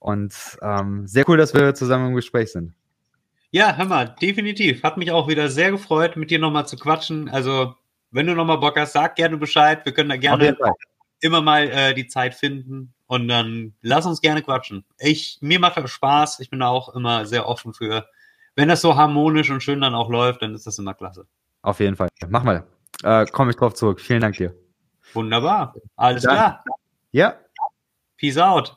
Und 0.00 0.34
ähm, 0.60 1.06
sehr 1.06 1.28
cool, 1.28 1.36
dass 1.36 1.54
wir 1.54 1.74
zusammen 1.74 2.08
im 2.08 2.14
Gespräch 2.16 2.50
sind. 2.50 2.74
Ja, 3.52 3.76
hör 3.76 3.84
mal, 3.84 4.14
definitiv. 4.20 4.82
Hat 4.82 4.96
mich 4.96 5.12
auch 5.12 5.28
wieder 5.28 5.48
sehr 5.50 5.70
gefreut, 5.70 6.16
mit 6.16 6.30
dir 6.30 6.38
nochmal 6.38 6.66
zu 6.66 6.76
quatschen. 6.76 7.28
Also, 7.28 7.74
wenn 8.10 8.26
du 8.26 8.34
nochmal 8.34 8.58
Bock 8.58 8.78
hast, 8.78 8.94
sag 8.94 9.14
gerne 9.14 9.36
Bescheid. 9.36 9.84
Wir 9.84 9.92
können 9.92 10.08
da 10.08 10.16
gerne 10.16 10.56
immer 11.20 11.42
mal 11.42 11.68
äh, 11.68 11.94
die 11.94 12.06
Zeit 12.06 12.34
finden. 12.34 12.94
Und 13.06 13.28
dann 13.28 13.74
lass 13.82 14.06
uns 14.06 14.22
gerne 14.22 14.42
quatschen. 14.42 14.86
Ich, 14.98 15.38
mir 15.42 15.60
macht 15.60 15.76
das 15.76 15.90
Spaß. 15.90 16.40
Ich 16.40 16.48
bin 16.48 16.60
da 16.60 16.68
auch 16.68 16.94
immer 16.94 17.26
sehr 17.26 17.46
offen 17.46 17.74
für. 17.74 18.06
Wenn 18.56 18.68
das 18.68 18.80
so 18.80 18.96
harmonisch 18.96 19.50
und 19.50 19.62
schön 19.62 19.82
dann 19.82 19.94
auch 19.94 20.08
läuft, 20.08 20.40
dann 20.40 20.54
ist 20.54 20.66
das 20.66 20.78
immer 20.78 20.94
klasse. 20.94 21.26
Auf 21.60 21.78
jeden 21.80 21.94
Fall. 21.96 22.08
Mach 22.28 22.44
mal. 22.44 22.66
Äh, 23.02 23.26
Komme 23.26 23.50
ich 23.50 23.56
drauf 23.56 23.74
zurück. 23.74 24.00
Vielen 24.00 24.22
Dank 24.22 24.36
dir. 24.36 24.54
Wunderbar. 25.12 25.74
Alles 25.96 26.22
Dann- 26.22 26.34
klar. 26.36 26.64
Ja. 27.12 27.36
Peace 28.16 28.38
out. 28.38 28.76